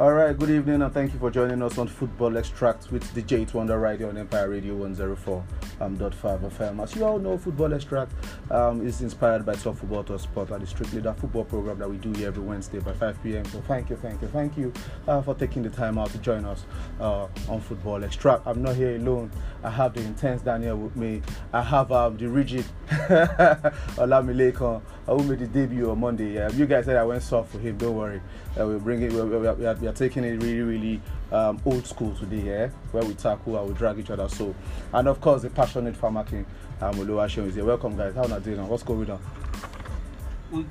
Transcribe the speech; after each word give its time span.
All 0.00 0.12
right, 0.12 0.38
good 0.38 0.50
evening, 0.50 0.80
and 0.80 0.94
thank 0.94 1.12
you 1.12 1.18
for 1.18 1.28
joining 1.28 1.60
us 1.60 1.76
on 1.76 1.88
Football 1.88 2.36
Extract 2.36 2.92
with 2.92 3.02
the 3.14 3.22
J 3.22 3.44
Wonder 3.52 3.80
right 3.80 3.98
here 3.98 4.08
on 4.08 4.16
Empire 4.16 4.48
Radio 4.48 4.76
104.5 4.76 5.42
um, 5.80 5.96
FM. 5.96 6.82
As 6.82 6.94
you 6.94 7.04
all 7.04 7.18
know, 7.18 7.38
Football 7.38 7.74
Extract 7.74 8.12
um, 8.50 8.86
is 8.86 9.00
inspired 9.00 9.44
by 9.44 9.54
Top 9.54 9.76
Football 9.76 10.04
to 10.04 10.18
Sport 10.18 10.50
and 10.50 10.62
the 10.62 10.66
strictly 10.66 11.00
that 11.00 11.18
football 11.18 11.44
program 11.44 11.78
that 11.78 11.88
we 11.88 11.96
do 11.96 12.12
here 12.12 12.28
every 12.28 12.42
Wednesday 12.42 12.78
by 12.80 12.92
5 12.92 13.22
p.m. 13.22 13.44
So 13.46 13.60
thank 13.62 13.90
you, 13.90 13.96
thank 13.96 14.22
you, 14.22 14.28
thank 14.28 14.56
you 14.56 14.72
uh, 15.06 15.22
for 15.22 15.34
taking 15.34 15.62
the 15.62 15.70
time 15.70 15.98
out 15.98 16.10
to 16.10 16.18
join 16.18 16.44
us 16.44 16.64
uh, 17.00 17.28
on 17.48 17.60
Football 17.60 18.04
Extract. 18.04 18.46
I'm 18.46 18.62
not 18.62 18.76
here 18.76 18.96
alone. 18.96 19.30
I 19.62 19.70
have 19.70 19.94
the 19.94 20.00
intense 20.00 20.42
Daniel 20.42 20.76
with 20.76 20.96
me. 20.96 21.22
I 21.52 21.62
have 21.62 21.90
um, 21.92 22.16
the 22.16 22.28
rigid 22.28 22.64
Olamilekan 23.98 24.82
who 25.06 25.22
made 25.24 25.38
the 25.38 25.46
debut 25.46 25.90
on 25.90 26.00
Monday. 26.00 26.40
Uh, 26.40 26.50
you 26.52 26.66
guys 26.66 26.84
said 26.84 26.96
I 26.96 27.04
went 27.04 27.22
soft 27.22 27.50
for 27.52 27.58
him. 27.58 27.78
Don't 27.78 27.96
worry. 27.96 28.20
Uh, 28.58 28.66
we're 28.66 28.78
bringing. 28.78 29.14
We're, 29.14 29.26
we're, 29.26 29.54
we're, 29.54 29.74
we 29.74 29.86
are 29.86 29.92
taking 29.92 30.24
it 30.24 30.42
really, 30.42 30.60
really 30.60 31.00
um, 31.32 31.60
old 31.64 31.86
school 31.86 32.14
today, 32.14 32.40
yeah, 32.46 32.68
where 32.92 33.04
we 33.04 33.14
tackle 33.14 33.58
and 33.58 33.68
we 33.68 33.74
drag 33.74 33.98
each 33.98 34.10
other. 34.10 34.28
So, 34.28 34.54
and 34.92 35.08
of 35.08 35.20
course, 35.20 35.42
the 35.42 35.50
passionate 35.50 35.96
farmer 35.96 36.24
king, 36.24 36.46
um, 36.80 36.94
Oluwaseun 36.94 37.46
is 37.48 37.54
here. 37.54 37.64
Welcome, 37.64 37.96
guys. 37.96 38.14
How 38.14 38.22
are 38.24 38.28
you 38.28 38.40
doing? 38.40 38.66
What's 38.68 38.82
going 38.82 39.10
on? 39.10 39.20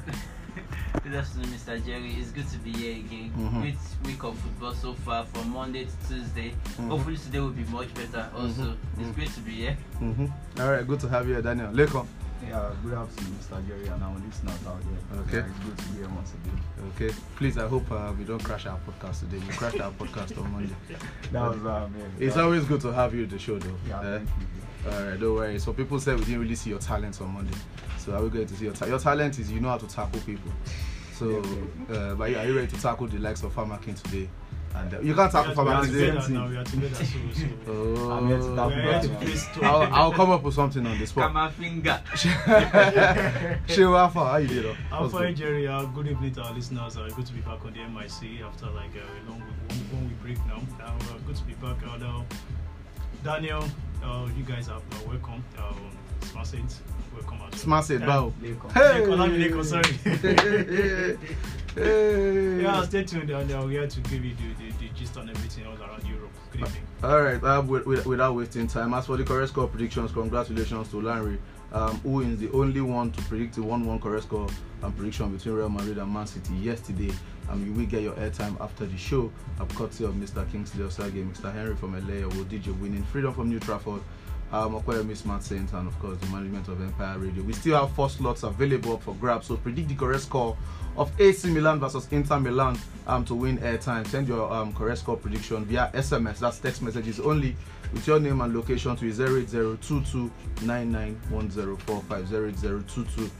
Good 1.03 1.13
afternoon, 1.13 1.49
Mr. 1.49 1.85
Jerry. 1.85 2.15
It's 2.19 2.31
good 2.31 2.49
to 2.49 2.57
be 2.57 2.71
here 2.71 2.95
again. 2.97 3.31
Mhm. 3.37 3.61
Great 3.61 3.75
week 4.03 4.23
of 4.23 4.37
football 4.39 4.73
so 4.73 4.93
far, 4.93 5.23
from 5.25 5.51
Monday 5.51 5.85
to 5.85 6.07
Tuesday. 6.07 6.53
Mhm. 6.79 6.87
Hopefully 6.89 7.17
today 7.17 7.39
will 7.39 7.49
be 7.51 7.63
much 7.65 7.93
better. 7.93 8.27
Also, 8.35 8.63
Mhm. 8.63 8.75
it's 8.99 9.11
great 9.15 9.29
to 9.35 9.39
be 9.41 9.51
here. 9.51 9.77
Mm-hmm. 10.01 10.25
All 10.61 10.71
right, 10.71 10.85
good 10.87 10.99
to 11.01 11.09
have 11.09 11.27
you, 11.27 11.33
here, 11.33 11.41
Daniel. 11.43 11.71
Lekon. 11.71 12.07
Yeah, 12.45 12.71
good 12.83 12.93
afternoon, 12.93 13.33
Mr. 13.39 13.67
Jerry, 13.67 13.87
and 13.87 14.03
our 14.03 14.15
listeners 14.15 14.59
out 14.67 14.79
there. 14.81 15.19
Okay. 15.21 15.39
Uh, 15.39 15.49
it's 15.51 15.59
good 15.65 15.77
to 15.77 15.83
be 15.89 15.97
here 15.99 16.09
once 16.09 16.33
again. 16.33 16.59
Okay, 16.95 17.15
please. 17.35 17.57
I 17.57 17.67
hope 17.67 17.91
uh, 17.91 18.13
we 18.17 18.23
don't 18.25 18.43
crash 18.43 18.65
our 18.67 18.79
podcast 18.87 19.19
today. 19.21 19.37
We 19.45 19.53
crashed 19.53 19.79
our 19.81 19.91
podcast 19.91 20.37
on 20.41 20.51
Monday. 20.51 20.75
That 21.31 21.41
was, 21.49 21.65
um, 21.65 21.93
yeah, 21.97 22.25
It's 22.27 22.35
that- 22.35 22.43
always 22.43 22.63
good 22.65 22.81
to 22.81 22.93
have 22.93 23.13
you 23.15 23.23
at 23.23 23.31
the 23.31 23.39
show, 23.39 23.57
though. 23.59 23.75
Yeah, 23.87 23.99
Eh? 24.01 24.17
thank 24.19 24.29
you. 24.29 24.91
All 24.91 25.03
right, 25.09 25.19
don't 25.19 25.35
worry. 25.35 25.59
So 25.59 25.73
people 25.73 25.99
said 25.99 26.17
we 26.19 26.25
didn't 26.25 26.41
really 26.41 26.55
see 26.55 26.69
your 26.69 26.79
talent 26.79 27.19
on 27.21 27.33
Monday. 27.33 27.57
So 27.97 28.13
are 28.13 28.21
we 28.23 28.29
going 28.29 28.47
to 28.47 28.55
see 28.55 28.65
your 28.65 28.73
talent? 28.73 28.91
Your 28.91 28.99
talent 28.99 29.39
is 29.39 29.51
you 29.51 29.59
know 29.59 29.69
how 29.69 29.77
to 29.77 29.87
tackle 29.87 30.19
people. 30.21 30.51
So, 31.13 31.41
uh, 31.91 32.13
but 32.15 32.29
yeah, 32.31 32.43
are 32.43 32.47
you 32.47 32.55
ready 32.55 32.67
to 32.67 32.81
tackle 32.81 33.07
the 33.07 33.17
likes 33.17 33.41
of 33.43 33.51
Farmer 33.51 33.77
King 33.79 33.95
today? 33.95 34.29
And 34.79 34.93
uh, 34.93 34.99
you 35.01 35.13
can't 35.15 35.31
tackle 35.31 35.49
We 35.51 35.55
Farmer 35.55 35.71
are 35.71 35.83
King 35.85 35.93
together 35.93 36.21
today. 36.21 36.33
now. 36.33 36.47
We 36.47 36.57
are 36.57 36.63
together. 36.63 36.95
So, 36.95 37.03
so 37.03 37.45
Oh, 37.67 38.11
I'm 38.11 38.27
here 38.27 38.37
to 38.37 38.55
tackle 38.55 38.67
we 38.69 38.73
are 38.75 38.81
here 38.81 39.01
to 39.01 39.07
Farmer. 39.07 39.25
place 39.25 39.45
two. 39.53 39.63
I'll, 39.63 39.93
I'll 39.93 40.11
come 40.11 40.29
up 40.31 40.43
with 40.43 40.53
something 40.53 40.85
on 40.85 40.99
the 40.99 41.07
spot. 41.07 41.33
Kama 41.33 41.51
finger. 41.51 42.01
Shewa, 43.67 44.11
how 44.13 44.37
you 44.37 44.47
doing? 44.47 44.77
I'm 44.91 45.09
fine, 45.09 45.35
Jerry. 45.35 45.67
Uh, 45.67 45.83
good 45.85 46.07
evening 46.07 46.33
to 46.35 46.41
our 46.43 46.53
listeners. 46.53 46.97
Uh, 46.97 47.09
good 47.15 47.25
to 47.25 47.33
be 47.33 47.41
back 47.41 47.63
on 47.65 47.73
the 47.73 47.79
MIC 47.79 48.41
after 48.45 48.65
like 48.67 48.91
uh, 48.95 48.99
a 49.01 49.29
long 49.29 49.39
week, 49.41 49.69
one, 49.69 49.79
one 49.99 50.03
week 50.09 50.21
break 50.21 50.37
now. 50.47 50.61
Uh, 50.83 50.89
uh, 50.89 51.17
good 51.25 51.35
to 51.35 51.43
be 51.43 51.53
back. 51.53 51.77
Uh, 51.87 51.97
now, 51.97 52.25
Daniel, 53.23 53.63
uh, 54.03 54.27
you 54.37 54.43
guys 54.43 54.69
are 54.69 54.77
uh, 54.77 54.81
welcome. 55.07 55.43
Um, 55.57 55.97
Smart 56.21 56.47
Saints, 56.47 56.81
welcome 57.13 57.35
as 57.37 57.41
well. 57.41 57.51
Smart 57.59 57.85
said, 57.85 58.01
bow. 58.05 58.33
Lekon. 58.41 58.71
Hey! 58.71 59.01
Lekon, 59.05 59.65
sorry. 59.65 59.93
hey! 60.03 61.17
Yeah, 61.77 62.83
stay 62.83 63.03
tuned. 63.03 63.29
And 63.29 63.51
uh, 63.51 63.61
we're 63.63 63.69
here 63.71 63.87
to 63.87 64.01
give 64.01 64.25
you 64.25 64.33
the, 64.35 64.63
the, 64.63 64.71
the 64.79 64.89
gist 64.95 65.17
on 65.17 65.29
everything 65.29 65.67
all 65.67 65.77
around 65.81 66.03
Europe. 66.05 66.31
Good 66.51 66.61
evening. 66.61 66.83
All 67.03 67.21
right, 67.21 67.43
uh, 67.43 67.61
with, 67.61 67.85
with, 67.85 68.05
without 68.07 68.35
wasting 68.35 68.67
time, 68.67 68.93
as 68.95 69.05
for 69.05 69.17
the 69.17 69.23
correct 69.23 69.49
score 69.49 69.67
predictions, 69.67 70.11
congratulations 70.11 70.89
to 70.89 70.99
Larry, 70.99 71.37
um, 71.71 71.97
who 71.99 72.21
is 72.21 72.39
the 72.39 72.49
only 72.51 72.81
one 72.81 73.11
to 73.11 73.21
predict 73.23 73.55
the 73.55 73.61
1 73.61 73.85
1 73.85 73.99
correct 73.99 74.23
score 74.23 74.47
and 74.81 74.97
prediction 74.97 75.35
between 75.35 75.55
Real 75.55 75.69
Madrid 75.69 75.99
and 75.99 76.11
Man 76.11 76.25
City 76.25 76.55
yesterday. 76.55 77.11
Um, 77.49 77.65
you 77.65 77.71
will 77.73 77.85
get 77.85 78.01
your 78.01 78.13
airtime 78.13 78.59
after 78.59 78.85
the 78.85 78.97
show, 78.97 79.31
um, 79.59 79.67
courtesy 79.69 80.03
of 80.03 80.13
Mr. 80.15 80.49
Kingsley 80.51 80.83
Osage, 80.83 81.13
Mr. 81.13 81.53
Henry 81.53 81.75
from 81.75 81.93
LA, 81.93 82.27
will 82.27 82.45
DJ 82.45 82.77
winning 82.79 83.03
Freedom 83.03 83.33
from 83.33 83.49
New 83.49 83.59
Trafford. 83.59 84.01
Um, 84.49 84.81
Okoyemi 84.81 85.15
Smart 85.15 85.43
Saints 85.43 85.73
and 85.73 85.89
of 85.89 85.99
course 85.99 86.17
the 86.19 86.27
management 86.27 86.69
of 86.69 86.81
Empire 86.81 87.19
Radio. 87.19 87.43
We 87.43 87.51
still 87.51 87.77
have 87.81 87.91
four 87.91 88.09
slots 88.09 88.43
available 88.43 88.97
for 88.97 89.13
grabs, 89.15 89.47
so 89.47 89.57
predict 89.57 89.89
the 89.89 89.95
correct 89.95 90.21
score 90.21 90.55
of 90.97 91.11
AC 91.19 91.49
Milan 91.49 91.79
versus 91.79 92.07
Inter 92.11 92.39
Milan 92.39 92.77
um, 93.05 93.23
to 93.25 93.35
win 93.35 93.57
airtime. 93.59 94.05
Send 94.07 94.27
your 94.27 94.51
um, 94.51 94.73
correct 94.73 94.99
score 94.99 95.17
prediction 95.17 95.63
via 95.65 95.89
SMS. 95.93 96.39
That's 96.39 96.59
text 96.59 96.81
messages 96.81 97.19
only 97.19 97.55
with 97.93 98.05
your 98.07 98.19
name 98.19 98.41
and 98.41 98.53
location 98.53 98.95
to 98.95 99.05
08022 99.05 100.31
991045 100.63 102.33
08022 102.33 103.31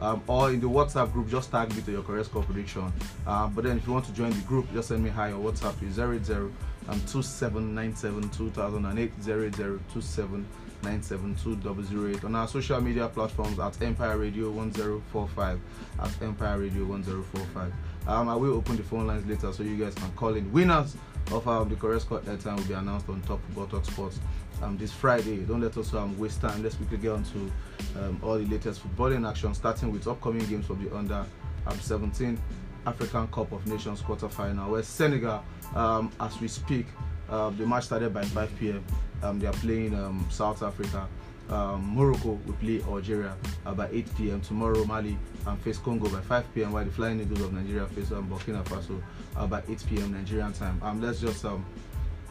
um, 0.00 0.22
or 0.26 0.50
in 0.50 0.60
the 0.60 0.68
WhatsApp 0.68 1.12
group, 1.12 1.28
just 1.28 1.50
tag 1.50 1.74
me 1.74 1.82
to 1.82 1.92
your 1.92 2.02
correct 2.02 2.26
score 2.26 2.42
prediction. 2.42 2.92
Um, 3.26 3.52
but 3.54 3.64
then 3.64 3.78
if 3.78 3.86
you 3.86 3.92
want 3.92 4.04
to 4.06 4.12
join 4.12 4.30
the 4.30 4.40
group, 4.40 4.72
just 4.72 4.88
send 4.88 5.02
me 5.02 5.10
hi 5.10 5.32
on 5.32 5.42
WhatsApp 5.42 5.78
to 5.80 5.86
080 5.86 6.52
um, 6.88 7.00
2797 7.06 8.30
2008 8.30 9.12
08027972008 10.82 12.24
on 12.24 12.34
our 12.34 12.48
social 12.48 12.80
media 12.80 13.08
platforms 13.08 13.58
at 13.58 13.80
Empire 13.82 14.18
Radio 14.18 14.50
1045 14.50 15.60
at 16.00 16.22
Empire 16.22 16.58
Radio 16.58 16.84
1045. 16.84 17.72
Um, 18.06 18.28
I 18.28 18.34
will 18.34 18.54
open 18.54 18.76
the 18.76 18.82
phone 18.82 19.06
lines 19.06 19.26
later 19.26 19.52
so 19.52 19.62
you 19.62 19.76
guys 19.76 19.94
can 19.94 20.10
call 20.12 20.34
in. 20.34 20.50
Winners 20.52 20.96
of 21.30 21.46
um, 21.46 21.68
the 21.68 21.76
correct 21.76 22.02
score 22.02 22.20
airtime 22.20 22.56
will 22.56 22.64
be 22.64 22.74
announced 22.74 23.08
on 23.08 23.20
Top 23.22 23.40
Talk 23.70 23.84
Sports 23.84 24.18
um, 24.62 24.78
this 24.78 24.92
Friday. 24.92 25.38
Don't 25.38 25.60
let 25.60 25.76
us 25.76 25.92
um, 25.94 26.18
waste 26.18 26.40
time. 26.40 26.62
Let's 26.62 26.76
quickly 26.76 26.98
get 26.98 27.12
on 27.12 27.24
to 27.24 28.00
um, 28.00 28.20
all 28.22 28.38
the 28.38 28.46
latest 28.46 28.82
footballing 28.82 29.28
action, 29.28 29.54
starting 29.54 29.92
with 29.92 30.06
upcoming 30.06 30.46
games 30.46 30.66
from 30.66 30.82
the 30.82 30.94
under 30.96 31.24
um, 31.66 31.78
17 31.80 32.38
African 32.86 33.26
Cup 33.28 33.52
of 33.52 33.66
Nations 33.66 34.00
quarterfinal, 34.00 34.70
where 34.70 34.82
Senegal, 34.82 35.44
um, 35.74 36.10
as 36.20 36.40
we 36.40 36.48
speak, 36.48 36.86
uh, 37.28 37.50
the 37.50 37.66
match 37.66 37.84
started 37.84 38.14
by 38.14 38.22
5 38.22 38.58
p.m. 38.58 38.84
Um, 39.22 39.38
they 39.40 39.46
are 39.46 39.52
playing 39.54 39.94
um, 39.94 40.26
South 40.30 40.62
Africa. 40.62 41.06
Um, 41.50 41.94
Morocco 41.96 42.38
will 42.46 42.54
play 42.54 42.82
Algeria 42.82 43.34
uh, 43.64 43.72
by 43.72 43.88
8 43.90 44.16
p.m. 44.16 44.40
Tomorrow, 44.42 44.84
Mali 44.84 45.16
and 45.46 45.60
face 45.62 45.78
Congo 45.78 46.08
by 46.10 46.20
5 46.20 46.54
p.m. 46.54 46.72
While 46.72 46.84
the 46.84 46.90
Flying 46.90 47.20
Eagles 47.20 47.40
of 47.40 47.52
Nigeria 47.54 47.86
face 47.86 48.10
um, 48.12 48.28
Burkina 48.28 48.62
Faso 48.64 49.00
uh, 49.34 49.46
by 49.46 49.62
8 49.68 49.84
p.m. 49.88 50.12
Nigerian 50.12 50.52
time. 50.52 50.78
Um, 50.82 51.00
let's 51.00 51.20
just 51.20 51.42
um, 51.46 51.64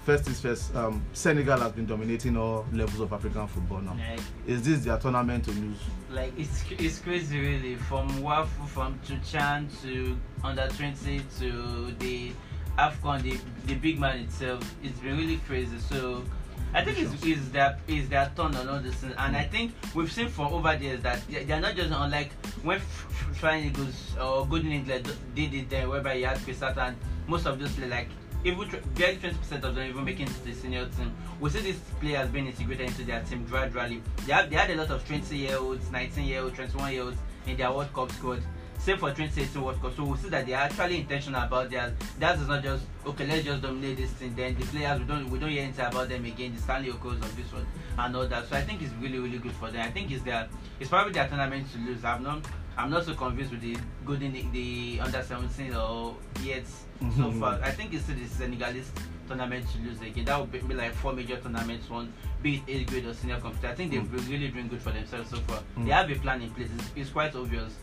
first 0.05 0.27
is 0.27 0.39
first. 0.39 0.75
Um, 0.75 1.03
Senegal 1.13 1.57
has 1.59 1.71
been 1.71 1.87
dominating 1.87 2.37
all 2.37 2.63
levels 2.71 2.99
of 2.99 3.11
African 3.11 3.47
football 3.47 3.79
now. 3.81 3.97
Like, 3.97 4.19
Is 4.45 4.61
this 4.61 4.85
their 4.85 4.99
tournament 4.99 5.45
to 5.45 5.51
lose? 5.51 5.77
like 6.11 6.31
it's 6.37 6.63
it's 6.77 6.99
crazy 6.99 7.39
really. 7.39 7.75
From 7.75 8.07
Wafu, 8.21 8.67
from 8.67 8.99
Chuchan 8.99 9.67
to 9.81 10.15
under 10.43 10.67
20 10.67 11.21
to 11.39 11.91
the 11.97 12.31
Afcon, 12.77 13.23
the 13.23 13.39
the 13.65 13.73
big 13.73 13.99
man 13.99 14.19
itself. 14.19 14.75
It's 14.83 14.99
been 14.99 15.17
really 15.17 15.37
crazy. 15.47 15.79
So. 15.79 16.23
I 16.73 16.83
think 16.83 16.99
it's, 16.99 17.23
it's 17.23 17.47
their 17.49 17.79
it's 17.87 18.07
their 18.09 18.31
turn 18.35 18.53
on 18.55 18.67
all 18.69 18.79
this, 18.79 19.01
and 19.03 19.35
I 19.35 19.43
think 19.45 19.73
we've 19.95 20.11
seen 20.11 20.27
for 20.27 20.45
over 20.47 20.75
the 20.77 20.83
years 20.83 21.01
that 21.01 21.25
they- 21.27 21.43
they're 21.45 21.61
not 21.61 21.75
just 21.75 21.91
unlike 21.91 22.31
when 22.63 22.79
Flying 22.79 23.65
Eagles 23.65 24.15
or 24.21 24.45
Golden 24.47 24.71
England 24.71 25.11
did 25.35 25.53
it 25.53 25.69
there, 25.69 25.87
whereby 25.89 26.13
you 26.13 26.25
had 26.25 26.37
Chris 26.43 26.61
and 26.61 26.95
most 27.27 27.45
of 27.45 27.59
those 27.59 27.77
like 27.79 28.09
even 28.43 28.69
barely 28.95 29.17
twenty 29.17 29.35
percent 29.37 29.63
of 29.63 29.75
them 29.75 29.89
even 29.89 30.03
making 30.05 30.27
to 30.27 30.43
the 30.45 30.53
senior 30.53 30.85
team. 30.97 31.11
We 31.39 31.49
see 31.49 31.59
these 31.61 31.79
players 31.99 32.29
being 32.29 32.47
integrated 32.47 32.87
into 32.87 33.03
their 33.03 33.21
team 33.23 33.45
gradually. 33.45 34.01
They 34.25 34.33
have 34.33 34.49
they 34.49 34.55
had 34.55 34.69
a 34.69 34.75
lot 34.75 34.89
of 34.91 35.05
twenty 35.07 35.37
year 35.37 35.57
olds, 35.57 35.89
nineteen 35.91 36.25
year 36.25 36.41
olds, 36.41 36.55
twenty 36.55 36.77
one 36.77 36.93
year 36.93 37.03
olds 37.03 37.17
in 37.47 37.57
their 37.57 37.71
World 37.71 37.93
Cup 37.93 38.11
squad. 38.11 38.43
Same 38.79 38.97
for 38.97 39.09
2018 39.11 39.61
World 39.61 39.81
Cup. 39.81 39.95
So 39.95 40.03
we 40.05 40.17
see 40.17 40.29
that 40.29 40.45
they 40.45 40.53
are 40.53 40.63
actually 40.63 40.97
intentional 41.01 41.41
about 41.43 41.69
theirs. 41.69 41.91
That 42.19 42.37
is 42.39 42.47
not 42.47 42.63
just 42.63 42.85
okay. 43.05 43.27
Let's 43.27 43.43
just 43.43 43.61
dominate 43.61 43.97
this 43.97 44.11
thing. 44.11 44.33
Then 44.35 44.55
the 44.55 44.65
players 44.65 44.99
we 44.99 45.05
don't 45.05 45.29
we 45.29 45.39
don't 45.39 45.49
hear 45.49 45.63
anything 45.63 45.85
about 45.85 46.07
them 46.09 46.23
again. 46.25 46.55
The 46.55 46.61
Stanley 46.61 46.91
Okos 46.91 47.13
of 47.21 47.35
this 47.35 47.51
one 47.51 47.65
and 47.97 48.15
all 48.15 48.27
that. 48.27 48.47
So 48.47 48.55
I 48.55 48.61
think 48.61 48.81
it's 48.81 48.93
really 49.01 49.19
really 49.19 49.39
good 49.39 49.51
for 49.53 49.69
them. 49.71 49.81
I 49.85 49.91
think 49.91 50.11
it's 50.11 50.23
their 50.23 50.47
it's 50.79 50.89
probably 50.89 51.11
their 51.13 51.27
tournament 51.27 51.67
to 51.73 51.79
lose. 51.79 52.03
I'm 52.05 52.23
not 52.23 52.45
I'm 52.77 52.89
not 52.91 53.03
so 53.05 53.13
convinced 53.15 53.51
with 53.51 53.61
the 53.61 53.75
golden 54.05 54.31
the 54.53 54.99
under 55.01 55.21
17 55.21 55.73
or 55.73 56.15
yet 56.43 56.65
so 56.67 57.05
Mhm. 57.05 57.39
far. 57.39 57.59
I 57.63 57.71
think 57.71 57.93
it's 57.93 58.03
still 58.03 58.15
the 58.15 58.25
Senegalese 58.27 58.91
tournament 59.27 59.65
to 59.73 59.79
lose 59.79 59.99
again. 60.01 60.25
That 60.25 60.39
would 60.39 60.51
be, 60.51 60.59
be 60.59 60.75
like 60.75 60.93
four 60.93 61.11
major 61.13 61.37
tournaments, 61.37 61.89
one 61.89 62.13
be 62.41 62.57
it 62.57 62.61
eighth 62.67 62.89
grade 62.91 63.05
or 63.05 63.13
senior 63.15 63.39
competition. 63.39 63.71
I 63.71 63.75
think 63.75 63.91
they've 63.91 64.11
been 64.11 64.27
really 64.29 64.47
doing 64.49 64.67
good 64.69 64.81
for 64.81 64.91
themselves 64.91 65.29
so 65.31 65.37
far. 65.47 65.59
Mm. 65.77 65.85
They 65.85 65.91
have 65.91 66.09
a 66.11 66.15
plan 66.15 66.41
in 66.43 66.51
place. 66.51 66.69
It's, 66.77 66.89
it's 66.95 67.09
quite 67.09 67.35
obvious. 67.35 67.73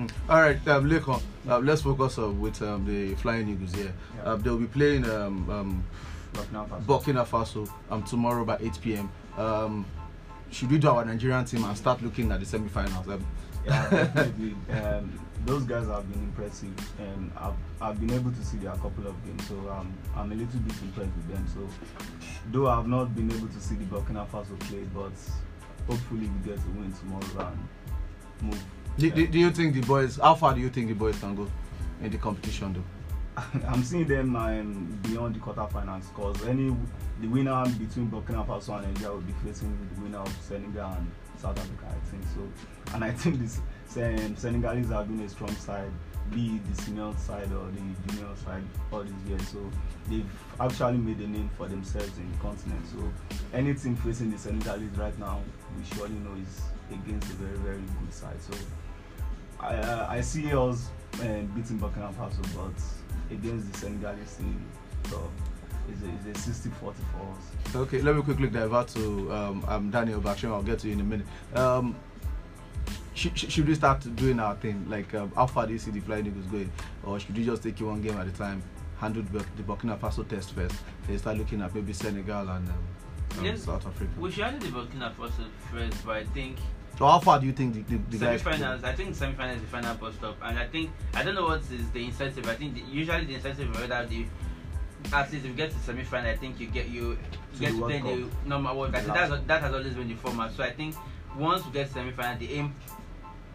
Mm. 0.00 0.10
All 0.30 0.40
right, 0.40 0.68
um, 0.68 1.22
uh, 1.48 1.58
let's 1.58 1.82
focus 1.82 2.18
uh, 2.18 2.30
with 2.30 2.62
um, 2.62 2.86
the 2.86 3.14
Flying 3.16 3.48
Eagles 3.48 3.74
here. 3.74 3.92
Yeah. 4.16 4.22
Uh, 4.22 4.36
they'll 4.36 4.56
be 4.56 4.66
playing 4.66 5.04
um, 5.10 5.50
um, 5.50 5.84
Burkina 6.32 6.66
Faso. 6.68 6.84
Burkina 6.86 7.26
Faso 7.26 7.72
um, 7.90 8.02
tomorrow 8.04 8.44
by 8.44 8.56
8 8.60 8.78
p.m. 8.80 9.10
Um, 9.36 9.84
should 10.50 10.70
we 10.70 10.78
do 10.78 10.88
our 10.88 11.04
Nigerian 11.04 11.44
team 11.44 11.64
and 11.64 11.76
start 11.76 12.02
looking 12.02 12.32
at 12.32 12.40
the 12.40 12.46
semi-finals? 12.46 13.08
Um, 13.08 13.26
Yeah, 13.66 13.90
definitely. 13.90 14.54
um, 14.72 15.20
those 15.44 15.64
guys 15.64 15.86
have 15.86 16.10
been 16.10 16.22
impressive, 16.22 16.72
and 16.98 17.30
I've, 17.36 17.52
I've 17.80 18.00
been 18.00 18.12
able 18.12 18.32
to 18.32 18.44
see 18.44 18.56
their 18.56 18.72
couple 18.72 19.06
of 19.06 19.24
games, 19.26 19.46
so 19.48 19.54
um, 19.70 19.92
I'm 20.16 20.32
a 20.32 20.34
little 20.34 20.60
bit 20.60 20.74
impressed 20.82 21.10
with 21.14 21.28
them. 21.28 21.46
So, 21.52 21.68
though 22.52 22.68
I've 22.68 22.86
not 22.86 23.14
been 23.14 23.30
able 23.30 23.48
to 23.48 23.60
see 23.60 23.74
the 23.74 23.84
Burkina 23.84 24.26
Faso 24.28 24.58
play, 24.60 24.84
but 24.94 25.12
hopefully 25.86 26.30
we 26.30 26.48
get 26.50 26.56
to 26.56 26.70
win 26.70 26.92
tomorrow 26.92 27.52
and 27.52 28.48
move. 28.50 28.64
Do, 28.98 29.10
do, 29.10 29.26
do 29.26 29.38
you 29.38 29.50
think 29.50 29.74
the 29.74 29.80
boys? 29.80 30.16
How 30.16 30.34
far 30.34 30.54
do 30.54 30.60
you 30.60 30.68
think 30.68 30.88
the 30.88 30.94
boys 30.94 31.18
can 31.18 31.34
go 31.34 31.48
in 32.02 32.10
the 32.10 32.18
competition, 32.18 32.74
though? 32.74 32.84
I'm 33.68 33.82
seeing 33.84 34.06
them 34.06 34.36
um, 34.36 34.98
beyond 35.02 35.34
the 35.34 35.38
quarterfinals 35.38 36.08
because 36.14 36.46
any 36.46 36.74
the 37.20 37.28
winner 37.28 37.64
between 37.78 38.10
Burkina 38.10 38.46
Faso 38.46 38.78
and 38.78 38.92
Nigeria 38.92 39.14
will 39.14 39.20
be 39.22 39.32
facing 39.44 39.76
the 39.94 40.00
winner 40.02 40.18
of 40.18 40.36
Senegal 40.42 40.90
and 40.92 41.10
South 41.36 41.58
Africa. 41.58 41.86
I 41.88 42.06
think 42.08 42.22
so, 42.34 42.94
and 42.94 43.04
I 43.04 43.10
think 43.12 43.38
this 43.40 43.60
um, 43.96 44.36
Senegalese 44.36 44.88
have 44.88 45.08
been 45.08 45.24
a 45.24 45.28
strong 45.28 45.54
side, 45.56 45.90
be 46.30 46.56
it 46.56 46.74
the 46.74 46.82
senior 46.82 47.12
side 47.16 47.50
or 47.52 47.66
the 47.70 48.12
junior 48.12 48.34
side 48.44 48.62
all 48.92 49.02
these 49.02 49.28
years. 49.28 49.48
So 49.48 49.70
they've 50.08 50.26
actually 50.58 50.98
made 50.98 51.18
a 51.18 51.28
name 51.28 51.50
for 51.56 51.68
themselves 51.68 52.16
in 52.18 52.30
the 52.32 52.38
continent. 52.38 52.84
So 52.86 53.10
anything 53.54 53.96
facing 53.96 54.30
the 54.30 54.38
Senegalese 54.38 54.96
right 54.96 55.18
now, 55.18 55.40
we 55.76 55.84
surely 55.96 56.14
know 56.14 56.34
is 56.40 56.60
against 56.90 57.30
a 57.30 57.34
very 57.34 57.56
very 57.58 57.82
good 58.00 58.12
side. 58.12 58.40
So 58.40 58.54
I 59.60 59.74
uh, 59.74 60.06
I 60.08 60.20
see 60.20 60.52
us 60.54 60.88
um, 61.20 61.46
beating 61.54 61.78
Burkina 61.78 62.12
Faso, 62.14 62.42
but 62.56 63.34
against 63.34 63.72
the 63.72 63.78
Senegalese 63.78 64.36
team, 64.36 64.64
so 65.08 65.30
it's 65.90 66.02
a, 66.02 66.30
it's 66.30 66.40
a 66.40 66.50
60 66.50 66.70
40 66.70 66.98
for 67.12 67.72
us. 67.72 67.76
Okay, 67.76 68.00
let 68.02 68.16
me 68.16 68.22
quickly 68.22 68.48
divert 68.48 68.88
to 68.88 69.32
um, 69.32 69.64
um, 69.68 69.90
Daniel 69.90 70.20
Bakshim. 70.20 70.52
I'll 70.52 70.62
get 70.62 70.78
to 70.80 70.86
you 70.88 70.94
in 70.94 71.00
a 71.00 71.04
minute. 71.04 71.26
Um, 71.54 71.96
should, 73.14 73.36
should 73.36 73.68
we 73.68 73.74
start 73.74 74.04
doing 74.16 74.40
our 74.40 74.54
thing? 74.56 74.88
Like, 74.88 75.12
um, 75.14 75.32
how 75.34 75.46
far 75.46 75.66
do 75.66 75.72
you 75.72 75.78
see 75.78 75.90
the 75.90 76.00
Flying 76.00 76.26
Eagles 76.26 76.46
going? 76.46 76.72
Or 77.04 77.20
should 77.20 77.36
we 77.36 77.44
just 77.44 77.62
take 77.62 77.80
it 77.80 77.84
one 77.84 78.00
game 78.00 78.16
at 78.16 78.26
a 78.26 78.30
time, 78.30 78.62
handle 78.98 79.22
the, 79.22 79.44
the 79.56 79.62
Burkina 79.62 79.98
Faso 79.98 80.26
test 80.26 80.52
first, 80.54 80.76
then 81.06 81.18
start 81.18 81.36
looking 81.36 81.60
at 81.60 81.74
maybe 81.74 81.92
Senegal 81.92 82.48
and 82.48 82.68
um, 82.68 82.74
um, 83.38 83.44
Yes, 83.44 83.64
South 83.64 83.86
Africa? 83.86 84.10
We 84.18 84.30
should 84.30 84.44
handle 84.44 84.70
the 84.70 84.76
Burkina 84.76 85.14
Faso 85.14 85.46
first, 85.70 86.06
but 86.06 86.16
I 86.16 86.24
think 86.24 86.56
So 87.00 87.06
how 87.06 87.18
far 87.18 87.40
do 87.40 87.46
you 87.46 87.52
think 87.52 87.72
the, 87.72 87.96
the, 87.96 87.96
the 88.10 88.18
guys 88.18 88.42
semi-finals. 88.42 88.84
I 88.84 88.92
think 88.92 89.14
semi-final 89.14 89.56
is 89.56 89.62
the 89.62 89.68
final 89.68 89.94
bus 89.94 90.14
stop, 90.16 90.36
and 90.42 90.58
I 90.58 90.66
think 90.66 90.90
I 91.14 91.22
don't 91.22 91.34
know 91.34 91.46
what 91.46 91.60
is 91.60 91.90
the 91.92 92.04
incentive. 92.04 92.46
I 92.46 92.56
think 92.56 92.74
the, 92.74 92.82
usually 92.82 93.24
the 93.24 93.36
incentive 93.36 93.74
is 93.74 93.88
that 93.88 94.10
the 94.10 94.26
at 95.10 95.32
least 95.32 95.46
if 95.46 95.50
you 95.50 95.56
get 95.56 95.70
to 95.70 95.78
semi-final, 95.78 96.30
I 96.30 96.36
think 96.36 96.60
you 96.60 96.66
get 96.66 96.90
you 96.90 97.16
To 97.54 97.58
get 97.58 97.72
the 97.72 97.78
to 97.78 97.86
play 97.86 98.00
the 98.00 98.28
normal 98.44 98.76
World 98.76 98.92
Cup. 98.92 99.00
I 99.00 99.04
think 99.04 99.14
that's 99.14 99.46
that 99.46 99.62
has 99.62 99.72
always 99.72 99.94
been 99.94 100.08
the 100.08 100.14
format. 100.14 100.52
So 100.52 100.62
I 100.62 100.72
think 100.72 100.94
once 101.38 101.64
you 101.64 101.72
get 101.72 101.86
to 101.86 101.92
semi-final, 101.94 102.38
the 102.38 102.52
aim 102.52 102.74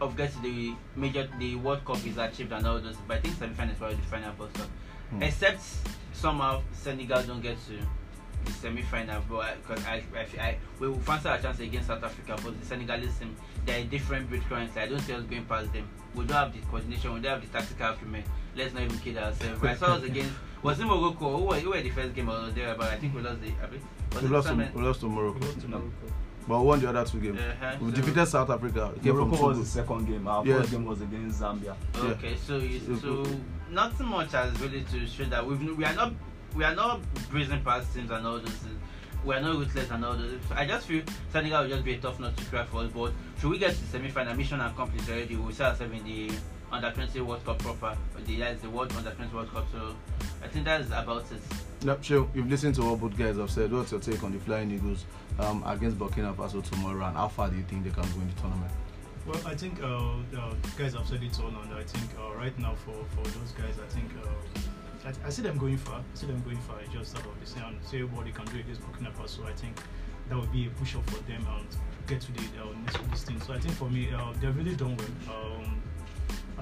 of 0.00 0.16
getting 0.16 0.42
to 0.42 0.42
the 0.42 0.74
major 0.96 1.28
the 1.38 1.54
World 1.54 1.84
Cup 1.84 2.04
is 2.04 2.18
achieved 2.18 2.50
and 2.50 2.66
all 2.66 2.80
those. 2.80 2.96
But 3.06 3.18
I 3.18 3.20
think 3.20 3.36
semi-final 3.36 3.74
is 3.74 3.78
probably 3.78 3.96
the 3.96 4.02
final 4.02 4.32
bus 4.32 4.50
stop. 4.56 4.66
Hmm. 5.10 5.22
Except 5.22 5.62
somehow 6.12 6.62
Senegal 6.72 7.22
don't 7.22 7.42
get 7.42 7.58
to 7.68 7.78
the 8.46 8.52
semi-final, 8.52 9.22
but 9.28 9.56
because 9.66 9.84
I, 9.84 10.02
I, 10.14 10.42
I, 10.42 10.56
we 10.78 10.88
will 10.88 10.98
fancy 11.00 11.28
our 11.28 11.38
chance 11.38 11.60
against 11.60 11.88
South 11.88 12.02
Africa, 12.02 12.36
but 12.42 12.58
the 12.60 12.66
Senegalese 12.66 13.18
team 13.18 13.36
they're 13.64 13.80
a 13.80 13.84
different 13.84 14.28
breed 14.28 14.42
currently. 14.48 14.80
I 14.80 14.86
don't 14.86 15.00
see 15.00 15.12
us 15.12 15.24
going 15.24 15.44
past 15.44 15.72
them. 15.72 15.88
We 16.14 16.24
don't 16.24 16.36
have 16.36 16.52
the 16.54 16.60
coordination, 16.66 17.14
we 17.14 17.20
don't 17.20 17.40
have 17.40 17.52
the 17.52 17.58
tactical 17.58 17.88
acumen. 17.90 18.22
Let's 18.54 18.72
not 18.72 18.84
even 18.84 18.98
kid 18.98 19.18
ourselves. 19.18 19.62
I 19.62 19.74
saw 19.74 19.86
us 19.96 20.02
against 20.10 20.32
was 20.62 20.80
it 20.80 20.84
Morocco? 20.86 21.36
Who 21.36 21.44
were, 21.44 21.56
who 21.56 21.70
were 21.70 21.80
the 21.82 21.90
first 21.90 22.14
game 22.14 22.28
or 22.30 22.50
there? 22.50 22.74
But 22.74 22.92
I 22.92 22.96
think 22.96 23.14
we 23.14 23.20
lost 23.20 23.40
the. 23.40 23.48
I 23.62 23.66
was 23.70 24.22
We 24.22 24.28
it 24.28 24.30
lost, 24.32 24.48
to, 24.48 24.54
we 24.74 24.82
lost 24.82 25.00
to 25.00 25.08
We 25.08 25.20
lost 25.42 25.60
to 25.60 25.68
Morocco. 25.68 25.90
But 26.48 26.60
we 26.60 26.64
won 26.66 26.80
the 26.80 26.88
other 26.88 27.04
two 27.04 27.20
games. 27.20 27.38
Uh-huh, 27.40 27.76
We 27.80 27.90
so- 27.90 27.96
defeated 27.96 28.26
South 28.26 28.50
Africa. 28.50 28.92
It 28.96 29.02
came 29.02 29.14
from 29.16 29.28
Morocco 29.28 29.48
was 29.48 29.58
the 29.58 29.64
second 29.66 30.06
game. 30.06 30.26
Our 30.26 30.46
Yeah. 30.46 30.58
first 30.58 30.70
game 30.70 30.84
was 30.84 31.00
against 31.00 31.40
Zambia. 31.40 31.74
Okay, 31.96 32.36
so 32.36 32.56
you, 32.58 32.80
so 33.00 33.26
nothing 33.70 34.06
much 34.06 34.32
has 34.32 34.58
really 34.60 34.82
to 34.92 35.06
show 35.06 35.24
that 35.24 35.44
we've 35.46 35.76
we 35.76 35.84
are 35.84 35.94
not 35.94 36.12
we 36.56 36.64
are 36.64 36.74
not 36.74 37.00
breezing 37.30 37.62
past 37.62 37.94
teams 37.94 38.10
and 38.10 38.26
all 38.26 38.38
those 38.38 38.48
things. 38.48 38.80
We 39.24 39.34
are 39.34 39.40
not 39.40 39.56
ruthless 39.56 39.90
and 39.90 40.04
all 40.04 40.14
those. 40.14 40.40
I 40.50 40.66
just 40.66 40.86
feel 40.86 41.02
Senegal 41.32 41.62
will 41.62 41.68
just 41.68 41.84
be 41.84 41.94
a 41.94 41.98
tough 41.98 42.18
nut 42.18 42.36
to 42.36 42.44
crack 42.44 42.68
for 42.68 42.82
us. 42.82 42.90
But 42.92 43.12
should 43.38 43.50
we 43.50 43.58
get 43.58 43.74
to 43.74 43.80
the 43.80 43.86
semi-final, 43.88 44.34
mission 44.34 44.60
accomplished 44.60 45.08
already. 45.08 45.36
We 45.36 45.42
will 45.42 45.52
see 45.52 45.64
ourselves 45.64 45.92
in 45.92 46.04
the 46.04 46.30
under 46.72 46.90
20 46.90 47.20
World 47.20 47.44
Cup 47.44 47.58
proper. 47.58 47.96
The 48.24 48.36
that's 48.36 48.62
the 48.62 48.70
World 48.70 48.92
Under 48.96 49.10
20 49.10 49.34
World 49.34 49.52
Cup. 49.52 49.66
So 49.72 49.94
I 50.42 50.48
think 50.48 50.64
that's 50.64 50.86
about 50.88 51.24
it. 51.30 51.42
Yep, 51.84 52.02
sure. 52.02 52.30
You've 52.34 52.48
listened 52.48 52.74
to 52.76 52.82
what 52.82 53.00
both 53.00 53.18
guys 53.18 53.36
have 53.36 53.50
said. 53.50 53.72
What's 53.72 53.92
your 53.92 54.00
take 54.00 54.22
on 54.22 54.32
the 54.32 54.38
Flying 54.38 54.70
Eagles 54.70 55.04
um, 55.38 55.62
against 55.66 55.98
Burkina 55.98 56.34
Faso 56.34 56.62
tomorrow, 56.62 57.04
and 57.04 57.16
how 57.16 57.28
far 57.28 57.50
do 57.50 57.56
you 57.56 57.64
think 57.64 57.84
they 57.84 57.90
can 57.90 58.02
go 58.02 58.20
in 58.20 58.28
the 58.28 58.40
tournament? 58.40 58.72
Well, 59.26 59.40
I 59.44 59.54
think 59.54 59.82
uh, 59.82 59.86
uh, 59.86 60.54
guys 60.78 60.94
have 60.94 61.06
said 61.06 61.22
it 61.22 61.38
all, 61.40 61.48
and 61.48 61.74
I 61.74 61.82
think 61.82 62.10
uh, 62.18 62.34
right 62.36 62.56
now 62.58 62.74
for, 62.74 62.94
for 63.14 63.22
those 63.22 63.52
guys, 63.52 63.74
I 63.82 63.92
think 63.92 64.10
uh, 64.22 64.60
I, 65.06 65.12
I 65.26 65.30
see 65.30 65.42
them 65.42 65.56
going 65.56 65.76
far. 65.76 66.00
I 66.00 66.02
see 66.14 66.26
them 66.26 66.42
going 66.42 66.58
far. 66.58 66.80
It's 66.80 66.92
just 66.92 67.16
about 67.16 67.38
the 67.40 67.46
same 67.46 67.78
see 67.82 68.02
what 68.02 68.24
they 68.24 68.32
can 68.32 68.44
do 68.46 68.58
against 68.58 68.80
Burkina 68.82 69.12
Faso. 69.12 69.46
I 69.46 69.52
think 69.52 69.76
that 70.28 70.36
would 70.38 70.50
be 70.52 70.66
a 70.66 70.70
push 70.70 70.96
up 70.96 71.08
for 71.10 71.22
them 71.30 71.46
and 71.46 71.66
get 72.08 72.20
to 72.22 72.32
the 72.32 72.42
uh, 72.60 72.66
next 72.84 73.10
this 73.10 73.22
thing. 73.22 73.40
So 73.40 73.52
I 73.52 73.58
think 73.60 73.74
for 73.74 73.88
me, 73.88 74.08
uh, 74.12 74.32
they've 74.40 74.56
really 74.56 74.74
done 74.74 74.96
well. 74.96 75.36
Um, 75.36 75.82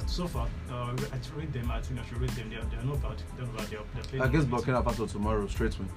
so 0.07 0.27
far, 0.27 0.49
uh, 0.71 0.95
I 1.13 1.39
rate 1.39 1.53
them. 1.53 1.71
I 1.71 1.81
think 1.81 2.01
I 2.01 2.05
should 2.07 2.21
rate 2.21 2.35
them. 2.37 2.51
They 2.51 2.57
are, 2.57 2.65
they 2.65 2.77
are 2.77 2.85
not 2.85 3.01
bad. 3.01 3.23
They're 3.37 3.47
not 3.47 3.57
bad. 3.57 3.67
They 3.69 3.77
are, 3.77 3.85
they're 3.95 4.05
playing 4.05 4.25
Against. 4.25 4.51
Burkina 4.51 4.85
Faso 4.85 5.11
tomorrow, 5.11 5.47
straight 5.47 5.79
win. 5.79 5.89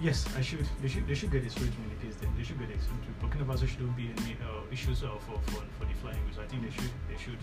Yes, 0.00 0.26
I 0.36 0.40
should. 0.40 0.66
They 0.80 0.88
should. 0.88 1.06
They 1.06 1.14
should 1.14 1.30
get 1.30 1.44
a 1.44 1.50
straight 1.50 1.72
win 1.78 1.90
against 1.98 2.20
them. 2.20 2.32
They 2.36 2.42
should 2.42 2.58
get 2.58 2.70
a 2.70 2.80
straight 2.80 3.00
win. 3.04 3.30
Burkina 3.30 3.44
Faso 3.44 3.68
shouldn't 3.68 3.96
be 3.96 4.10
any 4.16 4.36
uh, 4.42 4.62
issues 4.72 5.02
uh, 5.02 5.08
for, 5.18 5.38
for 5.46 5.62
for 5.78 5.84
the 5.84 5.94
Flying 6.00 6.16
Eagles. 6.24 6.38
I 6.42 6.46
think 6.48 6.62
they 6.62 6.70
should. 6.70 6.90
They 7.08 7.16
should. 7.22 7.38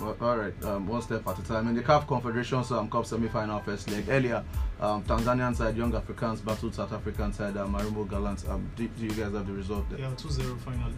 Well, 0.00 0.16
all 0.20 0.36
right, 0.36 0.64
um, 0.64 0.86
one 0.86 1.00
step 1.02 1.26
at 1.26 1.38
a 1.38 1.42
time. 1.42 1.68
In 1.68 1.74
the 1.74 1.82
CAF 1.82 2.06
Confederation 2.06 2.64
um, 2.70 2.90
Cup 2.90 3.06
semi-final 3.06 3.60
first 3.60 3.88
leg 3.90 4.04
earlier, 4.08 4.44
um, 4.80 5.04
Tanzanian 5.04 5.54
side 5.54 5.76
Young 5.76 5.94
Africans 5.94 6.40
battled 6.40 6.74
South 6.74 6.92
African 6.92 7.32
side 7.32 7.56
um, 7.56 7.74
Marumo 7.74 8.08
Gallants. 8.08 8.46
Um, 8.48 8.68
do, 8.76 8.88
do 8.88 9.04
you 9.04 9.10
guys 9.10 9.32
have 9.32 9.46
the 9.46 9.52
result 9.52 9.88
there? 9.88 10.00
Yeah, 10.00 10.10
2-0 10.16 10.58
final. 10.60 10.90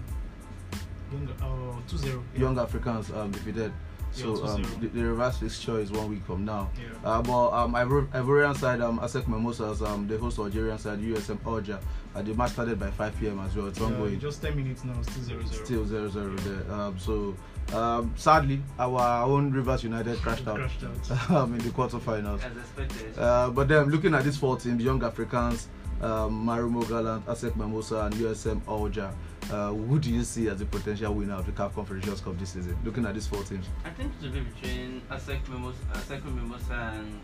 Young, 1.12 1.28
uh, 1.42 1.92
2-0. 1.92 2.22
Yeah. 2.34 2.40
Young 2.40 2.58
Africans 2.58 3.10
um, 3.10 3.30
defeated. 3.30 3.72
Yeah, 4.16 4.22
So 4.24 4.44
um, 4.46 4.62
the, 4.80 4.88
the 4.88 5.04
reverse 5.04 5.38
fixture 5.38 5.78
is 5.78 5.90
one 5.92 6.08
week 6.10 6.24
from 6.24 6.44
now. 6.44 6.70
Yeah. 6.76 6.88
Uh, 7.08 7.22
but 7.22 7.50
um, 7.52 7.74
Ivor- 7.74 8.08
Ivorian 8.12 8.56
side, 8.56 8.80
um, 8.80 8.98
ASEC 9.00 9.26
Mimosas, 9.28 9.82
um, 9.82 10.08
the 10.08 10.18
host 10.18 10.38
Algerian 10.38 10.78
side, 10.78 10.98
USM 11.00 11.38
Alger. 11.46 11.78
Uh, 12.14 12.22
the 12.22 12.34
match 12.34 12.50
started 12.50 12.78
by 12.78 12.90
5 12.90 13.20
p.m. 13.20 13.38
as 13.40 13.54
well. 13.54 13.68
It's 13.68 13.78
Yeah, 13.78 13.86
ongoing. 13.86 14.18
just 14.18 14.42
10 14.42 14.56
minutes 14.56 14.84
now, 14.84 15.00
still 15.02 15.38
0-0. 15.38 15.64
Still 15.64 15.86
0 15.86 16.08
0 16.08 16.36
there. 16.38 16.72
Um, 16.74 16.98
so, 16.98 17.36
um, 17.72 18.12
sadly, 18.16 18.60
our 18.80 19.22
own 19.24 19.52
Rivers 19.52 19.84
United 19.84 20.18
crashed 20.18 20.48
out 20.48 20.56
Crashed 20.56 20.82
out. 20.82 21.30
um, 21.30 21.52
in 21.54 21.58
the 21.60 21.70
quarterfinals. 21.70 22.42
As 22.42 22.56
expected. 22.56 23.16
Uh, 23.16 23.50
but 23.50 23.68
then 23.68 23.90
looking 23.90 24.12
at 24.14 24.24
these 24.24 24.36
four 24.36 24.56
teams, 24.56 24.82
Young 24.82 25.04
Africans, 25.04 25.68
um, 26.02 26.46
Marumo 26.46 26.86
Gallant, 26.88 27.24
ASEC 27.26 27.54
Mimosa, 27.56 28.00
and 28.06 28.14
USM 28.14 28.60
Alger, 28.68 29.10
uh, 29.50 29.72
who 29.72 29.98
do 29.98 30.10
you 30.10 30.22
see 30.22 30.48
as 30.48 30.58
the 30.58 30.64
potential 30.66 31.12
winner 31.14 31.34
of 31.34 31.46
the 31.46 31.52
CAF 31.52 31.74
Confederations 31.74 32.20
Cup 32.20 32.38
this 32.38 32.50
season? 32.50 32.76
Looking 32.84 33.04
at 33.06 33.14
these 33.14 33.26
four 33.26 33.42
teams. 33.42 33.66
I 33.84 33.90
think 33.90 34.12
it 34.20 34.24
will 34.26 34.32
be 34.32 34.40
between 34.40 35.02
ASEC 35.10 35.48
Mimosa, 35.48 35.78
ASEC 35.94 36.24
Mimosa 36.24 36.94
and 36.96 37.20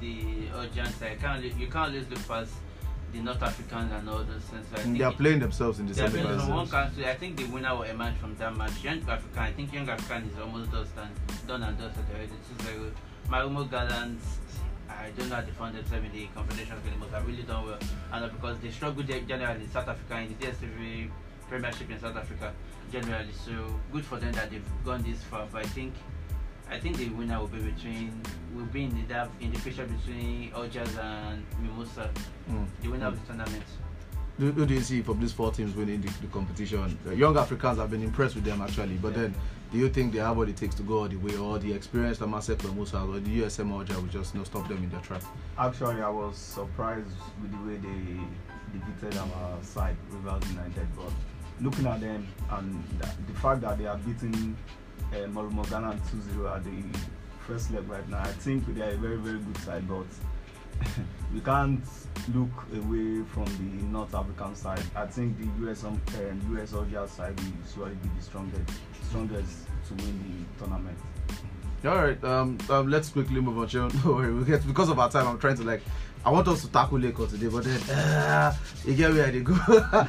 the 0.00 0.48
Urgent 0.56 0.94
side. 0.98 1.18
Can't, 1.20 1.42
you 1.44 1.66
can't 1.66 1.90
always 1.90 2.08
look 2.08 2.26
past 2.28 2.52
the 3.12 3.20
North 3.20 3.42
Africans 3.42 3.90
and 3.92 4.08
all 4.08 4.18
those 4.18 4.42
things. 4.42 4.64
So 4.70 4.76
I 4.76 4.80
think 4.80 4.98
They 4.98 5.04
are 5.04 5.10
it- 5.10 5.16
playing 5.18 5.40
themselves 5.40 5.80
in 5.80 5.86
the 5.88 5.94
they 5.94 6.04
are 6.04 6.10
playing 6.10 6.38
from 6.38 6.48
one 6.54 6.68
country. 6.68 7.06
I 7.08 7.14
think 7.16 7.36
the 7.36 7.44
winner 7.46 7.74
will 7.74 7.82
emerge 7.82 8.14
from 8.16 8.36
that 8.36 8.56
match. 8.56 8.84
Young 8.84 9.00
African, 9.08 9.38
I 9.38 9.50
think 9.52 9.72
Young 9.72 9.88
African 9.88 10.30
is 10.30 10.38
almost 10.38 10.70
done 10.70 10.86
and 10.96 11.46
done 11.48 11.62
and 11.64 11.76
dusted 11.78 12.04
already. 12.14 12.28
Two 12.28 12.64
zero. 12.64 12.90
Marumo 13.28 13.68
Gallant, 13.70 14.20
I 14.90 15.10
don't 15.16 15.28
know 15.28 15.36
how 15.36 15.42
they 15.42 15.52
found 15.52 15.74
themselves 15.76 16.04
in 16.04 16.12
the 16.12 16.26
Confederation 16.34 16.76
but 16.98 17.10
have 17.10 17.26
really 17.26 17.42
done 17.42 17.66
well. 17.66 17.78
And 18.12 18.32
because 18.32 18.58
they 18.58 18.70
struggled 18.70 19.06
ge- 19.06 19.26
generally 19.26 19.64
in 19.64 19.70
South 19.70 19.88
Africa 19.88 20.18
in 20.20 20.28
the 20.28 20.46
DSTV 20.46 21.10
Premiership 21.48 21.90
in 21.90 22.00
South 22.00 22.16
Africa 22.16 22.52
generally. 22.92 23.32
So 23.32 23.52
good 23.92 24.04
for 24.04 24.18
them 24.18 24.32
that 24.32 24.50
they've 24.50 24.62
gone 24.84 25.02
this 25.02 25.22
far. 25.24 25.46
But 25.52 25.64
I 25.64 25.68
think 25.68 25.94
I 26.70 26.78
think 26.78 26.96
the 26.98 27.08
winner 27.10 27.38
will 27.40 27.48
be 27.48 27.58
between 27.58 28.20
will 28.54 28.64
be 28.66 28.84
in 28.84 29.06
the 29.08 29.28
in 29.40 29.52
the 29.52 29.58
picture 29.58 29.86
between 29.86 30.52
Algiers 30.54 30.96
and 30.98 31.44
Mimosa. 31.60 32.10
Mm. 32.48 32.66
The 32.82 32.88
winner 32.88 33.06
of 33.06 33.20
the 33.20 33.26
tournament. 33.26 33.64
Who, 34.40 34.64
do 34.64 34.72
you 34.72 34.80
see 34.80 35.02
from 35.02 35.20
these 35.20 35.32
four 35.32 35.52
teams 35.52 35.76
winning 35.76 36.00
the, 36.00 36.08
the 36.22 36.26
competition? 36.28 36.98
Uh, 37.06 37.10
young 37.10 37.36
Africans 37.36 37.76
have 37.76 37.90
been 37.90 38.02
impressed 38.02 38.34
with 38.36 38.44
them 38.44 38.62
actually, 38.62 38.94
but 38.96 39.12
Yeah. 39.14 39.22
then 39.24 39.34
do 39.70 39.76
you 39.76 39.90
think 39.90 40.14
they 40.14 40.18
have 40.20 40.34
what 40.38 40.48
it 40.48 40.56
takes 40.56 40.74
to 40.76 40.82
go 40.82 41.00
all 41.00 41.08
the 41.08 41.16
way, 41.16 41.36
or 41.36 41.58
the 41.58 41.70
experience 41.70 42.16
that 42.18 42.26
Masek 42.28 42.64
Mimosa 42.64 43.02
or 43.02 43.20
the 43.20 43.40
USM 43.42 43.70
Alger 43.70 44.00
will 44.00 44.08
just 44.08 44.32
you 44.32 44.38
know, 44.40 44.44
stop 44.44 44.66
them 44.66 44.82
in 44.82 44.88
their 44.88 45.00
tracks? 45.00 45.26
Actually, 45.58 46.00
I 46.00 46.08
was 46.08 46.38
surprised 46.38 47.10
with 47.42 47.52
the 47.52 47.68
way 47.68 47.76
they 47.76 48.78
defeated 48.78 49.18
our 49.18 49.62
side, 49.62 49.96
Rivers 50.10 50.48
United. 50.52 50.88
But 50.96 51.12
looking 51.60 51.86
at 51.86 52.00
them 52.00 52.26
and 52.50 52.82
the, 52.98 53.10
the 53.30 53.38
fact 53.40 53.60
that 53.60 53.76
they 53.76 53.84
are 53.86 53.98
beating 53.98 54.56
uh, 55.12 55.16
Morumogana 55.28 56.00
2-0 56.08 56.56
at 56.56 56.64
the 56.64 56.98
first 57.46 57.70
leg 57.72 57.86
right 57.90 58.08
now, 58.08 58.20
I 58.20 58.32
think 58.32 58.74
they 58.74 58.80
are 58.80 58.90
a 58.90 58.96
very, 58.96 59.18
very 59.18 59.38
good 59.38 59.58
side. 59.58 59.86
But 59.86 60.06
we 61.34 61.40
can't 61.40 61.84
look 62.34 62.66
away 62.74 63.22
from 63.32 63.44
the 63.44 63.84
North 63.86 64.14
African 64.14 64.54
side. 64.54 64.82
I 64.94 65.06
think 65.06 65.38
the 65.38 65.66
US 65.66 65.84
uh, 65.84 65.90
US 66.54 66.74
Alger 66.74 67.06
side 67.06 67.38
will 67.40 67.52
surely 67.74 67.94
be 67.96 68.08
the 68.16 68.22
strongest, 68.22 68.78
strongest 69.08 69.66
to 69.88 69.94
win 69.94 70.46
the 70.58 70.64
tournament. 70.64 70.98
All 71.82 71.96
right, 71.96 72.22
um, 72.24 72.58
um, 72.68 72.90
let's 72.90 73.08
quickly 73.08 73.40
move 73.40 73.58
on. 73.58 73.66
Don't 73.68 74.04
worry, 74.04 74.34
we 74.34 74.44
get 74.44 74.66
because 74.66 74.90
of 74.90 74.98
our 74.98 75.10
time. 75.10 75.26
I'm 75.26 75.38
trying 75.38 75.56
to 75.56 75.64
like 75.64 75.82
I 76.24 76.30
want 76.30 76.46
us 76.48 76.60
to 76.62 76.68
tackle 76.70 76.98
Lagos 76.98 77.30
today, 77.30 77.48
but 77.48 77.64
then 77.64 77.80
uh, 77.96 78.54
you 78.84 78.94
get 78.94 79.12
where 79.12 79.30
they 79.30 79.40
go. 79.40 79.56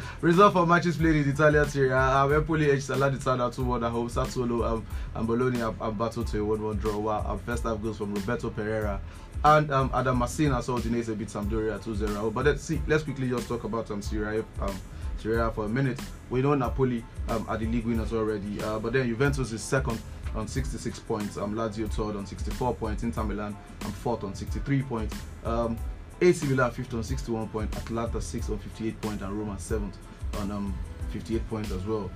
Result 0.22 0.54
for 0.54 0.66
matches 0.66 0.98
played 0.98 1.16
in 1.16 1.24
the 1.24 1.30
Italian 1.30 1.68
Serie 1.70 1.92
A. 1.92 1.98
Um, 1.98 2.34
Empoli 2.34 2.70
edged 2.70 2.90
Salernitana 2.90 3.54
2 3.56 3.64
1 3.64 3.84
at 3.84 3.92
home. 3.92 4.10
Sassuolo 4.10 4.66
um, 4.66 4.86
and 5.16 5.26
Bologna 5.26 5.60
have, 5.60 5.78
have 5.80 5.98
battled 5.98 6.28
to 6.28 6.40
a 6.42 6.44
1 6.44 6.62
1 6.62 6.78
draw. 6.78 6.98
While 6.98 7.26
um, 7.26 7.40
first 7.40 7.64
half 7.64 7.82
goals 7.82 7.98
from 7.98 8.14
Roberto 8.14 8.50
Pereyra 8.50 9.00
and 9.44 9.72
um, 9.72 9.90
Adam 9.94 10.20
Masina 10.20 10.62
saw 10.62 10.78
Udinese 10.78 11.18
beat 11.18 11.30
Sampdoria 11.30 11.84
2 11.84 11.96
0. 11.96 12.32
But 12.32 12.46
let's 12.46 12.64
see, 12.64 12.82
let's 12.88 13.04
quickly 13.04 13.30
just 13.30 13.48
talk 13.48 13.64
about 13.64 13.90
um, 13.92 14.02
Serie 14.02 14.40
A. 14.40 14.64
Um, 14.64 14.76
Serie 15.18 15.40
A 15.40 15.52
for 15.52 15.66
a 15.66 15.70
minute. 15.70 16.00
We 16.30 16.42
know 16.42 16.56
Napoli 16.56 17.04
um, 17.30 17.46
are 17.48 17.58
the 17.58 17.68
league 17.68 17.86
winners 17.86 18.12
already, 18.12 18.62
uh, 18.62 18.80
but 18.80 18.94
then 18.94 19.08
Juventus 19.08 19.52
is 19.52 19.62
second 19.62 20.00
on 20.36 20.48
66 20.48 21.00
points. 21.00 21.38
Um, 21.38 21.56
Lazio 21.56 21.90
third 21.90 22.16
on 22.16 22.26
64 22.26 22.76
points. 22.76 23.04
Inter 23.04 23.24
Milan 23.24 23.56
um, 23.86 23.92
fourth 23.92 24.24
on 24.24 24.36
63 24.36 24.82
points. 24.84 25.16
Um, 25.44 25.78
AC 26.22 26.46
Milan 26.46 26.70
fifth 26.72 26.94
on 26.94 27.04
61 27.04 27.50
points. 27.50 27.76
Atalanta 27.78 28.22
sixth 28.22 28.52
on 28.52 28.60
58 28.60 29.02
points, 29.02 29.24
and 29.24 29.34
Roma 29.34 29.60
seventh 29.60 29.98
on 30.40 30.52
um 30.52 30.78
58 31.12 31.50
points 31.50 31.72
as 31.72 31.84
well. 31.86 32.12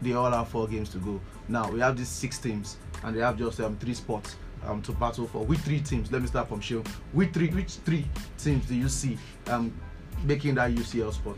They 0.00 0.14
all 0.14 0.30
have 0.30 0.48
four 0.48 0.66
games 0.66 0.88
to 0.90 0.98
go. 0.98 1.20
Now 1.48 1.70
we 1.70 1.80
have 1.80 1.96
these 1.96 2.08
six 2.08 2.38
teams, 2.38 2.78
and 3.04 3.14
they 3.14 3.20
have 3.20 3.36
just 3.38 3.60
um 3.60 3.76
three 3.76 3.94
spots 3.94 4.36
um 4.64 4.80
to 4.82 4.92
battle 4.92 5.26
for. 5.26 5.44
Which 5.44 5.60
three 5.60 5.80
teams? 5.80 6.10
Let 6.10 6.22
me 6.22 6.28
start 6.28 6.48
from 6.48 6.60
Sheo. 6.60 6.86
Which 7.12 7.32
three? 7.32 7.48
Which 7.48 7.74
three 7.84 8.06
teams 8.38 8.64
do 8.66 8.74
you 8.74 8.88
see 8.88 9.18
um 9.48 9.72
making 10.24 10.54
that 10.54 10.70
UCL 10.70 11.12
spot? 11.12 11.36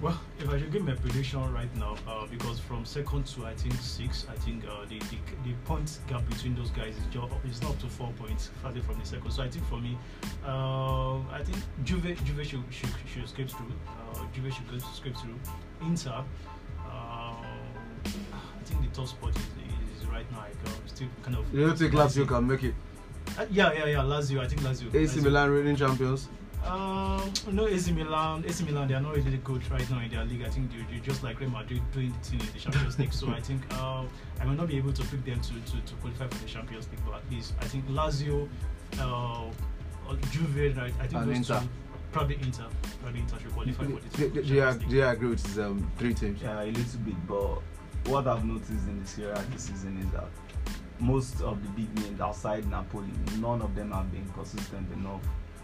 Well, 0.00 0.18
if 0.40 0.48
I 0.48 0.58
should 0.58 0.72
give 0.72 0.84
my 0.84 0.94
prediction 0.94 1.40
right 1.54 1.74
now, 1.76 1.96
uh, 2.08 2.26
because 2.26 2.58
from 2.58 2.84
second 2.84 3.26
to 3.28 3.46
I 3.46 3.54
think 3.54 3.74
six, 3.74 4.26
I 4.28 4.34
think 4.34 4.64
uh, 4.66 4.84
the, 4.88 4.98
the 4.98 5.16
the 5.44 5.52
point 5.64 6.00
gap 6.08 6.28
between 6.28 6.54
those 6.56 6.70
guys 6.70 6.96
is 6.96 7.06
just 7.10 7.32
is 7.48 7.62
not 7.62 7.72
up 7.72 7.78
to 7.80 7.88
four 7.88 8.12
points 8.18 8.50
farther 8.62 8.80
from 8.82 8.98
the 8.98 9.06
second. 9.06 9.30
So 9.30 9.42
I 9.42 9.48
think 9.48 9.64
for 9.66 9.78
me, 9.80 9.96
uh, 10.44 11.18
I 11.30 11.42
think 11.44 11.58
Juve 11.84 12.16
Juve 12.24 12.46
should 12.46 12.64
should, 12.70 12.90
should 13.12 13.24
escape 13.24 13.50
through. 13.50 13.72
Uh, 13.86 14.24
Juve 14.34 14.52
should 14.52 14.68
go 14.68 14.76
escape 14.76 15.16
through. 15.16 15.38
Inter, 15.82 16.24
uh, 16.84 16.84
I 16.84 18.64
think 18.64 18.82
the 18.82 18.88
top 18.94 19.08
spot 19.08 19.30
is, 19.30 19.42
is 20.00 20.06
right 20.08 20.30
now 20.32 20.38
like, 20.38 20.56
uh, 20.66 20.70
still 20.86 21.08
kind 21.22 21.36
of. 21.36 21.54
You 21.54 21.66
don't 21.66 21.78
think 21.78 21.92
Lazio 21.92 22.26
can 22.26 22.46
make 22.46 22.64
it? 22.64 22.74
Uh, 23.38 23.46
yeah, 23.50 23.72
yeah, 23.72 23.86
yeah. 23.86 23.98
Lazio, 23.98 24.40
I 24.40 24.48
think 24.48 24.62
Lazio. 24.62 24.92
AC 24.94 25.18
Lazio. 25.18 25.22
Milan 25.22 25.50
reigning 25.50 25.76
champions. 25.76 26.28
Um, 26.64 27.32
no, 27.50 27.66
AC 27.66 27.92
Milan. 27.92 28.44
AC 28.46 28.64
Milan, 28.64 28.86
they 28.88 28.94
are 28.94 29.00
not 29.00 29.16
really 29.16 29.36
good 29.38 29.68
right 29.70 29.88
now 29.90 30.00
in 30.00 30.10
their 30.10 30.24
league. 30.24 30.42
I 30.44 30.48
think 30.48 30.70
they, 30.70 30.78
they're 30.90 31.00
just 31.04 31.22
like 31.22 31.40
Real 31.40 31.50
Madrid 31.50 31.82
doing 31.92 32.12
the 32.12 32.18
thing 32.28 32.40
in 32.40 32.46
the 32.52 32.58
Champions 32.58 32.98
League. 32.98 33.12
So 33.12 33.28
I 33.30 33.40
think 33.48 33.62
uh, 33.72 34.04
I 34.40 34.44
may 34.44 34.54
not 34.54 34.68
be 34.68 34.76
able 34.76 34.92
to 34.92 35.02
pick 35.04 35.24
them 35.24 35.40
to, 35.40 35.52
to, 35.54 35.80
to 35.80 35.94
qualify 36.00 36.28
for 36.28 36.38
the 36.42 36.48
Champions 36.48 36.88
League, 36.90 37.00
but 37.04 37.16
at 37.16 37.30
least 37.30 37.54
I 37.60 37.64
think 37.64 37.86
Lazio, 37.88 38.48
uh, 39.00 39.44
Juve, 40.30 40.76
right? 40.76 40.92
I 41.00 41.06
think 41.06 41.22
And 41.22 41.30
those 41.30 41.36
Inter. 41.38 41.60
two, 41.60 41.68
probably 42.12 42.36
Inter, 42.42 42.64
probably 43.02 43.20
Inter 43.20 43.38
should 43.40 43.52
qualify 43.52 43.84
for 43.84 43.90
the 44.00 44.16
Do, 44.16 44.30
do, 44.30 44.42
do, 44.42 44.54
you, 44.54 44.60
Champions 44.60 44.74
ag- 44.76 44.80
League. 44.80 44.88
do 44.90 44.96
you 44.96 45.06
agree 45.06 45.28
with 45.30 45.42
these 45.42 45.58
um, 45.58 45.92
three 45.98 46.14
teams? 46.14 46.42
Yeah, 46.42 46.62
a 46.62 46.66
little 46.66 47.00
bit, 47.00 47.26
but 47.26 48.10
what 48.10 48.26
I've 48.28 48.44
noticed 48.44 48.70
in 48.70 49.00
the 49.00 49.06
Serie 49.06 49.32
A 49.32 49.42
this 49.52 49.64
season 49.64 49.98
is 49.98 50.10
that 50.12 50.28
most 51.00 51.40
of 51.40 51.60
the 51.62 51.68
big 51.70 51.92
names 51.98 52.20
outside 52.20 52.68
Napoli, 52.70 53.08
none 53.40 53.60
of 53.62 53.74
them 53.74 53.90
have 53.90 54.12
been 54.12 54.28
consistent 54.32 54.90
enough 54.92 55.20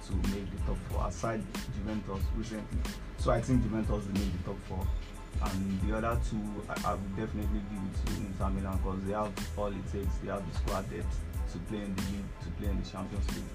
to 0.08 0.14
make 0.30 0.50
the 0.50 0.60
top 0.66 0.78
four. 0.90 1.06
Aside 1.06 1.42
Juventus 1.76 2.24
recently, 2.36 2.80
so 3.18 3.30
I 3.30 3.40
think 3.40 3.62
Juventus 3.62 4.06
will 4.06 4.14
make 4.14 4.32
the 4.32 4.44
top 4.50 4.58
four, 4.68 4.86
and 5.44 5.80
the 5.82 5.96
other 5.96 6.18
two 6.28 6.40
I, 6.68 6.90
I 6.90 6.94
would 6.94 7.16
definitely 7.16 7.60
give 7.70 7.82
it 7.84 7.94
to 8.06 8.26
Inter 8.26 8.48
Milan 8.50 8.76
because 8.78 9.04
they 9.04 9.12
have 9.12 9.32
all 9.56 9.68
it 9.68 9.92
takes. 9.92 10.16
They 10.18 10.30
have 10.30 10.44
the 10.50 10.58
squad 10.58 10.90
depth 10.90 11.20
to 11.52 11.58
play 11.70 11.78
in 11.78 11.94
the 11.94 12.02
league, 12.02 12.30
to 12.44 12.50
play 12.58 12.68
in 12.70 12.82
the 12.82 12.88
Champions 12.88 13.26
League. 13.36 13.52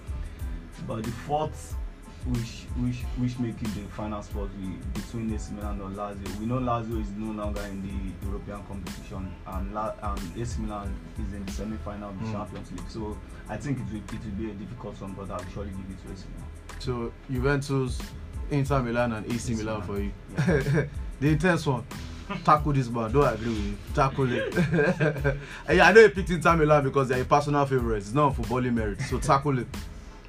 But 0.88 1.04
the 1.04 1.12
fourth, 1.12 1.76
which 2.26 2.66
which 2.78 3.02
which 3.18 3.40
making 3.40 3.70
the 3.74 3.88
final 3.92 4.22
spot 4.24 4.48
we, 4.62 4.70
between 4.94 5.34
AC 5.34 5.54
Milan 5.54 5.82
or 5.82 5.90
Lazio. 5.90 6.40
We 6.40 6.46
know 6.46 6.60
Lazio 6.60 7.02
is 7.02 7.10
no 7.18 7.32
longer 7.34 7.62
in 7.64 7.82
the 7.82 8.28
European 8.28 8.64
competition, 8.64 9.34
and 9.48 9.74
La, 9.74 9.92
and 10.02 10.22
AC 10.42 10.62
Milan 10.62 10.94
is 11.20 11.34
in 11.34 11.46
the 11.46 11.52
semi-final 11.52 12.10
of 12.10 12.20
the 12.20 12.26
Mm. 12.28 12.32
Champions 12.32 12.72
League. 12.72 12.90
So 12.90 13.18
I 13.50 13.58
think 13.58 13.80
it 13.80 13.86
will 13.92 14.00
it 14.00 14.24
will 14.26 14.32
be 14.38 14.52
a 14.52 14.54
difficult 14.54 15.00
one, 15.02 15.14
but 15.14 15.30
I'll 15.32 15.46
surely 15.54 15.72
give 15.72 15.90
it 15.98 16.08
to 16.08 16.14
AC 16.14 16.26
Milan. 16.34 16.50
So 16.80 17.12
Juventus, 17.30 18.00
Inter 18.52 18.82
Milan, 18.82 19.12
and 19.14 19.26
AC 19.26 19.36
AC 19.36 19.56
Milan 19.64 19.82
Milan. 19.82 19.88
for 19.88 20.00
you. 20.00 20.12
Yeah. 20.38 20.86
the 21.20 21.28
intense 21.30 21.66
one. 21.66 21.84
Tackle 22.46 22.72
this 22.72 22.88
man. 22.88 23.12
Don't 23.12 23.34
agree 23.34 23.50
with 23.50 23.66
you. 23.66 23.78
Tackle 23.94 24.32
it. 24.32 24.56
yeah, 25.70 25.88
I 25.88 25.92
know 25.92 26.00
you 26.00 26.10
picked 26.10 26.30
Inter 26.30 26.56
Milan 26.56 26.84
because 26.86 27.10
they're 27.10 27.22
a 27.22 27.26
personal 27.26 27.66
favorite. 27.66 27.98
It's 27.98 28.14
not 28.14 28.34
footballing 28.36 28.74
merit. 28.74 29.02
So 29.02 29.20
tackle 29.20 29.60
it. 29.60 29.68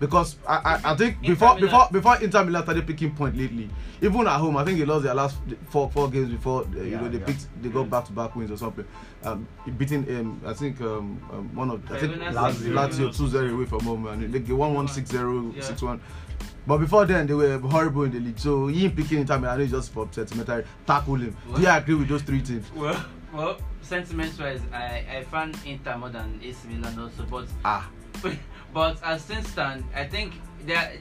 Because 0.06 0.36
I, 0.46 0.56
I, 0.84 0.92
I 0.92 0.96
think 0.96 1.16
Inter 1.22 1.32
before 1.34 1.54
Milan. 1.54 1.60
before 1.60 1.88
before 1.92 2.16
Inter 2.22 2.44
Milan 2.44 2.62
started 2.64 2.86
picking 2.86 3.14
point 3.14 3.36
lately, 3.36 3.70
even 4.02 4.26
at 4.26 4.38
home, 4.38 4.56
I 4.56 4.64
think 4.64 4.78
they 4.78 4.84
lost 4.84 5.04
their 5.04 5.14
last 5.14 5.36
four 5.70 5.90
four 5.90 6.10
games 6.10 6.30
before 6.30 6.62
uh, 6.64 6.80
you 6.82 6.90
Yeah, 6.92 7.00
know 7.00 7.08
they 7.08 7.18
yeah. 7.18 7.24
picked 7.24 7.46
they 7.62 7.68
got 7.70 7.88
back 7.88 8.04
to 8.06 8.12
back 8.12 8.36
wins 8.36 8.50
or 8.50 8.56
something. 8.56 8.84
Um, 9.22 9.48
beating 9.78 10.06
um, 10.16 10.40
I 10.44 10.52
think 10.52 10.80
um, 10.80 11.18
um 11.32 11.54
one 11.54 11.70
of 11.70 11.90
I 11.90 11.98
think 11.98 12.14
Lazio, 12.16 12.72
Lazio. 12.72 13.10
Lazio 13.10 13.16
2-0 13.16 13.54
away 13.54 13.64
from 13.66 13.80
home 13.80 14.06
and 14.08 14.32
they 14.32 14.38
get 14.40 14.56
one 14.56 14.74
one 14.74 14.88
six 14.88 15.10
zero 15.10 15.52
Yeah. 15.56 15.62
six 15.62 15.80
one. 15.82 16.00
But 16.66 16.78
before 16.78 17.04
then, 17.04 17.26
they 17.26 17.34
were 17.34 17.58
horrible 17.58 18.04
in 18.04 18.12
the 18.12 18.20
league. 18.20 18.38
So 18.38 18.68
him 18.68 18.90
picking 18.96 19.18
Inter 19.20 19.38
Milan 19.38 19.60
is 19.60 19.70
just 19.70 19.92
for 19.92 20.08
sentimental. 20.10 20.62
Tackle 20.86 21.16
him. 21.16 21.36
Do 21.54 21.60
you 21.60 21.66
Well- 21.66 21.78
agree 21.78 21.94
with 21.94 22.08
those 22.08 22.22
three 22.22 22.40
teams? 22.40 22.66
Well, 22.74 23.04
well, 23.34 23.58
sentiments 23.82 24.38
wise, 24.38 24.60
I, 24.72 25.04
I 25.18 25.24
fan 25.30 25.54
Inter 25.66 25.96
more 25.98 26.08
than 26.10 26.40
AC 26.42 26.68
Milan 26.68 26.98
also, 26.98 27.24
but 27.30 27.46
Ah, 27.64 27.88
but 28.74 29.00
as 29.04 29.22
things 29.24 29.48
stand, 29.48 29.84
I 29.94 30.04
think 30.04 30.34
there 30.66 30.92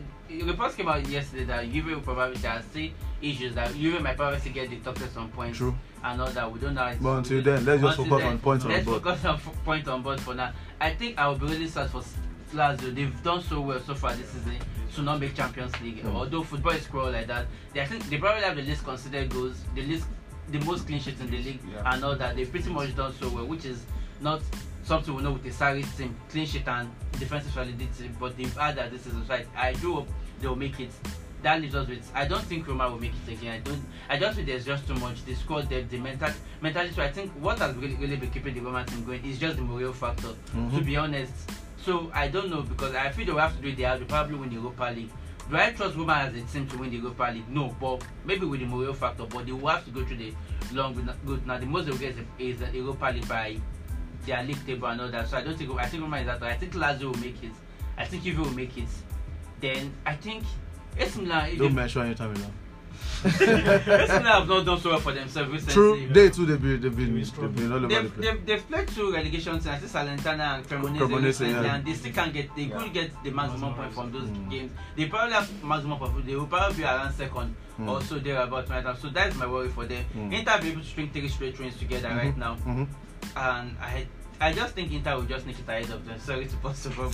reports 0.42 0.76
came 0.76 0.88
out 0.88 1.08
yesterday 1.08 1.44
that 1.46 1.72
Juve 1.72 1.86
will 1.88 2.02
probably 2.02 2.38
there 2.38 2.52
are 2.52 2.62
still 2.62 2.90
issues 3.22 3.56
that 3.56 3.74
Juve 3.74 4.02
might 4.02 4.16
probably 4.16 4.50
get 4.52 4.70
the 4.70 4.78
top 4.78 4.98
some 5.14 5.30
points 5.30 5.58
True. 5.58 5.76
and 6.04 6.22
all 6.22 6.30
that. 6.30 6.52
We 6.52 6.60
don't 6.60 6.76
know. 6.76 6.96
But 7.02 7.18
until 7.18 7.42
then, 7.42 7.66
let's 7.66 7.82
just 7.82 7.98
focus 7.98 8.18
then, 8.20 8.28
on 8.28 8.40
points 8.40 8.66
on 8.66 8.72
board. 8.72 8.86
Let's 8.88 9.04
focus 9.04 9.26
on 9.26 9.36
f- 9.36 9.66
point 9.66 9.88
on 9.88 10.02
board 10.04 10.22
for 10.22 10.34
now. 10.36 10.54
I 10.80 10.94
think 10.94 11.18
I 11.18 11.28
will 11.28 11.36
be 11.36 11.48
really 11.48 11.68
sad 11.68 11.90
for 11.90 12.04
Lazio. 12.54 12.94
They've 12.94 13.24
done 13.24 13.42
so 13.42 13.62
well 13.62 13.80
so 13.80 13.96
far 13.96 14.14
this 14.14 14.30
season 14.30 14.58
to 14.96 15.02
not 15.02 15.20
make 15.20 15.36
Champions 15.36 15.80
League. 15.82 16.04
Mm. 16.04 16.14
Although 16.14 16.44
football 16.44 16.74
is 16.74 16.86
cruel 16.86 17.12
like 17.12 17.28
that, 17.28 17.48
they 17.74 17.82
I 17.82 17.86
think 17.86 18.08
they 18.10 18.18
probably 18.18 18.44
have 18.44 18.56
the 18.56 18.62
least 18.62 18.84
considered 18.84 19.30
goals, 19.30 19.58
the 19.74 19.82
least, 19.82 20.06
the 20.52 20.60
most 20.60 20.86
clean 20.86 21.00
sheets 21.00 21.20
in 21.22 21.30
the 21.32 21.38
league, 21.38 21.60
Yeah. 21.72 21.94
and 21.94 22.04
all 22.04 22.16
that. 22.16 22.36
They've 22.36 22.50
pretty 22.50 22.70
much 22.70 22.96
done 22.96 23.14
so 23.20 23.30
well, 23.30 23.46
which 23.46 23.66
is 23.66 23.84
not 24.22 24.42
something 24.84 25.16
we 25.16 25.24
know 25.24 25.32
with 25.34 25.44
the 25.44 25.50
Sarri 25.50 25.84
team, 25.98 26.16
clean 26.30 26.46
sheet 26.46 26.68
and 26.68 26.90
defensive 27.14 27.52
solidity. 27.52 28.12
But 28.20 28.38
they've 28.38 28.56
had 28.58 28.76
that 28.76 28.92
this 28.92 29.06
is 29.06 29.14
so 29.28 29.34
I, 29.34 29.46
I 29.56 29.74
do 29.74 29.96
hope 29.96 30.08
they 30.40 30.48
will 30.48 30.56
make 30.56 30.80
it. 30.80 30.92
That 31.42 31.60
leaves 31.62 31.76
us 31.76 31.88
with. 31.90 32.10
I 32.16 32.26
don't 32.26 32.44
think 32.44 32.66
Roma 32.68 32.90
will 32.90 33.00
make 33.02 33.12
it 33.28 33.34
again. 33.34 33.54
I 33.56 33.60
don't. 33.60 33.84
I 34.10 34.18
just 34.18 34.36
think 34.36 34.48
there's 34.48 34.66
just 34.66 34.88
too 34.88 34.96
much. 34.96 35.26
The 35.26 35.36
squad 35.36 35.70
depth, 35.70 35.90
the 35.90 35.98
mental, 36.00 36.30
mentality. 36.62 36.94
So 36.96 37.02
I 37.04 37.12
think 37.12 37.32
what 37.34 37.60
has 37.60 37.76
really, 37.76 37.96
really 37.96 38.16
been 38.16 38.32
keeping 38.32 38.54
the 38.54 38.62
Roma 38.62 38.86
team 38.86 39.04
going 39.04 39.26
is 39.26 39.40
just 39.40 39.58
the 39.58 39.62
Mourinho 39.62 39.94
factor. 39.94 40.30
To 40.30 40.58
Mhm. 40.58 40.86
be 40.86 40.96
honest, 40.96 41.34
so 41.84 42.10
I 42.14 42.30
don't 42.30 42.50
know 42.50 42.62
because 42.62 42.96
I 42.96 43.10
feel 43.12 43.26
they 43.26 43.34
will 43.34 43.40
have 43.42 43.56
to 43.58 43.62
do 43.62 43.68
it. 43.70 43.76
They 43.78 43.84
have 43.84 44.00
to 44.00 44.06
probably 44.06 44.36
win 44.36 44.50
the 44.50 44.56
Europa 44.56 44.94
League. 44.96 45.10
Do 45.50 45.58
I 45.58 45.72
trust 45.72 45.98
Roma 45.98 46.14
as 46.14 46.34
a 46.34 46.42
team 46.54 46.66
to 46.70 46.78
win 46.78 46.90
the 46.92 46.96
Europa 46.98 47.30
League? 47.34 47.50
No, 47.50 47.76
but 47.78 48.02
maybe 48.24 48.46
with 48.46 48.62
the 48.62 48.66
Mourinho 48.66 48.96
factor. 48.96 49.26
But 49.26 49.46
they 49.46 49.52
will 49.52 49.68
have 49.68 49.84
to 49.84 49.92
go 49.92 50.06
through 50.06 50.16
the 50.18 50.34
long 50.72 50.94
good. 51.26 51.46
Now 51.46 51.58
the 51.58 51.66
most 51.66 51.86
they 51.86 51.92
will 51.92 51.98
get 51.98 52.16
is, 52.40 52.56
is 52.56 52.60
the 52.62 52.72
Europa 52.78 53.12
League 53.14 53.28
by 53.28 53.58
their 54.26 54.44
league 54.44 54.66
table 54.66 54.88
and 54.88 55.02
all 55.02 55.10
that. 55.10 55.28
So 55.28 55.38
I 55.38 55.42
don't 55.44 55.58
think 55.58 55.72
I 55.80 55.86
think 55.86 56.04
Roma 56.04 56.18
is 56.18 56.26
that. 56.28 56.42
I 56.44 56.56
think 56.56 56.74
Lazio 56.74 57.06
will 57.12 57.20
make 57.20 57.42
it. 57.44 57.52
I 57.98 58.06
think 58.06 58.24
Juve 58.24 58.40
will 58.40 58.52
make 58.52 58.78
it. 58.78 58.88
Then 59.62 59.94
I 60.06 60.16
think 60.16 60.44
AC 60.98 61.22
Milan. 61.22 61.50
if 61.50 61.58
don't 61.58 61.68
they- 61.70 61.74
mention 61.76 62.08
Inter 62.08 62.28
Milan. 62.30 62.52
AC 63.26 63.46
Milan 63.46 64.24
have 64.26 64.48
not 64.48 64.66
done 64.66 64.80
so 64.80 64.90
well 64.92 65.00
for 65.00 65.14
themselves 65.14 65.50
recently. 65.50 65.74
True, 65.74 66.08
they 66.12 66.30
too 66.30 66.46
they've 66.46 66.62
been 66.62 66.82
they've 66.82 66.96
been, 66.96 67.14
They 67.14 67.18
they've 67.20 67.28
struggle. 67.28 67.50
been 67.50 67.72
all 67.72 67.78
over 67.78 67.88
the 67.88 67.96
They've, 68.02 68.14
place. 68.16 68.26
they've, 68.32 68.46
they've 68.46 68.68
played 68.68 68.88
two 68.90 69.12
relegation 69.14 69.54
teams, 69.54 69.68
I 69.68 69.78
think 69.78 69.92
Salernitana 69.92 70.58
and 70.58 70.68
Cremonese, 70.68 70.98
Cremonese, 71.00 71.50
yeah. 71.64 71.76
and 71.76 71.86
they 71.86 71.94
still 71.94 72.12
can't 72.14 72.34
get, 72.34 72.56
they 72.56 72.64
Yeah. 72.64 72.76
couldn't 72.78 72.94
get 72.94 73.24
the 73.24 73.32
maximum 73.32 73.74
point 73.76 73.94
from 73.94 74.12
those 74.12 74.28
Mm. 74.28 74.50
games. 74.52 74.72
They 74.98 75.06
probably 75.08 75.34
have 75.34 75.64
maximum 75.64 75.98
point, 76.00 76.26
they 76.26 76.36
will 76.36 76.48
probably 76.48 76.78
be 76.78 76.84
around 76.84 77.14
second 77.14 77.56
Mm. 77.80 77.90
or 77.90 78.02
so 78.02 78.20
there 78.20 78.40
about 78.42 78.70
right 78.70 78.84
now. 78.84 78.94
So 78.94 79.10
that's 79.10 79.36
my 79.38 79.48
worry 79.48 79.70
for 79.70 79.86
them. 79.86 80.04
Mm. 80.16 80.34
Inter 80.34 80.62
be 80.62 80.70
able 80.72 80.82
to 80.82 80.88
string 80.88 81.10
three 81.12 81.28
straight 81.30 81.56
trains 81.56 81.78
together 81.78 82.10
right 82.10 82.36
Mhm, 82.36 82.38
now, 82.38 82.56
mhm. 82.58 82.88
And 83.36 83.76
I 83.80 84.06
I 84.40 84.52
just 84.52 84.74
think 84.76 84.92
Inter 84.92 85.16
will 85.16 85.24
just 85.24 85.46
nick 85.46 85.58
it 85.60 85.68
ahead 85.68 85.90
of 85.90 86.06
them. 86.06 86.20
Sorry 86.20 86.46
to 86.46 86.56
bust 86.58 86.84
the 86.84 86.90
bubble. 86.90 87.14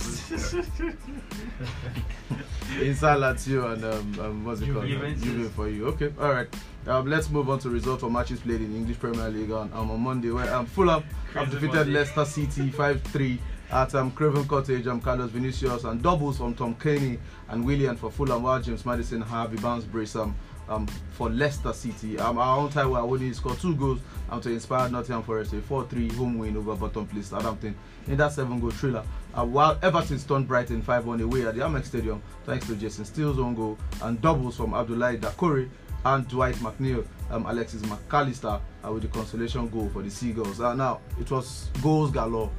Inside 2.82 3.18
Lazio 3.18 3.72
and 3.72 3.84
um, 3.84 4.20
um 4.20 4.44
what's 4.44 4.60
it 4.60 4.66
Juve. 4.66 4.74
called? 4.76 4.88
Juventus. 4.88 5.22
Juve 5.22 5.52
for 5.52 5.68
you. 5.68 5.86
Okay, 5.88 6.12
all 6.20 6.32
right. 6.32 6.48
Um, 6.86 7.06
let's 7.06 7.30
move 7.30 7.48
on 7.50 7.58
to 7.60 7.70
results 7.70 8.00
for 8.02 8.10
matches 8.10 8.40
played 8.40 8.60
in 8.62 8.74
English 8.74 8.98
Premier 8.98 9.28
League 9.28 9.50
on, 9.50 9.70
um, 9.74 9.90
on 9.90 10.00
Monday, 10.00 10.30
where 10.30 10.52
um, 10.54 10.66
Fulham 10.66 11.04
have 11.34 11.50
defeated. 11.50 11.88
Leicester 11.88 12.24
City 12.24 12.70
5-3 12.70 13.38
at 13.70 13.94
um, 13.94 14.10
Craven 14.12 14.46
Cottage. 14.48 14.86
Um, 14.86 15.00
Carlos 15.00 15.30
Vinicius 15.30 15.84
and 15.84 16.02
doubles 16.02 16.38
from 16.38 16.54
Tom 16.54 16.74
Cairney 16.76 17.18
and 17.48 17.64
Willian 17.64 17.96
for 17.96 18.10
Fulham, 18.10 18.42
while 18.42 18.60
James 18.60 18.84
Maddison, 18.84 19.20
Harvey 19.20 19.58
Barnes, 19.58 19.84
Brace 19.84 20.16
um, 20.16 20.34
um, 20.70 20.86
for 21.12 21.28
Leicester 21.28 21.72
City. 21.72 22.18
Um, 22.18 22.38
our 22.38 22.58
own 22.58 22.70
Taiwo 22.70 22.96
Awoniyi 22.96 23.34
scored 23.34 23.58
two 23.58 23.74
goals 23.74 24.00
um, 24.30 24.40
to 24.40 24.50
inspire 24.50 24.88
Nottingham 24.88 25.22
Forest 25.22 25.52
a 25.52 25.56
4-3 25.56 26.12
home 26.12 26.38
win 26.38 26.56
over 26.56 26.74
Bottom 26.76 27.06
Place 27.06 27.26
Southampton 27.26 27.74
in 28.06 28.16
that 28.16 28.32
seven-goal 28.32 28.70
thriller. 28.70 29.04
Uh, 29.34 29.44
while 29.44 29.78
Everton 29.82 30.18
stunned 30.18 30.48
Brighton 30.48 30.80
5-1 30.80 31.22
away 31.22 31.46
at 31.46 31.54
the 31.54 31.60
Amex 31.60 31.86
Stadium 31.86 32.22
thanks 32.46 32.66
to 32.66 32.76
Jason 32.76 33.04
Steele's 33.04 33.38
own 33.38 33.54
goal 33.54 33.76
and 34.02 34.20
doubles 34.22 34.56
from 34.56 34.70
Abdoulaye 34.70 35.20
Doucouré 35.20 35.68
and 36.06 36.26
Dwight 36.28 36.54
McNeil, 36.56 37.06
um, 37.30 37.44
Alexis 37.46 37.84
Mac 37.86 37.98
Allister 38.10 38.58
uh, 38.86 38.92
with 38.92 39.02
the 39.02 39.08
consolation 39.08 39.68
goal 39.68 39.90
for 39.92 40.02
the 40.02 40.10
Seagulls. 40.10 40.60
Uh, 40.60 40.74
now, 40.74 41.00
it 41.20 41.30
was 41.30 41.68
goals 41.82 42.10
galore 42.10 42.50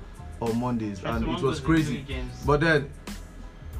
on 0.41 0.59
Mondays 0.59 1.03
and 1.03 1.27
it 1.27 1.41
was 1.41 1.59
crazy. 1.59 2.05
But 2.45 2.59
then 2.61 2.89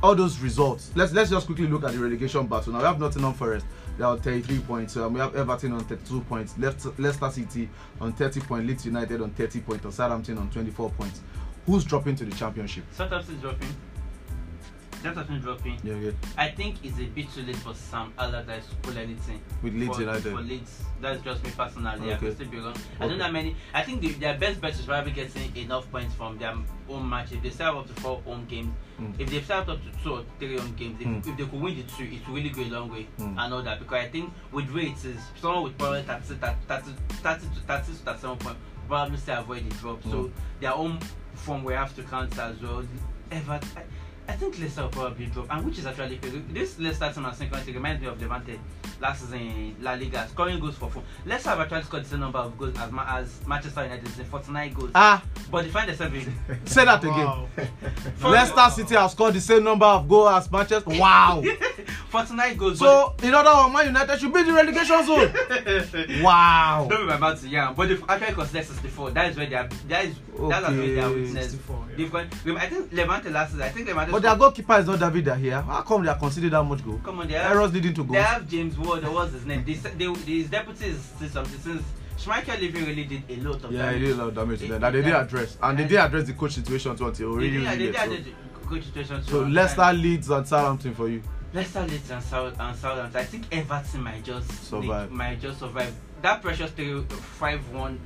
all 0.03 0.15
those 0.15 0.39
results. 0.39 0.91
Let's 0.95 1.11
let's 1.13 1.29
just 1.29 1.45
quickly 1.45 1.67
look 1.67 1.83
at 1.83 1.93
the 1.93 1.99
relegation 1.99 2.47
battle. 2.47 2.73
Now 2.73 2.79
we 2.79 2.85
have 2.85 2.99
Nottingham 2.99 3.33
Forest. 3.33 3.65
They 3.97 4.03
are 4.03 4.17
33 4.17 4.59
points. 4.59 4.97
Um, 4.97 5.13
we 5.13 5.19
have 5.19 5.35
Everton 5.35 5.73
on 5.73 5.83
32 5.85 6.21
points. 6.21 6.57
Left, 6.57 6.85
Leicester 6.99 7.29
City 7.29 7.69
on 7.99 8.13
30 8.13 8.39
points. 8.41 8.67
Leeds 8.67 8.85
United 8.85 9.21
on 9.21 9.31
30 9.31 9.61
points. 9.61 9.85
And 9.85 9.93
Southampton 9.93 10.37
on 10.37 10.49
24 10.49 10.89
points. 10.91 11.21
Who's 11.65 11.83
dropping 11.83 12.15
to 12.17 12.25
the 12.25 12.35
championship? 12.35 12.83
Southampton 12.91 13.35
is 13.35 13.41
dropping. 13.41 13.67
Southampton 15.01 15.41
dropping. 15.41 15.79
Yeah, 15.83 15.95
yeah. 15.95 16.11
I 16.37 16.49
think 16.49 16.75
it's 16.83 16.97
a 16.99 17.05
bit 17.05 17.31
too 17.33 17.41
late 17.43 17.55
for 17.57 17.73
Sam 17.73 18.13
Allardyce 18.17 18.67
to 18.67 18.75
pull 18.77 18.97
anything. 18.97 19.41
With 19.61 19.73
Leeds 19.73 19.95
for, 19.95 20.01
United. 20.01 20.23
For 20.33 20.41
Leeds. 20.41 20.83
That's 21.01 21.21
just 21.23 21.43
me 21.43 21.49
personally. 21.57 21.87
I 21.89 21.95
Okay. 22.15 22.17
could 22.17 22.35
still 22.35 22.47
be 22.47 22.59
wrong. 22.59 22.75
I 22.99 23.07
don't 23.07 23.17
know 23.17 23.25
how 23.25 23.31
many. 23.31 23.55
I 23.73 23.81
think 23.81 24.01
the, 24.01 24.09
their 24.13 24.37
best 24.37 24.61
bet 24.61 24.73
is 24.73 24.85
probably 24.85 25.11
getting 25.11 25.55
enough 25.55 25.89
points 25.91 26.13
from 26.15 26.37
their 26.37 26.53
home 26.87 27.09
match. 27.09 27.31
If 27.31 27.41
they 27.41 27.49
still 27.49 27.79
up 27.79 27.87
to 27.87 27.93
four 28.01 28.21
home 28.21 28.45
games, 28.45 28.73
Mm. 29.01 29.19
if 29.19 29.31
they've 29.31 29.49
up 29.51 29.65
to 29.65 29.79
two 30.03 30.13
or 30.13 30.23
three 30.37 30.57
home 30.59 30.73
games, 30.75 31.01
if, 31.01 31.07
Mm. 31.07 31.17
if 31.27 31.35
they 31.37 31.43
could 31.45 31.59
win 31.59 31.75
the 31.75 31.83
two, 31.83 32.03
it 32.03 32.27
will 32.27 32.35
really 32.35 32.49
go 32.51 32.61
a 32.61 32.69
long 32.69 32.91
way. 32.91 33.07
Mm. 33.17 33.35
I 33.35 33.49
know 33.49 33.61
that 33.63 33.79
because 33.79 34.05
I 34.05 34.09
think 34.09 34.31
with 34.51 34.69
rates, 34.69 35.07
someone 35.41 35.63
with 35.63 35.77
probably 35.79 36.03
30, 36.03 36.35
30, 36.35 36.55
30, 36.67 36.91
30 37.23 37.41
to 37.55 37.59
30 37.61 37.93
to 37.95 37.99
37 38.01 38.37
points 38.37 38.59
probably 38.87 39.17
still 39.17 39.39
avoid 39.39 39.67
the 39.67 39.75
drop. 39.77 40.03
So 40.03 40.09
Mm. 40.09 40.31
their 40.59 40.73
own 40.75 40.99
form 41.33 41.63
we 41.63 41.73
have 41.73 41.95
to 41.95 42.03
counter 42.03 42.41
as 42.41 42.61
well. 42.61 42.83
Everton. 43.31 43.83
I, 44.31 44.35
think 44.35 44.59
Leicester 44.59 44.83
will 44.83 44.89
probably 44.89 45.25
drop, 45.25 45.47
and 45.49 45.65
which 45.65 45.79
is 45.79 45.85
actually 45.85 46.17
fair. 46.17 46.31
This 46.51 46.79
Leicester 46.79 47.11
team, 47.11 47.29
think, 47.31 47.53
it 47.53 47.73
reminds 47.75 48.01
me 48.01 48.07
of 48.07 48.21
Levante 48.21 48.59
last 49.01 49.21
season 49.21 49.39
in 49.39 49.75
La 49.81 49.93
Liga, 49.93 50.27
scoring 50.29 50.59
goals 50.59 50.75
for 50.75 50.89
four. 50.89 51.03
Leicester 51.25 51.49
have 51.49 51.59
actually 51.59 51.83
scored 51.83 52.05
the 52.05 52.09
same 52.09 52.19
number 52.21 52.39
of 52.39 52.57
goals 52.57 52.73
as, 52.77 52.91
Ma- 52.91 53.17
as 53.17 53.45
Manchester 53.45 53.83
United, 53.83 54.19
in 54.19 54.25
49 54.25 54.73
goals. 54.73 54.91
Ah, 54.95 55.23
but 55.49 55.63
they 55.63 55.69
find 55.69 55.89
themselves 55.89 56.15
in. 56.15 56.33
say 56.65 56.85
that 56.85 57.03
again. 57.03 57.13
Wow. 57.13 57.47
Leicester 58.23 58.69
City 58.69 58.95
have 58.95 59.11
scored 59.11 59.33
the 59.33 59.41
same 59.41 59.63
number 59.63 59.85
of 59.85 60.07
goals 60.07 60.31
as 60.31 60.51
Manchester. 60.51 60.89
Wow. 60.97 61.43
49 62.09 62.57
goals. 62.57 62.79
so, 62.79 63.13
in 63.23 63.33
other 63.33 63.63
words, 63.63 63.73
Man 63.73 63.85
United 63.87 64.19
should 64.19 64.33
be 64.33 64.39
in 64.41 64.47
the 64.47 64.53
relegation 64.53 65.05
zone. 65.05 66.21
Wow. 66.21 66.87
Don't 66.89 67.01
be 67.01 67.05
my 67.07 67.17
mouth 67.17 67.41
to 67.41 67.47
yeah, 67.47 67.73
but 67.75 67.87
they've 67.89 68.03
actually 68.07 68.33
considered 68.35 68.65
64. 68.65 69.11
That 69.11 69.31
is 69.31 69.37
where 69.37 69.45
they 69.47 69.55
are. 69.55 69.69
That 69.87 70.05
is 70.05 70.15
that's 70.49 70.67
where 70.67 70.77
they 70.77 70.99
are 70.99 71.05
Okay. 71.05 71.21
witness. 71.21 71.51
64, 71.51 71.85
yeah. 71.89 71.97
They've 71.97 72.11
gone. 72.11 72.29
I 72.57 72.67
think 72.67 72.93
Levante 72.93 73.29
last 73.29 73.51
season. 73.51 73.65
I 73.65 73.69
think 73.69 73.87
Levante. 73.87 74.11
But 74.11 74.20
their 74.21 74.35
goalkeeper 74.35 74.73
is 74.79 74.87
not 74.87 74.99
David 74.99 75.25
Gea. 75.25 75.63
How 75.65 75.81
come 75.81 76.03
they 76.03 76.09
are 76.09 76.17
considered 76.17 76.51
that 76.51 76.63
much 76.63 76.83
goal? 76.85 76.99
Come 77.03 77.19
on, 77.19 77.27
they 77.27 77.33
have, 77.35 77.51
Errors 77.51 77.73
leading 77.73 77.93
to 77.95 78.03
they 78.03 78.13
goals. 78.13 78.25
have 78.25 78.47
James 78.49 78.77
Ward. 78.77 79.03
What's 79.07 79.33
his 79.33 79.45
name? 79.45 79.63
They, 79.65 79.73
they, 79.73 80.13
his 80.13 80.49
deputy 80.49 80.85
is 80.87 81.01
something 81.31 81.59
since 81.59 81.83
Schmeichel 82.17 82.59
leaving 82.59 82.85
really 82.85 83.05
did 83.05 83.23
a 83.29 83.35
lot 83.37 83.63
of 83.63 83.71
Yeah, 83.71 83.85
damage. 83.85 84.01
he 84.01 84.07
did 84.07 84.13
a 84.13 84.17
lot 84.17 84.27
of 84.29 84.35
damage 84.35 84.59
to 84.61 84.67
them. 84.67 84.81
That 84.81 84.93
they 84.93 85.01
did 85.01 85.09
yeah. 85.09 85.21
address, 85.21 85.57
and 85.61 85.79
they 85.79 85.85
did 85.87 85.97
address 85.97 86.27
the 86.27 86.33
coach 86.33 86.51
situation 86.53 86.95
too 86.95 87.07
until 87.07 87.35
They 87.35 87.49
really, 87.49 87.57
did- 87.59 87.65
they 87.65 87.77
really 87.77 87.85
did 87.87 87.95
address 87.95 88.25
the 88.61 88.67
coach 88.67 88.83
situation. 88.83 89.23
So, 89.23 89.31
so 89.31 89.41
Leicester, 89.43 89.93
Leeds, 89.93 90.29
and 90.29 90.47
Southampton 90.47 90.93
for 90.93 91.09
you. 91.09 91.21
Leicester, 91.53 91.81
Leeds, 91.81 92.11
and 92.11 92.23
South 92.23 92.55
and 92.59 92.77
Southampton. 92.77 93.19
I 93.21 93.23
think 93.25 93.45
Everton 93.51 94.01
might 94.03 94.23
just 94.23 94.49
Survive. 94.69 95.09
They, 95.09 95.15
might 95.15 95.41
just 95.41 95.59
survive. 95.59 95.93
That 96.21 96.41
precious 96.41 96.71
three, 96.71 97.01
five 97.39 97.59
one. 97.73 97.99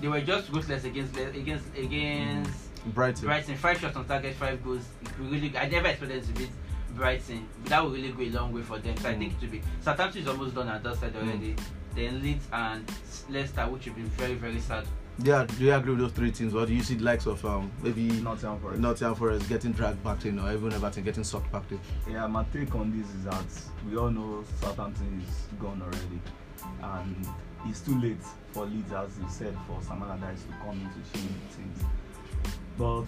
They 0.00 0.08
were 0.08 0.20
just 0.20 0.50
ruthless 0.50 0.84
against 0.84 1.16
against 1.18 1.64
against 1.76 2.63
Brighton. 2.86 3.24
Brighton. 3.24 3.56
Five 3.56 3.80
shots 3.80 3.96
on 3.96 4.04
target, 4.06 4.34
five 4.34 4.62
goals. 4.64 4.84
Really, 5.18 5.56
I 5.56 5.68
never 5.68 5.88
expected 5.88 6.22
them 6.22 6.34
to 6.34 6.40
beat 6.40 6.50
Brighton. 6.94 7.46
That 7.66 7.82
will 7.82 7.90
really 7.92 8.12
go 8.12 8.22
a 8.22 8.30
long 8.30 8.52
way 8.52 8.62
for 8.62 8.78
them. 8.78 8.96
So 8.98 9.08
I 9.08 9.14
Mm. 9.14 9.18
think 9.18 9.32
it 9.34 9.40
will 9.42 9.48
be. 9.52 9.62
Southampton 9.80 10.22
is 10.22 10.28
almost 10.28 10.54
done 10.54 10.68
and 10.68 10.82
dusted 10.84 11.16
already. 11.16 11.56
Then 11.94 12.22
Leeds 12.22 12.46
and 12.52 12.84
Leicester, 13.30 13.62
which 13.68 13.86
will 13.86 13.94
be 13.94 14.02
very 14.02 14.34
very 14.34 14.60
sad. 14.60 14.84
Yeah, 15.22 15.44
do 15.46 15.64
you 15.64 15.72
agree 15.72 15.92
with 15.92 16.00
those 16.00 16.10
three 16.12 16.32
teams? 16.32 16.54
Or 16.56 16.66
do 16.66 16.74
you 16.74 16.82
see 16.82 16.96
the 16.96 17.04
likes 17.04 17.26
of 17.26 17.44
um, 17.46 17.70
maybe 17.84 18.08
Nottingham 18.20 18.58
Forest. 18.58 18.80
Nottingham 18.80 19.14
Forest 19.14 19.48
getting 19.48 19.70
dragged 19.70 20.02
back 20.02 20.24
in, 20.26 20.40
or 20.40 20.52
even 20.52 20.72
Everton 20.72 21.04
getting 21.04 21.22
sucked 21.22 21.52
back 21.52 21.62
in? 21.70 21.78
Yeah, 22.10 22.26
my 22.26 22.44
take 22.52 22.74
on 22.74 22.90
this 22.98 23.08
is 23.14 23.24
that 23.24 23.44
we 23.88 23.96
all 23.96 24.10
know 24.10 24.42
Southampton 24.60 25.22
is 25.24 25.46
gone 25.60 25.80
already, 25.82 26.20
and 26.82 27.28
it's 27.66 27.80
too 27.80 27.96
late 28.00 28.16
for 28.50 28.66
Leeds, 28.66 28.92
as 28.92 29.16
you 29.20 29.26
said, 29.28 29.56
for 29.68 29.80
Sam 29.82 30.02
Allardyce 30.02 30.42
to 30.42 30.52
come 30.64 30.80
in 30.80 30.88
to 30.90 31.12
change 31.12 31.30
things. 31.50 31.84
But 32.78 33.06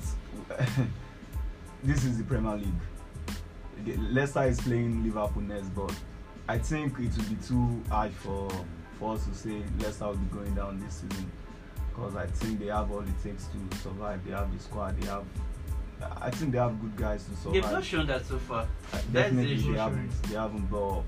this 1.83 2.05
is 2.05 2.19
the 2.19 2.25
Premier 2.25 2.57
League. 2.57 3.99
Leicester 4.11 4.45
is 4.45 4.61
playing 4.61 5.05
Liverpool 5.05 5.43
next, 5.43 5.69
but 5.69 5.95
I 6.49 6.59
think 6.59 6.99
it 6.99 7.17
will 7.17 7.25
be 7.25 7.37
too 7.47 7.83
hard 7.89 8.13
for 8.13 8.49
for 8.99 9.15
us 9.15 9.27
to 9.27 9.35
say 9.35 9.63
Leicester 9.79 10.07
will 10.07 10.17
be 10.17 10.35
going 10.35 10.55
down 10.55 10.81
this 10.81 10.95
season 10.95 11.31
because 11.97 12.17
I 12.17 12.27
think 12.27 12.61
they 12.61 12.67
have 12.67 12.91
all 12.91 13.01
it 13.01 13.23
takes 13.23 13.47
to 13.47 13.79
survive. 13.79 14.25
They 14.25 14.33
have 14.33 14.53
the 14.53 14.63
squad. 14.63 15.01
They 15.01 15.07
have. 15.09 15.25
I 16.21 16.31
think 16.31 16.53
they 16.53 16.59
have 16.59 16.79
good 16.81 16.95
guys 16.97 17.25
to 17.25 17.35
survive. 17.37 17.53
They've 17.55 17.73
not 17.73 17.85
shown 17.85 18.07
that 18.07 18.27
so 18.27 18.39
far. 18.39 18.63
Uh, 18.93 18.99
That's 19.13 19.35
the 19.35 19.43
they 19.45 19.79
haven't. 19.79 20.23
They 20.25 20.35
haven't. 20.35 20.71
But 20.71 21.03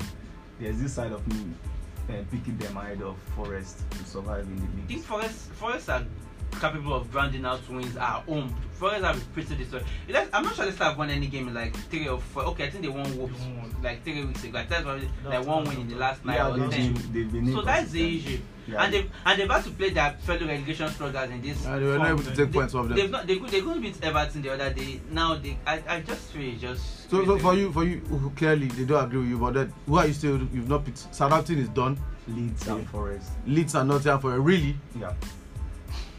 there's 0.60 0.80
this 0.80 0.92
side 0.92 1.12
of 1.12 1.26
me 1.28 1.54
uh, 2.08 2.22
picking 2.30 2.58
them 2.58 2.76
ahead 2.76 3.02
of 3.02 3.16
Forest 3.36 3.88
to 3.90 4.04
survive 4.04 4.44
in 4.46 4.56
the 4.56 4.94
league. 4.94 5.04
Forest 5.04 5.50
Forest 5.52 5.88
are 5.90 6.04
capable 6.60 6.94
of 6.94 7.10
grinding 7.10 7.44
out 7.44 7.60
wins 7.68 7.96
at 7.96 8.02
home. 8.24 8.54
Forest 8.74 9.04
have 9.04 9.32
pretty 9.32 9.54
decent. 9.54 9.84
Let's- 10.08 10.30
I'm 10.32 10.42
not 10.44 10.56
sure 10.56 10.64
Leicester 10.66 10.84
have 10.84 10.98
won 10.98 11.08
any 11.10 11.28
game 11.28 11.46
in 11.48 11.54
like 11.54 11.74
three 11.88 12.08
or 12.08 12.18
four. 12.18 12.42
Okay, 12.46 12.64
I 12.66 12.70
think 12.70 12.82
they 12.82 12.88
won 12.90 13.16
Wolves 13.16 13.38
They 13.38 13.52
won 13.52 13.74
like 13.82 14.02
three 14.02 14.24
weeks 14.24 14.42
ago. 14.44 14.58
I 14.58 14.64
think 14.66 14.82
probably 14.84 15.02
like 15.04 15.22
That's- 15.24 15.46
one 15.46 15.64
that's 15.64 15.76
win 15.76 15.86
in 15.86 15.92
the 15.92 15.96
last 15.96 16.24
nine 16.24 16.36
Yeah, 16.36 16.48
or 16.66 16.68
ten. 16.68 16.92
been, 17.12 17.52
So 17.52 17.62
that's 17.62 17.90
the 17.92 18.18
issue. 18.18 18.38
Yeah. 18.66 18.82
And 18.84 18.94
they 18.94 19.06
and 19.26 19.40
they've 19.40 19.50
had 19.50 19.64
to 19.64 19.70
play 19.70 19.90
their 19.90 20.12
fellow 20.22 20.46
relegation 20.46 20.88
struggles 20.90 21.30
in 21.30 21.42
this. 21.42 21.64
And 21.66 21.82
they 21.82 21.86
were 21.86 21.98
not 21.98 22.08
able 22.08 22.22
to 22.22 22.34
take 22.36 22.52
points 22.52 22.74
off 22.74 22.88
They've 22.88 22.96
them. 22.98 23.10
not. 23.10 23.26
They 23.26 23.36
could. 23.38 23.50
They 23.50 23.60
couldn't 23.60 23.82
beat 23.82 24.02
Everton 24.02 24.42
the 24.42 24.50
other 24.50 24.72
day. 24.72 25.00
Now 25.10 25.34
they. 25.34 25.58
I, 25.66 25.82
I 25.88 26.00
just 26.00 26.30
feel 26.32 26.56
just. 26.58 27.10
So, 27.10 27.24
so 27.24 27.38
for 27.38 27.54
you, 27.54 27.72
for 27.72 27.84
you, 27.84 28.00
clearly 28.36 28.68
they 28.68 28.84
don't 28.84 29.04
agree 29.04 29.18
with 29.20 29.28
you, 29.30 29.38
but 29.38 29.54
then 29.54 29.72
who 29.86 29.96
are 29.96 30.06
you 30.06 30.12
still? 30.12 30.38
You've 30.52 30.68
not 30.68 30.84
picked. 30.84 31.12
Southampton 31.14 31.58
is 31.58 31.68
done. 31.70 31.98
Leeds 32.28 32.68
and 32.68 32.82
Yeah. 32.82 32.88
Forest. 32.88 33.30
Leeds 33.46 33.74
and 33.74 33.88
Nottingham 33.88 34.20
for 34.20 34.40
really. 34.40 34.76
Yeah. 34.98 35.12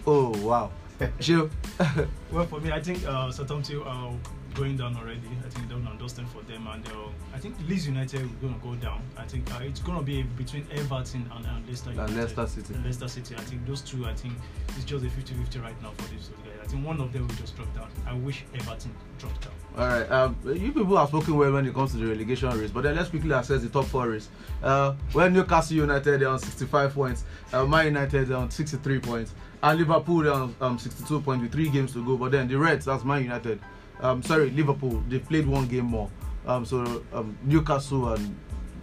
Oh 0.06 0.30
wow. 0.46 0.72
Chill. 1.20 1.50
Well, 2.32 2.48
for 2.48 2.60
me, 2.60 2.72
I 2.72 2.82
think 2.82 3.06
uh, 3.06 3.30
Southampton 3.32 3.84
are 3.84 4.12
going 4.56 4.76
down 4.76 4.98
already. 4.98 5.22
I 5.46 5.50
think 5.50 5.70
they're 5.70 5.78
on 5.78 6.00
dusting 6.00 6.26
for 6.26 6.42
them, 6.42 6.66
and 6.66 6.84
uh, 6.88 7.10
I 7.32 7.38
think 7.38 7.56
Leeds 7.68 7.88
United 7.88 8.22
is 8.22 8.28
going 8.42 8.56
to 8.56 8.60
go 8.60 8.74
down. 8.74 9.04
I 9.18 9.26
think 9.26 9.52
uh, 9.54 9.60
it's 9.62 9.82
going 9.82 10.00
to 10.00 10.04
be 10.04 10.24
between 10.24 10.66
Everton 10.72 11.30
and, 11.36 11.46
and 11.46 11.68
Leicester 11.68 11.92
And 11.92 12.18
Leicester 12.18 12.48
City. 12.48 12.74
And 12.74 12.84
Leicester 12.84 13.08
City. 13.08 13.36
I 13.36 13.42
think 13.42 13.68
those 13.68 13.82
two. 13.82 14.04
I 14.06 14.16
think 14.16 14.34
it's 14.70 14.84
just 14.84 15.06
a 15.06 15.08
50-50 15.10 15.62
right 15.62 15.80
now 15.84 15.92
for 15.98 16.12
these 16.12 16.28
two 16.28 16.34
guys. 16.44 16.54
I 16.63 16.68
think 16.68 16.86
one 16.86 17.00
of 17.00 17.13
them 17.13 17.28
will 17.28 17.36
just 17.36 17.56
drop 17.56 17.72
down. 17.76 17.89
I 18.08 18.13
wish 18.13 18.46
Everton 18.56 18.96
dropped 19.20 19.42
down. 19.42 19.54
All 19.78 19.88
right. 19.88 20.12
Um, 20.12 20.38
you 20.46 20.72
people 20.72 20.98
have 20.98 21.10
spoken 21.10 21.38
well 21.38 21.52
when 21.52 21.68
it 21.68 21.74
comes 21.74 21.92
to 21.92 21.98
the 21.98 22.08
relegation 22.08 22.50
race, 22.60 22.72
but 22.72 22.82
then 22.82 22.96
let's 22.96 23.10
quickly 23.10 23.32
assess 23.32 23.62
the 23.62 23.70
top 23.70 23.86
four 23.86 24.10
race. 24.10 24.30
Uh, 24.63 24.94
when 25.12 25.34
Newcastle 25.34 25.78
United 25.78 26.22
they're 26.22 26.30
on 26.30 26.39
65 26.39 26.94
points, 26.94 27.26
uh, 27.52 27.63
Man 27.66 27.86
United 27.86 28.28
they're 28.28 28.38
on 28.38 28.50
63 28.50 29.00
points, 29.00 29.34
and 29.63 29.80
Liverpool 29.80 30.30
on 30.32 30.56
um, 30.60 30.78
62 30.78 31.21
points 31.21 31.41
with 31.41 31.52
three 31.52 31.69
games 31.69 31.93
to 31.93 32.06
go. 32.06 32.17
But 32.17 32.34
then 32.34 32.47
the 32.47 32.58
Reds, 32.58 32.86
that's 32.86 33.04
Man 33.06 33.23
United. 33.23 33.60
Um, 34.02 34.21
sorry, 34.21 34.49
Liverpool 34.52 35.02
they 35.08 35.19
played 35.19 35.47
one 35.47 35.67
game 35.67 35.86
more. 35.86 36.12
Um, 36.45 36.65
so 36.65 37.04
um, 37.13 37.38
Newcastle 37.43 38.13
and 38.13 38.36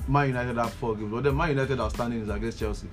Man 0.08 0.28
United 0.28 0.56
have 0.56 0.72
four 0.72 0.96
games, 0.96 1.12
but 1.12 1.22
then 1.22 1.36
Man 1.36 1.50
United 1.50 1.78
are 1.78 1.90
standing 1.90 2.22
is 2.22 2.30
against 2.30 2.58
Chelsea. 2.58 2.88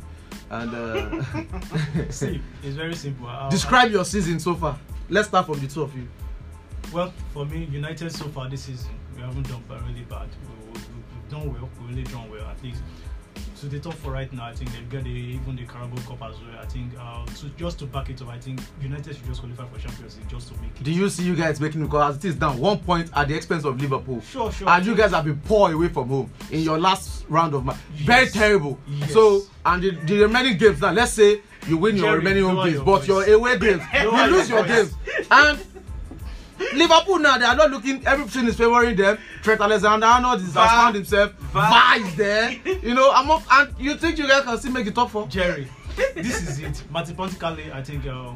And 0.49 0.73
uh, 0.75 1.23
See, 2.09 2.41
it's 2.61 2.75
very 2.75 2.95
simple. 2.95 3.27
Uh, 3.27 3.49
describe 3.49 3.91
your 3.91 4.03
season 4.03 4.39
so 4.39 4.55
far. 4.55 4.77
Let's 5.09 5.29
start 5.29 5.45
from 5.45 5.59
the 5.59 5.67
two 5.67 5.83
of 5.83 5.95
you. 5.95 6.07
Well, 6.93 7.13
for 7.33 7.45
me, 7.45 7.65
United 7.71 8.11
so 8.11 8.25
far 8.25 8.49
this 8.49 8.63
season, 8.63 8.91
we 9.15 9.21
haven't 9.21 9.47
done 9.47 9.63
really 9.69 10.03
bad. 10.03 10.27
We, 10.43 10.71
we, 10.71 10.73
we've 10.73 11.29
done 11.29 11.53
well. 11.53 11.69
We 11.79 11.87
really 11.87 12.03
done 12.03 12.29
well, 12.29 12.45
at 12.45 12.61
least. 12.61 12.81
So 13.57 13.65
the 13.67 13.79
top 13.79 13.95
four 13.95 14.11
right 14.11 14.31
now, 14.33 14.45
I 14.45 14.53
think 14.53 14.71
they've 14.71 14.87
got 14.87 15.03
the, 15.03 15.09
even 15.09 15.55
the 15.55 15.65
Carabao 15.65 15.97
Cup 16.03 16.21
as 16.29 16.35
well. 16.39 16.59
I 16.61 16.65
think 16.67 16.91
uh, 16.99 17.25
to, 17.25 17.49
just 17.57 17.79
to 17.79 17.85
back 17.87 18.07
it 18.11 18.21
up, 18.21 18.27
I 18.27 18.37
think 18.37 18.59
United 18.79 19.15
should 19.15 19.25
just 19.25 19.39
qualify 19.41 19.65
for 19.65 19.79
Champions 19.79 20.15
League 20.15 20.29
just 20.29 20.53
to 20.53 20.61
make 20.61 20.69
it. 20.79 20.83
Do 20.83 20.91
you 20.91 21.09
see 21.09 21.23
you 21.23 21.35
guys 21.35 21.59
making 21.59 21.83
because 21.83 22.17
as 22.17 22.23
it 22.23 22.27
is 22.29 22.35
down 22.35 22.59
one 22.59 22.77
point 22.77 23.09
at 23.15 23.27
the 23.27 23.35
expense 23.35 23.65
of 23.65 23.81
Liverpool? 23.81 24.21
Sure, 24.21 24.51
sure. 24.51 24.69
and 24.69 24.85
you 24.85 24.95
guys 24.95 25.09
have 25.09 25.25
been 25.25 25.39
poor 25.39 25.71
away 25.73 25.87
from 25.87 26.07
home 26.07 26.31
in 26.51 26.61
your 26.61 26.77
last 26.77 27.25
round 27.29 27.55
of 27.55 27.65
match. 27.65 27.77
Very 27.95 28.25
Yes. 28.25 28.33
terrible. 28.33 28.77
Yes. 28.87 29.11
So 29.13 29.41
and 29.65 29.81
the, 29.81 29.89
the 30.05 30.19
remaining 30.19 30.57
games 30.59 30.79
now, 30.79 30.91
let's 30.91 31.13
say 31.13 31.41
you 31.67 31.77
win 31.77 31.97
your 31.97 32.05
Jerry, 32.05 32.17
remaining 32.19 32.43
home 32.43 32.63
games, 32.63 32.75
your 32.75 32.85
but 32.85 33.07
your 33.07 33.23
away 33.33 33.57
games, 33.59 33.81
you 33.91 34.11
lose 34.27 34.49
your 34.49 34.59
your 34.59 34.67
games. 34.67 34.93
And 35.31 35.59
Liverpool 36.73 37.19
now 37.19 37.37
they 37.37 37.45
are 37.45 37.55
not 37.55 37.71
looking. 37.71 38.05
Everything 38.05 38.47
is 38.47 38.55
favoring 38.55 38.95
them. 38.95 39.17
Trent 39.43 39.61
Alexander-Arnold 39.61 40.41
is 40.41 40.53
has 40.53 40.69
found 40.71 40.95
himself. 40.95 41.33
Is 41.97 42.15
there. 42.15 42.51
You 42.83 42.93
know, 42.93 43.11
I'm 43.11 43.27
not, 43.27 43.43
and 43.51 43.73
you 43.79 43.95
think 43.95 44.17
you 44.17 44.27
guys 44.27 44.43
can 44.43 44.57
still 44.57 44.71
make 44.71 44.85
the 44.85 44.91
top 44.91 45.11
four? 45.11 45.27
Jerry, 45.27 45.67
this 46.15 46.47
is 46.47 46.59
it. 46.59 46.83
Mathematically, 46.91 47.71
I 47.71 47.83
think, 47.83 48.05
uh, 48.05 48.31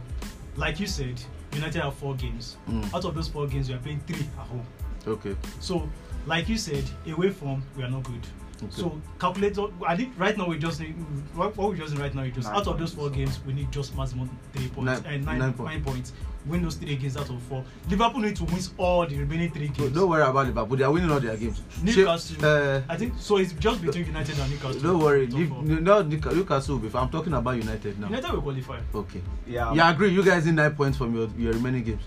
like 0.56 0.80
you 0.80 0.88
said, 0.88 1.22
United 1.54 1.82
have 1.82 1.96
four 1.96 2.16
games. 2.16 2.58
Mm. 2.70 2.94
Out 2.94 3.06
of 3.06 3.16
those 3.16 3.28
four 3.28 3.48
games, 3.48 3.70
we 3.70 3.76
are 3.76 3.80
playing 3.80 4.02
three 4.08 4.26
at 4.40 4.48
home. 4.48 4.66
Okay. 5.08 5.36
So, 5.60 5.90
like 6.26 6.48
you 6.48 6.58
said, 6.58 6.84
away 7.08 7.30
from 7.30 7.64
we 7.76 7.84
are 7.84 7.90
not 7.90 8.04
good. 8.04 8.26
Okay. 8.64 8.70
So 8.70 9.02
calculator. 9.20 9.66
I 9.88 9.96
think 9.98 10.14
right 10.20 10.38
now 10.38 10.48
we 10.48 10.60
just 10.60 10.80
need 10.80 10.94
what, 11.34 11.58
we 11.58 11.78
just 11.78 11.94
need 11.94 12.00
right 12.00 12.14
now 12.14 12.22
is 12.22 12.36
just 12.36 12.48
Nine 12.48 12.58
out 12.58 12.68
of 12.68 12.78
those 12.78 12.94
four 12.94 13.10
so- 13.10 13.16
games 13.16 13.40
we 13.46 13.54
need 13.54 13.72
just 13.72 13.96
maximum 13.98 14.30
three 14.54 14.68
points 14.70 15.02
Nine- 15.04 15.14
and 15.16 15.26
nine, 15.26 15.40
nine 15.40 15.56
nine, 15.58 15.84
points. 15.84 16.14
Win 16.46 16.64
those 16.64 16.76
three 16.76 16.96
games 16.96 17.18
out 17.18 17.30
of 17.30 17.42
four. 17.44 17.64
Liverpool 17.90 18.22
need 18.22 18.36
to 18.38 18.44
win 18.46 18.60
all 18.78 19.06
the 19.06 19.18
remaining 19.18 19.52
three 19.52 19.68
games. 19.68 19.92
don't 19.94 20.10
worry 20.10 20.24
about 20.24 20.48
Liverpool. 20.48 20.76
They 20.78 20.84
are 20.84 20.92
winning 20.92 21.12
all 21.12 21.20
their 21.20 21.38
games. 21.38 21.62
Newcastle. 21.84 22.38
Shey, 22.40 22.78
uh, 22.78 22.82
I 22.90 22.98
think 22.98 23.14
so. 23.20 23.38
It's 23.38 23.54
just 23.54 23.82
between 23.82 24.06
United 24.08 24.40
and 24.40 24.50
Newcastle. 24.52 24.82
don't 24.82 25.00
worry. 25.00 25.28
Leave, 25.28 25.52
no, 25.52 26.04
Newca- 26.04 26.34
Newcastle 26.36 26.76
will 26.76 26.82
be 26.84 26.90
fine. 26.90 27.04
I'm 27.04 27.10
talking 27.10 27.34
about 27.34 27.58
United 27.58 28.00
now. 28.00 28.08
United 28.08 28.32
will 28.32 28.42
qualify. 28.42 28.80
Okay. 28.96 29.22
Yeah. 29.48 29.72
You 29.74 29.82
agree? 29.84 30.10
You 30.10 30.24
guys 30.24 30.46
need 30.46 30.56
nine 30.56 30.74
points 30.76 30.98
from 30.98 31.16
your, 31.16 31.28
your 31.38 31.54
remaining 31.54 31.84
games. 31.84 32.02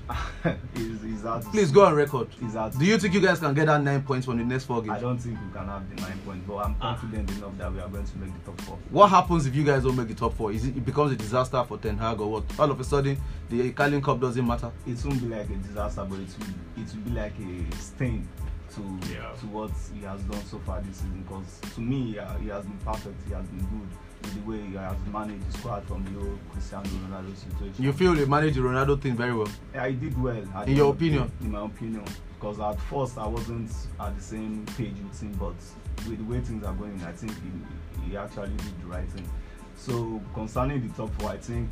is 0.75 1.05
is 1.05 1.23
that 1.23 1.43
Please 1.45 1.71
go 1.71 1.85
on 1.87 1.95
record. 1.95 2.29
Is 2.45 2.55
that 2.55 2.77
Do 2.79 2.85
you 2.85 2.99
think 2.99 3.15
you 3.15 3.21
guys 3.21 3.39
can 3.39 3.55
get 3.55 3.67
that 3.67 3.83
nine 3.83 4.03
points 4.03 4.27
from 4.27 4.39
the 4.39 4.45
next 4.45 4.65
four 4.65 4.83
I 4.83 4.87
games? 4.87 5.01
don't 5.01 5.19
think 5.19 5.39
we 5.47 5.53
can 5.59 5.67
have 5.69 5.89
the 5.95 6.03
nine 6.03 6.19
points, 6.27 6.45
but 6.47 6.57
I'm 6.57 6.77
Ah. 6.81 6.97
confident 6.97 7.31
enough 7.31 7.57
that 7.59 7.73
we 7.73 7.81
are 7.81 7.89
going 7.89 8.05
to 8.05 8.19
make 8.19 8.31
the 8.45 8.51
top 8.51 8.61
four. 8.63 8.79
What 8.91 9.09
happens 9.11 9.47
if 9.47 9.55
you 9.55 9.65
guys 9.65 9.85
don't 9.85 9.97
make 9.97 10.09
the 10.09 10.15
top 10.15 10.35
four? 10.35 10.53
Is 10.53 10.65
it, 10.65 10.77
it 10.77 10.85
becomes 10.85 11.13
a 11.13 11.17
disaster 11.17 11.63
for 11.69 11.79
Ten 11.79 11.97
Hag 11.99 12.21
or 12.21 12.31
what? 12.33 12.45
All 12.59 12.71
of 12.71 12.81
a 12.81 12.85
sudden, 12.85 13.17
the 13.49 13.61
Italian 13.69 14.03
Cup 14.03 14.21
doesn't 14.25 14.47
matter. 14.47 14.71
It 14.87 15.05
won't 15.05 15.21
be 15.21 15.29
like 15.29 15.49
a 15.51 15.55
disaster, 15.57 16.07
but 16.09 16.19
it 16.19 16.29
will 16.39 16.83
it 16.83 16.89
will 16.95 17.03
be 17.03 17.11
like 17.11 17.35
a 17.39 17.77
stain 17.77 18.27
to 18.75 18.81
Yeah. 19.13 19.33
to 19.41 19.47
what 19.47 19.71
he 19.95 20.01
has 20.05 20.21
done 20.23 20.43
so 20.45 20.59
far 20.67 20.81
this 20.81 20.97
season. 20.97 21.23
Because 21.27 21.61
to 21.75 21.81
me, 21.81 22.19
uh, 22.19 22.35
he 22.39 22.49
has 22.49 22.65
been 22.65 22.79
perfect. 22.79 23.17
He 23.29 23.35
has 23.35 23.47
been 23.47 23.61
good 23.61 23.89
with 24.23 24.35
the 24.35 24.51
way 24.51 24.61
he 24.67 24.75
has 24.75 24.97
managed 25.13 25.47
the 25.53 25.59
squad 25.59 25.85
from 25.85 26.03
the 26.07 26.19
old 26.19 26.39
Cristiano 26.51 26.89
Ronaldo 27.07 27.37
situation. 27.37 27.85
You 27.85 27.93
feel 27.93 28.15
they 28.15 28.25
managed 28.25 28.57
the 28.57 28.63
Ronaldo 28.63 29.01
thing 29.01 29.17
very 29.17 29.35
well. 29.35 29.49
I 29.75 29.93
did 29.93 30.21
well. 30.21 30.37
at 30.55 30.65
the 30.67 30.71
In 30.73 30.77
your 30.79 30.87
end 30.87 30.95
of 30.95 30.99
the 30.99 31.07
opinion? 31.07 31.27
day, 31.29 31.45
In 31.45 31.53
my 31.53 31.65
opinion, 31.67 32.05
because 32.41 32.61
at 32.61 32.81
first 32.89 33.19
I 33.19 33.27
wasn't 33.27 33.71
at 34.01 34.17
the 34.17 34.23
same 34.23 34.65
page 34.77 34.95
with 35.07 35.21
him, 35.21 35.33
but 35.39 35.55
with 36.09 36.19
the 36.19 36.25
way 36.25 36.41
things 36.41 36.65
are 36.65 36.73
going, 36.75 37.01
I 37.07 37.13
think 37.13 37.33
he, 37.33 38.09
he 38.11 38.17
actually 38.17 38.57
did 38.57 38.81
the 38.81 38.87
right 38.87 39.09
thing. 39.11 39.29
So 39.77 40.21
concerning 40.35 40.89
the 40.89 40.95
top 40.95 41.11
four, 41.21 41.31
I 41.31 41.37
think 41.37 41.69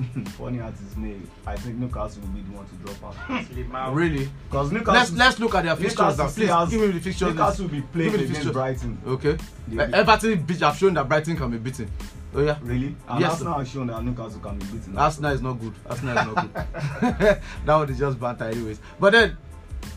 funny 0.38 0.60
as 0.60 0.74
it 0.80 0.96
may, 0.96 1.16
I 1.46 1.56
think 1.56 1.76
Newcastle 1.76 2.22
will 2.22 2.28
be 2.28 2.42
the 2.42 2.52
one 2.52 2.66
to 2.66 2.74
drop 2.76 3.16
out. 3.18 3.94
Really? 3.94 4.28
Because 4.48 4.72
Newcastle, 4.72 4.94
Let's 4.94 5.12
let's 5.12 5.38
look 5.38 5.54
at 5.54 5.64
their 5.64 5.76
fixtures 5.76 5.98
Newcastle 6.18 6.24
now. 6.24 6.30
still 6.30 6.44
Please 6.46 6.52
has- 6.52 6.70
give 6.70 6.80
me 6.80 6.86
the 6.88 7.00
fixtures. 7.00 7.28
Newcastle 7.34 7.64
will 7.66 7.72
be 7.72 7.80
playing 7.82 8.10
Give 8.10 8.20
me 8.20 8.26
the 8.26 8.32
against 8.32 8.34
fixtures. 8.34 8.52
Brighton. 8.52 8.98
Okay. 9.06 9.36
They- 9.68 9.78
Uh, 9.84 9.96
Everton 10.00 10.42
beat, 10.42 10.60
have 10.60 10.76
shown 10.76 10.94
that 10.94 11.08
Brighton 11.08 11.36
can 11.36 11.50
be 11.50 11.58
beaten. 11.58 11.90
Oh 12.34 12.40
yeah. 12.42 12.58
Really? 12.62 12.94
And 13.08 13.20
Yes, 13.20 13.32
Arsenal 13.32 13.58
has 13.58 13.68
shown 13.68 13.86
that 13.88 14.04
Newcastle 14.04 14.40
can 14.40 14.58
be 14.58 14.64
beaten. 14.66 14.96
Arsenal 14.96 15.32
is 15.32 15.42
not 15.42 15.54
good. 15.54 15.72
Arsenal 15.88 16.18
is 16.18 16.26
not 16.26 16.34
good. 16.54 16.54
that 17.66 17.74
one 17.76 17.90
is 17.90 17.98
just 17.98 18.20
banter 18.20 18.44
anyways. 18.44 18.78
But 19.00 19.12
then 19.12 19.36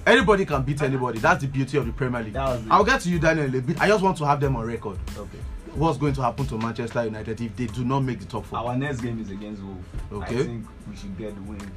anybody 0.07 0.45
can 0.45 0.63
beat 0.63 0.81
anybody. 0.81 1.19
That's 1.19 1.41
the 1.41 1.47
beauty 1.47 1.77
of 1.77 1.85
the 1.85 1.91
Premier 1.93 2.23
League. 2.23 2.33
That 2.33 2.49
was 2.49 2.65
it. 2.65 2.71
I'll 2.71 2.83
get 2.83 3.01
to 3.01 3.09
you, 3.09 3.19
Daniel, 3.19 3.45
in 3.45 3.55
a 3.55 3.61
bit. 3.61 3.79
I 3.79 3.87
just 3.87 4.03
want 4.03 4.17
to 4.17 4.25
have 4.25 4.39
them 4.39 4.55
on 4.55 4.65
record. 4.65 4.97
Okay. 5.15 5.37
What's 5.75 5.97
going 5.97 6.13
to 6.13 6.21
happen 6.21 6.45
to 6.47 6.57
Manchester 6.57 7.03
United 7.05 7.41
if 7.41 7.55
they 7.55 7.65
do 7.65 7.83
not 7.83 8.01
make 8.01 8.19
the 8.19 8.25
top 8.25 8.45
four? 8.45 8.59
Our 8.59 8.75
next 8.77 9.01
game 9.01 9.19
is 9.19 9.31
against 9.31 9.61
Wolves. 9.63 9.85
Okay. 10.11 10.39
I 10.39 10.43
think 10.43 10.65
we 10.87 10.95
should 10.95 11.17
get 11.17 11.33
the 11.35 11.41
win 11.41 11.71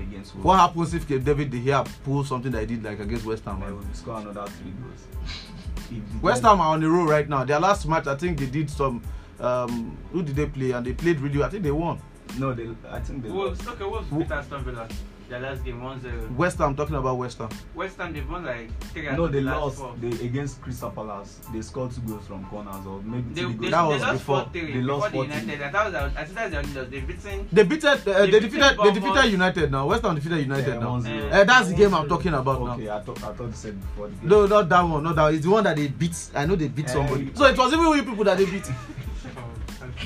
against 0.00 0.34
Wolves. 0.34 0.44
What 0.44 0.58
happens 0.58 0.92
if 0.94 1.06
David 1.06 1.50
De 1.50 1.60
Gea 1.60 1.88
pulls 2.04 2.28
something 2.28 2.50
that 2.50 2.60
he 2.68 2.76
did 2.76 2.82
like 2.82 2.98
against 2.98 3.24
West 3.24 3.44
Ham? 3.44 3.60
Well, 3.60 3.74
we'll 3.74 3.94
score 3.94 4.18
another 4.18 4.44
three 4.46 4.72
goals. 4.72 6.02
West 6.22 6.42
Ham 6.42 6.60
are 6.60 6.74
on 6.74 6.80
the 6.80 6.90
road 6.90 7.08
right 7.08 7.28
now. 7.28 7.44
Their 7.44 7.60
last 7.60 7.86
match, 7.86 8.06
I 8.08 8.16
think 8.16 8.38
they 8.38 8.46
did 8.46 8.68
some. 8.68 9.02
Um, 9.38 9.96
who 10.12 10.22
did 10.24 10.34
they 10.34 10.46
play? 10.46 10.72
And 10.72 10.84
they 10.84 10.92
played 10.94 11.20
really. 11.20 11.38
well. 11.38 11.46
I 11.46 11.50
think 11.50 11.62
they 11.62 11.70
won. 11.70 12.00
No, 12.38 12.52
they. 12.52 12.68
I 12.90 12.98
think 13.00 13.22
they. 13.22 13.30
Wolves, 13.30 13.66
okay, 13.66 13.84
Wolves 13.84 14.10
Wo- 14.10 14.18
beat 14.18 14.30
Aston 14.32 14.64
Villa. 14.64 14.88
Last 15.30 15.62
game 15.62 15.80
1-0. 15.82 16.34
West 16.36 16.56
Ham. 16.58 16.74
Talking 16.74 16.94
about 16.96 17.16
West 17.18 17.36
Ham. 17.38 17.50
West 17.74 17.98
Ham, 17.98 18.12
they've 18.14 18.28
won 18.30 18.44
like 18.46 18.70
three 18.92 19.08
out 19.08 19.18
No, 19.18 19.24
of 19.24 19.32
they 19.32 19.40
the 19.40 19.44
last 19.46 19.60
lost. 19.60 19.78
four. 19.78 19.94
They 20.00 20.08
against 20.26 20.60
Crystal 20.62 20.90
Palace. 20.90 21.40
They 21.52 21.60
scored 21.60 21.92
two 21.92 22.00
goals 22.00 22.26
from 22.26 22.44
corners, 22.46 22.86
or 22.86 23.02
maybe 23.02 23.34
They, 23.34 23.42
they, 23.44 23.52
goals. 23.52 23.70
That 23.70 23.82
they 23.82 23.88
was 23.92 24.02
lost 24.02 24.12
before. 24.18 24.36
4-3 24.44 24.52
They 24.52 24.60
before 24.72 24.82
lost 24.82 25.12
the 25.12 25.18
4-3. 25.18 25.22
United. 25.24 25.62
I 25.62 25.70
thought 25.70 25.92
that, 25.92 26.02
I 26.16 26.24
think 26.24 26.34
that's 26.34 26.50
the 26.50 26.58
only 26.58 26.72
loss. 26.74 26.86
They've 26.90 27.06
beaten. 27.06 27.48
They 27.52 27.62
beated. 27.64 27.84
Uh, 27.84 27.96
they, 27.96 28.30
They 28.30 28.40
defeated. 28.40 28.78
They 28.82 28.90
defeated. 28.92 29.24
United 29.32 29.70
now. 29.70 29.86
West 29.86 30.02
Ham 30.02 30.14
defeated 30.14 30.38
United 30.40 30.66
Yeah, 30.68 30.78
now. 30.78 30.98
1-0. 31.00 31.32
Uh, 31.32 31.44
that's 31.44 31.68
the 31.68 31.74
game 31.74 31.94
I'm 31.94 32.08
talking 32.08 32.32
about 32.34 32.60
now. 32.62 32.74
Okay, 32.74 32.88
I 32.88 33.00
thought 33.00 33.22
I 33.22 33.32
thought 33.34 33.46
you 33.46 33.52
said 33.52 33.80
before 33.80 34.08
the 34.08 34.14
game. 34.16 34.28
No, 34.28 34.46
not 34.46 34.68
that 34.68 34.80
one. 34.82 35.02
Not 35.04 35.14
that. 35.16 35.22
One. 35.24 35.34
It's 35.34 35.44
the 35.44 35.50
one 35.50 35.64
that 35.64 35.76
they 35.76 35.88
beat. 35.88 36.16
I 36.34 36.46
know 36.46 36.56
they 36.56 36.68
beat 36.68 36.86
Eh, 36.88 36.92
somebody. 36.92 37.30
So 37.34 37.44
it 37.44 37.56
was 37.58 37.72
even 37.72 37.84
you 37.86 38.02
people 38.02 38.24
that 38.24 38.38
they 38.38 38.46
beat. 38.46 38.64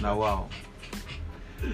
Now 0.01 0.19
wow. 0.19 0.49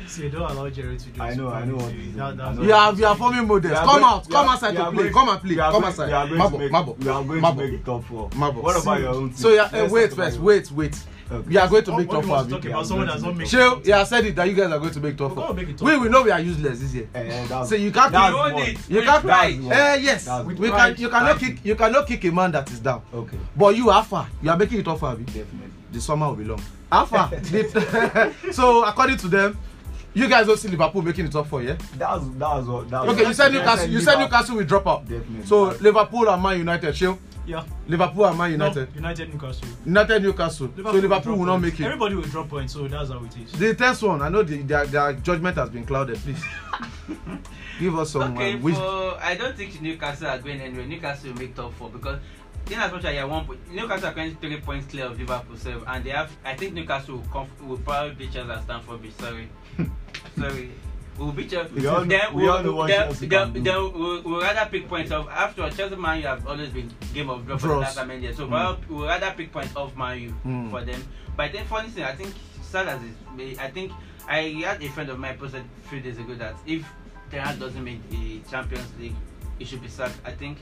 See, 0.07 0.29
don't 0.29 0.51
allow 0.51 0.69
Jerry 0.69 0.97
to 0.97 1.05
just. 1.07 1.21
I 1.21 1.35
know, 1.35 1.49
I 1.51 1.65
know 1.65 1.77
what 1.77 1.93
that- 2.17 2.37
that's. 2.37 2.59
You 2.59 2.73
are 2.73 2.93
you 2.95 3.07
are 3.07 3.17
forming 3.17 3.47
models. 3.47 3.73
Are 3.73 3.85
Come 3.85 4.01
going- 4.01 4.05
out. 4.05 4.29
Come 4.31 4.49
are- 4.49 4.53
outside 4.55 4.73
to 4.75 4.83
are 4.83 4.93
play. 4.93 5.03
going- 5.03 5.13
Come 5.15 5.29
and 5.31 5.41
play. 5.43 5.59
are 5.59 5.73
Come 5.73 5.85
outside. 5.85 6.13
Are 6.13 6.27
Mabo. 6.27 6.71
Mabo. 6.71 6.99
We 6.99 7.09
are 7.09 7.25
going 7.25 7.41
Mabo. 7.43 7.57
to 7.59 7.73
make 7.73 7.85
top 7.85 8.05
four. 8.05 8.31
Mabo. 8.31 8.63
What 8.63 8.83
about 8.83 9.01
your 9.01 9.09
own 9.15 9.29
team? 9.31 9.37
So 9.37 9.49
yeah, 9.51 9.63
uh, 9.65 9.89
wait 9.91 10.13
first. 10.13 10.39
Wait, 10.41 10.71
wait. 10.73 10.99
Okay. 11.31 11.47
We 11.49 11.59
are 11.59 11.69
going 11.69 11.85
to 11.85 11.97
make 11.99 12.09
top 12.11 12.25
four. 12.25 12.37
talking 12.45 12.65
Yeah, 12.65 12.71
about 12.71 12.87
someone 12.87 13.07
that's 13.07 13.23
not 13.23 13.37
making. 13.37 13.51
Chill. 13.51 13.83
Yeah, 13.85 14.01
I 14.01 14.05
said 14.05 14.25
it 14.25 14.35
that 14.37 14.49
you 14.49 14.55
guys 14.55 14.73
are 14.73 14.79
going 14.79 14.93
to 14.93 15.01
make 15.01 15.17
top 15.19 15.35
four. 15.35 15.47
top 15.49 15.57
We 15.57 15.75
four. 15.75 15.99
we 16.01 16.09
know 16.09 16.23
we 16.23 16.31
are 16.31 16.41
useless 16.41 16.81
this 16.81 16.95
year. 16.95 17.09
Eh, 17.15 17.19
eh, 17.21 17.47
that's- 17.47 17.69
So 17.69 17.75
you 17.75 17.93
can't 17.93 18.11
that's 18.13 18.29
kick- 18.33 18.35
You 18.35 18.43
own 18.45 18.55
one. 18.55 18.63
it. 18.63 18.79
You 18.89 19.03
can't. 19.03 19.25
Eh 19.27 19.97
yes. 20.01 20.25
That's 20.25 20.47
We 20.47 20.71
can. 20.71 20.97
You 20.97 21.09
cannot 21.11 21.39
kick. 21.39 21.59
You 21.65 21.75
cannot 21.77 22.07
kick 22.07 22.25
a 22.25 22.31
man 22.33 22.53
that 22.53 22.71
is 22.71 22.81
down. 22.81 23.03
Okay, 23.15 23.37
But 23.55 23.77
you 23.77 23.91
Alpha, 23.91 24.27
you 24.43 24.51
are 24.51 24.57
making 24.57 24.81
it 24.81 24.89
up 24.89 24.99
for 24.99 25.07
Abi. 25.11 25.25
definitely. 25.25 25.71
The 25.93 26.01
summer 26.01 26.29
will 26.29 26.37
be 26.37 26.45
long. 26.45 26.63
Alpha. 26.91 27.31
so 28.53 28.85
according 28.85 29.19
to 29.19 29.29
them, 29.29 29.59
you 30.15 30.29
guys 30.29 30.47
don't 30.47 30.59
see 30.59 30.69
Liverpool 30.69 31.03
making 31.03 31.27
it 31.27 31.33
top 31.33 31.47
four, 31.47 31.63
yeah? 31.63 31.77
That's 31.97 32.25
that's 32.37 32.67
what. 32.67 32.89
That's 32.91 33.09
Okay, 33.11 33.27
you 33.27 33.33
said 33.35 33.53
Newcastle. 33.53 33.89
You 33.89 34.01
said 34.01 34.19
Newcastle 34.19 34.57
will 34.57 34.65
drop 34.65 34.87
out. 34.87 35.03
Definitely. 35.09 35.47
So 35.47 35.65
Liverpool 35.81 36.29
and 36.29 36.43
Man 36.43 36.59
United, 36.59 36.95
chill. 36.95 37.19
Yeah. 37.47 37.65
Liverpool 37.87 38.27
and 38.27 38.37
Man 38.37 38.59
No, 38.59 38.67
United. 38.67 38.95
United 38.95 39.33
Newcastle. 39.33 39.69
United 39.87 40.23
Newcastle. 40.23 40.69
so 40.77 40.83
Liverpool 40.83 41.09
drop 41.09 41.27
will 41.27 41.47
not 41.47 41.61
points. 41.61 41.65
make 41.79 41.81
it. 41.81 41.85
Everybody 41.85 42.15
will 42.17 42.23
drop 42.25 42.49
points, 42.51 42.75
so 42.75 42.87
that's 42.89 43.11
how 43.11 43.25
it 43.25 43.37
is. 43.39 43.53
The 43.53 43.75
tenth 43.75 44.03
one, 44.03 44.21
I 44.21 44.29
know 44.29 44.43
the, 44.43 44.59
their, 44.63 44.85
their 44.87 45.13
judgment 45.15 45.57
has 45.57 45.71
been 45.71 45.87
clouded. 45.87 46.19
Please 46.19 46.45
give 47.81 47.99
us 47.99 48.11
some. 48.11 48.35
Okay, 48.35 48.55
uh, 48.55 48.59
which, 48.59 48.75
for 48.75 49.17
I 49.23 49.35
don't 49.35 49.57
think 49.57 49.81
Newcastle 49.81 50.27
are 50.27 50.39
going 50.39 50.61
anywhere. 50.61 50.87
Newcastle 50.87 51.33
will 51.33 51.39
make 51.39 51.55
top 51.55 51.73
four 51.75 51.89
because 51.89 52.19
in 52.71 52.79
as 52.79 52.93
much 52.93 53.05
as 53.07 53.15
you 53.15 53.21
are 53.21 53.27
one 53.27 53.47
point, 53.47 53.73
Newcastle 53.73 54.09
are 54.09 54.13
currently 54.13 54.37
three 54.47 54.61
points 54.61 54.87
clear 54.87 55.07
of 55.07 55.19
Liverpool, 55.19 55.57
self, 55.57 55.83
and 55.87 56.05
they 56.05 56.11
have. 56.11 56.31
I 56.45 56.55
think 56.55 56.75
Newcastle 56.75 57.17
will, 57.17 57.25
conf- 57.33 57.63
will 57.63 57.79
probably 57.79 58.15
beat 58.15 58.33
Chelsea 58.33 58.51
at 58.51 58.63
Stamford 58.65 59.01
Bridge. 59.01 59.15
Sorry, 59.19 59.49
sorry. 60.39 60.71
We'll 61.19 61.33
beat 61.33 61.51
Chelsea. 61.51 61.75
We 61.75 61.87
all- 61.87 62.05
then 62.05 62.33
we 62.33 62.45
we'll, 62.45 62.53
all 62.57 62.63
know 62.63 62.75
what 62.77 62.87
then, 62.89 63.07
Chelsea 63.07 63.27
then, 63.27 63.53
can 63.53 63.65
then 63.65 63.75
do. 63.75 63.91
we'll, 63.95 64.23
we'll 64.23 64.41
rather 64.41 64.71
pick 64.71 64.89
points 64.89 65.11
off. 65.11 65.29
After 65.29 65.69
Chelsea, 65.71 65.97
Man, 65.97 66.21
you 66.21 66.27
have 66.29 66.47
always 66.47 66.69
been 66.71 66.91
game 67.13 67.29
of 67.29 67.45
draw 67.45 67.57
for 67.59 67.67
the 67.69 67.75
Draws. 67.75 67.97
last 67.97 68.07
many 68.07 68.23
years. 68.23 68.37
So 68.37 68.47
Mm. 68.47 68.51
we'll, 68.89 68.99
we'll 68.99 69.09
rather 69.09 69.35
pick 69.37 69.51
points 69.53 69.75
off 69.75 69.97
Man 69.97 70.21
U 70.21 70.35
Mm. 70.47 70.71
for 70.71 70.85
them. 70.85 71.03
But 71.37 71.43
I 71.47 71.49
think 71.49 71.67
funny 71.67 71.89
thing, 71.89 72.05
I 72.05 72.15
think 72.15 72.35
sad 72.63 72.87
as 72.89 73.01
it, 73.03 73.59
I 73.59 73.69
think 73.69 73.91
I 74.29 74.43
had 74.65 74.81
a 74.83 74.89
friend 74.91 75.09
of 75.11 75.19
mine 75.19 75.37
posted 75.39 75.63
a 75.85 75.89
few 75.89 76.01
days 76.01 76.19
ago 76.19 76.35
that 76.35 76.55
if 76.67 76.87
Ten 77.33 77.41
Hag 77.45 77.59
doesn't 77.59 77.83
make 77.83 78.09
the 78.11 78.41
Champions 78.49 78.87
League, 79.01 79.15
it 79.59 79.67
should 79.67 79.83
be 79.83 79.89
sacked. 79.89 80.19
I 80.25 80.31
think 80.31 80.59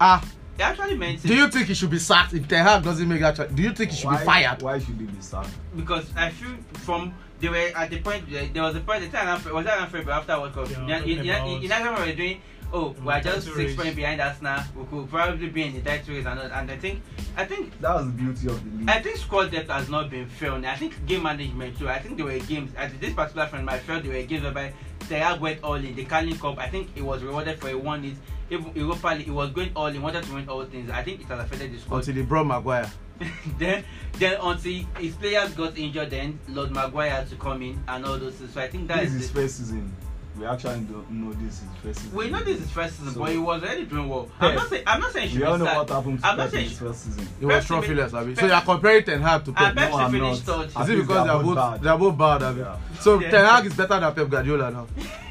ah, 0.00 0.22
he 0.56 0.62
actually 0.62 0.96
meant 0.96 1.24
it 1.24 1.28
do 1.28 1.34
you 1.34 1.48
think 1.48 1.66
he 1.68 1.74
should 1.74 1.90
be 1.90 1.98
sacked 1.98 2.34
if 2.34 2.46
Ten 2.46 2.62
Hag 2.64 2.82
doesn't 2.84 3.08
make 3.08 3.20
that? 3.20 3.54
Do 3.54 3.62
you 3.62 3.72
think 3.72 3.90
he 3.92 3.96
should 3.96 4.06
why, 4.06 4.18
be 4.18 4.24
fired? 4.24 4.60
Why 4.62 4.78
should 4.78 4.96
he 4.96 5.04
be 5.04 5.20
sacked? 5.20 5.48
because 5.76 6.12
I 6.14 6.28
feel 6.30 6.50
from 6.74 7.14
they 7.44 7.50
were 7.50 7.76
at 7.78 7.90
the 7.90 8.00
point 8.00 8.30
there 8.30 8.46
there 8.46 8.62
was 8.62 8.74
a 8.76 8.80
point 8.80 9.02
the 9.02 9.08
time 9.08 9.28
after- 9.28 9.52
was 9.54 9.64
that 9.66 9.90
February 9.90 10.12
after 10.20 10.40
World 10.40 10.54
Cup. 10.54 10.70
Yeah, 10.70 10.86
Yeah, 10.86 10.98
talking 10.98 11.12
in, 11.12 11.18
in, 11.18 11.46
in, 11.46 11.62
in 11.62 11.68
that 11.68 11.82
time 11.82 12.00
we 12.02 12.10
were 12.10 12.16
doing. 12.16 12.40
Oh, 12.72 12.88
we 13.04 13.12
are 13.12 13.20
just 13.20 13.54
six 13.54 13.74
points 13.76 13.94
behind 13.94 14.20
us 14.20 14.42
now. 14.42 14.64
We 14.76 14.84
could 14.86 15.08
probably 15.08 15.48
be 15.48 15.62
in 15.62 15.74
the 15.74 15.80
title 15.80 16.14
race 16.14 16.26
and 16.26 16.40
all. 16.40 16.46
And 16.46 16.68
I 16.72 16.76
think, 16.76 17.02
I 17.36 17.44
think 17.44 17.78
That 17.80 17.94
was 17.94 18.06
the 18.06 18.12
beauty 18.12 18.48
of 18.48 18.64
the 18.64 18.78
league. 18.78 18.88
I 18.88 19.00
think 19.00 19.16
squad 19.16 19.52
depth 19.52 19.70
has 19.70 19.88
not 19.88 20.10
been 20.10 20.26
fair. 20.26 20.52
I 20.54 20.74
think 20.74 21.06
game 21.06 21.22
management 21.22 21.78
too. 21.78 21.88
I 21.88 22.00
think 22.00 22.16
there 22.16 22.26
were 22.26 22.38
games 22.40 22.72
at 22.76 22.98
this 23.00 23.14
particular 23.14 23.46
friend. 23.46 23.70
I 23.70 23.78
felt 23.78 24.02
there 24.02 24.12
were 24.12 24.26
games 24.26 24.42
whereby 24.42 24.72
Ten 25.08 25.20
Hag 25.22 25.40
went 25.40 25.62
all 25.62 25.74
in. 25.74 25.94
The 25.94 26.04
Carling 26.04 26.36
Cup, 26.38 26.58
I 26.58 26.68
think 26.68 26.88
it 26.96 27.02
was 27.02 27.22
rewarded 27.22 27.60
for 27.60 27.68
a 27.68 27.78
one. 27.78 28.04
It 28.04 28.14
even 28.50 28.72
Europa 28.74 29.08
League, 29.08 29.28
it 29.28 29.30
was 29.30 29.50
going 29.50 29.70
all 29.76 29.86
in. 29.86 30.02
Wanted 30.02 30.24
to 30.24 30.34
win 30.34 30.48
all 30.48 30.64
things. 30.64 30.90
I 30.90 31.02
think 31.04 31.20
it 31.20 31.26
has 31.26 31.40
affected 31.44 31.72
the 31.72 31.78
squad. 31.78 31.98
Until 31.98 32.14
he 32.14 32.22
brought 32.22 32.46
Maguire. 32.46 32.90
then, 33.58 33.84
then 34.18 34.38
until 34.42 34.84
his 34.98 35.14
players 35.14 35.52
got 35.54 35.76
injured, 35.78 36.10
then 36.10 36.38
Lord 36.48 36.70
Maguire 36.72 37.10
had 37.10 37.28
to 37.30 37.36
come 37.36 37.62
in 37.62 37.82
and 37.88 38.04
all 38.04 38.18
those 38.18 38.34
things. 38.34 38.52
So 38.52 38.60
I 38.60 38.68
think 38.68 38.88
that 38.88 39.00
this 39.00 39.10
is 39.10 39.14
is 39.14 39.20
his 39.22 39.32
the, 39.32 39.40
first 39.40 39.56
season. 39.58 39.96
we 40.38 40.46
actually 40.46 40.80
don't 40.80 41.08
know 41.12 41.32
this 41.34 41.54
is 41.62 41.64
first 41.82 42.00
season. 42.00 42.16
We 42.16 42.30
know 42.30 42.40
this 42.42 42.60
is 42.60 42.70
first 42.70 42.96
season, 42.98 43.14
So- 43.14 43.20
but 43.20 43.30
he 43.30 43.38
was 43.38 43.62
already 43.62 43.84
doing 43.84 44.08
well. 44.08 44.24
Pep. 44.40 44.50
I'm 44.50 44.54
not 44.56 44.68
saying 44.68 44.82
I'm 44.86 45.00
not 45.00 45.12
saying 45.12 45.28
he 45.28 45.34
We 45.38 45.40
should 45.44 45.48
all 45.48 45.58
know 45.58 45.64
sacked. 45.64 45.78
what 45.78 45.88
happened 45.90 46.20
to 46.20 46.26
I'm 46.26 46.36
not 46.36 46.44
Pep 46.44 46.46
in 46.46 46.58
saying 46.58 46.68
his 46.70 46.78
first 46.78 47.04
season. 47.04 47.28
It 47.40 47.46
was 47.46 47.64
Pep- 47.66 47.84
trophyless, 47.84 48.14
Abi. 48.14 48.34
So 48.34 48.46
you're 48.46 48.60
comparing 48.62 49.04
Ten 49.04 49.20
Hag 49.22 49.44
to 49.44 49.50
And 49.50 49.56
Pep. 49.56 49.74
Pep 49.76 49.90
No, 49.90 49.96
I'm 49.96 50.10
should 50.10 50.20
finish 50.20 50.46
not. 50.46 50.56
third. 50.58 50.70
I 50.76 50.82
Is 50.82 50.88
it 50.88 50.96
because 50.96 51.08
they 51.08 51.14
they're 51.14 51.24
both 51.38 51.44
both 51.44 51.56
bad. 51.56 51.82
they're 51.82 51.98
both 51.98 52.18
bad, 52.18 52.42
Abi? 52.42 52.60
Yeah. 52.60 52.76
So 53.00 53.20
Yeah. 53.20 53.30
Ten 53.30 53.44
Hag 53.44 53.66
is 53.66 53.74
better 53.74 54.00
than 54.00 54.14
Pep 54.14 54.28
Guardiola 54.28 54.70
now. 54.72 54.86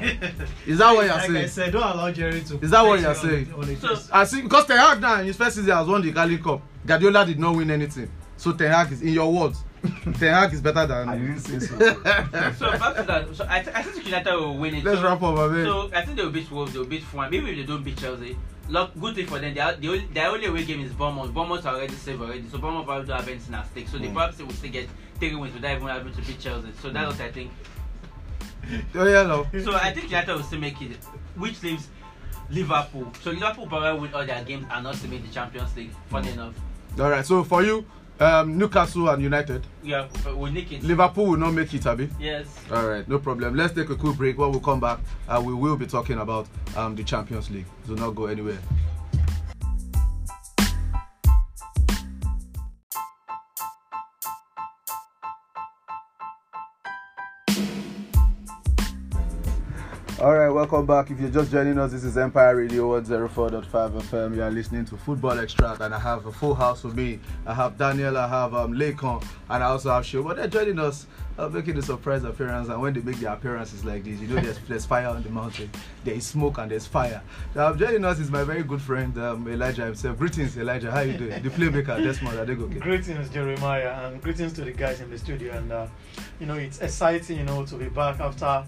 Is 0.66 0.78
that 0.78 0.94
what 0.94 1.04
you're 1.06 1.14
like 1.14 1.30
I 1.30 1.46
said, 1.46 1.72
don't 1.72 1.82
allow 1.82 2.10
Jerry 2.10 2.40
to. 2.42 2.58
Is 2.60 2.70
that 2.70 2.82
what 2.82 3.00
you're 3.00 3.02
you 3.02 3.08
on- 3.08 3.14
saying? 3.16 3.54
on 3.56 3.76
So- 3.96 4.08
I 4.12 4.24
see 4.24 4.40
because 4.42 4.66
Ten 4.66 4.78
Hag 4.78 5.00
now 5.02 5.20
in 5.20 5.26
his 5.26 5.36
first 5.36 5.56
season 5.56 5.70
has 5.76 5.86
won 5.86 6.00
the 6.02 6.12
Gali 6.12 6.42
Cup. 6.42 6.62
Guardiola 6.86 7.24
did 7.26 7.38
not 7.38 7.56
win 7.56 7.70
anything. 7.70 8.10
So 8.36 8.52
Ten 8.52 8.70
Hag 8.70 8.92
is 8.92 9.02
in 9.02 9.12
your 9.14 9.32
words. 9.32 9.64
Ten 10.18 10.34
Hag 10.34 10.52
is 10.52 10.60
better 10.60 10.80
I 10.80 10.86
than. 10.86 11.08
didn't 11.08 11.38
say 11.40 11.58
so. 11.60 11.76
So 12.58 12.70
back 12.78 12.96
to 12.96 13.02
that. 13.04 13.34
So 13.36 13.46
I, 13.48 13.60
th- 13.62 13.74
I 13.76 13.82
think 13.82 14.04
United 14.04 14.34
will 14.34 14.56
win 14.58 14.74
it. 14.76 14.84
Let's 14.84 14.98
so, 15.00 15.04
wrap 15.04 15.22
up, 15.22 15.38
Abi. 15.38 15.64
So 15.64 15.90
I 15.94 16.04
think 16.04 16.16
they'll 16.16 16.30
beat 16.30 16.50
Wolves. 16.50 16.72
They'll 16.72 16.84
beat 16.84 17.02
Fulham. 17.04 17.30
Maybe 17.30 17.50
if 17.50 17.56
they 17.56 17.62
don't 17.72 17.82
beat 17.84 17.98
Chelsea. 17.98 18.36
Look, 18.68 18.98
good 18.98 19.14
thing 19.14 19.26
for 19.26 19.38
them. 19.38 19.52
They 19.54 19.60
are, 19.60 19.74
the 19.74 19.88
only, 19.88 20.06
their 20.06 20.28
only 20.28 20.46
away 20.46 20.64
game 20.64 20.80
is 20.80 20.92
Bournemouth. 20.92 21.34
Bournemouth 21.34 21.66
are 21.66 21.74
already 21.74 21.94
safe 21.94 22.18
already. 22.20 22.44
So 22.50 22.56
Bournemouth 22.58 22.86
probably 22.86 23.06
don't 23.06 23.20
have 23.20 23.28
anything 23.28 23.54
at 23.54 23.66
stake. 23.70 23.88
So 23.88 23.98
they 23.98 24.06
Mm. 24.08 24.14
probably 24.14 24.44
will 24.46 24.52
still 24.54 24.70
get 24.70 24.88
three 25.18 25.34
wins 25.34 25.52
without 25.54 25.76
even 25.76 25.88
having 25.88 26.12
to 26.14 26.22
beat 26.22 26.40
Chelsea. 26.40 26.68
So 26.80 26.88
that's 26.90 27.12
what 27.12 27.20
I 27.20 27.30
think. 27.30 27.50
Oh 28.94 29.06
yeah, 29.06 29.22
no. 29.24 29.46
So 29.62 29.74
I 29.74 29.92
think 29.92 30.06
United 30.10 30.34
will 30.34 30.42
still 30.42 30.60
make 30.60 30.80
it, 30.80 30.96
which 31.36 31.62
leaves 31.62 31.88
Liverpool. 32.48 33.12
So 33.22 33.30
Liverpool 33.32 33.66
probably 33.66 34.00
win 34.00 34.14
all 34.14 34.24
their 34.24 34.42
games 34.44 34.66
and 34.70 34.84
not 34.84 34.94
to 34.96 35.08
make 35.08 35.22
the 35.26 35.32
Champions 35.32 35.76
League. 35.76 35.90
Funny 36.08 36.30
enough, 36.30 36.54
All 36.98 37.10
right. 37.10 37.24
So 37.26 37.42
for 37.44 37.62
you, 37.62 37.84
um, 38.20 38.56
Newcastle 38.56 39.08
and 39.08 39.22
United, 39.22 39.66
yeah, 39.82 40.06
we'll 40.26 40.52
nick 40.52 40.70
it. 40.72 40.82
Liverpool 40.84 41.26
will 41.26 41.36
not 41.36 41.52
make 41.52 41.74
it, 41.74 41.86
Abi. 41.86 42.08
Yes. 42.20 42.46
All 42.70 42.86
right, 42.86 43.06
no 43.08 43.18
problem. 43.18 43.56
Let's 43.56 43.74
take 43.74 43.90
a 43.90 43.96
quick 43.96 44.16
break. 44.16 44.38
When 44.38 44.52
we 44.52 44.60
come 44.60 44.78
back, 44.80 45.00
uh, 45.28 45.42
we 45.44 45.52
will 45.52 45.76
be 45.76 45.86
talking 45.86 46.18
about 46.18 46.46
um, 46.76 46.94
the 46.94 47.02
Champions 47.02 47.50
League. 47.50 47.66
Do 47.86 47.96
not 47.96 48.10
go 48.14 48.26
anywhere. 48.26 48.58
All 60.20 60.32
right, 60.32 60.48
welcome 60.48 60.86
back. 60.86 61.10
If 61.10 61.18
you're 61.18 61.28
just 61.28 61.50
joining 61.50 61.76
us, 61.76 61.90
this 61.90 62.04
is 62.04 62.16
Empire 62.16 62.54
Radio 62.54 63.00
104.5 63.02 63.64
FM. 63.64 64.36
You 64.36 64.44
are 64.44 64.50
listening 64.50 64.84
to 64.84 64.96
Football 64.96 65.40
Extract, 65.40 65.80
and 65.80 65.92
I 65.92 65.98
have 65.98 66.24
a 66.26 66.30
full 66.30 66.54
house 66.54 66.84
with 66.84 66.94
me. 66.94 67.18
I 67.44 67.52
have 67.52 67.76
Daniel, 67.76 68.16
I 68.16 68.28
have 68.28 68.54
um, 68.54 68.80
and 68.80 69.28
I 69.48 69.60
also 69.62 69.90
have 69.90 70.06
Show. 70.06 70.22
But 70.22 70.36
they're 70.36 70.46
joining 70.46 70.78
us, 70.78 71.08
uh, 71.36 71.48
making 71.48 71.76
a 71.78 71.82
surprise 71.82 72.22
appearance. 72.22 72.68
And 72.68 72.80
when 72.80 72.94
they 72.94 73.00
make 73.00 73.16
their 73.16 73.32
appearances 73.32 73.84
like 73.84 74.04
this, 74.04 74.20
you 74.20 74.28
know 74.28 74.40
there's, 74.40 74.58
there's 74.68 74.86
fire 74.86 75.08
on 75.08 75.20
the 75.20 75.30
mountain. 75.30 75.68
There 76.04 76.14
is 76.14 76.24
smoke 76.28 76.58
and 76.58 76.70
there's 76.70 76.86
fire. 76.86 77.20
Now, 77.56 77.74
joining 77.74 78.04
us 78.04 78.20
is 78.20 78.30
my 78.30 78.44
very 78.44 78.62
good 78.62 78.80
friend 78.80 79.18
um, 79.18 79.48
Elijah 79.48 79.84
himself. 79.84 80.16
Greetings, 80.16 80.56
Elijah. 80.56 80.92
How 80.92 81.00
you 81.00 81.18
doing? 81.18 81.42
The 81.42 81.50
playmaker, 81.50 82.00
Desmond 82.00 82.38
Adegoke. 82.38 82.78
Greetings, 82.78 83.30
Jeremiah, 83.30 84.06
and 84.06 84.22
greetings 84.22 84.52
to 84.52 84.64
the 84.64 84.70
guys 84.70 85.00
in 85.00 85.10
the 85.10 85.18
studio. 85.18 85.54
And 85.54 85.72
uh, 85.72 85.88
you 86.38 86.46
know, 86.46 86.54
it's 86.54 86.78
exciting, 86.78 87.36
you 87.36 87.44
know, 87.44 87.66
to 87.66 87.74
be 87.74 87.88
back 87.88 88.20
after 88.20 88.64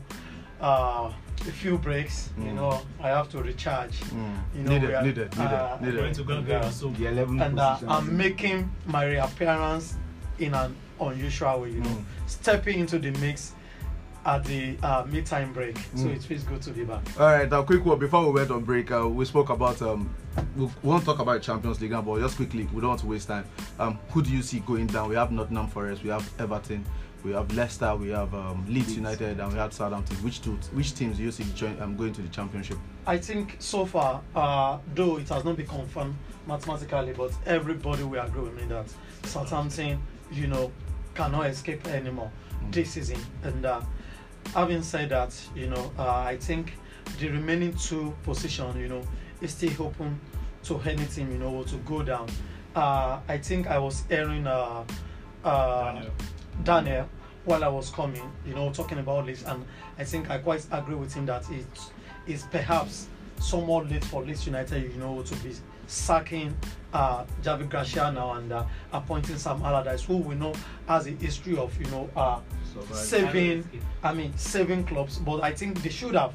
uh, 0.61 1.13
a 1.49 1.53
few 1.53 1.79
breaks. 1.79 2.31
You 2.39 2.45
Mm. 2.51 2.55
know, 2.55 2.81
I 3.03 3.09
have 3.09 3.29
to 3.31 3.43
recharge. 3.43 4.01
Mm. 4.01 4.37
You 4.57 4.63
know, 4.63 4.71
needed, 4.73 4.89
we 4.89 4.95
are- 4.95 5.03
needed, 5.03 5.37
needed, 5.39 5.53
uh, 5.55 5.79
needed. 5.81 5.97
Going 6.01 6.15
to 6.15 6.25
go 6.25 6.35
and 6.35 6.47
get 6.47 6.63
your. 6.63 6.91
The 6.93 7.07
11th 7.07 7.41
And 7.47 7.61
uh. 7.61 7.79
I'm 7.89 8.17
making 8.17 8.71
my 8.87 9.05
reappearance 9.05 9.95
in 10.39 10.55
an 10.55 10.75
unusual 11.01 11.61
way. 11.63 11.71
You 11.71 11.81
know, 11.81 11.89
Mm. 11.91 12.05
stepping 12.27 12.81
into 12.81 12.99
the 12.99 13.11
mix 13.13 13.53
at 14.25 14.45
the 14.45 14.77
uh, 14.83 15.05
mid-time 15.09 15.53
break. 15.53 15.77
So 15.95 16.07
Mm. 16.07 16.17
it 16.17 16.23
feels 16.23 16.43
good 16.43 16.61
to 16.63 16.71
be 16.71 16.85
back. 16.85 17.03
All 17.19 17.27
right, 17.27 17.51
a 17.53 17.63
quick 17.63 17.85
one 17.85 17.99
before 17.99 18.27
we 18.27 18.33
went 18.33 18.51
on 18.51 18.65
break. 18.65 18.91
Uh, 18.91 19.07
we 19.09 19.25
spoke 19.25 19.51
about 19.51 19.81
um, 19.83 20.11
we 20.57 20.69
won't 20.83 21.05
talk 21.05 21.21
about 21.21 21.41
Champions 21.43 21.81
League 21.81 21.93
now, 21.93 22.03
but 22.03 22.19
just 22.21 22.37
quickly, 22.37 22.69
we 22.73 22.81
don't 22.81 22.89
want 22.91 23.01
to 23.01 23.07
waste 23.07 23.29
time. 23.29 23.45
Um, 23.79 23.99
who 24.11 24.23
do 24.23 24.31
you 24.31 24.43
see 24.43 24.59
going 24.61 24.87
down? 24.89 25.09
We 25.09 25.15
have 25.15 25.31
Nottingham 25.31 25.69
Forest, 25.69 26.03
we 26.03 26.11
have 26.11 26.29
Everton, 26.41 26.85
we 27.27 27.33
have 27.33 27.53
Leicester, 27.55 27.95
we 27.97 28.11
have 28.11 28.33
um, 28.35 28.65
Leeds 28.69 28.89
Leeds. 28.89 28.97
United, 28.97 29.41
and 29.41 29.53
we 29.53 29.59
have 29.59 29.73
Southampton. 29.73 30.17
Which 30.19 30.41
two? 30.43 30.53
Which 30.73 30.95
teams 30.95 31.17
do 31.17 31.25
you 31.25 31.33
see 31.33 31.45
join, 31.55 31.81
um, 31.83 31.97
going 31.97 32.13
to 32.13 32.23
the 32.23 32.29
Championship? 32.29 32.79
I 33.07 33.19
think 33.19 33.57
so 33.59 33.85
far, 33.85 34.23
uh, 34.35 34.79
though 34.95 35.19
it 35.19 35.29
has 35.29 35.45
not 35.45 35.57
been 35.57 35.67
confirmed 35.67 36.15
mathematically, 36.47 37.13
but 37.13 37.33
everybody 37.45 38.05
will 38.05 38.21
agree 38.21 38.43
with 38.43 38.55
me 38.55 38.65
that 38.69 38.87
Southampton, 39.25 40.01
you 40.31 40.47
know, 40.47 40.71
cannot 41.15 41.47
escape 41.47 41.87
anymore 41.89 42.31
Mm. 42.67 42.73
this 42.73 42.91
season. 42.91 43.21
And 43.43 43.65
uh, 43.65 43.81
having 44.55 44.83
said 44.83 45.11
that, 45.11 45.35
you 45.55 45.69
know, 45.69 45.93
uh, 45.99 46.19
I 46.19 46.37
think 46.37 46.73
the 47.19 47.29
remaining 47.29 47.75
two 47.75 48.15
position, 48.23 48.79
you 48.79 48.89
know, 48.89 49.03
is 49.41 49.53
still 49.53 49.87
open 49.87 50.21
to 50.65 50.81
anything, 50.81 51.31
you 51.33 51.39
know, 51.39 51.63
to 51.65 51.77
go 51.79 52.03
down. 52.03 52.29
Uh, 52.75 53.21
I 53.29 53.39
think 53.39 53.67
I 53.69 53.79
was 53.79 54.05
hearing 54.09 54.47
uh, 54.47 54.85
uh, 55.45 55.93
Daniel. 55.93 56.13
Daniel 56.65 57.09
while 57.47 57.65
I 57.65 57.69
was 57.69 57.91
coming, 57.91 58.31
you 58.47 58.55
know, 58.55 58.71
talking 58.73 58.99
about 58.99 59.27
this, 59.27 59.43
and 59.45 59.65
I 59.99 60.05
think 60.05 60.29
I 60.31 60.39
quite 60.39 60.67
agree 60.71 60.97
with 60.97 61.15
him 61.15 61.27
that 61.27 61.49
it 61.51 61.67
is 62.27 62.43
perhaps 62.51 63.09
somewhat 63.41 63.89
late 63.89 64.05
for 64.05 64.23
Leeds 64.23 64.47
United, 64.47 64.83
you 64.93 64.99
know, 64.99 65.23
to 65.23 65.37
be 65.37 65.55
sacking 65.87 66.57
uh, 66.93 67.25
Javi 67.43 67.69
Gracia 67.69 68.11
now 68.11 68.33
and 68.33 68.53
uh, 68.53 68.65
appointing 68.93 69.39
Sam 69.39 69.63
Allardyce, 69.63 70.05
who 70.05 70.19
we 70.19 70.35
know 70.35 70.53
has 70.89 71.07
a 71.07 71.11
history 71.11 71.57
of, 71.57 71.79
you 71.81 71.87
know, 71.93 72.11
uh, 72.17 72.41
saving, 72.93 73.69
I 74.03 74.13
mean, 74.13 74.37
saving 74.37 74.85
clubs. 74.85 75.19
But 75.19 75.43
I 75.43 75.53
think 75.53 75.83
they 75.83 75.91
should 75.91 76.15
have 76.15 76.33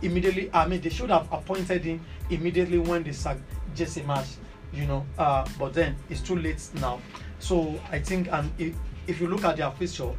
immediately, 0.00 0.50
I 0.54 0.66
mean, 0.66 0.80
they 0.80 0.90
should 0.90 1.10
have 1.10 1.30
appointed 1.30 1.84
him 1.84 2.00
immediately 2.30 2.78
when 2.78 3.02
they 3.02 3.12
sacked 3.12 3.42
Jesse 3.74 4.00
Marsch, 4.02 4.36
you 4.72 4.86
know. 4.86 5.04
Uh, 5.18 5.46
but 5.58 5.74
then 5.74 5.96
it's 6.08 6.20
too 6.20 6.36
late 6.36 6.66
now. 6.80 7.00
So 7.38 7.78
I 7.90 7.98
think, 7.98 8.32
and 8.32 8.50
if, 8.58 8.74
if 9.06 9.20
you 9.20 9.26
look 9.26 9.44
at 9.44 9.58
their 9.58 9.70
fixture, 9.72 10.10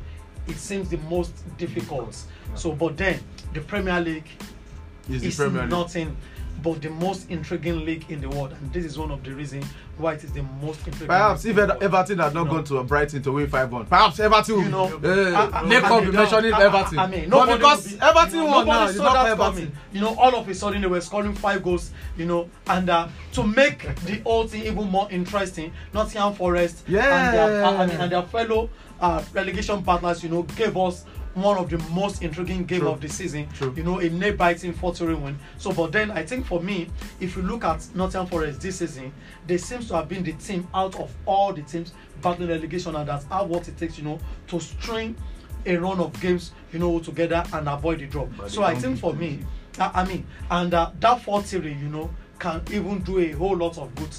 it 0.48 0.58
seems 0.58 0.90
the 0.90 0.98
most 1.10 1.34
difficult. 1.58 2.16
So, 2.56 2.72
but 2.74 2.98
then 2.98 3.20
the 3.54 3.62
Premier 3.62 4.00
League 4.00 4.28
Is 5.10 5.22
the 5.22 5.28
is 5.30 5.36
Premier 5.36 5.62
League? 5.64 5.72
nothing 5.72 6.16
but 6.64 6.82
the 6.82 6.90
most 6.90 7.30
intriguing 7.30 7.86
league 7.86 8.06
in 8.10 8.22
the 8.22 8.30
world, 8.30 8.52
and 8.54 8.74
this 8.74 8.86
is 8.86 8.98
one 8.98 9.12
of 9.12 9.24
the 9.24 9.32
reasons 9.32 9.66
why 9.98 10.14
it 10.14 10.24
is 10.24 10.32
the 10.32 10.42
most 10.64 10.80
intriguing. 10.80 11.08
Perhaps 11.08 11.46
if 11.46 11.56
Ever-. 11.58 11.78
Everton 11.80 12.18
had 12.18 12.34
not 12.34 12.40
You 12.40 12.46
know. 12.46 12.52
gone 12.56 12.64
to 12.64 12.78
a 12.78 12.84
Brighton 12.84 13.22
to 13.22 13.32
win 13.34 13.48
5 13.48 13.72
1, 13.72 13.86
perhaps 13.86 14.20
Everton 14.20 14.60
You 14.62 14.70
know, 14.70 14.86
uh, 15.04 15.50
I- 15.54 15.60
I- 15.60 15.64
be 16.02 16.12
mentioning 16.12 16.54
I- 16.54 16.64
Everton. 16.64 16.98
I 17.00 17.08
mean, 17.08 17.30
nobody 17.30 17.58
because 17.58 17.88
be- 17.94 18.02
Everton 18.02 18.40
you 18.40 18.46
know, 18.46 18.52
won 18.52 18.66
now, 18.68 18.88
it's 18.88 18.98
not 18.98 19.16
Everton. 19.28 19.38
coming. 19.38 19.72
You 19.94 20.02
know, 20.02 20.16
all 20.18 20.36
of 20.36 20.50
a 20.50 20.56
sudden 20.56 20.82
they 20.82 20.88
were 20.88 21.02
scoring 21.02 21.36
five 21.36 21.62
goals. 21.62 21.92
You 22.18 22.26
know, 22.26 22.50
and 22.68 22.90
uh, 22.90 23.10
to 23.34 23.44
make 23.44 23.94
the 24.06 24.22
whole 24.22 24.48
thing 24.48 24.64
even 24.64 24.90
more 24.90 25.08
interesting, 25.12 25.72
Nottingham 25.94 26.34
Forest 26.34 26.84
and 26.88 26.96
their, 26.96 27.62
Yeah. 27.62 27.70
I 27.70 27.86
mean, 27.86 27.98
and 27.98 28.12
their 28.12 28.24
fellow 28.24 28.70
uh, 29.00 29.24
relegation 29.34 29.84
partners, 29.84 30.24
you 30.24 30.30
know, 30.30 30.44
gave 30.44 30.76
us 30.78 31.06
one 31.36 31.58
of 31.58 31.70
the 31.70 31.78
most 31.90 32.24
intriguing 32.24 32.64
game 32.64 32.82
True. 32.82 32.90
of 32.90 33.02
the 33.02 33.10
season. 33.10 33.48
True. 33.50 33.74
You 33.76 33.84
know, 33.84 34.00
a 34.00 34.10
nail 34.10 34.36
biting 34.36 34.74
4 34.74 34.96
0 34.96 35.18
win. 35.18 35.38
So, 35.58 35.72
but 35.74 35.92
then 35.92 36.12
I 36.12 36.24
think 36.24 36.46
for 36.46 36.62
me, 36.62 36.88
if 37.20 37.36
you 37.36 37.42
look 37.44 37.66
at 37.66 37.86
Nottingham 37.94 38.28
Forest 38.28 38.62
this 38.62 38.80
season, 38.80 39.14
they 39.46 39.58
seems 39.58 39.90
to 39.90 39.96
have 39.96 40.08
been 40.10 40.24
the 40.24 40.34
team 40.34 40.68
out 40.74 40.96
of 40.98 41.14
all 41.26 41.54
the 41.54 41.62
teams 41.62 41.92
battling 42.22 42.50
relegation, 42.50 42.96
and 42.96 43.08
that's 43.08 43.26
how 43.26 43.46
what 43.46 43.68
it 43.68 43.78
takes, 43.78 43.98
you 43.98 44.06
know, 44.06 44.20
to 44.48 44.60
string 44.60 45.16
a 45.66 45.76
run 45.78 46.00
of 46.00 46.20
games, 46.22 46.52
you 46.72 46.80
know, 46.80 47.00
together 47.00 47.44
and 47.54 47.68
avoid 47.68 48.00
the 48.00 48.06
drop. 48.06 48.30
But 48.38 48.52
so 48.52 48.64
I 48.64 48.76
think 48.76 49.00
for 49.00 49.14
me, 49.14 49.40
I, 49.78 49.92
I 49.94 50.06
mean, 50.06 50.26
and 50.50 50.74
uh, 50.74 50.92
that 51.00 51.22
4 51.22 51.44
0, 51.44 51.66
you 51.66 51.90
know, 51.90 52.10
can 52.40 52.62
even 52.72 53.00
do 53.00 53.20
a 53.20 53.32
whole 53.32 53.58
lot 53.58 53.78
of 53.78 53.94
good 53.96 54.16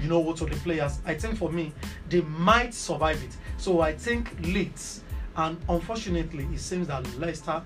you 0.00 0.08
know 0.08 0.32
to 0.32 0.44
the 0.46 0.56
players 0.56 1.00
i 1.04 1.14
think 1.14 1.36
for 1.36 1.50
me 1.50 1.72
they 2.08 2.20
might 2.22 2.74
survive 2.74 3.22
it. 3.22 3.36
So 3.58 3.80
i 3.80 3.92
think 3.92 4.34
leeds 4.40 5.02
and 5.36 5.58
unfortunately 5.68 6.48
it 6.52 6.60
seems 6.60 6.86
that 6.88 7.06
leicester 7.18 7.62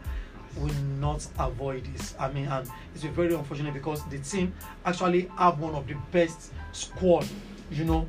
will 0.57 0.75
not 1.01 1.27
avoid 1.39 1.85
this. 1.93 2.15
I 2.19 2.31
mean 2.31 2.47
and 2.47 2.69
it's 2.95 3.03
very 3.05 3.35
unfortunate 3.35 3.75
because 3.75 4.05
the 4.09 4.19
team 4.19 4.55
actually 4.85 5.31
have 5.37 5.59
one 5.59 5.75
of 5.75 5.87
the 5.87 5.95
best 6.13 6.53
squad 6.73 7.27
you 7.71 7.85
know 7.85 8.07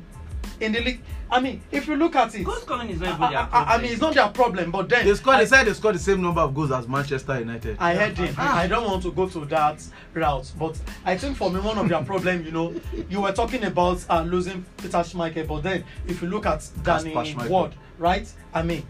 in 0.60 0.72
the 0.72 0.80
league 0.80 1.00
i 1.30 1.40
mean 1.40 1.60
if 1.70 1.86
you 1.88 1.96
look 1.96 2.14
at 2.16 2.34
it 2.34 2.44
Goal 2.44 2.54
scoring 2.56 2.88
is 2.90 3.00
not 3.00 3.08
even 3.16 3.30
their 3.30 3.38
I- 3.40 3.48
I- 3.52 3.74
I 3.74 3.78
mean 3.82 3.92
it's 3.92 4.00
not 4.00 4.14
their 4.14 4.28
problem 4.28 4.70
but 4.70 4.88
then 4.88 5.06
They 5.06 5.14
scored, 5.14 5.38
they 5.40 5.46
said 5.46 5.64
they 5.66 5.72
scored 5.74 5.94
the 5.96 5.98
same 5.98 6.22
number 6.22 6.40
of 6.40 6.54
goals 6.54 6.70
as 6.72 6.86
Manchester 6.88 7.38
United. 7.40 7.76
I 7.80 7.94
heard 7.94 8.18
it. 8.18 8.34
Ah. 8.38 8.56
I 8.58 8.66
don't 8.66 8.84
want 8.86 9.02
to 9.02 9.12
go 9.12 9.28
to 9.28 9.44
that 9.46 9.82
route, 10.14 10.52
but 10.58 10.78
I 11.04 11.16
think 11.16 11.36
for 11.36 11.50
me 11.50 11.60
one 11.60 11.76
of 11.78 11.88
their 11.88 12.02
problem, 12.04 12.44
you 12.44 12.52
know, 12.52 12.74
you 13.10 13.20
were 13.20 13.32
talking 13.32 13.64
about 13.64 14.04
uh, 14.08 14.22
losing 14.22 14.64
Peter 14.78 14.98
Schmeichel, 14.98 15.46
but 15.48 15.62
then 15.62 15.84
if 16.06 16.22
you 16.22 16.28
look 16.28 16.46
at 16.46 16.66
Danny 16.82 17.12
Ward, 17.48 17.74
right? 17.98 18.30
I 18.54 18.62
mean, 18.62 18.84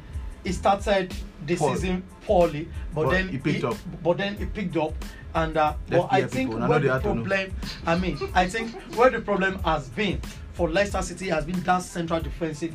he 0.44 0.52
started 0.52 1.12
the 1.46 1.56
Poor. 1.56 1.74
season 1.74 2.02
poorly, 2.26 2.68
but, 2.94 3.04
But 3.04 3.10
then 3.10 3.28
he 3.28 3.38
picked 3.38 3.64
up. 3.64 3.76
But 4.02 4.18
then 4.18 4.36
he 4.36 4.44
picked 4.44 4.76
up, 4.76 4.92
and 5.34 5.56
uh, 5.56 5.74
but 5.88 6.08
I 6.10 6.24
think 6.24 6.54
I 6.54 6.58
know 6.58 6.68
where 6.68 6.78
they 6.80 6.86
the 6.88 6.92
had 6.92 7.02
to 7.02 7.14
know. 7.14 7.24
problem, 7.24 7.54
I 7.86 7.98
mean, 7.98 8.18
I 8.34 8.46
think 8.48 8.72
where 8.94 9.10
the 9.10 9.20
problem 9.20 9.58
has 9.64 9.88
been 9.88 10.20
for 10.56 10.70
Leicester 10.70 11.02
City 11.02 11.28
has 11.28 11.44
been 11.44 11.60
that 11.64 11.82
central 11.82 12.18
defensive 12.20 12.74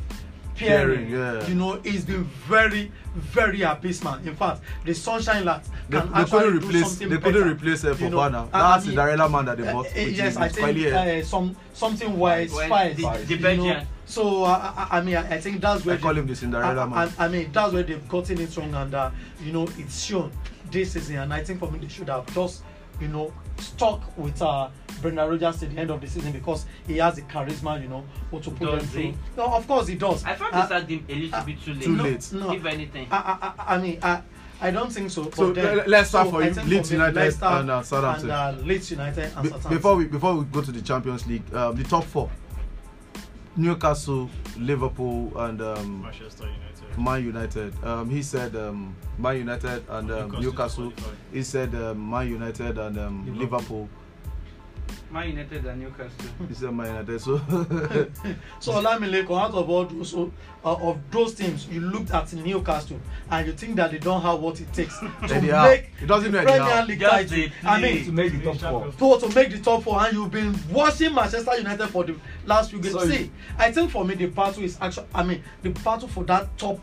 pairing, 0.54 1.08
Pairing, 1.08 1.10
yeah. 1.10 1.46
you 1.48 1.54
know, 1.56 1.80
it's 1.82 2.04
been 2.04 2.22
very, 2.46 2.92
very 3.16 3.62
abysmal. 3.62 4.14
In 4.24 4.36
fact, 4.36 4.60
the 4.84 4.94
Sunshine 4.94 5.44
Lads 5.44 5.68
They, 5.88 5.98
can 5.98 6.12
they 6.12 6.20
actually 6.20 6.38
couldn't 6.40 6.60
do 6.60 6.66
replace. 6.68 6.88
something 6.90 7.08
They 7.08 7.16
couldn't 7.18 7.48
replace 7.48 7.84
uh, 7.84 7.96
you 7.98 8.10
know. 8.10 8.30
That's 8.52 8.86
and 8.86 8.96
the 8.96 9.10
he- 9.24 9.28
man 9.32 9.44
that 9.46 9.58
they 9.58 9.66
Uh, 9.68 9.72
bought. 9.72 9.86
uh, 9.86 9.90
with 9.96 10.16
yes, 10.16 10.36
I 10.36 10.48
think 10.48 10.86
uh, 10.94 11.22
some 11.24 11.56
something 11.72 12.16
wise 12.16 12.52
Well, 12.52 12.66
spice. 12.66 12.96
the, 12.96 13.02
the 13.26 13.34
you 13.54 13.56
know. 13.56 13.82
So 14.04 14.44
uh, 14.44 14.72
I, 14.90 14.98
I 14.98 15.00
mean, 15.00 15.16
I, 15.16 15.34
I 15.36 15.40
think 15.40 15.60
that's 15.60 15.84
where 15.84 15.96
I 15.96 15.98
call 15.98 16.14
they- 16.14 16.20
him 16.20 16.26
the 16.28 16.36
Cinderella 16.36 16.82
I, 16.82 16.86
man. 16.86 17.12
I, 17.18 17.24
I 17.24 17.28
mean, 17.28 17.50
that's 17.52 17.72
where 17.72 17.82
they've 17.82 18.08
gotten 18.08 18.40
it 18.40 18.56
wrong, 18.56 18.74
and 18.74 18.94
uh, 18.94 19.10
you 19.42 19.52
know, 19.52 19.66
it's 19.78 20.04
shown 20.04 20.30
this 20.70 20.92
season. 20.92 21.16
And 21.16 21.34
I 21.34 21.42
think 21.42 21.58
for 21.58 21.70
me, 21.70 21.78
they 21.80 21.88
should 21.88 22.08
have 22.10 22.26
just, 22.34 22.62
you 23.02 23.08
know, 23.08 23.32
stuck 23.58 24.16
with 24.16 24.40
uh, 24.40 24.68
Brendan 25.02 25.28
Rodgers 25.28 25.62
at 25.62 25.74
the 25.74 25.78
end 25.80 25.90
of 25.90 26.00
the 26.00 26.06
season 26.06 26.32
because 26.32 26.64
he 26.86 26.98
has 26.98 27.16
the 27.16 27.22
charisma, 27.22 27.82
you 27.82 27.88
know, 27.88 28.04
or 28.30 28.40
to 28.40 28.50
put 28.50 28.70
them 28.70 28.80
through. 28.80 29.02
he? 29.02 29.14
No, 29.36 29.46
of 29.46 29.66
course 29.66 29.88
he 29.88 29.96
does. 29.96 30.24
I 30.24 30.34
thought 30.34 30.52
Uh, 30.54 30.62
they 30.62 30.68
sacked 30.68 30.90
him 30.90 31.04
a 31.08 31.14
little 31.14 31.34
uh, 31.34 31.44
bit 31.44 31.62
too 31.62 31.74
late. 31.74 31.82
Too 31.82 31.96
no, 31.96 32.04
late. 32.04 32.32
No, 32.32 32.52
If 32.52 32.64
anything. 32.64 33.08
I, 33.10 33.52
I, 33.58 33.74
I 33.74 33.78
mean, 33.78 33.98
I, 34.02 34.22
I 34.60 34.70
don't 34.70 34.92
think 34.92 35.10
so. 35.10 35.28
So, 35.32 35.52
then, 35.52 35.82
let's 35.88 36.10
start 36.10 36.28
so 36.28 36.32
for 36.32 36.44
you, 36.44 36.54
think 36.54 36.68
Leeds 36.68 36.90
me, 36.92 36.96
United 36.98 37.16
Leicester 37.16 37.44
and, 37.46 37.70
uh, 37.70 37.82
Southampton. 37.82 38.30
And 38.30 38.58
uh, 38.60 38.62
Leeds 38.62 38.90
United 38.92 39.24
and 39.24 39.42
Be- 39.42 39.48
Southampton. 39.48 39.70
before 39.72 39.96
we 39.96 40.04
before 40.06 40.34
we 40.36 40.44
go 40.44 40.62
to 40.62 40.70
the 40.72 40.82
Champions 40.82 41.26
League, 41.26 41.52
um, 41.52 41.74
the 41.74 41.82
top 41.82 42.04
four: 42.04 42.30
Newcastle, 43.56 44.30
Liverpool, 44.56 45.32
and 45.36 45.60
um, 45.60 46.02
Manchester 46.02 46.44
United. 46.44 46.71
Man 46.98 47.24
United. 47.24 47.72
Um, 47.84 48.10
he 48.10 48.22
said 48.22 48.54
um, 48.56 48.94
Man 49.18 49.36
United 49.38 49.82
and 49.88 50.10
um, 50.10 50.30
Newcastle 50.30 50.40
Newcastle. 50.40 50.92
He 51.32 51.42
said 51.42 51.74
um, 51.74 52.10
Man 52.10 52.28
United 52.28 52.78
and 52.78 52.98
um, 52.98 53.26
Liverpool. 53.38 53.38
Liverpool. 53.40 53.88
Man 55.12 55.28
United 55.28 55.66
and 55.66 55.82
Newcastle. 55.82 56.30
He 56.48 56.54
said 56.54 56.74
Man 56.74 56.86
United. 56.86 57.20
So 57.20 57.38
So 58.60 58.72
Olamileko, 58.72 59.38
out 59.38 59.52
of 59.52 59.68
all 59.68 59.84
those 59.84 60.14
uh, 60.14 60.28
of 60.64 60.98
those 61.10 61.34
teams, 61.34 61.68
you 61.68 61.80
looked 61.80 62.10
at 62.12 62.32
Newcastle 62.32 62.98
and 63.30 63.46
you 63.46 63.52
think 63.52 63.76
that 63.76 63.90
they 63.90 63.98
don't 63.98 64.22
have 64.22 64.40
what 64.40 64.60
it 64.60 64.72
takes 64.72 64.98
to 65.00 65.06
make 65.42 65.90
it 66.00 66.06
doesn't 66.06 66.32
the 66.32 66.42
Premier. 66.42 66.84
League 66.86 67.00
title. 67.00 67.48
I 67.64 67.80
mean, 67.80 68.04
to 68.06 68.12
make 68.12 68.32
the 68.32 68.54
top 68.54 68.92
four. 68.94 69.18
to, 69.18 69.28
to 69.28 69.34
make 69.34 69.50
the 69.50 69.58
top 69.58 69.82
four, 69.82 70.00
and 70.00 70.14
you've 70.16 70.30
been 70.30 70.58
watching 70.70 71.14
Manchester 71.14 71.56
United 71.56 71.88
for 71.88 72.04
the 72.04 72.16
last 72.46 72.70
few 72.70 72.80
games. 72.80 72.94
So 72.94 73.06
See, 73.06 73.30
I 73.58 73.70
think 73.70 73.90
for 73.90 74.04
me 74.04 74.14
the 74.14 74.26
battle 74.26 74.62
is 74.62 74.78
actually, 74.80 75.06
I 75.14 75.22
mean, 75.24 75.42
the 75.62 75.70
battle 75.70 76.08
for 76.08 76.24
that 76.24 76.56
top 76.56 76.80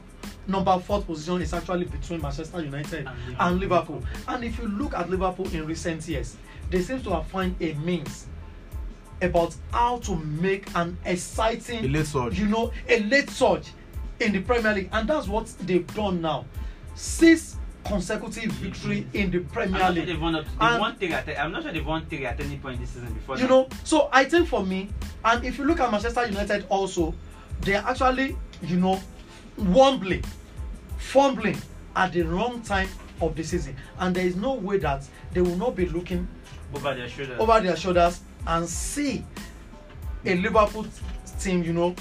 number 0.47 0.77
fourth 0.79 1.05
position 1.05 1.41
is 1.41 1.53
actually 1.53 1.85
between 1.85 2.21
Manchester 2.21 2.61
United 2.61 3.07
And. 3.39 3.59
Liverpool. 3.59 4.03
And 4.27 4.43
if 4.43 4.57
you 4.59 4.67
look 4.67 4.93
at 4.95 5.09
Liverpool 5.09 5.47
in 5.53 5.65
recent 5.65 6.07
years, 6.07 6.35
they 6.69 6.82
seem 6.82 7.01
to 7.03 7.10
have 7.12 7.27
found 7.27 7.55
a 7.62 7.73
means 7.75 8.27
about 9.21 9.55
how 9.71 9.97
to 9.99 10.15
make 10.15 10.73
an 10.75 10.97
exciting 11.05 11.86
A 11.86 11.88
late 11.88 12.05
surge. 12.05 12.39
you 12.39 12.45
know, 12.45 12.71
a 12.88 12.99
late 13.03 13.29
surge 13.29 13.71
in 14.19 14.32
the 14.32 14.41
Premier 14.41 14.73
League, 14.73 14.89
and 14.91 15.08
that's 15.10 15.27
what 15.27 15.47
they've 15.62 15.86
done 15.95 16.21
now. 16.21 16.45
Six 16.95 17.58
consecutive 17.86 18.51
victory 18.53 19.08
in 19.13 19.32
the 19.32 19.39
I'm 19.39 19.45
Premier 19.45 19.79
not 19.79 19.86
sure 19.88 19.95
League. 19.95 20.05
they've 20.08 20.21
won 20.21 20.36
And- 20.36 20.79
won 20.79 20.95
three 20.97 21.12
at. 21.13 21.27
I'm 21.39 21.51
not 21.51 21.63
sure 21.63 21.71
they've 21.71 21.86
won 21.86 22.05
three 22.05 22.25
at 22.25 22.39
any 22.39 22.58
point 22.58 22.79
this 22.79 22.91
season 22.91 23.13
before. 23.13 23.38
You 23.38 23.43
now. 23.43 23.49
know, 23.49 23.69
so 23.84 24.10
I 24.12 24.25
think 24.25 24.47
for 24.47 24.65
me, 24.65 24.89
and 25.25 25.43
if 25.43 25.58
you 25.58 25.65
look 25.65 25.79
at 25.79 25.89
Manchester 25.91 26.25
United 26.27 26.65
also, 26.69 27.13
they 27.62 27.75
are 27.75 27.89
actually, 27.89 28.38
you 28.62 28.77
know, 28.77 29.01
wobbling, 29.58 30.23
fumbling 30.97 31.58
at 31.95 32.13
the 32.13 32.21
wrong 32.21 32.62
time 32.62 32.88
of 33.21 33.36
the 33.36 33.43
season, 33.43 33.75
and 33.99 34.15
there 34.15 34.25
is 34.25 34.36
no 34.36 34.53
way 34.53 34.77
that 34.77 35.03
they 35.34 35.41
will 35.41 35.58
not 35.58 35.75
be 35.75 35.86
looking 35.88 36.27
over 36.75 36.93
their 36.93 37.10
shoulder. 37.10 37.36
over 37.39 37.60
their 37.62 37.75
shoulders 37.75 38.21
and 38.47 38.67
see 38.67 39.23
a 40.25 40.36
Liverpool 40.36 40.86
team, 41.39 41.63
you 41.63 41.73
know, 41.73 41.95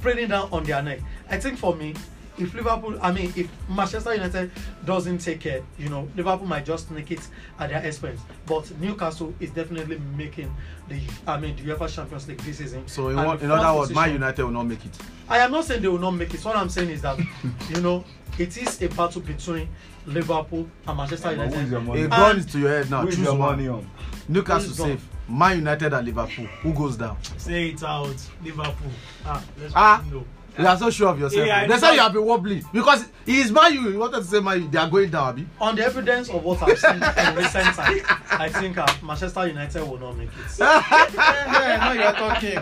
breathing 0.00 0.28
down 0.28 0.48
on 0.52 0.64
their 0.64 0.82
neck. 0.82 1.00
I 1.28 1.38
think 1.38 1.58
for 1.58 1.74
me, 1.74 1.94
if 2.38 2.54
Liverpool, 2.54 2.98
I 3.02 3.12
mean, 3.12 3.32
if 3.36 3.48
Manchester 3.68 4.14
United 4.14 4.50
doesn't 4.84 5.18
take 5.18 5.40
care, 5.40 5.62
you 5.78 5.88
know, 5.88 6.08
Liverpool 6.16 6.46
might 6.46 6.64
just 6.64 6.90
make 6.90 7.10
it 7.10 7.20
at 7.58 7.70
their 7.70 7.84
expense. 7.84 8.20
But 8.46 8.70
Newcastle 8.78 9.34
is 9.40 9.50
definitely 9.50 9.98
making 10.16 10.54
the, 10.88 11.00
I 11.26 11.38
mean, 11.38 11.56
the 11.56 11.62
UEFA 11.62 11.92
Champions 11.94 12.28
League 12.28 12.38
this 12.38 12.58
season. 12.58 12.86
So 12.88 13.08
in, 13.08 13.16
one, 13.16 13.40
in 13.40 13.50
other 13.50 13.78
words, 13.78 13.92
Man 13.94 14.12
United 14.12 14.44
will 14.44 14.50
not 14.52 14.64
make 14.64 14.84
it. 14.84 14.96
I 15.28 15.38
am 15.38 15.50
not 15.50 15.64
saying 15.64 15.82
they 15.82 15.88
will 15.88 15.98
not 15.98 16.12
make 16.12 16.32
it. 16.34 16.44
What 16.44 16.56
I'm 16.56 16.68
saying 16.68 16.90
is 16.90 17.02
that, 17.02 17.18
you 17.74 17.80
know, 17.80 18.04
it 18.38 18.56
is 18.56 18.80
a 18.82 18.88
battle 18.88 19.22
between 19.22 19.68
Liverpool 20.06 20.68
and 20.86 20.96
Manchester 20.96 21.30
is 21.30 21.36
United. 21.38 21.68
your 21.70 21.80
money? 21.80 22.02
A 22.02 22.08
gun 22.08 22.38
is 22.38 22.46
to 22.46 22.58
your 22.58 22.68
head 22.68 22.90
now. 22.90 23.02
Who 23.02 23.08
is 23.08 23.16
Choose 23.16 23.24
your 23.24 23.34
one. 23.36 23.56
money 23.56 23.68
on? 23.68 23.90
Newcastle 24.28 24.72
safe. 24.72 25.08
Man 25.28 25.58
United 25.58 25.92
and 25.92 26.06
Liverpool. 26.06 26.46
Who 26.62 26.72
goes 26.72 26.96
down? 26.96 27.16
Say 27.38 27.70
it 27.70 27.82
out. 27.82 28.14
Liverpool. 28.44 28.90
Ah, 29.24 29.42
let's 29.60 29.72
Ah. 29.74 30.04
know. 30.12 30.24
You 30.58 30.66
are 30.66 30.76
so 30.78 30.90
sure 30.90 31.08
of 31.08 31.20
yourself. 31.20 31.46
Yeah, 31.46 31.66
know. 31.66 31.76
say 31.76 31.94
you 31.94 32.00
have 32.00 32.12
been 32.12 32.24
wobbling 32.24 32.64
because 32.72 33.06
he 33.26 33.40
is 33.40 33.50
Man 33.52 33.74
U. 33.74 33.90
You 33.90 33.98
wanted 33.98 34.18
to 34.18 34.24
say 34.24 34.40
Man 34.40 34.62
U. 34.62 34.68
They 34.68 34.78
are 34.78 34.88
going 34.88 35.10
down, 35.10 35.28
Abi. 35.28 35.46
On 35.60 35.76
the 35.76 35.84
evidence 35.84 36.30
of 36.30 36.42
what 36.42 36.62
I've 36.62 36.78
seen 36.78 36.94
in 36.94 37.36
recent 37.36 37.74
times, 37.76 38.02
I 38.30 38.48
think 38.48 38.78
uh, 38.78 38.86
Manchester 39.02 39.46
United 39.46 39.82
will 39.82 39.98
not 39.98 40.16
make 40.16 40.28
it. 40.28 40.34
yeah, 40.58 41.76
now 41.80 41.92
you're 41.92 42.12
talking. 42.12 42.58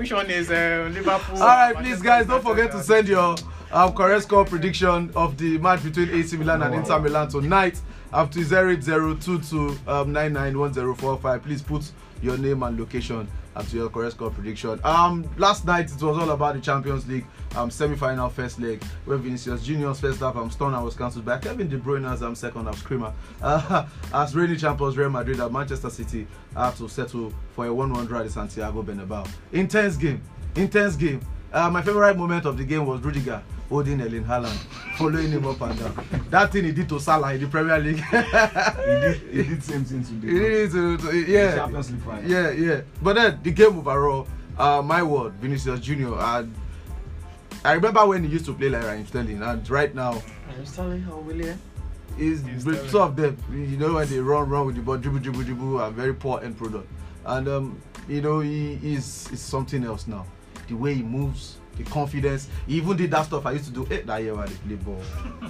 Which 0.00 0.12
one 0.12 0.30
is 0.30 0.50
uh, 0.50 0.88
Liverpool? 0.92 1.42
All 1.42 1.46
right, 1.46 1.74
Manchester 1.74 1.94
please, 1.96 2.02
guys, 2.02 2.26
don't 2.26 2.42
forget 2.44 2.70
to 2.70 2.78
uh, 2.78 2.82
send 2.82 3.08
your 3.08 3.34
um, 3.72 3.92
correct 3.94 4.22
score 4.24 4.44
prediction 4.44 5.10
of 5.16 5.36
the 5.36 5.58
match 5.58 5.82
between 5.82 6.10
AC 6.10 6.36
Milan 6.36 6.62
and 6.62 6.74
Inter 6.74 7.00
Milan 7.00 7.28
tonight 7.28 7.80
up 8.12 8.30
to 8.32 8.40
08022 8.40 9.78
um, 9.86 10.12
991045. 10.12 11.42
Please 11.42 11.62
put 11.62 11.90
your 12.22 12.38
name 12.38 12.62
and 12.62 12.78
location 12.78 13.28
and 13.54 13.68
to 13.68 13.76
your 13.76 13.90
correct 13.90 14.14
score 14.14 14.30
prediction. 14.30 14.80
Um, 14.84 15.28
last 15.36 15.66
night 15.66 15.86
it 15.86 16.02
was 16.02 16.16
all 16.16 16.30
about 16.30 16.54
the 16.54 16.60
Champions 16.60 17.06
League 17.06 17.26
um, 17.56 17.70
semi-final 17.70 18.28
first 18.30 18.58
leg 18.60 18.82
where 19.04 19.18
Vinicius 19.18 19.62
Junior's 19.62 20.00
first 20.00 20.20
half 20.20 20.36
um, 20.36 20.50
stunner 20.50 20.82
was 20.82 20.96
cancelled 20.96 21.24
by 21.24 21.38
Kevin 21.38 21.68
De 21.68 21.76
Bruyne's 21.76 22.22
um, 22.22 22.34
second 22.34 22.64
half 22.64 22.78
screamer. 22.78 23.12
Uh, 23.42 23.86
as 24.14 24.34
reigning 24.34 24.56
champions 24.56 24.96
Real 24.96 25.10
Madrid 25.10 25.40
and 25.40 25.52
Manchester 25.52 25.90
City 25.90 26.26
have 26.54 26.76
to 26.78 26.88
settle 26.88 27.32
for 27.54 27.66
a 27.66 27.68
1-1 27.68 28.06
draw 28.06 28.20
at 28.20 28.30
Santiago 28.30 28.82
Bernabeu. 28.82 29.28
Intense 29.52 29.96
game, 29.96 30.22
intense 30.56 30.96
game. 30.96 31.20
Uh, 31.52 31.68
my 31.68 31.82
favorite 31.82 32.16
moment 32.16 32.46
of 32.46 32.56
the 32.56 32.64
game 32.64 32.86
was 32.86 33.02
Rudiger 33.02 33.42
holding 33.72 34.00
Erling 34.02 34.24
Haaland, 34.24 34.56
following 34.98 35.30
him 35.30 35.46
up 35.46 35.60
and 35.62 35.78
down. 35.78 36.06
That 36.30 36.52
thing 36.52 36.64
he 36.64 36.72
did 36.72 36.88
to 36.90 37.00
Salah 37.00 37.32
in 37.34 37.40
the 37.40 37.46
Premier 37.48 37.78
League. 37.78 37.96
He 37.96 39.00
did, 39.00 39.16
he 39.32 39.42
did 39.44 39.62
same 39.64 39.84
thing 39.84 40.02
He 40.04 40.20
today. 40.20 40.38
did 40.38 40.70
to- 40.72 40.96
to- 40.98 41.16
yeah. 41.32 41.54
Champions 41.56 41.90
League 41.90 42.02
final. 42.02 42.30
Yeah, 42.30 42.50
yeah. 42.50 42.80
But 43.00 43.14
then 43.14 43.40
the 43.42 43.50
game 43.50 43.78
overall, 43.78 44.28
uh, 44.58 44.82
my 44.84 45.02
word, 45.02 45.32
Vinicius 45.40 45.80
Junior. 45.80 46.14
Uh, 46.14 46.44
I 47.64 47.72
remember 47.72 48.04
when 48.06 48.24
he 48.24 48.30
used 48.30 48.44
to 48.46 48.54
play 48.54 48.68
like 48.68 48.84
Raheem 48.84 49.06
Sterling, 49.06 49.42
and 49.42 49.70
right 49.70 49.94
now 49.94 50.22
I'm 50.50 50.64
telling 50.66 51.00
how 51.02 51.16
William. 51.18 51.58
is 52.18 52.42
He's 52.44 52.64
with 52.66 52.90
two 52.90 52.98
of 53.00 53.16
them. 53.16 53.36
You 53.50 53.76
know 53.78 53.94
when 53.94 54.08
they 54.08 54.18
run, 54.18 54.48
run 54.50 54.66
with 54.66 54.76
the 54.76 54.82
ball, 54.82 54.98
dribble, 54.98 55.20
dribble, 55.20 55.44
dribble, 55.44 55.80
and 55.80 55.94
very 55.96 56.12
poor 56.14 56.42
end 56.42 56.58
product. 56.58 56.88
And 57.24 57.48
um, 57.48 57.80
you 58.08 58.20
know 58.20 58.40
he 58.40 58.74
is 58.82 59.30
is 59.32 59.40
something 59.40 59.84
else 59.84 60.06
now. 60.08 60.26
The 60.68 60.74
way 60.74 60.94
he 60.94 61.02
moves, 61.02 61.56
the 61.76 61.84
confidence. 61.84 62.48
He 62.66 62.76
even 62.76 62.96
did 62.96 63.10
that 63.10 63.22
stuff 63.26 63.46
I 63.46 63.52
used 63.52 63.66
to 63.66 63.70
do. 63.70 63.84
Hey, 63.84 64.02
that 64.02 64.22
year 64.22 64.34
when 64.34 64.46
they 64.46 64.54
play 64.54 64.76
ball. 64.76 65.00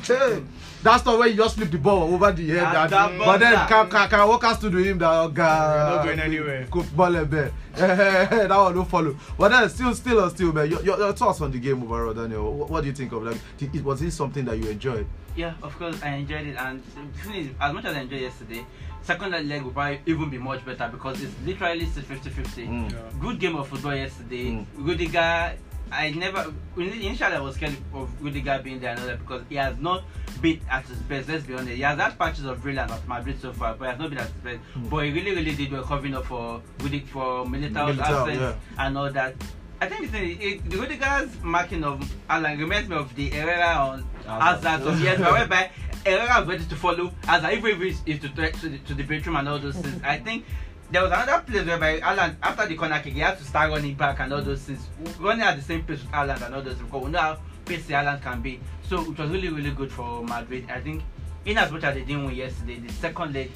hey, 0.02 0.42
that 0.82 0.96
stuff 0.98 1.18
where 1.18 1.28
you 1.28 1.37
just 1.37 1.56
flip 1.56 1.70
the 1.70 1.78
ball 1.78 2.14
over 2.14 2.32
the 2.32 2.48
head. 2.48 2.58
And- 2.64 2.90
that 2.92 3.18
but 3.18 3.38
then 3.38 3.54
buzzer. 3.54 3.68
can 3.68 3.90
can, 3.90 4.08
can 4.08 4.28
walk 4.28 4.44
us 4.44 4.58
to 4.61 4.70
do 4.70 4.78
him 4.78 4.98
that 4.98 5.11
oh, 5.11 5.28
God, 5.28 5.88
You're 5.88 5.96
not 5.96 6.04
going 6.04 6.20
anywhere. 6.20 6.66
Cook 6.70 6.96
ball 6.96 7.14
and 7.16 7.30
ball. 7.30 7.48
that 7.74 8.48
one 8.50 8.74
don't 8.74 8.88
follow. 8.88 9.16
But 9.38 9.48
then 9.50 9.68
still, 9.70 9.94
still, 9.94 10.20
or 10.20 10.30
still, 10.30 10.52
man. 10.52 10.70
Your, 10.70 10.82
your, 10.82 10.98
your 10.98 11.12
thoughts 11.12 11.40
on 11.40 11.50
the 11.50 11.58
game 11.58 11.82
overall, 11.82 12.14
Daniel? 12.14 12.52
What, 12.52 12.70
what 12.70 12.80
do 12.82 12.88
you 12.88 12.94
think 12.94 13.12
of 13.12 13.22
like? 13.22 13.40
Did, 13.58 13.74
it- 13.74 13.85
was 13.85 14.00
this 14.00 14.14
something 14.14 14.44
that 14.44 14.58
you 14.58 14.68
enjoyed? 14.68 15.06
Yeah, 15.35 15.54
of 15.62 15.76
course, 15.78 16.02
I 16.02 16.16
enjoyed 16.16 16.46
it, 16.46 16.56
and 16.58 16.82
the 17.14 17.18
thing 17.22 17.35
is, 17.35 17.48
as 17.58 17.72
much 17.72 17.87
as 17.87 17.96
I 17.96 18.00
enjoyed 18.00 18.20
yesterday, 18.20 18.66
second 19.02 19.30
leg 19.48 19.62
will 19.62 19.70
probably 19.70 20.00
even 20.04 20.28
be 20.28 20.37
much 20.37 20.64
better 20.64 20.88
because 20.92 21.22
it's 21.22 21.35
literally 21.44 21.87
still 21.87 22.02
50-50. 22.02 22.68
Mm. 22.68 22.92
Yeah. 22.92 22.98
Good 23.18 23.40
game 23.40 23.56
of 23.56 23.66
football 23.68 23.94
yesterday. 23.96 24.50
Mm. 24.50 24.66
Rudiger, 24.76 25.54
I 25.92 26.11
never 26.11 26.52
initially 26.76 27.35
I 27.35 27.40
was 27.40 27.57
scared 27.57 27.76
of 27.92 28.11
Rudiger 28.22 28.61
being 28.64 28.81
there 28.81 28.92
another 28.92 29.16
because 29.16 29.42
he 29.48 29.57
has 29.57 29.78
not 29.78 30.05
been 30.40 30.61
at 30.70 30.87
his 30.87 30.98
best. 30.98 31.28
Let's 31.28 31.44
be 31.44 31.55
honest. 31.55 31.72
He 31.72 31.83
has 31.83 31.98
had 31.98 32.18
patches 32.18 32.44
of 32.44 32.62
brilliance 32.62 32.90
at 32.90 33.07
Madrid 33.07 33.40
so 33.40 33.52
far, 33.52 33.74
but 33.74 33.85
he 33.85 33.90
has 33.90 33.98
not 33.98 34.11
been 34.11 34.18
at 34.18 34.26
his 34.26 34.42
best. 34.42 34.61
Mm. 34.74 34.90
But 34.90 35.05
he 35.05 35.11
really, 35.12 35.31
really 35.33 35.55
did 35.55 35.70
well 35.70 35.83
covering 35.83 36.14
up 36.14 36.24
for 36.24 36.62
Rudiger 36.81 37.07
for 37.07 37.46
Militao's 37.46 37.96
Militao, 37.96 38.00
absence 38.00 38.40
yeah. 38.40 38.55
and 38.78 38.98
all 38.98 39.11
that. 39.12 39.35
I 39.81 39.88
think 39.88 40.02
the, 40.02 40.07
thing, 40.09 40.40
it, 40.40 40.70
the 40.70 40.76
Rudiger's 40.78 41.42
marking 41.42 41.85
of 41.85 42.11
Alan 42.31 42.59
reminds 42.59 42.88
me 42.88 42.96
of 42.96 43.14
the 43.14 43.28
Herrera 43.31 43.74
on 43.74 44.05
Hazard. 44.26 44.87
Of 44.87 45.00
years 45.00 45.18
ago, 45.18 45.33
whereby 45.33 45.70
Herrera 46.07 46.40
was 46.40 46.48
ready 46.48 46.64
to 46.64 46.76
follow 46.76 47.12
Hazard, 47.24 47.52
even 47.52 47.70
if 47.72 47.81
it's, 47.83 48.02
it's 48.07 48.22
to, 48.22 48.28
to, 48.28 48.50
to, 48.52 48.68
the, 48.68 48.78
to 48.78 48.94
the 48.94 49.02
bedroom 49.02 49.37
and 49.37 49.48
all 49.48 49.59
those 49.59 49.76
things. 49.76 50.00
I 50.05 50.18
think 50.18 50.46
there 50.92 51.02
was 51.02 51.11
another 51.11 51.42
place 51.42 51.64
whereby 51.64 52.00
Alan, 52.00 52.37
after 52.42 52.66
the 52.68 52.76
corner 52.76 53.00
kick, 53.00 53.14
he 53.14 53.20
had 53.20 53.38
to 53.38 53.44
start 53.44 53.70
running 53.70 53.94
back 53.94 54.20
and 54.20 54.33
all 54.33 54.42
those 54.42 54.61
things. 54.61 54.87
Running 55.18 55.42
at 55.42 55.57
the 55.57 55.62
same 55.62 55.83
pace 55.85 56.02
with 56.02 56.12
Alan 56.12 56.40
and 56.42 56.55
all 56.55 56.62
those 56.62 56.76
because 56.76 57.05
we 57.05 57.11
know 57.11 57.18
how 57.18 57.38
pacey 57.64 57.94
Alan 57.94 58.20
can 58.20 58.42
be. 58.42 58.61
So 58.88 59.00
it 59.00 59.18
was 59.18 59.31
really, 59.31 59.48
really 59.48 59.70
good 59.70 59.90
for 59.90 60.22
Madrid. 60.22 60.66
I 60.70 60.81
think, 60.81 61.02
in 61.46 61.57
as 61.57 61.72
much 61.72 61.83
as 61.85 61.94
they 61.94 62.02
didn't 62.02 62.26
win 62.26 62.35
yesterday, 62.35 62.78
the 62.78 62.92
second 62.92 63.33
leg 63.33 63.50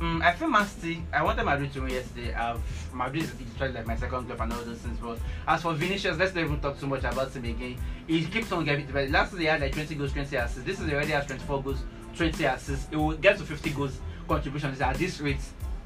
Mm, 0.00 0.20
I 0.20 0.32
feel 0.32 0.48
Man 0.48 0.66
City. 0.66 1.00
I 1.12 1.22
wanted 1.22 1.44
Madrid 1.44 1.72
to 1.74 1.80
win 1.82 1.90
yesterday. 1.90 2.34
I've, 2.34 2.60
Madrid 2.92 3.22
is 3.22 3.32
literally 3.38 3.72
like 3.72 3.86
my 3.86 3.94
second 3.94 4.26
club 4.26 4.40
and 4.40 4.52
all 4.52 4.64
those 4.64 4.78
things. 4.78 4.98
But 4.98 5.20
as 5.46 5.62
for 5.62 5.74
Vinicius, 5.74 6.18
let's 6.18 6.34
not 6.34 6.42
even 6.42 6.58
talk 6.58 6.80
too 6.80 6.88
much 6.88 7.04
about 7.04 7.32
him 7.32 7.44
again. 7.44 7.76
He 8.08 8.24
keeps 8.24 8.50
on 8.50 8.64
getting 8.64 8.84
better. 8.86 9.08
Last 9.08 9.30
season 9.30 9.42
he 9.42 9.46
had 9.46 9.60
like 9.60 9.72
20 9.72 9.94
goals, 9.94 10.12
20 10.12 10.34
assists. 10.34 10.64
This 10.64 10.80
is 10.80 10.92
already 10.92 11.12
has 11.12 11.26
24 11.26 11.62
goals, 11.62 11.84
20 12.16 12.42
assists. 12.42 12.88
It 12.90 12.96
will 12.96 13.12
get 13.12 13.38
to 13.38 13.44
50 13.44 13.70
goals 13.70 14.00
contributions 14.26 14.80
at 14.80 14.96
this 14.96 15.20
rate. 15.20 15.38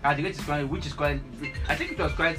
At 0.05 0.17
the 0.17 0.23
rate 0.23 0.39
is 0.39 0.69
which 0.69 0.87
is 0.87 0.93
quite. 0.93 1.21
I 1.69 1.75
think 1.75 1.93
it 1.93 1.99
was 1.99 2.13
quite. 2.13 2.39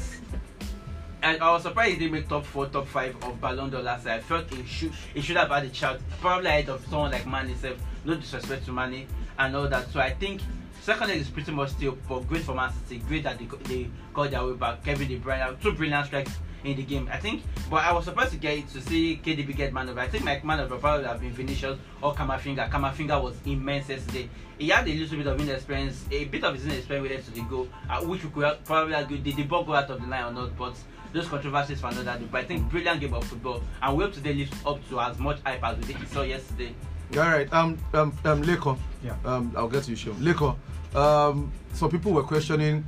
And 1.22 1.42
I 1.42 1.52
was 1.52 1.64
surprised 1.64 1.94
he 1.94 2.00
didn't 2.00 2.14
make 2.14 2.30
top 2.30 2.46
four, 2.46 2.68
top 2.68 2.88
five 2.88 3.16
of 3.24 3.42
Ballon 3.42 3.70
d'Or 3.70 3.82
last 3.82 4.06
year. 4.06 4.16
I 4.16 4.20
felt 4.20 4.52
he 4.54 4.64
should 4.66 4.92
he 5.14 5.22
should 5.22 5.38
have 5.38 5.50
had 5.50 5.66
a 5.66 5.74
shout, 5.74 6.00
probably 6.22 6.48
ahead 6.48 6.70
of 6.70 6.86
someone 6.88 7.12
like 7.12 7.26
Mane 7.26 7.48
himself. 7.48 7.78
No 8.06 8.16
disrespect 8.16 8.66
to 8.66 8.72
Mane 8.72 9.08
and 9.38 9.56
all 9.56 9.68
that. 9.68 9.90
So 9.92 10.00
I 10.00 10.12
think 10.12 10.42
second 10.82 11.10
leg 11.10 11.20
is 11.20 11.30
pretty 11.30 11.52
much 11.52 11.72
still 11.72 11.98
but 12.08 12.28
great 12.28 12.44
for 12.44 12.54
Man 12.54 12.72
City. 12.72 13.02
Great 13.08 13.24
that 13.24 13.40
they, 13.40 13.46
they 13.46 13.90
got 14.14 14.32
their 14.32 14.46
way 14.46 14.54
back. 14.54 14.84
Kevin 14.84 15.08
De 15.08 15.20
Bruyne, 15.20 15.60
two 15.62 15.74
brilliant 15.74 16.06
strikes 16.06 16.32
in 16.64 16.76
the 16.76 16.84
game. 16.84 17.10
I 17.12 17.18
think, 17.18 17.44
but 17.70 17.84
I 17.84 17.92
was 17.92 18.06
surprised 18.06 18.32
to 18.32 18.38
get 18.38 18.68
to 18.70 18.82
see 18.82 19.20
KDB 19.24 19.56
get 19.56 19.74
man. 19.74 19.90
I 19.98 20.08
think 20.08 20.24
my 20.24 20.40
man 20.44 20.70
the 20.70 20.78
probably 20.78 21.08
have 21.08 21.20
been 21.20 21.32
Vinicius 21.32 21.78
or 22.02 22.14
Camavinga. 22.14 22.70
Camavinga 22.70 23.22
was 23.22 23.36
immense 23.46 23.90
yesterday. 23.90 24.30
He 24.58 24.70
had 24.70 24.88
a 24.88 24.92
little 24.94 25.18
bit 25.18 25.28
of 25.28 25.40
inexperience, 25.40 26.06
a 26.12 26.26
bit 26.26 26.44
of 26.44 26.56
his 26.56 26.66
inexperience 26.66 27.04
related 27.04 27.26
to 27.26 27.32
the 27.32 27.42
goal, 27.42 27.68
uh, 27.90 28.02
which 28.02 28.24
we 28.24 28.30
could 28.32 28.64
probably 28.66 28.96
argue 28.96 29.18
did 29.20 29.36
the 29.36 29.44
ball 29.44 29.64
go 29.64 29.76
out 29.76 29.90
of 29.90 30.02
the 30.02 30.08
line 30.08 30.24
or 30.26 30.32
not, 30.32 30.58
but 30.58 30.76
those 31.14 31.28
controversies 31.28 31.80
for 31.80 31.88
another 31.88 32.18
day. 32.18 32.26
But 32.32 32.42
I 32.42 32.44
think 32.46 32.70
brilliant 32.70 33.00
game 33.00 33.14
of 33.14 33.24
football, 33.24 33.62
and 33.82 33.98
we 33.98 34.04
hope 34.04 34.14
today 34.14 34.34
lives 34.34 34.52
up 34.66 34.80
to 34.90 35.00
as 35.00 35.20
much 35.20 35.40
hype 35.46 35.64
as 35.64 35.78
we 35.78 35.94
did 35.94 36.08
saw 36.10 36.24
yesterday. 36.24 36.74
All 37.14 37.20
right, 37.20 37.52
um, 37.54 37.78
um, 37.94 38.18
um, 38.26 38.44
Leko. 38.44 38.78
Yeah. 39.04 39.16
Um, 39.24 39.54
I'll 39.56 39.70
get 39.70 39.84
to 39.84 39.92
you, 39.92 39.96
Sean. 39.96 40.16
Leko. 40.16 40.56
Um, 40.96 41.52
some 41.74 41.90
people 41.92 42.12
were 42.12 42.24
questioning 42.24 42.84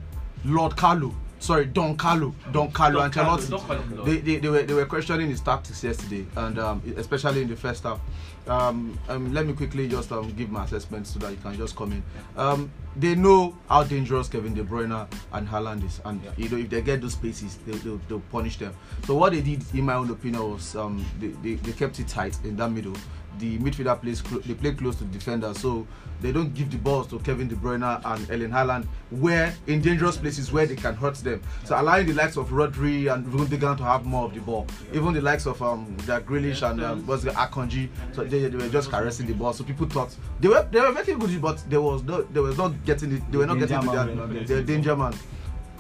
Lord 0.46 0.76
Carlo. 0.76 1.14
Sorry, 1.40 1.66
Don 1.66 1.96
Carlo. 1.96 2.36
Don 2.52 2.70
Carlo 2.72 3.00
Don 3.08 3.12
Ancelotti. 3.12 3.80
him 3.82 3.96
Lord. 3.98 4.08
They, 4.10 4.18
they, 4.18 4.36
they 4.38 4.50
were 4.50 4.64
they 4.64 4.74
were 4.74 4.86
questioning 4.86 5.30
his 5.30 5.40
tactics 5.42 5.84
yesterday, 5.84 6.26
and 6.36 6.60
um, 6.60 6.82
especially 6.98 7.42
in 7.42 7.48
the 7.48 7.56
first 7.56 7.84
half. 7.84 8.00
Um, 8.48 8.98
um, 9.08 9.32
let 9.34 9.46
me 9.46 9.54
quickly 9.54 9.88
just 9.88 10.12
um, 10.12 10.32
give 10.32 10.50
my 10.50 10.64
assessment 10.64 11.06
so 11.06 11.20
that 11.20 11.30
you 11.32 11.38
can 11.38 11.56
just 11.56 11.76
come 11.76 11.92
in. 11.92 12.04
Um, 12.36 12.72
they 12.96 13.14
know 13.16 13.56
how 13.70 13.84
dangerous 13.84 14.28
Kevin 14.28 14.54
De 14.56 14.64
Bruyne 14.64 15.08
and 15.34 15.48
Haaland 15.48 15.86
is, 15.86 16.02
and 16.04 16.20
Yeah. 16.24 16.32
you 16.36 16.50
know 16.50 16.58
if 16.58 16.70
they 16.70 16.82
get 16.82 17.02
those 17.02 17.14
spaces, 17.14 17.58
they, 17.66 17.74
they'll, 17.74 18.02
they'll 18.10 18.20
punish 18.32 18.58
them. 18.58 18.74
So 19.06 19.16
what 19.16 19.34
they 19.34 19.42
did, 19.42 19.64
in 19.74 19.86
my 19.86 19.94
own 19.94 20.10
opinion, 20.10 20.52
was 20.52 20.76
um, 20.76 21.06
they, 21.20 21.28
they, 21.28 21.54
they 21.56 21.72
kept 21.74 22.00
it 22.00 22.08
tight 22.08 22.38
in 22.44 22.56
that 22.58 22.72
middle. 22.72 22.96
The 23.40 23.58
midfielder 23.60 24.02
plays 24.02 24.22
clo- 24.22 24.40
they 24.40 24.54
play 24.54 24.74
close 24.74 24.96
to 24.98 25.04
the 25.06 25.12
defender, 25.18 25.54
so 25.54 25.88
they 26.22 26.32
don't 26.34 26.54
give 26.54 26.70
the 26.70 26.78
balls 26.78 27.08
to 27.08 27.20
Kevin 27.20 27.48
De 27.48 27.56
Bruyne 27.56 27.84
and 28.06 28.30
Erling 28.30 28.50
Haaland, 28.52 28.86
where 29.12 29.54
in 29.68 29.82
dangerous 29.82 30.18
places 30.18 30.52
where 30.52 30.66
they 30.66 30.76
can 30.76 30.94
hurt 30.94 31.16
them. 31.16 31.42
So 31.64 31.80
allowing 31.80 32.06
the 32.08 32.14
likes 32.14 32.36
of 32.36 32.50
Rodri 32.50 33.12
and 33.14 33.26
Gundogan 33.28 33.78
to 33.78 33.84
have 33.84 34.06
more 34.06 34.26
of 34.26 34.34
the 34.34 34.42
ball, 34.42 34.68
even 34.94 35.14
the 35.14 35.22
likes 35.22 35.46
of 35.46 35.62
um, 35.62 35.96
Jack 36.06 36.24
Grealish 36.26 36.70
and 36.70 36.84
um, 36.84 37.08
what's 37.08 37.24
the 37.24 37.32
Akanji, 37.32 37.88
so 38.14 38.26
they, 38.26 38.48
they 38.50 38.58
were 38.58 38.68
just 38.70 38.90
caressing 38.92 39.26
the 39.28 39.34
ball. 39.34 39.54
So 39.54 39.64
people 39.64 39.88
thought 39.88 40.14
they 40.42 40.50
were 40.50 40.68
they 40.70 40.82
were 40.82 40.92
making 40.92 41.20
good, 41.20 41.42
but 41.42 41.64
there 41.70 41.82
was 41.82 42.04
no 42.04 42.24
they 42.24 42.42
were 42.42 42.54
not 42.56 42.84
getting 42.84 43.14
it. 43.14 43.32
They 43.32 43.38
were 43.38 43.46
not 43.48 43.58
getting 43.60 43.80
to 43.80 43.86
man 43.86 44.08
their, 44.18 44.28
were 44.28 44.34
their 44.44 44.62
danger 44.64 44.96
man. 44.98 45.14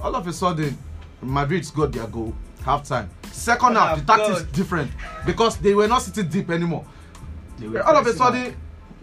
All 0.01 0.15
of 0.15 0.25
a 0.25 0.31
sudden, 0.31 0.77
Madrid 1.21 1.65
scored 1.65 1.91
their 1.91 2.07
goal 2.07 2.33
half 2.63 2.87
time. 2.87 3.09
Second 3.31 3.75
Oh, 3.75 3.79
half, 3.81 3.99
the 3.99 4.05
tactics 4.05 4.43
different 4.53 4.91
because 5.25 5.57
they 5.57 5.73
were 5.73 5.87
not 5.87 6.01
sitting 6.01 6.27
deep 6.29 6.49
anymore. 6.49 6.85
All 7.85 7.95
of 7.97 8.07
a 8.07 8.13
sudden, 8.13 8.55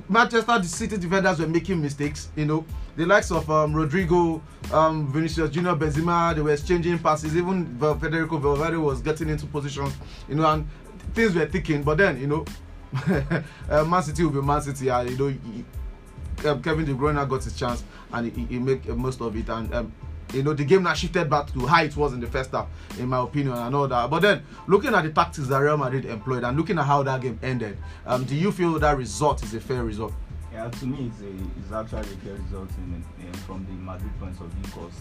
Manchester 0.08 0.62
City 0.62 0.96
defenders 0.96 1.38
were 1.38 1.46
making 1.46 1.82
mistakes. 1.82 2.28
You 2.36 2.44
know, 2.46 2.64
the 2.96 3.06
likes 3.06 3.30
of 3.30 3.50
um, 3.50 3.74
Rodrigo, 3.74 4.42
um, 4.72 5.12
Vinicius 5.12 5.50
Junior, 5.50 5.74
Benzema, 5.74 6.34
they 6.34 6.42
were 6.42 6.52
exchanging 6.52 6.98
passes. 6.98 7.36
Even 7.36 7.78
Federico 7.78 8.38
Valverde 8.38 8.76
was 8.76 9.00
getting 9.00 9.28
into 9.28 9.46
positions. 9.46 9.94
You 10.28 10.36
know, 10.36 10.46
and 10.50 10.66
things 11.14 11.34
were 11.34 11.46
ticking. 11.46 11.82
But 11.82 11.98
then, 11.98 12.20
you 12.20 12.26
know, 12.28 12.44
uh, 13.68 13.84
Man 13.84 14.02
City 14.02 14.24
will 14.24 14.30
be 14.30 14.42
Man 14.42 14.62
City. 14.62 14.88
And 14.88 15.10
you 15.10 15.18
know, 15.18 15.28
he, 15.28 16.48
um, 16.48 16.62
Kevin 16.62 16.84
De 16.84 16.94
Bruyne 16.94 17.28
got 17.28 17.42
his 17.42 17.56
chance 17.56 17.82
and 18.12 18.30
he, 18.30 18.44
he 18.44 18.58
make 18.58 18.86
most 18.88 19.20
of 19.20 19.34
it. 19.36 19.48
And 19.48 19.74
um, 19.74 19.92
you 20.32 20.42
know, 20.42 20.52
the 20.52 20.64
game 20.64 20.82
now 20.82 20.94
shifted 20.94 21.30
back 21.30 21.52
to 21.52 21.66
how 21.66 21.82
it 21.82 21.96
was 21.96 22.12
in 22.12 22.20
the 22.20 22.26
first 22.26 22.50
half, 22.50 22.68
in 22.98 23.08
my 23.08 23.20
opinion, 23.20 23.54
and 23.54 23.74
all 23.74 23.88
that. 23.88 24.10
But 24.10 24.20
then, 24.20 24.42
looking 24.66 24.94
at 24.94 25.02
the 25.04 25.10
tactics 25.10 25.48
that 25.48 25.58
Real 25.58 25.76
Madrid 25.76 26.04
employed 26.04 26.44
and 26.44 26.56
looking 26.56 26.78
at 26.78 26.84
how 26.84 27.02
that 27.02 27.20
game 27.20 27.38
ended, 27.42 27.78
um, 28.06 28.24
do 28.24 28.34
you 28.34 28.52
feel 28.52 28.78
that 28.78 28.96
result 28.96 29.42
is 29.42 29.54
a 29.54 29.60
fair 29.60 29.84
result? 29.84 30.12
Yeah, 30.52 30.68
to 30.68 30.86
me, 30.86 31.10
it's, 31.12 31.20
a, 31.20 31.60
it's 31.60 31.72
actually 31.72 32.14
a 32.14 32.18
fair 32.24 32.34
result 32.34 32.70
in, 32.78 33.04
in, 33.20 33.32
from 33.34 33.64
the 33.66 33.72
Madrid 33.72 34.10
point 34.18 34.40
of 34.40 34.46
view 34.46 34.62
because 34.64 34.92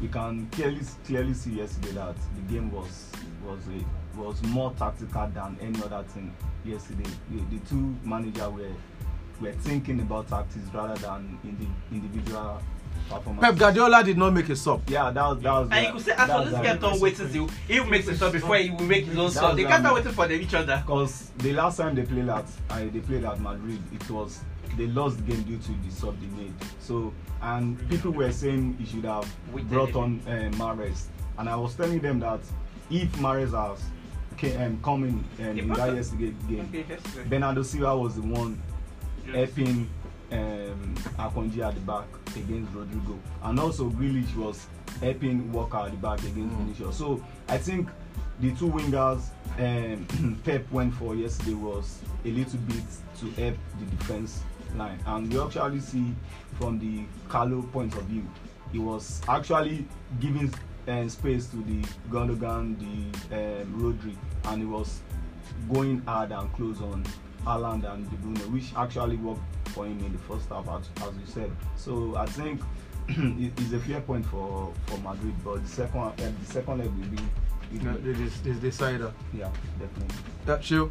you 0.00 0.08
can 0.08 0.48
clearly 0.50 0.80
clearly 1.06 1.34
see 1.34 1.52
yesterday 1.52 1.92
that 1.92 2.16
the 2.34 2.52
game 2.52 2.70
was 2.70 3.10
was 3.46 3.60
a, 3.68 4.20
was 4.20 4.42
more 4.44 4.72
tactical 4.76 5.28
than 5.28 5.56
any 5.60 5.80
other 5.82 6.02
thing 6.08 6.34
yesterday. 6.64 7.08
The, 7.30 7.56
the 7.56 7.66
two 7.66 7.94
managers 8.02 8.52
were 8.52 8.72
were 9.40 9.52
thinking 9.52 10.00
about 10.00 10.28
tactics 10.28 10.66
rather 10.72 10.94
than 11.00 11.38
in 11.44 11.56
the 11.58 11.94
individual 11.94 12.60
performance. 13.08 13.40
Pep 13.40 13.56
Guardiola 13.56 14.02
did 14.04 14.16
not 14.18 14.32
make 14.32 14.48
a 14.48 14.56
sub. 14.56 14.88
Yeah, 14.88 15.10
that 15.10 15.26
was 15.28 15.40
that 15.40 15.52
was. 15.52 15.68
And 15.72 15.86
you 15.86 15.92
could 15.92 16.02
say, 16.02 16.12
as 16.16 16.30
for 16.30 16.44
this 16.50 16.60
kept 16.60 16.84
on 16.84 17.00
waiting 17.00 17.32
till 17.32 17.48
he 17.68 17.80
makes 17.90 18.08
a 18.08 18.16
stop 18.16 18.32
before 18.32 18.56
he 18.56 18.70
will 18.70 18.80
make 18.82 19.04
his 19.06 19.16
own 19.18 19.30
stop. 19.30 19.56
They 19.56 19.64
kept 19.64 19.84
on 19.84 19.94
waiting 19.94 20.12
for 20.12 20.26
them, 20.28 20.40
each 20.40 20.54
other. 20.54 20.82
Because 20.84 21.30
the 21.38 21.52
last 21.52 21.76
time 21.78 21.94
they 21.94 22.02
played 22.02 22.28
at 22.28 22.44
uh, 22.70 22.78
they 22.92 23.00
played 23.00 23.24
at 23.24 23.40
Madrid, 23.40 23.80
it 23.92 24.10
was 24.10 24.40
they 24.76 24.86
lost 24.88 25.18
the 25.18 25.32
game 25.32 25.42
due 25.42 25.58
to 25.58 25.72
the 25.72 25.90
sub 25.90 26.18
they 26.20 26.42
made. 26.42 26.54
So 26.80 27.12
and 27.42 27.88
people 27.88 28.10
were 28.10 28.32
saying 28.32 28.76
he 28.78 28.86
should 28.86 29.04
have 29.04 29.30
Waited 29.52 29.70
brought 29.70 29.94
on 29.94 30.20
uh, 30.26 30.50
Mares, 30.56 31.08
and 31.38 31.48
I 31.48 31.56
was 31.56 31.74
telling 31.74 32.00
them 32.00 32.20
that 32.20 32.40
if 32.90 33.20
Mares 33.20 33.52
has 33.52 33.80
came, 34.36 34.60
um, 34.60 34.80
come 34.82 35.04
in 35.04 35.24
um, 35.46 35.58
in 35.58 35.68
that 35.68 35.94
yesterday 35.94 36.34
game, 36.48 36.68
Okay, 36.70 36.84
yes, 36.88 37.00
sir. 37.14 37.24
Bernardo 37.28 37.62
Silva 37.62 37.96
was 37.96 38.16
the 38.16 38.22
one 38.22 38.60
Yes. 39.26 39.34
helping 39.36 39.88
um, 40.32 40.94
Akonji 41.18 41.60
at 41.60 41.74
the 41.74 41.80
back 41.80 42.06
against 42.36 42.72
Rodrigo, 42.74 43.18
and 43.42 43.58
also 43.60 43.90
Grealish 43.90 44.34
was 44.36 44.66
helping 45.00 45.52
Walker 45.52 45.78
at 45.78 45.90
the 45.90 45.96
back 45.98 46.18
against 46.20 46.54
Mm. 46.56 46.58
Vinicius. 46.58 46.96
So 46.96 47.22
I 47.48 47.58
think 47.58 47.88
the 48.40 48.50
two 48.54 48.68
wingers 48.70 49.22
um, 49.58 50.40
Pep 50.44 50.70
went 50.72 50.94
for 50.94 51.14
yesterday 51.14 51.54
was 51.54 51.98
a 52.24 52.28
little 52.28 52.58
bit 52.60 52.84
to 53.20 53.26
help 53.42 53.56
the 53.78 53.84
defense 53.96 54.42
line, 54.76 54.98
and 55.06 55.32
we 55.32 55.40
actually 55.40 55.80
see 55.80 56.14
from 56.58 56.78
the 56.78 57.04
Carlo 57.28 57.62
point 57.62 57.94
of 57.94 58.02
view, 58.04 58.26
he 58.72 58.78
was 58.78 59.20
actually 59.28 59.86
giving 60.20 60.52
uh, 60.88 61.08
space 61.08 61.46
to 61.46 61.56
the 61.56 61.86
Gundogan, 62.10 62.76
the 62.78 63.62
um, 63.62 63.80
Rodri, 63.80 64.16
and 64.46 64.62
he 64.62 64.66
was 64.66 65.00
going 65.72 66.00
hard 66.02 66.32
and 66.32 66.52
close 66.54 66.80
on 66.80 67.04
Haaland 67.44 67.84
and 67.92 68.08
De 68.10 68.16
Bruyne, 68.16 68.52
which 68.52 68.72
actually 68.76 69.16
worked 69.16 69.40
for 69.68 69.86
him 69.86 69.98
in 70.00 70.12
the 70.12 70.18
first 70.18 70.48
half, 70.48 70.66
as, 70.68 70.88
as 71.02 71.14
you 71.14 71.26
said. 71.26 71.50
So 71.76 72.16
I 72.16 72.26
think 72.26 72.60
it's 73.08 73.72
a 73.72 73.78
fair 73.80 74.00
point 74.00 74.24
for, 74.26 74.72
for 74.86 74.98
Madrid, 74.98 75.34
but 75.44 75.62
the 75.62 75.68
second 75.68 76.00
uh, 76.00 76.12
the 76.16 76.46
second 76.46 76.78
leg 76.78 76.88
will 76.88 77.06
be, 77.08 77.22
You 77.72 77.80
know, 77.80 77.92
will 77.92 78.00
be 78.00 78.10
it 78.10 78.20
is, 78.20 78.40
it's 78.46 78.58
decider. 78.60 79.12
yeah, 79.32 79.50
definitely. 79.78 80.16
Yeah, 80.46 80.58
Shil, 80.58 80.90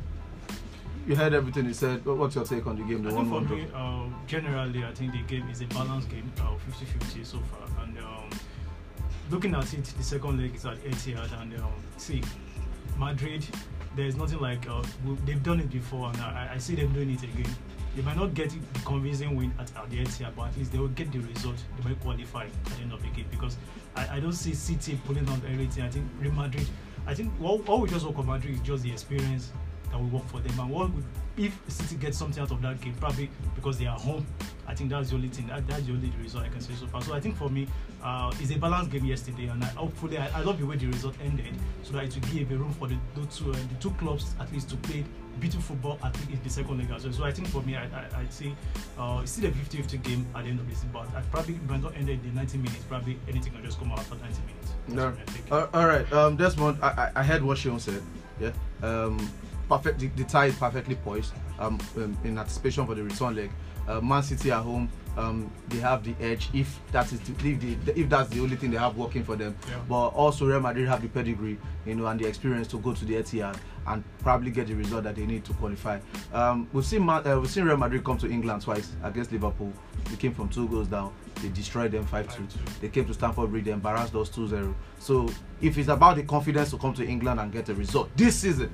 you 1.08 1.16
heard 1.16 1.34
everything 1.34 1.66
he 1.66 1.74
said. 1.74 2.06
What- 2.06 2.18
What's 2.18 2.36
your 2.36 2.46
take 2.46 2.68
on 2.68 2.78
the 2.78 2.84
game? 2.84 3.04
The 3.04 3.10
I 3.10 3.14
think 3.16 3.30
for 3.30 3.42
me, 3.42 3.68
uh, 3.74 4.06
generally, 4.28 4.84
I 4.86 4.94
think 4.94 5.12
the 5.14 5.22
game 5.24 5.50
is 5.50 5.62
a 5.62 5.66
balanced 5.68 6.10
game, 6.10 6.32
uh, 6.40 6.52
50-50 6.72 7.26
so 7.26 7.40
far. 7.40 7.84
And 7.84 7.98
um, 7.98 8.30
looking 9.32 9.56
at 9.56 9.74
it, 9.74 9.84
the 9.98 10.04
second 10.04 10.40
leg 10.40 10.54
is 10.56 10.66
at 10.66 10.78
Etihad, 10.84 11.42
and 11.42 11.54
um, 11.60 11.72
see, 11.98 12.22
Madrid, 12.98 13.44
there's 13.96 14.16
nothing 14.16 14.40
like 14.40 14.68
uh, 14.70 14.84
they've 15.26 15.44
done 15.44 15.60
it 15.60 15.70
before, 15.70 16.10
and 16.10 16.18
I, 16.18 16.52
I 16.54 16.58
see 16.58 16.76
them 16.76 16.94
doing 16.94 17.12
it 17.12 17.24
again. 17.24 17.54
They 17.96 18.02
might 18.02 18.18
not 18.18 18.34
get 18.34 18.50
the 18.50 18.80
convincing 18.80 19.36
win 19.36 19.54
at, 19.60 19.76
at 19.76 19.90
the 19.90 20.04
but 20.36 20.48
at 20.48 20.58
least 20.58 20.72
they 20.72 20.80
will 20.80 20.88
get 20.90 21.12
the 21.12 21.20
result. 21.20 21.64
They 21.78 21.90
might 21.90 22.00
qualify 22.02 22.46
at 22.46 22.66
the 22.66 22.82
end 22.82 22.92
of 22.92 23.02
the 23.02 23.10
game 23.10 23.28
because 23.30 23.56
I, 23.96 24.18
I 24.18 24.20
don't 24.20 24.34
see 24.34 24.54
City 24.54 25.00
pulling 25.06 25.28
on 25.30 25.42
everything. 25.48 25.84
I 25.84 25.90
think 25.90 26.08
Real 26.20 26.32
Madrid. 26.32 26.68
I 27.06 27.14
think 27.14 27.32
what 27.38 27.80
we 27.80 27.90
just 27.90 28.06
work 28.06 28.18
on 28.18 28.26
Madrid 28.26 28.56
is 28.56 28.62
just 28.62 28.84
the 28.84 28.92
experience 28.92 29.52
that 29.94 30.00
will 30.00 30.08
work 30.20 30.28
for 30.28 30.40
them. 30.40 30.60
And 30.60 30.70
what 30.70 30.92
would, 30.92 31.04
if 31.38 31.58
City 31.68 31.96
gets 31.96 32.18
something 32.18 32.42
out 32.42 32.52
of 32.52 32.62
that 32.64 32.82
game, 32.82 32.96
probably 33.00 33.30
because 33.56 33.78
they 33.78 33.86
are 33.86 33.98
home, 33.98 34.26
I 34.68 34.74
think 34.74 34.90
that's 34.90 35.10
the 35.10 35.16
only 35.16 35.28
thing. 35.28 35.48
That, 35.48 35.68
that's 35.68 35.84
the 35.84 35.92
only 35.94 36.12
result 36.22 36.46
I 36.46 36.50
can 36.50 36.62
say 36.62 36.74
so 36.74 36.88
far. 36.88 37.02
So 37.02 37.14
I 37.14 37.20
think 37.20 37.38
for 37.38 37.50
me, 37.50 37.68
uh, 38.04 38.34
it's 38.40 38.52
a 38.52 38.58
balanced 38.58 38.92
game 38.92 39.06
yesterday, 39.06 39.48
and 39.48 39.64
I, 39.64 39.68
hopefully 39.68 40.18
I, 40.18 40.28
I 40.40 40.42
love 40.42 40.60
the 40.60 40.66
way 40.66 40.78
the 40.78 40.88
result 40.88 41.16
ended, 41.24 41.54
so 41.84 41.94
that 41.94 42.06
it 42.06 42.16
will 42.16 42.34
give 42.34 42.52
a 42.52 42.56
room 42.56 42.74
for 42.74 42.88
the, 42.88 42.98
two 43.16 43.52
uh, 43.52 43.54
the 43.54 43.76
two 43.80 43.92
clubs 43.92 44.34
at 44.40 44.52
least 44.52 44.70
to 44.70 44.78
play 44.78 45.06
beautiful 45.40 45.76
football 45.76 45.98
at 46.04 46.16
least 46.18 46.30
in 46.32 46.44
the 46.44 46.50
second 46.50 46.78
leg 46.78 46.90
as 46.96 47.04
well. 47.04 47.14
So 47.14 47.24
I 47.24 47.32
think 47.32 47.48
for 47.50 47.62
me, 47.62 47.76
I, 47.76 47.84
I, 47.86 48.08
I'd 48.20 48.34
say 48.34 48.54
uh, 48.98 49.20
it's 49.22 49.32
still 49.34 49.50
a 49.50 49.54
50-50 49.54 50.04
game 50.04 50.26
at 50.36 50.44
the 50.44 50.50
end 50.50 50.60
of 50.60 50.70
the 50.70 50.76
season, 50.76 50.90
but 50.94 51.08
I 51.16 51.22
probably 51.32 51.56
if 51.56 51.70
it 51.70 51.82
not 51.82 51.96
in 51.96 52.06
the 52.06 52.16
90 52.16 52.58
minutes, 52.58 52.84
probably 52.88 53.18
anything 53.28 53.54
can 53.54 53.64
just 53.64 53.80
come 53.80 53.92
out 53.92 54.00
after 54.00 54.16
90 54.16 54.28
minutes. 54.28 54.74
That's 54.88 54.96
No. 54.96 55.08
I 55.10 55.32
think. 55.32 55.52
All 55.74 55.88
right, 55.88 56.14
um, 56.14 56.36
Desmond, 56.36 56.78
I, 56.82 56.88
I, 56.88 57.12
I 57.18 57.24
heard 57.24 57.44
what 57.44 57.58
Shion 57.58 57.80
said. 57.80 58.02
Yeah, 58.40 58.52
um, 58.82 59.18
perfect. 59.70 60.00
The, 60.00 60.08
the 60.08 60.24
tie 60.24 60.46
is 60.48 60.56
perfectly 60.56 60.96
poised. 60.96 61.34
Um, 61.60 61.80
um, 61.98 62.18
in 62.24 62.38
anticipation 62.38 62.86
for 62.86 62.96
the 62.96 63.04
return 63.04 63.36
leg. 63.36 63.52
uh, 63.88 64.02
Man 64.02 64.24
City 64.24 64.52
at 64.52 64.62
home. 64.62 64.90
Um, 65.16 65.52
they 65.70 65.78
have 65.78 66.04
the 66.04 66.16
edge 66.20 66.50
if 66.54 66.80
that 66.92 67.12
is 67.14 67.20
the, 67.20 67.34
if, 67.48 67.86
the, 67.86 68.00
if 68.00 68.10
that's 68.10 68.30
the 68.30 68.40
only 68.40 68.56
thing 68.56 68.72
they 68.72 68.78
have 68.78 68.98
working 68.98 69.24
for 69.24 69.36
them. 69.36 69.56
Yeah. 69.70 69.76
But 69.88 70.08
also 70.08 70.48
Real 70.48 70.60
Madrid 70.60 70.88
have 70.88 71.04
the 71.04 71.08
pedigree, 71.08 71.60
you 71.86 71.94
know, 71.94 72.08
and 72.08 72.20
the 72.20 72.26
experience 72.26 72.68
to 72.70 72.80
go 72.80 72.94
to 72.94 73.06
the 73.06 73.14
Etihad 73.16 73.56
and 73.86 74.04
probably 74.20 74.50
get 74.50 74.66
the 74.68 74.74
result 74.74 75.04
that 75.04 75.16
they 75.16 75.28
need 75.28 75.46
to 75.46 75.54
qualify. 75.54 76.00
Um, 76.34 76.68
we've 76.74 76.84
seen 76.86 77.06
Man, 77.06 77.28
uh, 77.28 77.40
we've 77.40 77.52
seen 77.52 77.66
Real 77.66 77.78
Madrid 77.78 78.04
come 78.04 78.18
to 78.18 78.28
England 78.28 78.64
twice 78.64 78.92
against 79.04 79.32
Liverpool. 79.32 79.72
They 80.10 80.16
came 80.16 80.34
from 80.34 80.50
two 80.50 80.68
goals 80.68 80.88
down. 80.88 81.14
They 81.44 81.50
destroyed 81.50 81.92
them 81.92 82.08
5-2. 82.08 82.26
5-2. 82.26 82.80
They 82.82 82.90
came 82.90 83.06
to 83.06 83.14
Stamford 83.14 83.52
Bridge. 83.52 83.66
They 83.66 83.72
embarrassed 83.72 84.16
us 84.16 84.30
2-0. 84.32 84.74
So 84.98 85.30
if 85.62 85.78
it's 85.78 85.90
about 85.90 86.16
the 86.16 86.24
confidence 86.24 86.72
to 86.72 86.78
come 86.80 86.96
to 86.96 87.06
England 87.06 87.40
and 87.40 87.52
get 87.52 87.70
a 87.70 87.76
result 87.76 88.10
this 88.18 88.38
season, 88.40 88.72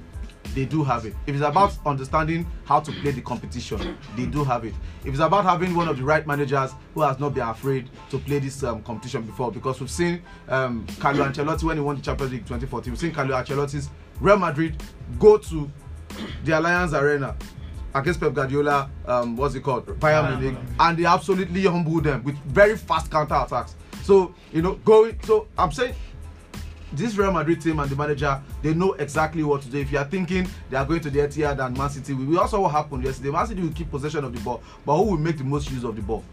they 0.56 0.66
do 0.66 0.84
have 0.84 1.06
it. 1.06 1.14
If 1.28 1.36
it's 1.36 1.44
about 1.44 1.78
understanding 1.86 2.46
how 2.66 2.80
to 2.80 2.92
play 2.92 3.12
the 3.12 3.22
competition, 3.22 3.98
they 4.16 4.26
do 4.26 4.44
have 4.44 4.66
it. 4.66 4.74
If 5.04 5.10
it's 5.14 5.20
about 5.20 5.44
having 5.46 5.76
one 5.76 5.88
of 5.88 5.98
the 5.98 6.04
right 6.04 6.26
managers 6.26 6.72
who 6.94 7.02
has 7.02 7.20
not 7.20 7.34
been 7.34 7.48
afraid 7.48 7.90
to 8.10 8.18
play 8.20 8.40
this 8.40 8.64
um, 8.64 8.82
competition 8.84 9.24
before, 9.24 9.52
because 9.52 9.80
we've 9.80 9.92
seen 9.92 10.22
um, 10.48 10.86
Carlo 11.00 11.26
Ancelotti 11.28 11.64
when 11.64 11.78
he 11.78 11.82
won 11.84 11.98
the 11.98 12.02
Champions 12.02 12.32
League 12.32 12.46
2014, 12.46 12.92
we've 12.92 13.00
seen 13.00 13.12
Carlo 13.12 13.36
Ancelotti's 13.36 13.90
Real 14.20 14.38
Madrid 14.38 14.82
go 15.18 15.38
to 15.38 15.70
the 16.44 16.58
Alliance 16.58 16.94
Arena 16.94 17.36
against 17.96 18.20
Pep 18.20 18.34
Guardiola, 18.34 18.90
um, 19.06 19.36
what's 19.36 19.56
it 19.56 19.62
called, 19.62 19.86
Bayern 20.00 20.40
Munich. 20.40 20.60
and 20.80 20.98
they 20.98 21.06
absolutely 21.06 21.64
humbled 21.64 22.04
them 22.04 22.24
with 22.24 22.38
very 22.46 22.78
fast 22.78 23.10
counter 23.10 23.36
attacks. 23.36 23.76
So 24.04 24.34
you 24.52 24.62
know, 24.62 24.74
going. 24.86 25.20
So 25.24 25.48
I'm 25.58 25.72
saying 25.72 25.94
this 26.94 27.16
Real 27.18 27.32
Madrid 27.32 27.62
team 27.62 27.80
and 27.80 27.90
the 27.90 27.96
manager, 27.96 28.42
they 28.62 28.74
know 28.74 28.94
exactly 28.94 29.44
what 29.44 29.62
to 29.62 29.70
do. 29.70 29.78
If 29.80 29.92
you 29.92 29.98
are 29.98 30.06
thinking 30.06 30.48
they 30.70 30.78
are 30.78 30.86
going 30.86 31.02
to 31.02 31.10
the 31.10 31.20
Etihad 31.20 31.64
and 31.64 31.78
Man 31.78 31.90
City, 31.90 32.14
we 32.14 32.38
also 32.38 32.62
what 32.62 32.72
happened 32.72 33.04
yesterday. 33.04 33.30
Man 33.32 33.48
City 33.48 33.62
will 33.62 33.74
keep 33.74 33.90
possession 33.92 34.24
of 34.24 34.34
the 34.34 34.40
ball, 34.42 34.62
but 34.86 34.98
who 34.98 35.04
will 35.04 35.18
make 35.18 35.38
the 35.38 35.44
most 35.44 35.70
use 35.72 35.84
of 35.84 35.96
the 35.96 36.02
ball? 36.02 36.24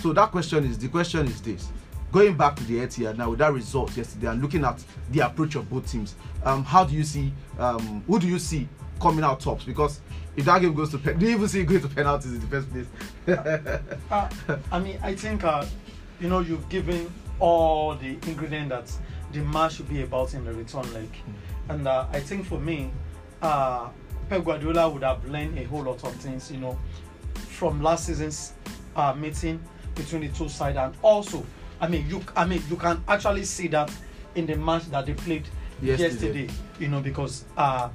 So 0.00 0.12
that 0.12 0.30
question 0.30 0.64
is 0.64 0.78
the 0.78 0.88
question 0.88 1.26
is 1.26 1.40
this: 1.40 1.68
going 2.12 2.36
back 2.36 2.56
to 2.56 2.64
the 2.64 2.78
Etihad 2.78 3.16
now 3.16 3.30
with 3.30 3.38
that 3.38 3.52
result 3.52 3.96
yesterday 3.96 4.28
and 4.28 4.42
looking 4.42 4.64
at 4.64 4.82
the 5.10 5.20
approach 5.20 5.54
of 5.54 5.68
both 5.70 5.90
teams, 5.90 6.14
um, 6.44 6.64
how 6.64 6.84
do 6.84 6.94
you 6.94 7.04
see? 7.04 7.32
Um, 7.58 8.02
who 8.06 8.18
do 8.18 8.28
you 8.28 8.38
see 8.38 8.68
coming 9.00 9.24
out 9.24 9.40
tops? 9.40 9.64
Because 9.64 10.00
if 10.36 10.44
that 10.44 10.60
game 10.60 10.74
goes 10.74 10.90
to, 10.90 10.98
pen- 10.98 11.18
do 11.18 11.26
you 11.26 11.32
even 11.32 11.48
see 11.48 11.60
it 11.60 11.64
going 11.64 11.80
to 11.80 11.88
penalties 11.88 12.32
in 12.32 12.40
the 12.40 12.46
first 12.46 12.70
place? 12.70 12.86
Uh, 14.10 14.28
I 14.70 14.78
mean, 14.78 14.98
I 15.02 15.14
think 15.14 15.44
uh, 15.44 15.64
you 16.20 16.28
know 16.28 16.40
you've 16.40 16.68
given 16.68 17.10
all 17.40 17.94
the 17.94 18.18
ingredient 18.26 18.68
that 18.70 18.92
the 19.32 19.40
match 19.40 19.74
should 19.76 19.88
be 19.88 20.02
about 20.02 20.34
in 20.34 20.44
the 20.44 20.52
return 20.52 20.92
leg, 20.94 21.08
and 21.68 21.86
uh, 21.86 22.06
I 22.12 22.20
think 22.20 22.46
for 22.46 22.58
me, 22.58 22.90
uh, 23.42 23.88
Pep 24.28 24.44
Guardiola 24.44 24.88
would 24.88 25.02
have 25.02 25.24
learned 25.28 25.58
a 25.58 25.64
whole 25.64 25.82
lot 25.82 26.02
of 26.04 26.14
things, 26.16 26.50
you 26.50 26.58
know, 26.58 26.78
from 27.34 27.82
last 27.82 28.06
season's 28.06 28.52
uh, 28.96 29.14
meeting 29.14 29.60
between 29.94 30.22
the 30.22 30.28
two 30.28 30.48
sides, 30.48 30.76
and 30.78 30.94
also, 31.02 31.44
I 31.80 31.88
mean, 31.88 32.08
you, 32.08 32.22
I 32.36 32.44
mean, 32.46 32.62
you 32.70 32.76
can 32.76 33.02
actually 33.08 33.44
see 33.44 33.68
that 33.68 33.90
in 34.34 34.46
the 34.46 34.56
match 34.56 34.86
that 34.90 35.06
they 35.06 35.14
played 35.14 35.46
Yesterday. 35.82 36.10
yesterday, 36.46 36.48
you 36.80 36.88
know, 36.88 37.00
because 37.00 37.44
uh, 37.56 37.88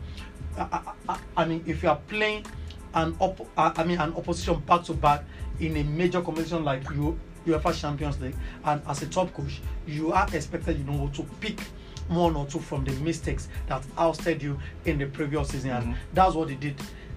I, 0.58 0.62
I, 0.62 0.82
I- 1.14 1.20
I 1.38 1.46
mean, 1.46 1.64
if 1.68 1.84
you 1.84 1.90
are 1.90 2.00
playing 2.08 2.46
an 2.94 3.16
op- 3.20 3.48
uh, 3.58 3.74
I 3.76 3.84
mean 3.84 4.00
an 4.00 4.14
opposition 4.16 4.60
back 4.60 4.84
to 4.84 4.94
back 4.94 5.24
in 5.60 5.76
a 5.78 5.84
major 5.84 6.22
competition 6.22 6.64
like 6.64 6.84
you 6.92 7.20
UEFA 7.46 7.74
Champions 7.80 8.20
League, 8.22 8.36
and 8.66 8.82
as 8.88 9.02
a 9.02 9.08
top 9.08 9.34
coach, 9.34 9.62
you 9.88 10.14
are 10.14 10.28
expected, 10.34 10.78
you 10.78 10.84
know, 10.86 11.10
to 11.14 11.24
pick 11.42 11.60
one 12.08 12.36
or 12.36 12.46
two 12.46 12.60
from 12.60 12.84
the 12.84 12.92
mistakes 13.02 13.48
that 13.68 13.84
ousted 13.98 14.42
you 14.42 14.60
in 14.86 14.98
the 14.98 15.06
previous 15.06 15.50
season, 15.50 15.72
and 15.72 15.88
Mhm. 15.88 15.96
that's 16.14 16.36
what 16.36 16.48
they 16.50 16.56
did 16.56 16.76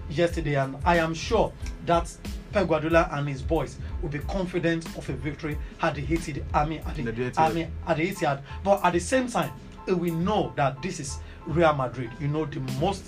yesterday. 0.09 0.55
And 0.55 0.77
I 0.85 0.97
am 0.97 1.13
sure 1.13 1.51
that 1.85 2.09
Pep 2.53 2.67
Guardiola 2.67 3.09
and 3.11 3.27
his 3.27 3.41
boys 3.41 3.77
will 4.01 4.09
be 4.09 4.19
confident 4.19 4.85
of 4.97 5.07
a 5.09 5.13
victory 5.13 5.57
at 5.81 5.95
the 5.95 6.01
Etihad. 6.01 6.43
I 6.53 6.65
mean, 6.65 6.81
at 6.85 6.95
the, 6.95 7.03
The. 7.11 7.33
I 7.37 7.51
mean, 7.51 7.67
at 7.85 7.97
the 7.97 8.09
Etihad. 8.09 8.41
But 8.63 8.83
at 8.85 8.93
the 8.93 8.99
same 8.99 9.27
time, 9.27 9.51
we 9.87 10.11
know 10.11 10.53
that 10.55 10.81
this 10.81 10.99
is 11.01 11.17
Real 11.45 11.73
Madrid. 11.73 12.09
You 12.19 12.29
know, 12.29 12.45
the 12.45 12.59
most 12.79 13.03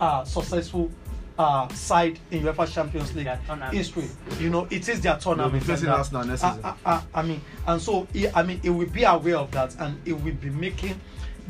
uh, 0.00 0.24
successful 0.24 0.90
uh, 1.38 1.68
side 1.68 2.18
in 2.30 2.42
UEFA 2.42 2.72
Champions 2.72 3.14
League 3.14 3.28
history. 3.70 4.08
You 4.40 4.50
know, 4.50 4.66
it 4.70 4.88
is 4.88 5.00
their 5.00 5.16
tournament. 5.16 5.62
facing 5.62 5.86
and, 5.86 5.94
uh, 5.94 5.98
Arsenal 5.98 6.24
next 6.24 6.42
I- 6.44 6.50
season. 6.56 6.64
I, 6.84 6.92
I, 6.92 7.02
I 7.14 7.22
mean, 7.22 7.40
and 7.66 7.80
so 7.80 8.06
he- 8.12 8.28
I 8.30 8.42
mean, 8.42 8.60
it 8.62 8.70
will 8.70 8.88
be 8.88 9.04
aware 9.04 9.36
of 9.36 9.50
that, 9.52 9.74
and 9.78 9.98
it 10.04 10.12
will 10.12 10.32
be 10.34 10.50
making 10.50 11.00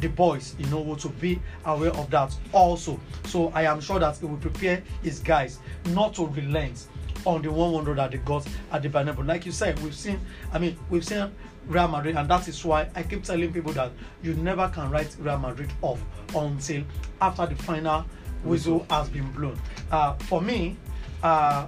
the 0.00 0.08
boys, 0.08 0.54
you 0.58 0.66
know, 0.66 0.94
to 0.94 1.08
be 1.08 1.40
aware 1.64 1.90
of 1.96 2.08
that 2.10 2.34
also. 2.52 3.00
So 3.24 3.50
I 3.54 3.62
am 3.62 3.80
sure 3.80 3.98
that 3.98 4.22
it 4.22 4.26
will 4.26 4.36
prepare 4.36 4.82
his 5.02 5.18
guys 5.20 5.58
not 5.86 6.14
to 6.14 6.26
relent 6.26 6.86
on 7.24 7.42
the 7.42 7.50
100 7.50 7.96
that 7.96 8.12
they 8.12 8.18
got 8.18 8.46
at 8.70 8.82
the 8.82 8.88
Bernabeu. 8.88 9.26
Like 9.26 9.44
you 9.44 9.52
said, 9.52 9.76
we've 9.80 9.94
seen. 9.94 10.20
I 10.52 10.58
mean, 10.58 10.78
we've 10.88 11.04
seen 11.04 11.32
Real 11.66 11.88
Madrid, 11.88 12.16
and 12.16 12.28
that 12.30 12.46
is 12.46 12.64
why 12.64 12.88
I 12.94 13.02
keep 13.02 13.24
telling 13.24 13.52
people 13.52 13.72
that 13.72 13.90
you 14.22 14.34
never 14.34 14.68
can 14.68 14.88
write 14.90 15.16
Real 15.18 15.38
Madrid 15.38 15.72
off 15.82 16.00
until 16.34 16.84
after 17.20 17.46
the 17.46 17.56
final 17.56 18.04
whistle 18.44 18.86
has 18.90 19.08
been 19.08 19.30
blown. 19.32 19.58
Uh, 19.90 20.14
for 20.14 20.40
me, 20.40 20.76
uh, 21.22 21.66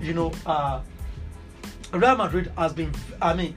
you 0.00 0.14
know, 0.14 0.32
uh, 0.46 0.80
Real 1.92 2.16
Madrid 2.16 2.52
has 2.56 2.72
been, 2.72 2.92
I 3.20 3.34
mean, 3.34 3.56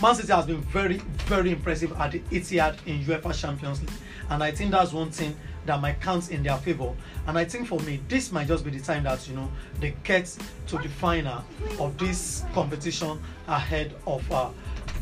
Man 0.00 0.14
City 0.14 0.32
has 0.32 0.46
been 0.46 0.62
very, 0.62 0.98
very 1.26 1.52
impressive 1.52 1.92
at 1.92 2.12
the 2.12 2.18
Etihad 2.20 2.76
in 2.86 3.04
UEFA 3.04 3.38
Champions 3.38 3.80
League, 3.80 3.90
and 4.30 4.42
I 4.42 4.50
think 4.50 4.72
that's 4.72 4.92
one 4.92 5.10
thing 5.10 5.36
that 5.66 5.80
might 5.80 6.00
count 6.00 6.30
in 6.30 6.42
their 6.42 6.56
favor. 6.58 6.92
And 7.26 7.38
I 7.38 7.44
think 7.44 7.68
for 7.68 7.78
me, 7.80 8.00
this 8.08 8.32
might 8.32 8.48
just 8.48 8.64
be 8.64 8.70
the 8.70 8.80
time 8.80 9.04
that 9.04 9.28
you 9.28 9.36
know 9.36 9.50
they 9.78 9.94
get 10.02 10.36
to 10.66 10.78
the 10.78 10.88
final 10.88 11.44
of 11.78 11.96
this 11.98 12.44
competition 12.52 13.20
ahead 13.46 13.94
of 14.06 14.30
uh, 14.32 14.50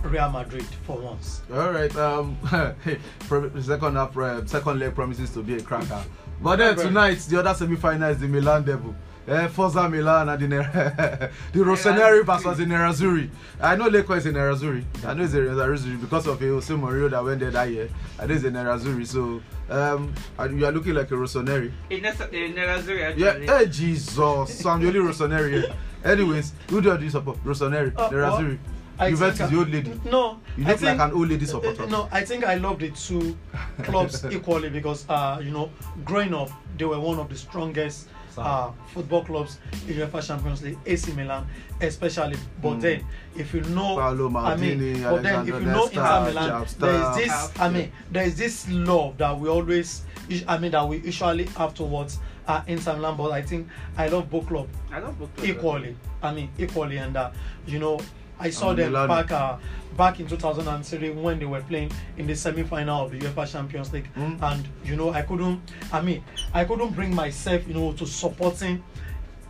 Real 0.02 0.30
Madrid 0.30 0.64
for 0.86 0.98
once. 0.98 1.42
All 1.52 1.70
right. 1.70 1.94
Um, 1.96 2.36
second 3.62 3.96
half, 3.96 4.16
uh, 4.16 4.46
second 4.46 4.78
leg 4.80 4.94
promises 4.94 5.30
to 5.30 5.42
be 5.42 5.56
a 5.56 5.62
cracker. 5.62 6.02
But 6.42 6.56
then 6.56 6.76
tonight, 6.76 7.18
the 7.28 7.38
other 7.40 7.54
semi-final 7.54 8.10
is 8.10 8.18
the 8.18 8.26
Milan 8.28 8.64
Devil. 8.64 8.94
Uh, 9.28 9.46
Forza 9.48 9.88
Milan 9.88 10.28
and 10.30 10.42
the 10.42 10.48
Ner- 10.48 11.30
the 11.52 11.58
Rossoneri 11.60 12.24
versus 12.24 12.58
the 12.58 12.64
Nerazzurri. 12.64 13.28
I 13.60 13.76
know 13.76 13.88
Leko 13.88 14.16
is 14.16 14.26
a 14.26 14.32
Nerazzurri. 14.32 14.82
I 15.04 15.14
know 15.14 15.22
it's 15.22 15.34
a 15.34 15.36
Nerazzurri 15.36 16.00
because 16.00 16.26
of 16.26 16.40
Jose 16.40 16.72
Mourinho 16.74 17.10
that 17.10 17.22
went 17.22 17.38
there 17.40 17.50
that 17.50 17.70
year. 17.70 17.88
I 18.18 18.26
know 18.26 18.34
it's 18.34 18.44
a 18.44 18.50
Nerazzurri. 18.50 19.06
So 19.06 19.40
um, 19.72 20.12
and 20.38 20.58
you 20.58 20.66
are 20.66 20.72
looking 20.72 20.94
like 20.94 21.10
a 21.12 21.14
Rossoneri. 21.14 21.70
In 21.90 22.00
Nerazzurri, 22.00 23.16
Yeah. 23.18 23.28
actually. 23.28 23.46
Hey 23.46 23.66
Jesus, 23.66 24.14
so 24.14 24.70
I'm 24.70 24.80
the 24.80 24.88
only 24.88 25.00
Rossoneri 25.00 25.50
here. 25.62 25.74
Anyways, 26.02 26.52
who 26.70 26.80
do 26.80 26.98
you 27.00 27.10
support? 27.10 27.44
Rossoneri, 27.44 27.92
Uh, 27.96 28.08
Nerazzurri. 28.10 28.58
I 29.00 29.10
Juventus, 29.10 29.38
think, 29.38 29.50
the 29.50 29.58
old 29.58 29.70
lady. 29.70 30.00
No, 30.04 30.38
You 30.56 30.64
I 30.64 30.68
look 30.68 30.68
like 30.68 30.78
think- 30.80 31.00
an 31.00 31.12
old 31.12 31.28
lady 31.28 31.46
supporter. 31.46 31.86
No, 31.86 32.08
I 32.12 32.20
think 32.24 32.44
I 32.44 32.54
love 32.56 32.78
the 32.78 32.90
two 32.90 33.36
clubs 33.82 34.24
equally 34.30 34.68
because 34.70 35.06
uh, 35.08 35.40
you 35.42 35.50
know, 35.50 35.70
growing 36.04 36.34
up, 36.34 36.50
they 36.76 36.84
were 36.84 37.00
one 37.00 37.18
of 37.18 37.28
the 37.28 37.36
strongest 37.36 38.08
uh, 38.38 38.70
football 38.94 39.24
clubs 39.24 39.58
in 39.88 39.94
UEFA 39.96 40.26
Champions 40.26 40.62
League, 40.62 40.78
AC 40.86 41.12
Milan, 41.12 41.46
especially. 41.80 42.36
But 42.62 42.74
Mm. 42.76 42.80
then, 42.80 43.04
if 43.36 43.52
you 43.54 43.60
know, 43.62 43.96
Paolo 43.96 44.28
I 44.38 44.56
mean, 44.56 44.78
Maldini, 44.80 45.02
but 45.02 45.22
then 45.22 45.40
if 45.48 45.54
you 45.54 45.60
know 45.60 45.86
Inter 45.86 46.20
Milan, 46.24 46.66
there 46.78 46.94
is 47.10 47.16
this. 47.16 47.52
I 47.58 47.68
mean, 47.68 47.92
there 48.10 48.24
is 48.24 48.36
this 48.36 48.68
love 48.70 49.18
that 49.18 49.38
we 49.38 49.48
always, 49.48 50.02
I 50.46 50.58
mean, 50.58 50.70
that 50.72 50.86
we 50.86 50.98
usually 50.98 51.44
have 51.58 51.74
towards 51.74 52.18
uh, 52.46 52.62
Inter 52.66 52.96
Milan. 52.96 53.16
But 53.16 53.32
I 53.32 53.42
think 53.42 53.66
I 53.98 54.08
love 54.08 54.30
both 54.30 54.46
clubs 54.46 54.70
I 54.92 55.00
love 55.00 55.18
both 55.18 55.44
equally. 55.44 55.96
I 56.22 56.32
mean, 56.32 56.50
equally, 56.58 56.96
and 56.98 57.16
uh, 57.16 57.30
you 57.66 57.78
know, 57.78 57.98
I 58.40 58.50
saw 58.50 58.72
them 58.74 58.92
Milan. 58.92 59.08
back 59.08 59.30
uh, 59.30 59.56
back 59.96 60.18
in 60.20 60.26
2003 60.26 61.10
when 61.10 61.38
they 61.38 61.44
were 61.44 61.60
playing 61.62 61.92
in 62.16 62.26
the 62.26 62.34
semi-final 62.34 63.04
of 63.04 63.10
the 63.12 63.18
UEFA 63.18 63.50
Champions 63.50 63.92
League, 63.92 64.08
Mm. 64.16 64.42
and 64.42 64.68
you 64.84 64.96
know, 64.96 65.10
I 65.12 65.22
couldn't. 65.22 65.60
I 65.92 66.00
mean, 66.00 66.24
I 66.54 66.64
couldn't 66.64 66.94
bring 66.94 67.14
myself, 67.14 67.66
you 67.68 67.74
know, 67.74 67.92
to 67.92 68.06
supporting 68.06 68.82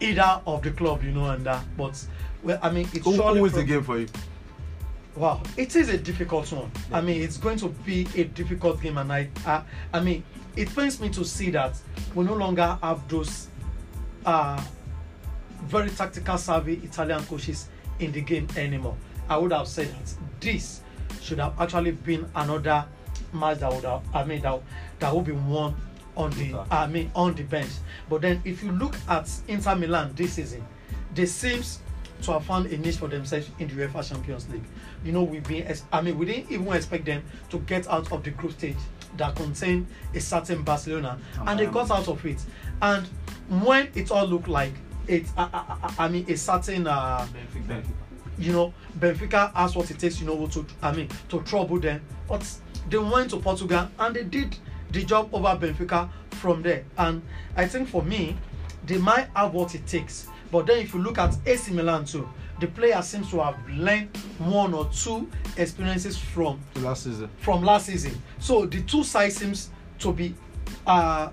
either 0.00 0.40
of 0.46 0.62
the 0.62 0.70
club, 0.72 1.02
you 1.04 1.12
know, 1.12 1.26
and 1.30 1.46
uh, 1.46 1.60
but 1.76 2.04
well, 2.42 2.58
I 2.62 2.70
mean, 2.70 2.88
it's 2.92 3.04
Who, 3.04 3.14
surely 3.16 3.48
the 3.50 3.64
game 3.64 3.82
for 3.84 3.98
you? 3.98 4.08
Wow, 5.16 5.42
it 5.56 5.74
is 5.76 5.88
a 5.88 5.98
difficult 5.98 6.50
one. 6.52 6.70
I 6.92 7.00
mean, 7.00 7.20
it's 7.22 7.36
going 7.36 7.58
to 7.58 7.68
be 7.68 8.06
a 8.16 8.24
difficult 8.24 8.80
game, 8.80 8.96
and 8.98 9.12
I, 9.12 9.28
I, 9.44 9.62
I 9.92 10.00
mean, 10.00 10.22
it 10.56 10.74
pains 10.74 11.00
me 11.00 11.10
to 11.10 11.24
see 11.24 11.50
that 11.50 11.76
we 12.14 12.24
no 12.24 12.34
longer 12.34 12.78
have 12.82 13.06
those 13.08 13.48
uh, 14.24 14.62
very 15.64 15.90
tactical 15.90 16.38
savvy 16.38 16.74
Italian 16.84 17.22
coaches 17.24 17.68
in 18.00 18.12
the 18.12 18.20
game 18.20 18.48
anymore. 18.56 18.96
I 19.28 19.36
would 19.36 19.52
have 19.52 19.68
said 19.68 19.88
that 19.88 20.14
this 20.40 20.80
should 21.20 21.38
have 21.38 21.60
actually 21.60 21.92
been 21.92 22.28
another 22.34 22.84
match 23.32 23.58
that 23.58 23.72
would 23.72 23.84
have, 23.84 24.02
I 24.14 24.24
mean, 24.24 24.42
that, 24.42 24.60
that 24.98 25.14
would 25.14 25.24
be 25.24 25.32
won 25.32 25.76
on 26.16 26.30
the, 26.32 26.64
I 26.70 26.86
mean, 26.86 27.10
on 27.14 27.34
the 27.34 27.44
bench. 27.44 27.70
But 28.08 28.22
then, 28.22 28.42
if 28.44 28.62
you 28.62 28.72
look 28.72 28.96
at 29.08 29.30
Inter 29.48 29.76
Milan 29.76 30.12
this 30.14 30.34
season, 30.34 30.66
they 31.14 31.26
seems 31.26 31.80
to 32.22 32.32
have 32.32 32.44
found 32.44 32.66
a 32.66 32.76
niche 32.76 32.96
for 32.96 33.08
themselves 33.08 33.48
in 33.58 33.68
the 33.68 33.74
UEFA 33.74 34.06
Champions 34.08 34.48
League. 34.50 34.64
You 35.04 35.12
know, 35.12 35.22
we've 35.22 35.46
been, 35.46 35.72
I 35.92 36.00
mean, 36.00 36.18
we 36.18 36.26
didn't 36.26 36.50
even 36.50 36.68
expect 36.72 37.04
them 37.04 37.22
to 37.50 37.58
get 37.60 37.88
out 37.88 38.10
of 38.12 38.22
the 38.22 38.30
group 38.30 38.52
stage 38.52 38.76
that 39.16 39.34
contained 39.36 39.86
a 40.14 40.20
certain 40.20 40.62
Barcelona, 40.62 41.18
oh, 41.38 41.44
and 41.46 41.58
they 41.58 41.66
got 41.66 41.90
out 41.90 42.08
of 42.08 42.24
it. 42.26 42.44
And 42.82 43.06
when 43.48 43.88
it 43.94 44.10
all 44.10 44.26
looked 44.26 44.48
like 44.48 44.72
it's 45.10 45.32
I, 45.36 45.42
I, 45.52 45.94
I 46.04 46.08
mean 46.08 46.24
a 46.28 46.36
certain 46.36 46.86
uh, 46.86 47.26
Benfica. 47.68 47.84
you 48.38 48.52
know 48.52 48.72
Benfica 48.98 49.52
has 49.54 49.74
what 49.74 49.90
it 49.90 49.98
takes 49.98 50.20
you 50.20 50.26
know 50.26 50.46
to 50.46 50.64
I 50.80 50.92
mean 50.92 51.08
to 51.28 51.40
trouble 51.42 51.78
them 51.80 52.00
but 52.28 52.46
they 52.88 52.98
went 52.98 53.30
to 53.30 53.38
Portugal 53.38 53.88
and 53.98 54.14
they 54.14 54.24
did 54.24 54.56
the 54.92 55.02
job 55.04 55.28
over 55.32 55.48
Benfica 55.56 56.08
from 56.32 56.62
there 56.62 56.84
and 56.98 57.22
I 57.56 57.66
think 57.66 57.88
for 57.88 58.02
me 58.02 58.36
they 58.86 58.98
might 58.98 59.28
have 59.34 59.52
what 59.52 59.74
it 59.74 59.86
takes 59.86 60.28
but 60.52 60.66
then 60.66 60.78
if 60.78 60.94
you 60.94 61.00
look 61.02 61.18
at 61.18 61.36
AC 61.46 61.72
Milan 61.72 62.04
too 62.04 62.28
the 62.60 62.66
player 62.68 63.00
seems 63.02 63.30
to 63.30 63.42
have 63.42 63.56
learned 63.70 64.14
one 64.38 64.74
or 64.74 64.84
two 64.92 65.28
experiences 65.56 66.16
from 66.16 66.60
last 66.76 67.04
season. 67.04 67.28
from 67.38 67.62
last 67.64 67.86
season 67.86 68.20
so 68.38 68.64
the 68.66 68.80
two 68.82 69.02
sides 69.02 69.36
seems 69.36 69.70
to 69.98 70.12
be 70.12 70.34
uh 70.86 71.30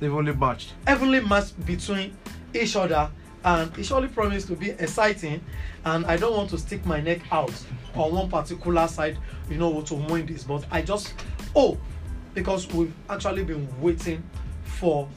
They've 0.00 0.14
only 0.14 0.32
matched. 0.32 0.74
evenly 0.88 1.18
matched 1.20 1.64
between 1.66 2.16
each 2.58 2.76
other 2.76 3.10
and 3.44 3.76
it 3.78 3.84
surely 3.84 4.08
promised 4.08 4.48
to 4.48 4.56
be 4.56 4.70
exciting 4.70 5.40
and 5.84 6.04
i 6.06 6.16
don't 6.16 6.36
want 6.36 6.50
to 6.50 6.58
stick 6.58 6.84
my 6.84 7.00
neck 7.00 7.20
out 7.30 7.52
on 7.94 8.12
one 8.12 8.28
particular 8.28 8.86
side 8.88 9.16
you 9.48 9.56
know 9.56 9.80
to 9.82 9.94
win 9.94 10.26
this 10.26 10.44
but 10.44 10.64
i 10.70 10.82
just 10.82 11.14
oh 11.54 11.78
because 12.34 12.66
we've 12.68 12.92
actually 13.08 13.44
been 13.44 13.68
waiting 13.80 14.22
for 14.64 15.08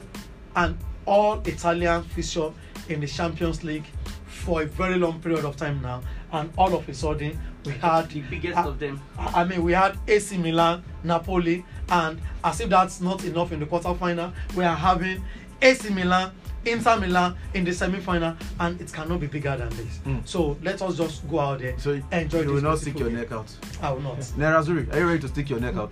an 0.56 0.76
all 1.06 1.40
italian 1.46 2.02
fixture 2.02 2.50
in 2.88 3.00
the 3.00 3.06
champions 3.06 3.64
league 3.64 3.84
for 4.26 4.62
a 4.62 4.66
very 4.66 4.96
long 4.98 5.20
period 5.20 5.44
of 5.44 5.56
time 5.56 5.80
now 5.82 6.00
and 6.32 6.52
all 6.56 6.74
of 6.74 6.88
a 6.88 6.94
sudden 6.94 7.38
we 7.64 7.72
had 7.72 8.08
The 8.08 8.20
biggest 8.22 8.58
uh, 8.58 8.68
of 8.68 8.78
them. 8.78 9.00
I 9.16 9.44
mean, 9.44 9.62
we 9.62 9.72
had 9.72 9.96
AC 10.08 10.36
Milan, 10.38 10.82
Napoli, 11.04 11.64
and 11.88 12.20
as 12.42 12.60
if 12.60 12.68
that's 12.68 13.00
not 13.00 13.24
enough 13.24 13.52
in 13.52 13.60
the 13.60 13.66
quarterfinal, 13.66 14.32
we 14.56 14.64
are 14.64 14.74
having 14.74 15.22
AC 15.60 15.90
Milan, 15.90 16.32
Inter 16.64 16.98
Milan 17.00 17.36
in 17.54 17.64
the 17.64 17.72
semi-final, 17.72 18.36
and 18.60 18.80
it 18.80 18.92
cannot 18.92 19.18
be 19.20 19.26
bigger 19.26 19.56
than 19.56 19.68
this. 19.70 19.98
Mm. 20.06 20.26
So 20.26 20.56
let 20.62 20.80
us 20.80 20.96
just 20.96 21.28
go 21.28 21.40
out 21.40 21.58
there, 21.60 21.76
So 21.78 22.00
enjoy 22.12 22.38
you 22.38 22.44
this 22.44 22.46
will 22.52 22.62
not 22.62 22.78
stick 22.78 22.98
your 22.98 23.08
game. 23.08 23.18
neck 23.18 23.32
out. 23.32 23.52
I 23.82 23.90
will 23.92 24.00
not. 24.00 24.18
Nerazuri, 24.18 24.92
are 24.92 24.98
you 25.00 25.06
ready 25.06 25.18
to 25.20 25.28
stick 25.28 25.50
your 25.50 25.60
neck 25.60 25.76
out? 25.76 25.90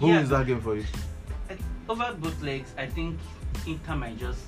Who 0.00 0.08
Yeah. 0.08 0.16
wins 0.16 0.28
that 0.30 0.46
game 0.46 0.60
for 0.60 0.76
you? 0.76 0.84
Over 1.88 2.14
both 2.18 2.42
legs, 2.42 2.72
I 2.78 2.86
think 2.86 3.18
Inter 3.66 3.96
might 3.96 4.18
just 4.18 4.40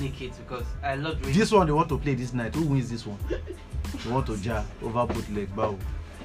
make 0.00 0.20
it 0.22 0.32
because 0.36 0.64
I 0.82 0.94
love 0.94 1.20
This 1.22 1.50
one 1.50 1.66
they 1.66 1.72
want 1.72 1.88
to 1.88 1.98
play 1.98 2.14
this 2.14 2.32
night. 2.32 2.54
Who 2.54 2.62
wins 2.66 2.90
this 2.90 3.06
one? 3.06 3.18
They 3.28 4.10
want 4.10 4.26
to 4.26 4.36
jar 4.42 4.64
over 4.82 5.06
both 5.06 5.28
legs. 5.30 5.50
Bow. 5.52 5.76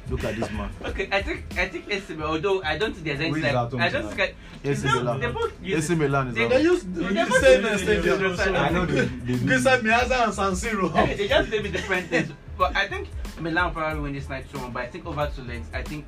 Look 0.10 0.24
at 0.24 0.36
this 0.36 0.52
man. 0.52 0.70
Okay, 0.86 1.10
I 1.12 1.22
think 1.24 1.44
I 1.58 1.68
think 1.68 1.90
AC 1.90 2.14
Milan, 2.14 2.30
although 2.36 2.62
I 2.64 2.78
don't 2.78 2.94
think 2.94 3.06
there's 3.06 3.20
any 3.20 3.30
Who 3.30 3.36
is 3.38 3.44
like, 3.44 3.56
I 3.82 3.90
don't 3.90 4.14
think 4.14 4.36
AC 4.64 4.88
Milan. 4.88 5.20
they 5.20 5.32
both 5.32 5.54
use 5.64 5.78
AC 5.90 5.96
Milan 5.96 6.28
is 6.28 6.36
They-. 6.36 6.48
They 6.48 6.62
use 6.62 6.84
They 6.84 7.14
the 7.14 7.30
same 7.40 7.78
stadium. 7.78 8.56
I 8.56 8.70
know 8.70 8.86
they. 8.86 9.08
Giuseppe 9.36 9.84
Meazza 9.88 10.26
and 10.26 10.34
San 10.34 10.52
Siro. 10.54 10.94
they, 11.18 11.28
just 11.28 11.50
maybe 11.50 11.70
different 11.70 12.08
things. 12.08 12.32
But 12.58 12.76
I 12.76 12.88
think 12.88 13.08
Milan 13.40 13.66
will 13.66 13.72
probably 13.74 14.02
win 14.02 14.14
this 14.14 14.30
night 14.30 14.46
2 14.52 14.60
1. 14.60 14.72
But 14.72 14.84
I 14.84 14.88
think 14.88 15.06
over 15.08 15.30
two 15.36 15.42
legs, 15.44 15.68
I 15.74 15.82
think 15.82 16.06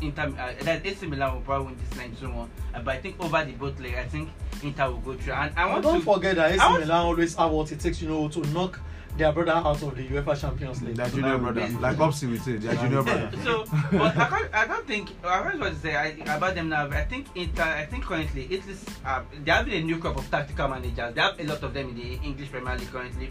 Inter, 0.00 0.32
uh, 0.38 0.52
that 0.64 0.86
AC 0.86 1.06
Milan 1.06 1.34
will 1.34 1.40
probably 1.42 1.66
win 1.66 1.76
this 1.88 1.98
night 1.98 2.18
2 2.20 2.30
1. 2.30 2.50
Uh, 2.74 2.80
but 2.82 2.94
I 2.94 3.00
think 3.00 3.16
over 3.22 3.44
the 3.44 3.52
both 3.52 3.78
legs, 3.80 3.96
I 3.98 4.04
think 4.04 4.28
Inter 4.62 4.90
will 4.90 4.98
go 4.98 5.14
through. 5.14 5.32
And 5.34 5.52
I 5.56 5.62
And 5.64 5.72
want 5.72 5.82
don't 5.82 5.98
to. 5.98 6.04
forget 6.04 6.36
that 6.36 6.52
AC 6.52 6.78
Milan 6.78 7.04
always 7.04 7.34
have 7.34 7.50
what 7.50 7.70
it 7.72 7.80
takes, 7.80 8.00
you 8.00 8.08
know, 8.08 8.28
to 8.28 8.40
knock 8.52 8.78
their 9.20 9.32
brother 9.32 9.52
out 9.52 9.82
of 9.82 9.94
the 9.96 10.02
UEFA 10.08 10.40
Champions 10.40 10.82
League. 10.82 10.96
Their 10.96 11.08
junior 11.08 11.38
brother. 11.38 11.68
Like 11.78 11.96
Opsi 11.98 12.30
would 12.30 12.42
say, 12.42 12.56
their 12.56 12.74
junior 12.74 13.02
brother. 13.02 13.30
So, 13.44 13.64
but 13.92 14.16
I 14.16 14.26
can't, 14.28 14.54
I 14.54 14.66
don't 14.66 14.86
think, 14.86 15.10
I 15.24 15.42
don't 15.44 15.58
know 15.58 15.66
what 15.66 15.74
to 15.74 15.80
say 15.80 15.94
I, 15.94 16.06
about 16.36 16.54
them 16.54 16.68
now. 16.70 16.88
I 16.88 17.04
think 17.04 17.26
Inter, 17.34 17.62
I 17.62 17.86
think 17.86 18.04
currently, 18.04 18.48
Italy's, 18.50 18.84
uh, 19.04 19.22
they 19.44 19.50
have 19.52 19.68
a 19.68 19.80
new 19.82 19.98
crop 19.98 20.16
of 20.16 20.28
tactical 20.30 20.68
managers. 20.68 21.14
They 21.14 21.20
have 21.20 21.38
a 21.38 21.44
lot 21.44 21.62
of 21.62 21.74
them 21.74 21.90
in 21.90 21.96
the 21.96 22.14
English 22.26 22.50
Premier 22.50 22.76
League 22.76 22.90
currently. 22.90 23.30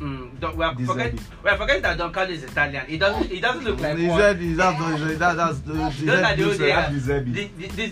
Mm, 0.00 0.38
don't, 0.38 0.56
we 0.56 0.64
are 0.64 0.74
De 0.74 0.84
forget, 0.84 1.12
we 1.42 1.50
are 1.50 1.56
forgetting 1.56 1.82
that 1.82 1.98
Don 1.98 2.12
Carlo 2.12 2.30
is 2.30 2.44
Italian. 2.44 2.84
It 2.88 2.98
doesn't, 2.98 3.24
he 3.30 3.40
doesn't 3.40 3.64
look 3.64 3.80
like 3.80 3.98
He 3.98 4.06
one. 4.06 4.20
said, 4.20 4.36
he- 4.38 4.52
that's 4.54 4.78
not- 4.78 5.18
that, 5.18 5.36
that's 5.36 5.58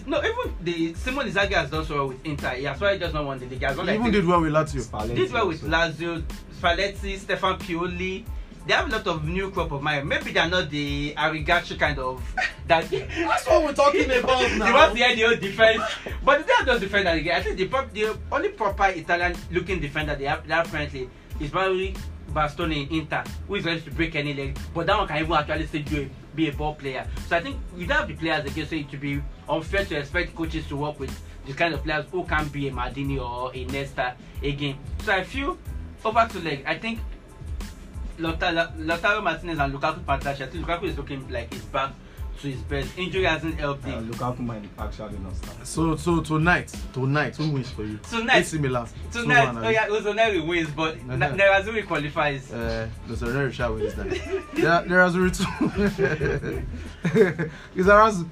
no, 0.06 0.18
even 0.22 0.54
the 0.62 0.94
Simon 0.94 1.26
Inzaghi 1.28 1.54
has 1.54 1.68
done 1.70 1.84
so 1.84 1.94
well 1.96 2.08
with 2.08 2.24
Inter. 2.24 2.50
He 2.50 2.64
has 2.64 2.78
probably 2.78 2.98
just 3.00 3.12
not 3.14 3.24
won 3.24 3.38
the 3.40 3.46
league. 3.46 3.58
He 3.58 3.64
has 3.64 3.76
won 3.76 3.86
He 3.86 3.92
like 3.92 4.00
even 4.00 4.12
three- 4.12 4.20
did 4.20 4.28
well 4.28 4.40
with 4.40 4.52
Lazio. 4.52 4.82
Spalletti 4.86 5.16
did 5.16 5.32
well 5.32 5.48
with 5.48 5.64
also. 5.64 5.76
Lazio, 5.76 6.22
Spalletti, 6.56 7.18
Stefan 7.18 7.58
Pioli. 7.58 8.24
They 8.66 8.72
have 8.72 8.88
a 8.88 8.96
lot 8.96 9.06
of 9.06 9.24
new 9.24 9.50
crop 9.52 9.70
of 9.70 9.82
mind. 9.82 10.08
Maybe 10.08 10.32
they're 10.32 10.48
not 10.48 10.70
the 10.70 11.14
Arrigo 11.16 11.46
Sacchi 11.46 11.76
kind 11.76 11.98
of 11.98 12.20
that. 12.66 12.90
That's 12.90 13.46
what 13.46 13.64
we're 13.64 13.72
talking 13.72 14.10
about 14.18 14.40
They 14.50 14.72
want 14.72 14.92
to 14.92 14.98
hear 14.98 15.14
the 15.14 15.24
old 15.24 15.40
defense, 15.40 15.82
but 16.24 16.44
they 16.46 16.52
are 16.52 16.64
just 16.64 16.80
defender 16.80 17.10
again. 17.10 17.36
I 17.36 17.42
think 17.42 17.58
the, 17.58 17.68
prop, 17.68 17.92
the 17.92 18.18
only 18.32 18.48
proper 18.48 18.86
Italian-looking 18.86 19.80
defender 19.80 20.16
they 20.16 20.24
have, 20.24 20.46
they 20.48 20.54
have 20.54 20.68
currently 20.70 21.08
is 21.38 21.50
probably 21.50 21.94
Bastoni 22.32 22.88
in 22.90 23.02
Inter, 23.02 23.22
who 23.46 23.54
is 23.54 23.64
ready 23.64 23.80
to 23.82 23.90
break 23.92 24.16
any 24.16 24.34
leg. 24.34 24.58
But 24.74 24.86
that 24.86 24.98
one 24.98 25.06
can 25.06 25.18
even 25.18 25.32
actually 25.32 25.66
still 25.68 25.82
do 25.82 26.02
a, 26.02 26.36
be 26.36 26.48
a 26.48 26.52
ball 26.52 26.74
player. 26.74 27.06
So 27.28 27.36
I 27.36 27.40
think 27.40 27.56
you 27.76 27.86
don't 27.86 27.98
have 27.98 28.08
the 28.08 28.14
players 28.14 28.44
again, 28.44 28.66
so 28.66 28.74
it 28.74 28.90
would 28.90 29.00
be 29.00 29.22
unfair 29.48 29.84
to 29.84 29.96
expect 29.96 30.34
coaches 30.34 30.66
to 30.68 30.76
work 30.76 30.98
with 30.98 31.16
the 31.46 31.52
kind 31.52 31.72
of 31.72 31.84
players 31.84 32.04
who 32.10 32.24
can 32.24 32.48
be 32.48 32.68
a 32.68 32.72
Maldini 32.72 33.20
or 33.20 33.54
a 33.54 33.64
Nesta 33.66 34.16
again. 34.42 34.76
So 35.04 35.12
I 35.12 35.22
feel 35.22 35.56
over 36.06 36.26
to 36.32 36.38
leg. 36.40 36.64
I 36.66 36.78
think 36.78 37.00
Lautaro, 38.18 38.74
Lautaro 38.78 39.22
Martinez 39.22 39.58
and 39.58 39.74
Lukaku 39.74 40.04
partnership. 40.06 40.48
I 40.48 40.52
think 40.52 40.66
Lukaku 40.66 40.84
is 40.84 40.96
looking 40.96 41.28
like 41.28 41.52
he's 41.52 41.62
back 41.64 41.92
to 42.40 42.48
his 42.48 42.60
best. 42.62 42.96
Injury 42.98 43.24
hasn't 43.24 43.58
helped 43.58 43.84
him. 43.84 43.94
Uh, 43.94 43.98
him. 44.00 44.10
Lukaku 44.12 44.38
might 44.40 44.62
actually 44.78 45.18
not 45.18 45.36
start. 45.36 45.66
So, 45.66 45.96
so 45.96 46.20
tonight, 46.20 46.72
tonight, 46.92 47.36
who 47.36 47.50
wins 47.50 47.70
for 47.70 47.84
you? 47.84 47.98
Tonight- 48.10 48.38
AC 48.40 48.58
Milan. 48.58 48.86
Tonight, 49.12 49.48
2-1, 49.48 49.66
oh 49.66 49.68
yeah, 49.68 49.86
Uzoneri 49.88 50.46
wins, 50.46 50.70
but 50.70 50.94
Uh-huh. 50.96 51.12
uh 51.12 51.32
Nerazzurri 51.34 51.86
qualifies. 51.86 52.52
Uh, 52.52 52.88
the 53.06 53.14
Serenary 53.14 53.52
shall 53.52 53.74
win 53.74 53.84
this 53.84 53.96
night. 53.96 54.20
There, 54.54 54.82
there 54.82 55.02
has 55.02 55.12
too. 55.14 55.26
Is 57.74 57.86
Arazu? 57.86 58.26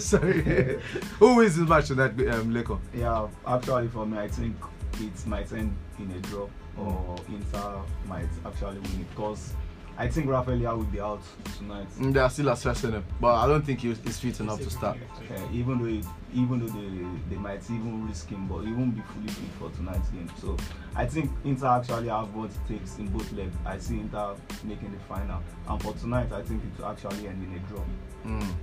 Sorry. 0.12 0.78
Who 1.18 1.36
wins 1.36 1.56
this 1.56 1.68
match 1.68 1.88
tonight, 1.88 2.10
um, 2.32 2.52
Leko? 2.54 2.78
Yeah, 2.94 3.28
actually 3.46 3.88
for 3.88 4.06
me, 4.06 4.18
I 4.18 4.28
think 4.28 4.56
it 5.00 5.26
might 5.26 5.50
end 5.52 5.74
in 5.98 6.10
a 6.12 6.18
draw 6.20 6.46
or 6.80 7.16
Inter 7.28 7.80
might 8.08 8.28
actually 8.44 8.78
win 8.80 9.00
it 9.00 9.10
because 9.10 9.52
I 9.98 10.08
think 10.08 10.28
Rafael 10.30 10.56
Leão 10.58 10.76
will 10.78 10.84
be 10.84 11.00
out 11.00 11.20
tonight. 11.58 11.86
Mm, 11.98 12.14
They 12.14 12.20
are 12.20 12.30
still 12.30 12.48
assessing 12.48 12.92
him, 12.92 13.04
but 13.20 13.34
I 13.34 13.46
don't 13.46 13.62
think 13.66 13.80
he- 13.80 13.92
he's 13.92 14.18
fit 14.18 14.40
enough 14.40 14.58
to 14.60 14.70
start. 14.70 14.96
Uh, 15.30 15.34
even 15.52 15.78
though 15.78 15.84
it, 15.88 16.06
even 16.32 16.58
though 16.60 16.68
they 16.72 17.34
they 17.34 17.36
might 17.40 17.62
even 17.70 18.08
risk 18.08 18.28
him, 18.30 18.46
but 18.48 18.60
he 18.64 18.72
won't 18.72 18.94
be 18.96 19.02
fully 19.02 19.28
fit 19.28 19.50
for 19.58 19.68
tonight's 19.76 20.08
game. 20.08 20.30
So 20.40 20.56
I 20.96 21.04
think 21.06 21.30
Inter 21.44 21.66
actually 21.66 22.08
have 22.08 22.34
what 22.34 22.50
it 22.50 22.56
takes 22.68 22.96
in 22.98 23.08
both 23.08 23.30
legs. 23.32 23.54
I 23.66 23.76
see 23.78 24.00
Inter 24.00 24.34
making 24.64 24.92
the 24.92 24.98
final, 25.00 25.42
and 25.68 25.82
for 25.82 25.92
tonight, 25.94 26.32
I 26.32 26.42
think 26.42 26.62
it 26.64 26.78
will 26.80 26.88
actually 26.88 27.28
end 27.28 27.42
in 27.42 27.54
a 27.56 27.58
draw. 27.68 27.84
Mm. 28.24 28.54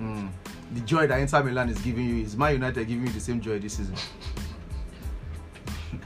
Mm. 0.00 0.28
The 0.72 0.80
joy 0.80 1.06
that 1.06 1.20
Inter 1.20 1.44
Milan 1.44 1.68
is 1.68 1.78
giving 1.82 2.04
you 2.08 2.24
is 2.24 2.36
Man 2.36 2.54
United 2.54 2.88
giving 2.88 3.06
you 3.06 3.12
the 3.12 3.20
same 3.20 3.40
joy 3.40 3.60
this 3.60 3.74
season. 3.76 3.94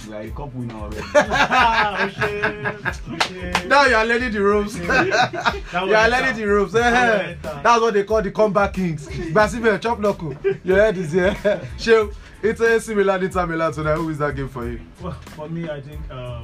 We 0.09 0.15
are 0.15 0.21
a 0.23 0.31
cup 0.31 0.55
winner 0.55 0.75
already. 0.75 1.03
Ah, 1.15 2.09
shit, 2.09 3.23
shit. 3.25 3.69
Now 3.69 3.85
you 3.85 3.95
are 3.95 4.07
learning 4.07 4.33
the 4.33 4.41
ropes. 4.43 4.77
you 4.79 4.91
are 4.91 5.07
it, 5.07 6.11
learning 6.11 6.35
sir. 6.35 6.41
the 6.41 6.47
ropes. 6.47 6.73
That 6.73 6.93
was 6.93 7.21
Eh, 7.21 7.31
it, 7.33 7.39
sir. 7.43 7.61
That's 7.63 7.81
what 7.83 7.95
they 7.95 8.05
call 8.05 8.23
the 8.23 8.31
comeback 8.31 8.73
kings. 8.75 9.07
Basibe, 9.09 9.81
chop 9.81 9.99
knuckle. 10.01 10.35
Your 10.65 10.79
head 10.79 10.97
is 10.97 11.13
here. 11.13 11.37
Show. 11.79 12.11
It's 12.43 12.61
AC 12.61 12.95
Milan, 12.95 13.23
Inter 13.25 13.47
Milan 13.47 13.73
tonight. 13.73 13.97
Who 13.97 14.09
is 14.09 14.19
that 14.19 14.35
game 14.37 14.49
for 14.49 14.67
you? 14.67 14.81
Well, 15.03 15.13
for 15.13 15.49
me, 15.49 15.69
I 15.69 15.81
think 15.81 16.01
uh, 16.11 16.15
uh, 16.15 16.43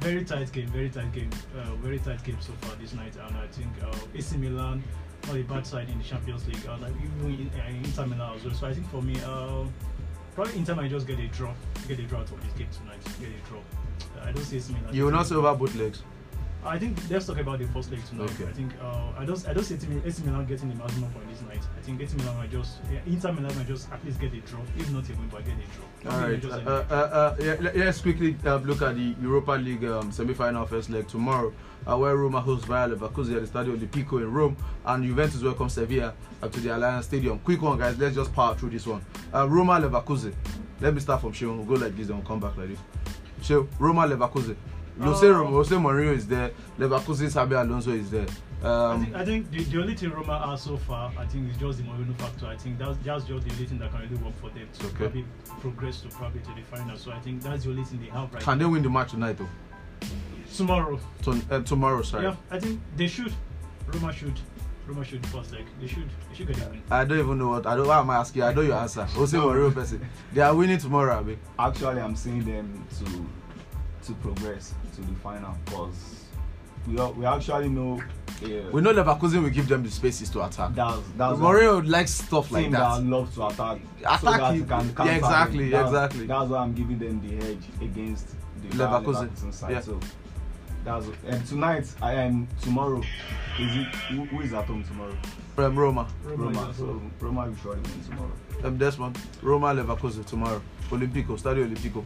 very 0.00 0.24
tight 0.24 0.52
game, 0.52 0.68
very 0.68 0.90
tight 0.90 1.10
game, 1.12 1.30
uh, 1.58 1.74
very 1.76 1.98
tight 1.98 2.22
game 2.22 2.36
so 2.40 2.52
far 2.60 2.76
this 2.76 2.92
night, 2.92 3.14
and 3.16 3.36
I 3.36 3.46
think 3.48 3.70
uh, 3.82 3.96
AC 4.14 4.36
Milan 4.36 4.82
not 5.26 5.36
a 5.36 5.42
bad 5.42 5.66
side 5.66 5.88
in 5.88 5.98
the 5.98 6.04
Champions 6.04 6.46
League, 6.48 6.64
and 6.68 6.82
like, 6.82 6.92
even 6.96 7.34
in, 7.40 7.50
uh, 7.60 7.68
Inter 7.84 8.06
Milan 8.06 8.36
as 8.36 8.44
well. 8.44 8.54
So 8.54 8.66
I 8.66 8.74
think 8.74 8.90
for 8.90 9.00
me, 9.00 9.16
uh, 9.24 9.64
probably 10.34 10.56
Inter 10.56 10.74
might 10.74 10.90
just 10.90 11.06
get 11.06 11.18
a 11.18 11.26
draw, 11.28 11.52
get 11.88 11.98
a 11.98 12.02
draw 12.02 12.20
out 12.20 12.30
of 12.30 12.42
this 12.42 12.52
game 12.52 12.68
tonight, 12.72 13.00
get 13.20 13.28
a 13.28 13.48
draw. 13.48 13.60
I 14.22 14.32
don't 14.32 14.44
see 14.44 14.56
AC 14.56 14.72
Milan. 14.72 14.94
You 14.94 15.04
will 15.04 15.12
not 15.12 15.26
say 15.26 15.34
over 15.34 15.54
both 15.54 15.74
legs. 15.74 16.02
I 16.64 16.78
think 16.78 16.96
let's 17.10 17.26
talk 17.26 17.38
about 17.38 17.58
the 17.58 17.66
first 17.66 17.90
leg 17.90 18.00
tonight. 18.06 18.30
Okay. 18.40 18.44
I 18.48 18.52
think 18.52 18.72
uh, 18.80 19.06
I 19.18 19.24
don't 19.24 19.48
I 19.48 19.52
don't 19.52 19.64
see 19.64 19.74
AC 19.74 20.22
Milan- 20.24 20.46
getting 20.46 20.68
the 20.68 20.76
maximum 20.76 21.10
point 21.10 21.28
this 21.28 21.42
night. 21.42 21.60
I 21.76 21.82
think 21.82 22.00
AC 22.00 22.16
Milan 22.16 22.36
might 22.36 22.52
just 22.52 22.78
yeah, 22.92 23.00
Inter 23.04 23.32
Milan 23.32 23.56
might 23.56 23.66
just 23.66 23.90
at 23.90 24.04
least 24.04 24.20
get 24.20 24.32
a 24.32 24.40
draw, 24.42 24.60
if 24.78 24.88
not 24.92 25.02
even 25.10 25.26
but 25.28 25.44
get 25.44 25.54
a 25.54 26.06
draw. 26.06 26.12
All 26.12 26.20
right. 26.20 26.44
Uh, 26.44 26.48
uh, 26.48 26.86
uh, 26.88 26.94
uh, 26.94 27.36
yeah, 27.40 27.56
let- 27.60 27.76
let's 27.76 28.00
quickly 28.00 28.36
uh, 28.46 28.56
look 28.58 28.80
at 28.80 28.94
the 28.94 29.14
Europa 29.20 29.52
League 29.52 29.84
um, 29.84 30.12
semi-final 30.12 30.64
first 30.66 30.88
leg 30.88 31.08
tomorrow, 31.08 31.52
uh, 31.84 31.96
where 31.98 32.16
Roma 32.16 32.40
hosts 32.40 32.68
Bayer 32.68 32.88
Leverkusen 32.94 33.36
at 33.36 33.42
the 33.42 33.58
Stadio 33.58 33.78
di 33.78 33.86
Pico 33.86 34.18
in 34.18 34.32
Rome, 34.32 34.56
and 34.86 35.02
Juventus 35.04 35.42
welcome 35.42 35.68
Sevilla 35.68 36.14
to 36.42 36.60
the 36.60 36.68
Allianz 36.68 37.04
Stadium. 37.04 37.40
Quick 37.40 37.60
one, 37.60 37.76
guys. 37.76 37.98
Let's 37.98 38.14
just 38.14 38.32
power 38.32 38.54
through 38.54 38.70
this 38.70 38.86
one. 38.86 39.04
Uh, 39.34 39.48
Roma 39.48 39.80
Leverkusen. 39.80 40.32
Let 40.80 40.94
me 40.94 41.00
start 41.00 41.20
from 41.22 41.32
Shion. 41.32 41.56
We'll 41.64 41.78
go 41.78 41.84
like 41.84 41.96
this, 41.96 42.08
and 42.08 42.18
we'll 42.18 42.26
come 42.28 42.38
back 42.38 42.56
like 42.56 42.68
this. 42.68 42.78
So 43.42 43.68
Roma 43.80 44.02
Leverkusen. 44.06 44.54
Jose, 45.02 45.26
Jose 45.26 45.74
Mourinho 45.76 46.14
is 46.14 46.26
there. 46.26 46.50
Leverkusen, 46.78 47.30
Sabi 47.30 47.54
Alonso 47.54 47.90
is 47.92 48.10
there. 48.10 48.26
I 48.62 48.66
Um, 48.66 49.02
think, 49.04 49.16
I 49.16 49.24
think 49.24 49.50
the, 49.50 49.64
the 49.64 49.80
only 49.80 49.94
thing 49.96 50.10
Roma 50.10 50.32
are 50.34 50.56
so 50.56 50.76
far, 50.76 51.12
I 51.18 51.26
think, 51.26 51.50
is 51.50 51.56
just 51.56 51.78
the 51.78 51.84
Mourinho 51.84 52.16
factor. 52.16 52.46
I 52.46 52.56
think 52.56 52.78
that's, 52.78 52.96
that's 53.04 53.24
just 53.24 53.44
the 53.44 53.50
only 53.52 53.66
thing 53.66 53.78
that 53.80 53.90
can 53.90 54.00
really 54.02 54.16
work 54.22 54.34
for 54.40 54.50
them 54.50 54.68
to 54.78 54.86
Okay. 54.86 54.96
probably 54.96 55.24
progress 55.60 56.00
to 56.02 56.08
probably 56.08 56.40
to 56.42 56.50
the 56.54 56.62
final. 56.76 56.96
So 56.96 57.10
I 57.10 57.18
think 57.18 57.42
that's 57.42 57.64
the 57.64 57.70
only 57.70 57.84
thing 57.84 58.00
they 58.00 58.06
have 58.10 58.32
right 58.32 58.42
can 58.42 58.58
they 58.58 58.64
now. 58.64 58.70
win 58.70 58.82
the 58.82 58.90
match 58.90 59.10
tonight, 59.10 59.36
though? 59.38 59.48
Tomorrow. 60.56 61.00
To, 61.22 61.40
uh, 61.50 61.60
tomorrow, 61.62 62.02
sorry. 62.02 62.24
Yeah, 62.24 62.36
I 62.50 62.58
think 62.60 62.80
they 62.96 63.06
should. 63.08 63.32
Roma 63.92 64.12
should. 64.12 64.38
Roma 64.86 65.04
should 65.04 65.24
first 65.26 65.52
leg. 65.52 65.64
They 65.80 65.86
should. 65.86 66.08
They 66.30 66.36
should 66.36 66.48
get 66.48 66.58
a 66.58 66.68
win. 66.68 66.82
I 66.90 67.04
don't 67.04 67.18
even 67.18 67.38
know 67.38 67.48
what. 67.50 67.66
I 67.66 67.74
don't. 67.76 67.86
Why 67.86 67.98
am 68.00 68.10
I 68.10 68.16
asking? 68.16 68.42
I 68.42 68.52
know 68.52 68.60
your 68.62 68.76
answer. 68.76 69.04
Jose 69.04 69.36
Mourinho 69.36 69.72
person. 69.72 70.06
They 70.32 70.40
are 70.40 70.54
winning 70.54 70.78
tomorrow, 70.78 71.18
Abi. 71.18 71.38
Actually, 71.58 72.00
I'm 72.00 72.14
seeing 72.16 72.44
them 72.44 72.84
to 72.98 73.26
to 74.06 74.12
progress 74.14 74.74
to 74.94 75.00
the 75.00 75.14
final 75.22 75.54
because 75.64 76.24
we 76.88 76.98
al- 76.98 77.12
we 77.14 77.24
actually 77.24 77.68
know. 77.68 78.00
Uh, 78.42 78.48
We 78.72 78.80
know 78.80 78.92
Leverkusen 78.92 79.42
will 79.42 79.50
give 79.50 79.68
them 79.68 79.84
the 79.84 79.90
spaces 79.90 80.28
to 80.30 80.44
attack. 80.44 80.74
that's 80.74 80.98
that's 81.16 81.38
Mourinho 81.38 81.86
likes 81.88 82.10
stuff 82.12 82.50
like 82.50 82.70
that. 82.72 82.96
team 82.96 83.10
that. 83.10 83.16
love 83.16 83.32
to 83.34 83.46
attack. 83.46 83.78
Attack 84.00 84.20
so 84.20 84.30
that 84.32 84.56
you 84.56 84.64
can 84.64 85.06
Yeah, 85.06 85.12
exactly. 85.14 85.70
That's, 85.70 85.88
exactly. 85.88 86.26
That's 86.26 86.48
why 86.50 86.58
I'm 86.58 86.74
giving 86.74 86.98
them 86.98 87.20
the 87.26 87.46
edge 87.46 87.64
against 87.80 88.34
the 88.62 88.68
Leverkusen. 88.76 89.28
Leverkusen 89.30 89.52
side. 89.54 89.70
Yeah. 89.72 89.80
So 89.80 90.00
that's 90.84 91.06
and 91.28 91.46
tonight 91.46 91.86
I 92.02 92.14
am 92.14 92.48
tomorrow. 92.60 92.98
Is 93.60 93.76
it 93.76 93.86
who, 94.10 94.24
who 94.24 94.40
is 94.40 94.52
at 94.52 94.64
home 94.64 94.82
tomorrow? 94.82 95.16
From 95.54 95.78
Roma. 95.78 96.08
Roma, 96.24 96.44
Roma. 96.44 96.70
is 96.70 96.76
So 96.78 96.84
also- 96.86 97.02
Roma 97.20 97.46
will 97.46 97.56
surely 97.62 97.80
win 97.82 98.04
tomorrow. 98.10 98.32
Um, 98.64 98.78
Desmond. 98.78 99.18
Roma, 99.42 99.68
Leverkusen 99.74 100.24
tomorrow. 100.26 100.60
Olimpico. 100.90 101.38
Stadio 101.38 101.64
Olimpico. 101.68 102.04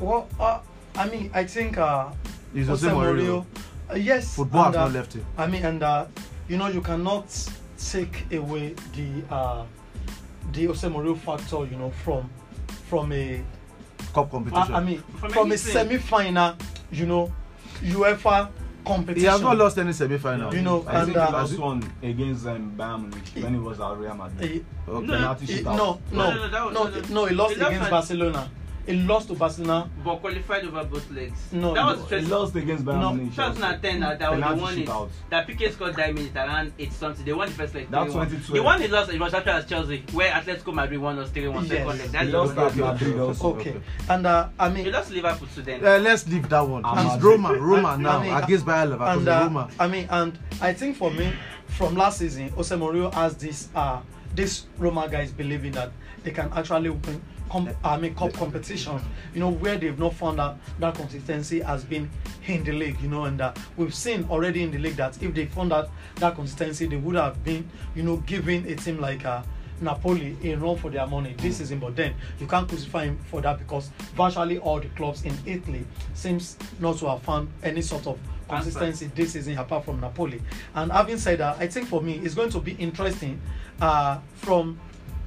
Well, 0.00 0.28
uh, 0.38 0.60
I 0.96 1.08
mean, 1.08 1.30
I 1.34 1.44
think 1.44 1.78
uh, 1.78 2.10
It's 2.54 2.68
Jose 2.68 2.88
Jose 2.88 2.96
Mourinho. 2.96 3.44
Mourinho. 3.44 3.46
Uh, 3.90 3.94
yes. 3.96 4.34
Football 4.36 4.64
has 4.64 4.74
and, 4.74 4.76
uh, 4.82 4.84
not 4.86 4.92
left 4.94 5.12
him. 5.14 5.26
I 5.36 5.46
mean, 5.46 5.64
and 5.64 5.82
uh, 5.82 6.06
you 6.48 6.56
know, 6.56 6.68
you 6.68 6.80
cannot 6.80 7.26
take 7.78 8.32
away 8.32 8.74
the 8.94 9.34
uh, 9.34 9.64
the 10.52 10.66
Jose 10.66 10.88
Mourinho 10.88 11.16
factor, 11.18 11.64
you 11.66 11.76
know, 11.76 11.90
from 12.04 12.28
from 12.88 13.12
a 13.12 13.42
Cup 14.14 14.30
competition. 14.30 14.74
I 14.74 14.80
mean 14.80 15.02
From 15.18 15.30
from, 15.30 15.52
a 15.52 15.58
semi-final, 15.58 16.56
you 16.90 17.06
know, 17.06 17.30
UEFA 17.82 18.48
competition. 18.84 19.20
he 19.20 19.26
has 19.26 19.40
not 19.40 19.56
lost 19.56 19.78
any 19.78 19.92
semi-final. 19.92 20.52
You 20.54 20.62
know, 20.62 20.84
I 20.88 20.96
and 21.00 21.06
think 21.06 21.18
uh, 21.18 21.26
the 21.26 21.32
last 21.36 21.58
one 21.58 21.92
against 22.02 22.46
um, 22.46 22.74
Bayern 22.76 23.02
Munich 23.02 23.44
when 23.44 23.54
he 23.54 23.60
was 23.60 23.78
at 23.80 23.96
Real 23.96 24.14
Madrid. 24.14 24.50
Eh, 24.50 24.90
Okay. 24.90 25.06
No, 25.06 25.34
shootout. 25.36 25.64
no, 25.64 26.00
No, 26.10 26.34
no, 26.34 26.48
no, 26.48 26.70
no, 26.70 26.84
no, 26.88 27.00
no, 27.10 27.24
he 27.26 27.34
lost 27.36 27.54
He 27.54 27.60
lost 27.60 27.72
against 27.72 27.90
Barcelona. 27.90 28.50
He 28.86 28.94
lost 28.96 29.28
to 29.28 29.34
Barcelona. 29.34 29.88
but 30.04 30.16
qualified 30.16 30.64
over 30.64 30.82
both 30.84 31.10
legs. 31.10 31.38
No, 31.52 31.74
that 31.74 31.80
no, 31.86 31.92
was 31.96 32.04
stressful. 32.06 32.38
lost 32.38 32.56
against 32.56 32.84
Bayern 32.84 33.00
No, 33.00 33.12
Munich. 33.12 33.34
2010 33.36 34.00
that, 34.00 34.18
that 34.18 34.30
was 34.30 34.40
the 34.40 34.46
Penalty 34.46 34.86
one 34.86 35.08
that 35.30 35.46
PK 35.46 35.72
scored 35.72 35.94
that 35.96 36.14
minute 36.14 36.34
around 36.36 36.72
8 36.78 36.92
something. 36.92 37.24
They 37.24 37.32
won 37.32 37.48
the 37.48 37.54
first 37.54 37.74
leg. 37.74 37.88
That's 37.90 38.12
3-1. 38.12 38.12
2012. 38.12 38.52
The 38.56 38.62
one 38.62 38.80
he 38.80 38.88
lost 38.88 39.12
it 39.12 39.20
was 39.20 39.34
actually 39.34 39.52
as 39.52 39.66
Chelsea, 39.66 40.04
where 40.12 40.32
Atletico 40.32 40.74
Madrid 40.74 41.00
won 41.00 41.18
us 41.18 41.30
3 41.30 41.48
1 41.48 41.64
Yes. 41.64 41.68
second 41.72 41.86
leg. 41.86 41.98
That's 42.10 42.24
He 42.24 42.30
the 42.30 42.38
lost 42.38 42.56
one. 42.56 42.66
at 42.66 42.76
Madrid 42.76 43.18
also. 43.20 43.54
Okay, 43.56 43.80
and 44.08 44.26
uh, 44.26 44.48
I 44.58 44.68
mean, 44.70 44.84
He 44.84 44.90
lost 44.90 45.10
Liverpool 45.10 45.48
to 45.54 45.62
them. 45.62 45.84
Uh, 45.84 45.98
let's 45.98 46.26
leave 46.28 46.48
that 46.48 46.60
one. 46.66 46.84
And 46.84 46.98
It's 47.00 47.08
Madrid. 47.16 47.22
Roma. 47.24 47.54
Roma 47.58 47.88
And- 47.94 48.02
now 48.02 48.18
I 48.18 48.22
mean, 48.24 48.34
against 48.44 48.66
Bayer 48.66 48.86
Leverkusen. 48.86 49.16
and 49.18 49.28
uh, 49.28 49.40
Roma. 49.44 49.70
I 49.78 49.86
mean, 49.88 50.06
and 50.10 50.38
I 50.60 50.72
think 50.72 50.96
for 50.96 51.10
me, 51.10 51.32
from 51.68 51.94
last 51.96 52.18
season, 52.18 52.48
Jose 52.50 52.74
Mourinho 52.74 53.12
has 53.14 53.36
this 53.36 53.68
uh 53.74 54.00
this 54.34 54.66
Roma 54.78 55.08
guys 55.08 55.32
believing 55.32 55.72
that 55.72 55.92
they 56.24 56.30
can 56.30 56.50
actually 56.54 56.90
win. 56.90 57.20
Com- 57.50 57.74
I 57.82 57.96
mean, 57.96 58.14
cup 58.14 58.32
competitions, 58.34 59.02
you 59.34 59.40
know, 59.40 59.50
where 59.50 59.76
they've 59.76 59.98
not 59.98 60.14
found 60.14 60.40
out 60.40 60.58
that 60.78 60.94
consistency 60.94 61.60
has 61.60 61.82
been 61.84 62.08
in 62.46 62.62
the 62.62 62.72
league, 62.72 63.00
you 63.00 63.08
know, 63.08 63.24
and 63.24 63.40
uh, 63.40 63.52
we've 63.76 63.94
seen 63.94 64.24
already 64.30 64.62
in 64.62 64.70
the 64.70 64.78
league 64.78 64.94
that 64.96 65.20
if 65.20 65.34
they 65.34 65.46
found 65.46 65.72
out 65.72 65.90
that 66.16 66.36
consistency, 66.36 66.86
they 66.86 66.96
would 66.96 67.16
have 67.16 67.42
been, 67.42 67.68
you 67.96 68.04
know, 68.04 68.18
giving 68.18 68.64
a 68.70 68.76
team 68.76 69.00
like 69.00 69.24
uh, 69.24 69.42
Napoli 69.80 70.36
a 70.44 70.54
run 70.54 70.76
for 70.76 70.90
their 70.90 71.06
money 71.06 71.34
this 71.38 71.56
season. 71.58 71.80
But 71.80 71.96
then 71.96 72.14
you 72.38 72.46
can't 72.46 72.68
crucify 72.68 73.04
him 73.06 73.18
for 73.30 73.40
that 73.40 73.58
because 73.58 73.90
virtually 74.14 74.58
all 74.58 74.78
the 74.78 74.88
clubs 74.88 75.24
in 75.24 75.34
Italy 75.44 75.84
seems 76.14 76.56
not 76.78 76.98
to 76.98 77.08
have 77.08 77.22
found 77.22 77.48
any 77.62 77.82
sort 77.82 78.06
of 78.06 78.18
consistency 78.48 79.10
this 79.14 79.32
season 79.32 79.58
apart 79.58 79.84
from 79.84 80.00
Napoli. 80.00 80.40
And 80.74 80.92
having 80.92 81.18
said 81.18 81.38
that, 81.38 81.56
I 81.58 81.66
think 81.66 81.88
for 81.88 82.02
me 82.02 82.20
it's 82.22 82.34
going 82.34 82.50
to 82.50 82.60
be 82.60 82.72
interesting 82.72 83.40
uh, 83.80 84.18
from 84.34 84.78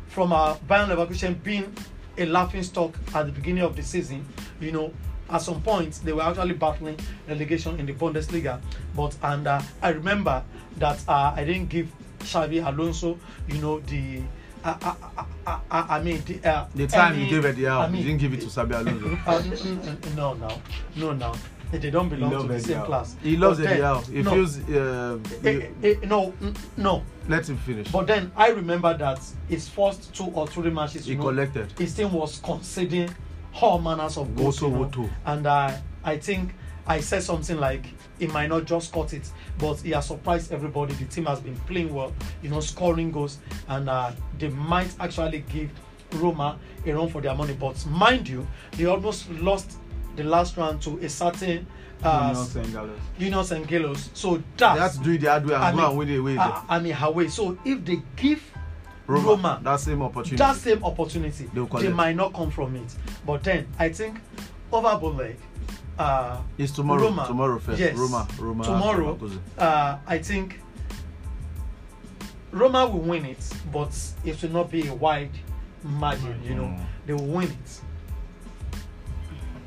from 0.08 0.32
uh, 0.32 0.56
Bayern 0.70 0.90
Leverkusen 0.90 1.42
being 1.42 1.74
a 2.18 2.26
laughing 2.26 2.64
stock 2.64 2.94
at 3.14 3.26
the 3.26 3.32
beginning 3.32 3.64
of 3.64 3.76
the 3.76 3.84
season. 3.84 4.26
You 4.60 4.72
know, 4.72 4.94
at 5.30 5.42
some 5.42 5.62
point 5.62 6.00
they 6.04 6.14
were 6.14 6.22
actually 6.24 6.54
battling 6.54 6.98
relegation 7.28 7.80
in 7.80 7.86
the 7.86 7.94
Bundesliga, 7.94 8.60
but 8.96 9.16
and 9.24 9.48
uh, 9.48 9.62
I 9.82 9.90
remember 9.90 10.44
that 10.78 11.00
uh, 11.08 11.34
I 11.36 11.44
didn't 11.44 11.70
give 11.70 11.92
Xabi 12.20 12.66
Alonso, 12.66 13.18
you 13.48 13.60
know, 13.60 13.80
the. 13.80 14.22
I, 14.66 14.96
I, 15.18 15.26
I, 15.46 15.60
I, 15.72 15.98
I 15.98 16.02
mean, 16.04 16.24
the, 16.26 16.40
uh, 16.50 16.66
The 16.74 16.88
time 16.88 17.14
any- 17.16 17.26
you 17.26 17.30
gave 17.30 17.44
it, 17.44 17.58
yeah, 17.58 17.80
I 17.80 17.88
you 17.88 17.92
mean, 17.92 18.04
didn't 18.06 18.20
give 18.22 18.34
it 18.34 18.40
to 18.42 18.48
Xabi 18.48 18.80
Alonso. 18.80 19.18
uh, 19.28 19.42
n- 19.44 19.80
n- 19.84 19.98
n- 20.08 20.16
no, 20.16 20.34
no, 20.36 20.62
no, 20.96 21.12
no. 21.12 21.34
They 21.80 21.90
don't 21.90 22.08
belong 22.10 22.32
to 22.32 22.54
the 22.54 22.60
same 22.60 22.82
class. 22.84 23.16
He 23.24 23.36
loves 23.36 23.60
But 23.60 23.80
Howe. 23.80 24.02
He 24.02 24.22
no, 24.22 24.32
feels. 24.32 24.60
Uh, 24.70 25.20
eh, 25.44 25.52
you- 25.52 25.74
eh, 25.84 25.96
no, 26.06 26.34
no. 26.78 27.04
let 27.28 27.50
him 27.50 27.58
finish. 27.58 27.92
But 27.92 28.08
then 28.08 28.32
I 28.36 28.50
remember 28.50 28.96
that 28.98 29.20
his 29.48 29.68
first 29.70 30.14
two 30.14 30.26
or 30.26 30.46
three 30.48 30.70
matches, 30.70 31.06
He 31.06 31.16
know, 31.16 31.24
collected. 31.24 31.72
his 31.78 31.96
team 31.96 32.12
was 32.14 32.40
conceding 32.44 33.10
all 33.60 33.80
manners 33.80 34.18
of 34.18 34.36
goals. 34.36 34.62
You 34.62 34.70
know. 34.70 35.10
And 35.26 35.48
I, 35.48 35.82
I 36.04 36.18
think 36.18 36.54
I 36.86 37.00
said 37.00 37.24
something 37.24 37.58
like 37.58 37.86
he 38.20 38.28
might 38.28 38.48
not 38.48 38.66
just 38.66 38.94
cut 38.94 39.14
it, 39.14 39.28
but 39.58 39.80
he 39.82 39.92
has 39.92 40.06
surprised 40.08 40.52
everybody. 40.52 40.94
The 40.94 41.06
team 41.06 41.26
has 41.26 41.40
been 41.40 41.56
playing 41.62 41.92
well, 41.94 42.14
you 42.44 42.50
know, 42.50 42.60
scoring 42.60 43.12
goals, 43.12 43.40
and 43.68 43.90
uh, 43.90 44.12
they 44.38 44.50
might 44.50 44.94
actually 45.00 45.44
give 45.52 45.72
Roma 46.14 46.60
a 46.86 46.92
run 46.94 47.10
for 47.10 47.22
their 47.22 47.34
money. 47.34 47.54
But 47.54 47.84
mind 47.88 48.28
you, 48.28 48.46
they 48.74 48.86
almost 48.86 49.30
lost 49.32 49.78
the 50.16 50.24
last 50.24 50.58
round 50.58 50.82
to 50.84 50.98
a 51.00 51.10
certain 51.10 51.66
uh, 52.04 52.46
Union 53.18 53.44
St. 53.44 53.66
Gilloise. 53.68 54.10
So 54.14 54.38
They 54.58 54.66
have 54.66 54.78
that's 54.78 54.98
to 54.98 55.04
do 55.04 55.12
it 55.12 55.22
the 55.22 55.30
hard 55.30 55.46
way 55.46 55.54
and 55.56 55.64
I 55.64 55.72
go 55.72 55.96
mean, 55.96 56.10
and 56.10 56.24
win 56.24 56.38
uh, 56.38 56.62
I 56.68 56.80
mean, 56.80 56.94
away. 56.96 57.28
So 57.30 57.58
if 57.64 57.84
they 57.86 58.02
give 58.16 58.44
Roma, 59.08 59.28
Roma, 59.30 59.60
that 59.64 59.80
same 59.80 60.02
opportunity. 60.02 60.36
that 60.38 60.56
same 60.56 60.84
opportunity, 60.84 61.50
they 61.80 61.90
might 61.90 62.16
not 62.16 62.34
come 62.34 62.52
from 62.52 62.76
it. 62.76 62.96
But 63.26 63.44
then 63.44 63.68
I 63.80 63.90
think 63.90 64.18
over 64.72 64.98
both 64.98 65.16
leg, 65.16 65.38
uh, 65.98 66.40
it's 66.58 66.72
tomorrow. 66.72 67.04
Roma, 67.04 67.26
tomorrow 67.28 67.60
first. 67.60 67.80
yes, 67.80 67.96
Roma. 67.98 68.28
Roma. 68.40 68.64
tomorrow, 68.64 69.20
uh, 69.58 69.98
I 70.08 70.18
think 70.20 70.60
Roma 72.52 72.88
will 72.88 73.00
win 73.00 73.26
it, 73.26 73.50
but 73.72 73.96
it 74.24 74.42
will 74.42 74.50
not 74.52 74.72
be 74.72 74.88
a 74.88 74.94
wide 74.96 75.32
margin. 75.84 76.40
You 76.44 76.56
know, 76.56 76.64
Mm. 76.64 76.86
they 77.06 77.14
will 77.14 77.26
win 77.26 77.50
it. 77.50 77.82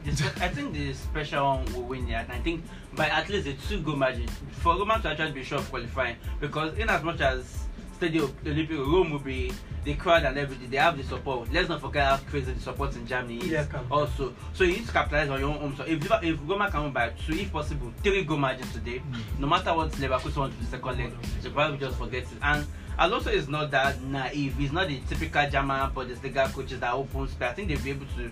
The 0.07 0.33
I 0.41 0.49
think 0.49 0.73
the 0.73 0.93
special 0.93 1.45
one 1.45 1.65
will 1.75 1.83
win 1.83 2.09
and 2.11 2.31
I 2.31 2.39
think 2.39 2.65
by 2.95 3.09
at 3.09 3.29
least 3.29 3.49
a 3.49 3.55
two 3.69 3.81
goal 3.81 3.97
margin 3.97 4.29
for 4.53 4.77
Roma 4.77 5.01
to 5.03 5.09
actually 5.09 5.33
be 5.33 5.43
sure 5.43 5.59
of 5.59 5.69
qualifying. 5.69 6.17
Because 6.41 6.79
in 6.79 6.89
as 6.89 7.03
much 7.03 7.21
as 7.21 7.67
Stadio 7.99 8.31
Olympic 8.47 8.79
Rome 8.79 9.11
will 9.11 9.19
be 9.19 9.53
the 9.83 9.95
crowd 9.95 10.23
and 10.25 10.39
everything, 10.39 10.71
they 10.71 10.77
have 10.77 10.97
the 10.97 11.03
support. 11.03 11.53
Let's 11.53 11.69
not 11.69 11.81
forget 11.81 12.05
how 12.05 12.17
crazy 12.29 12.53
the 12.53 12.61
support 12.61 12.95
in 12.95 13.05
Germany 13.05 13.39
is. 13.39 13.51
Yeah, 13.51 13.67
also, 13.91 14.33
so 14.53 14.63
you 14.63 14.75
need 14.75 14.87
to 14.87 14.93
capitalize 14.93 15.29
on 15.29 15.41
your 15.41 15.49
own 15.51 15.59
home. 15.59 15.75
So 15.77 15.85
if 15.85 16.05
if 16.23 16.39
Roma 16.45 16.71
can 16.71 16.85
win 16.85 16.93
by 16.93 17.09
two, 17.11 17.35
if 17.35 17.51
possible, 17.51 17.93
three 18.05 18.23
goal 18.23 18.39
margin 18.39 18.69
today, 18.69 18.99
hmm. 18.99 19.41
no 19.41 19.49
matter 19.49 19.75
what 19.75 19.91
Leverkusen 19.93 20.37
want 20.37 20.53
to 20.55 20.61
do 20.61 20.71
second 20.71 20.99
leg, 20.99 21.11
hmm. 21.11 21.43
they 21.43 21.51
will 21.51 21.77
just 21.77 21.99
forget 21.99 22.23
it. 22.23 22.39
And 22.43 22.65
Alonso 22.99 23.31
is 23.31 23.49
not 23.49 23.71
that 23.73 24.01
naive. 24.03 24.57
He's 24.57 24.73
not 24.73 24.89
the 24.89 25.01
typical 25.09 25.51
German 25.51 25.91
Bundesliga 25.91 26.53
coaches 26.53 26.81
that 26.81 26.95
open 26.95 27.27
play. 27.27 27.49
I 27.49 27.53
think 27.53 27.69
they'll 27.69 27.83
be 27.83 27.91
able 27.91 28.07
to 28.17 28.31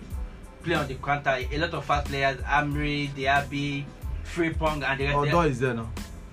play 0.65 0.75
on 0.75 0.87
the 0.87 0.95
counter. 0.95 1.37
A 1.51 1.57
lot 1.57 1.73
of 1.73 1.85
fast 1.85 2.07
players, 2.07 2.37
Amri, 2.41 3.09
Diaby, 3.13 3.85
Frimpong, 4.25 4.83
and 4.83 4.99
the 4.99 5.05
rest. 5.05 5.17
Odo 5.17 5.41
is 5.41 5.59
there 5.59 5.75
now. 5.75 5.89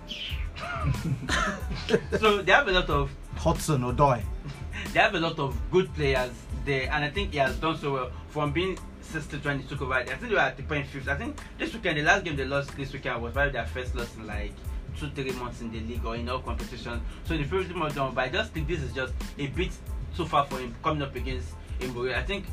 so 2.18 2.42
they 2.42 2.52
have 2.52 2.66
a 2.66 2.72
lot 2.72 2.90
of 2.90 3.10
Hudson 3.36 3.82
Odoi. 3.82 4.22
they 4.92 5.00
have 5.00 5.14
a 5.14 5.20
lot 5.20 5.38
of 5.38 5.56
good 5.70 5.92
players 5.94 6.32
there, 6.64 6.90
and 6.90 7.04
I 7.04 7.10
think 7.10 7.32
he 7.32 7.38
has 7.38 7.56
done 7.56 7.76
so 7.76 7.92
well 7.92 8.10
from 8.28 8.52
being 8.52 8.78
60 9.02 9.36
when 9.38 9.60
he 9.60 9.68
took 9.68 9.82
over. 9.82 9.94
I 9.94 10.04
think 10.04 10.20
they 10.20 10.34
were 10.34 10.38
at 10.38 10.56
the 10.56 10.62
point 10.62 10.86
fifth. 10.86 11.08
I 11.08 11.16
think 11.16 11.38
this 11.58 11.74
weekend, 11.74 11.98
the 11.98 12.02
last 12.02 12.24
game 12.24 12.36
they 12.36 12.46
lost 12.46 12.74
this 12.76 12.92
weekend 12.92 13.22
was 13.22 13.34
probably 13.34 13.52
their 13.52 13.66
first 13.66 13.94
loss 13.94 14.14
in 14.16 14.26
like 14.26 14.52
two, 14.98 15.10
three 15.10 15.32
months 15.32 15.60
in 15.60 15.70
the 15.70 15.80
league 15.80 16.04
or 16.04 16.16
in 16.16 16.28
all 16.28 16.40
competitions. 16.40 17.02
So 17.24 17.36
the 17.36 17.44
first 17.44 17.70
more 17.74 17.90
done, 17.90 18.14
but 18.14 18.24
I 18.24 18.28
just 18.30 18.52
think 18.52 18.66
this 18.66 18.80
is 18.80 18.94
just 18.94 19.12
a 19.38 19.46
bit 19.48 19.72
too 20.16 20.24
far 20.24 20.46
for 20.46 20.58
him 20.58 20.74
coming 20.82 21.02
up 21.02 21.14
against 21.14 21.48
Embore. 21.80 22.14
I 22.14 22.22
think 22.22 22.46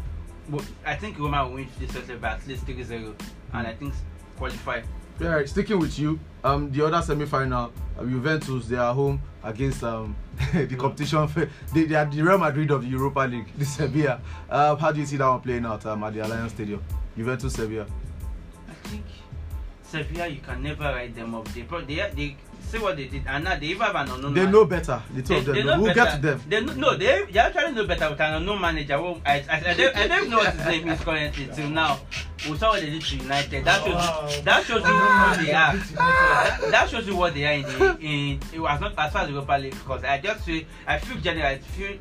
I 0.86 0.95
think 0.95 1.20
Roma 1.20 1.47
will 1.47 1.56
win 1.56 1.68
this 1.80 1.93
leg 1.95 2.22
by 2.22 2.30
at 2.30 2.47
least 2.47 2.66
3-0, 2.66 3.14
and 3.54 3.68
I 3.68 3.74
think 3.74 3.93
qualify. 4.38 4.82
Yeah, 5.20 5.43
sticking 5.45 5.80
with 5.80 6.00
you. 6.00 6.20
Um, 6.43 6.72
the 6.72 6.86
other 6.86 7.02
semi-final, 7.02 7.74
uh, 7.97 8.04
Juventus, 8.04 8.68
they 8.68 8.78
are 8.78 8.93
home 8.93 9.22
against 9.43 9.84
um 9.84 10.16
the 10.54 10.76
competition. 10.78 11.28
They, 11.74 11.86
they 11.86 11.95
are 11.95 12.06
the 12.06 12.22
Real 12.22 12.38
Madrid 12.38 12.72
of 12.72 12.84
the 12.84 12.88
Europa 12.88 13.20
League. 13.30 13.47
The 13.58 13.66
Sevilla. 13.66 14.22
Uh, 14.50 14.76
how 14.78 14.91
do 14.93 15.00
you 15.02 15.06
see 15.06 15.18
that 15.18 15.28
one 15.28 15.41
playing 15.41 15.66
out 15.66 15.86
um, 15.86 16.04
at 16.06 16.14
the 16.14 16.20
Allianz 16.22 16.52
Stadium? 16.52 16.82
Juventus 17.18 17.54
Sevilla. 17.54 17.86
I 18.70 18.74
think 18.88 19.04
Sevilla, 19.84 20.28
you 20.28 20.39
can 20.39 20.64
never 20.64 20.86
write 20.86 21.14
them 21.16 21.36
off. 21.36 21.54
They 21.54 21.64
they 21.64 22.10
they 22.16 22.36
see 22.70 22.78
what 22.80 22.96
they 22.98 23.06
did, 23.08 23.24
and 23.28 23.44
now 23.44 23.58
they 23.58 23.68
even 23.68 23.82
have 23.82 23.96
an 23.96 24.12
unknown. 24.12 24.34
They 24.34 24.44
man- 24.44 24.52
know 24.52 24.66
better. 24.66 25.02
The 25.14 25.22
two 25.22 25.36
of 25.38 25.46
them. 25.46 25.66
know. 25.66 25.82
We'll 25.82 25.94
get 25.94 26.16
to 26.16 26.22
them. 26.22 26.42
They 26.48 26.62
know, 26.62 26.74
no, 26.74 26.98
they 26.98 27.26
they 27.32 27.40
actually 27.40 27.72
know 27.74 27.86
better 27.88 28.10
with 28.10 28.20
an 28.22 28.34
unknown 28.36 28.62
manager. 28.62 28.98
Who, 28.98 29.16
I, 29.26 29.44
I, 29.50 29.64
I, 29.70 29.74
don't, 29.74 29.96
I 29.96 30.08
don't 30.08 30.18
even 30.20 30.30
know 30.30 30.38
what 30.38 30.54
his 30.54 30.66
name 30.66 30.90
is 30.90 31.00
currently 31.02 31.50
till 31.54 31.70
now. 31.70 32.00
We 32.50 32.58
saw 32.58 32.70
what 32.70 32.82
they 32.82 32.90
did 32.90 33.02
to 33.02 33.16
United. 33.18 33.66
That 33.66 33.84
shows 33.84 33.94
Wow. 33.94 34.30
that 34.44 34.64
shows 34.66 34.84
you 34.86 34.94
what 34.94 35.46
they 35.46 35.54
are. 35.54 36.72
that 36.72 36.88
shows 36.90 37.08
you 37.08 37.16
what 37.16 37.34
they 37.34 37.46
are 37.46 37.54
in 37.54 37.62
the 37.64 37.98
in. 38.00 38.40
It 38.54 38.60
was 38.60 38.80
not 38.80 38.94
as 38.98 39.12
far 39.14 39.24
as 39.24 39.30
Europa 39.30 39.54
League 39.54 39.72
because 39.74 40.04
I 40.04 40.20
just 40.20 40.46
feel 40.46 40.64
I 40.88 41.00
feel 41.00 41.18
generally 41.22 41.48
I 41.48 41.58
feel 41.58 41.98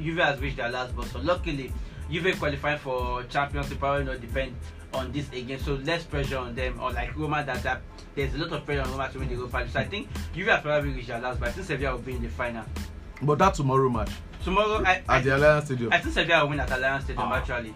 Juve 0.00 0.18
has 0.18 0.40
reached 0.40 0.56
their 0.56 0.70
last 0.70 0.96
boss. 0.96 1.10
So 1.12 1.18
luckily, 1.20 1.72
Juve 2.10 2.38
qualified 2.38 2.80
for 2.80 3.22
Champions 3.24 3.70
League 3.70 3.78
probably 3.78 4.04
not 4.04 4.20
depend 4.20 4.54
on 4.94 5.12
this 5.12 5.28
again. 5.32 5.58
So 5.60 5.74
less 5.74 6.02
pressure 6.04 6.38
on 6.38 6.54
them. 6.54 6.80
Or 6.80 6.92
like 6.92 7.16
Roma 7.16 7.44
that, 7.44 7.62
that 7.62 7.82
there's 8.14 8.34
a 8.34 8.38
lot 8.38 8.52
of 8.52 8.64
pressure 8.64 8.82
on 8.82 8.90
Roma 8.90 9.08
to 9.12 9.18
win 9.18 9.28
the 9.28 9.34
Europa 9.34 9.58
League. 9.58 9.70
So 9.70 9.80
I 9.80 9.84
think 9.84 10.08
Juve 10.34 10.48
has 10.48 10.62
probably 10.62 10.90
reached 10.90 11.08
their 11.08 11.20
last, 11.20 11.40
but 11.40 11.48
I 11.48 11.52
think 11.52 11.66
Sevilla 11.66 11.92
will 11.92 12.02
be 12.02 12.12
in 12.14 12.22
the 12.22 12.28
final. 12.28 12.64
But 13.22 13.38
that 13.38 13.54
tomorrow 13.54 13.88
match 13.88 14.10
Tomorrow, 14.44 14.82
I, 14.84 15.02
at 15.08 15.24
the 15.24 15.32
I, 15.32 15.36
Alliance 15.36 15.64
Stadium. 15.66 15.92
I 15.92 15.98
think 15.98 16.14
Sevilla 16.14 16.42
will 16.42 16.50
win 16.50 16.60
at 16.60 16.68
Allianz 16.68 17.02
Stadium 17.02 17.26
Ah. 17.28 17.36
actually. 17.36 17.74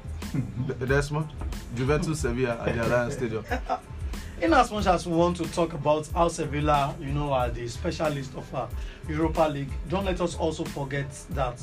Desmond, 0.87 1.28
Juventus 1.74 2.20
Sevilla 2.20 2.62
at 2.64 2.74
the 2.74 2.87
Alliance 2.87 3.14
Stadium. 3.14 3.45
in 4.41 4.53
as 4.55 4.70
much 4.70 4.87
as 4.87 5.07
we 5.07 5.14
want 5.16 5.37
to 5.37 5.45
talk 5.53 5.72
about 5.72 6.07
how 6.09 6.28
Sevilla, 6.28 6.95
you 7.01 7.07
know, 7.12 7.33
are 7.33 7.49
the 7.51 7.66
specialist 7.68 8.35
of 8.35 8.55
uh, 8.55 8.66
Europa 9.09 9.43
League, 9.43 9.70
don't 9.89 10.05
let 10.05 10.20
us 10.20 10.37
also 10.37 10.64
forget 10.64 11.11
that 11.30 11.61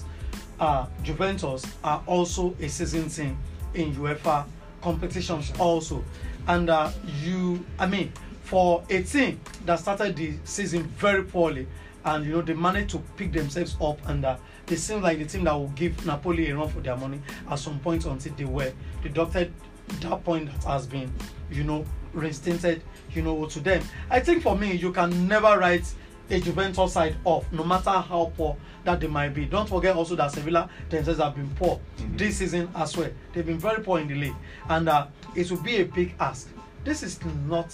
uh, 0.60 0.86
Juventus 1.04 1.66
are 1.84 2.04
also 2.06 2.56
a 2.60 2.68
season 2.68 3.10
team 3.10 3.38
in 3.74 3.94
UEFA 3.96 4.46
competitions 4.82 5.52
also. 5.60 6.04
And 6.48 6.70
uh, 6.70 6.92
you, 7.22 7.66
I 7.78 7.86
mean, 7.88 8.12
for 8.50 8.84
a 8.90 9.04
team 9.04 9.40
that 9.66 9.80
started 9.80 10.16
the 10.16 10.34
season 10.44 10.84
very 10.84 11.24
poorly, 11.24 11.68
and 12.06 12.26
you 12.26 12.32
know 12.32 12.42
they 12.42 12.54
managed 12.54 12.90
to 12.92 12.98
pick 13.16 13.32
themselves 13.32 13.78
up, 13.82 14.00
and 14.10 14.26
uh, 14.26 14.38
they 14.66 14.76
seem 14.76 15.02
like 15.02 15.20
the 15.20 15.26
team 15.26 15.44
that 15.44 15.54
will 15.54 15.68
give 15.70 16.06
Napoli 16.06 16.50
a 16.50 16.56
run 16.56 16.68
for 16.68 16.80
their 16.82 16.96
money 16.98 17.22
at 17.50 17.60
some 17.60 17.80
point 17.80 18.06
until 18.06 18.34
they 18.34 18.46
were 18.46 18.72
deducted 19.04 19.54
that 20.02 20.24
point 20.24 20.52
that 20.52 20.64
has 20.66 20.86
been, 20.86 21.12
you 21.52 21.64
know, 21.64 21.84
reinstated, 22.14 22.84
you 23.14 23.24
know, 23.24 23.46
to 23.48 23.60
them. 23.60 23.82
I 24.10 24.20
think 24.20 24.44
for 24.44 24.56
me, 24.56 24.74
you 24.74 24.92
can 24.92 25.28
never 25.28 25.58
write 25.58 25.92
a 26.30 26.40
Juventus 26.40 26.94
side 26.94 27.16
off, 27.26 27.52
no 27.52 27.64
matter 27.64 27.90
how 27.90 28.32
poor 28.38 28.56
that 28.84 29.00
they 29.00 29.08
might 29.08 29.30
be. 29.30 29.46
Don't 29.46 29.68
forget 29.68 29.96
also 29.96 30.16
that 30.16 30.32
Sevilla 30.32 30.70
themselves 30.90 31.20
have 31.20 31.36
been 31.36 31.50
poor 31.56 31.80
Mhm. 31.98 32.18
this 32.20 32.38
season 32.38 32.70
as 32.76 32.96
well. 32.96 33.10
They've 33.34 33.46
been 33.46 33.58
very 33.58 33.82
poor 33.84 34.00
in 34.00 34.08
the 34.08 34.14
league, 34.16 34.36
and 34.70 34.88
uh, 34.90 35.08
it 35.36 35.50
will 35.50 35.62
be 35.62 35.78
a 35.78 35.86
big 35.86 36.14
ask. 36.20 36.50
This 36.84 37.02
is 37.02 37.20
not 37.48 37.74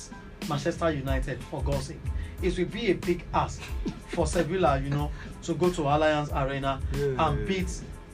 Manchester 0.49 0.91
United, 0.91 1.41
for 1.45 1.61
God's 1.63 1.87
sake. 1.87 1.99
It 2.41 2.57
will 2.57 2.65
be 2.65 2.91
a 2.91 2.95
big 2.95 3.23
ask 3.33 3.61
for 4.09 4.27
Sevilla, 4.27 4.79
you 4.79 4.89
know, 4.89 5.11
to 5.43 5.53
go 5.53 5.69
to 5.71 5.81
Allianz 5.81 6.29
Arena 6.35 6.79
Yeah. 6.93 7.27
and 7.27 7.47
beat 7.47 7.69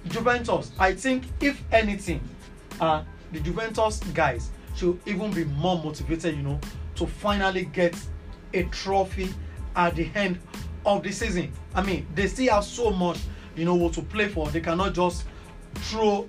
Juventus. 0.07 0.71
I 0.79 0.93
think, 0.93 1.23
if 1.41 1.61
anything, 1.71 2.21
uh, 2.79 3.03
the 3.31 3.39
Juventus 3.39 3.99
guys 4.13 4.49
should 4.75 4.99
even 5.05 5.31
be 5.31 5.43
more 5.45 5.81
motivated, 5.83 6.35
you 6.35 6.43
know, 6.43 6.59
to 6.95 7.05
finally 7.07 7.65
get 7.65 7.95
a 8.53 8.63
trophy 8.63 9.33
at 9.75 9.95
the 9.95 10.09
end 10.15 10.39
of 10.85 11.03
the 11.03 11.11
season. 11.11 11.51
I 11.75 11.81
mean, 11.83 12.07
they 12.15 12.27
still 12.27 12.53
have 12.53 12.63
so 12.63 12.91
much, 12.91 13.17
you 13.55 13.65
know, 13.65 13.75
what 13.75 13.93
to 13.93 14.01
play 14.01 14.27
for. 14.27 14.49
They 14.49 14.61
cannot 14.61 14.93
just 14.93 15.25
throw 15.75 16.27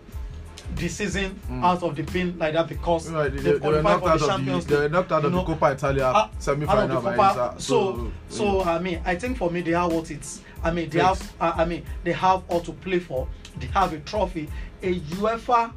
the 0.76 0.88
season 0.88 1.38
Mm. 1.50 1.64
out 1.64 1.82
of 1.82 1.96
the 1.96 2.02
bin 2.02 2.38
like 2.38 2.54
that 2.54 2.68
because 2.68 3.10
Right, 3.10 3.32
they, 3.32 3.38
they, 3.38 3.58
they, 3.58 3.68
were 3.68 3.82
knocked 3.82 4.02
for 4.02 4.08
out 4.10 4.18
the 4.18 4.24
of 4.24 4.30
the, 4.30 4.36
Champions 4.36 4.66
they 4.66 4.76
were 4.76 4.88
knocked 4.88 5.12
out 5.12 5.24
of 5.24 5.32
the 5.32 5.38
know, 5.38 5.44
Coppa 5.44 5.72
Italia 5.74 6.06
uh, 6.06 6.28
of 6.46 6.60
the 6.60 6.66
final 6.66 7.02
by 7.02 7.16
Copa. 7.16 7.28
Inter. 7.50 7.60
So, 7.60 8.12
so 8.28 8.44
you 8.44 8.52
know. 8.52 8.62
I 8.64 8.78
mean, 8.78 9.02
I 9.04 9.14
think 9.16 9.36
for 9.38 9.50
me, 9.50 9.60
they 9.60 9.72
have 9.72 9.92
what 9.92 10.10
it's. 10.10 10.40
I 10.64 10.70
mean, 10.70 10.88
they 10.90 11.00
Takes. 11.00 11.20
have. 11.22 11.32
Uh, 11.40 11.52
I 11.62 11.64
mean, 11.64 11.84
they 12.04 12.12
have 12.12 12.42
all 12.48 12.60
to 12.60 12.72
play 12.72 12.98
for. 12.98 13.28
They 13.58 13.66
have 13.68 13.92
a 13.92 13.98
trophy, 14.00 14.48
a 14.82 14.98
UEFA 15.00 15.72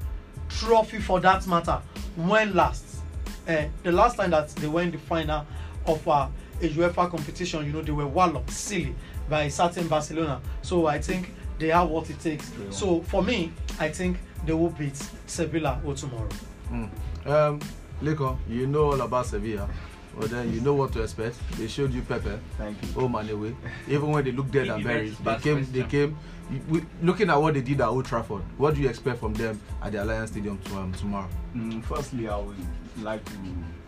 trophy 0.49 0.99
for 0.99 1.19
that 1.21 1.45
matter. 1.47 1.81
When 2.15 2.53
last? 2.55 2.83
Uh, 3.47 3.65
the 3.83 3.91
last 3.91 4.17
time 4.17 4.31
that 4.31 4.49
they 4.49 4.67
in 4.81 4.91
the 4.91 4.97
final 4.97 5.45
of 5.85 6.07
uh, 6.07 6.27
a 6.61 6.69
UEFA 6.69 7.09
competition, 7.09 7.65
you 7.65 7.71
know, 7.73 7.81
they 7.81 7.91
were 7.91 8.07
walloped 8.07 8.49
silly 8.49 8.95
by 9.29 9.43
a 9.43 9.49
certain 9.51 9.87
Barcelona. 9.87 10.41
So 10.61 10.87
I 10.87 10.99
think 10.99 11.31
they 11.59 11.67
have 11.67 11.89
what 11.89 12.09
it 12.09 12.19
takes. 12.19 12.51
So 12.69 13.01
for 13.01 13.23
me, 13.23 13.51
I 13.79 13.89
think 13.89 14.17
they 14.45 14.53
will 14.53 14.69
beat 14.69 14.95
Sevilla 15.27 15.81
or 15.85 15.93
tomorrow. 15.93 16.29
Mm. 16.71 16.89
Um, 17.27 17.59
Lekon, 18.01 18.37
you 18.49 18.67
know 18.67 18.91
all 18.91 19.01
about 19.01 19.25
Sevilla. 19.25 19.69
Well, 20.17 20.27
then 20.29 20.53
you 20.53 20.61
know 20.61 20.73
what 20.73 20.93
to 20.93 21.01
expect. 21.03 21.35
They 21.57 21.67
showed 21.67 21.91
you 21.93 22.01
Pepe, 22.01 22.29
Thank 22.57 22.81
you. 22.81 22.91
home 22.93 23.15
and 23.15 23.29
away. 23.29 23.55
Even 23.87 24.11
when 24.11 24.23
they 24.23 24.31
looked 24.31 24.51
dead 24.51 24.67
and 24.69 24.83
buried, 24.83 25.13
they 25.23 25.35
came. 25.37 25.55
West 25.57 25.73
They 25.73 25.83
came. 25.83 26.17
we- 26.69 26.85
Looking 27.01 27.29
at 27.29 27.35
what 27.41 27.53
they 27.53 27.61
did 27.61 27.81
at 27.81 27.87
Old 27.87 28.05
Trafford, 28.05 28.43
what 28.57 28.75
do 28.75 28.81
you 28.81 28.87
expect 28.87 29.19
from 29.19 29.33
them 29.33 29.59
at 29.81 29.91
the 29.91 30.01
Alliance 30.03 30.31
Stadium 30.31 30.57
to, 30.59 30.75
um, 30.77 30.93
tomorrow? 30.93 31.27
Mm, 31.55 31.83
firstly, 31.83 32.29
I 32.29 32.37
would 32.37 32.55
like 33.01 33.25
to 33.25 33.33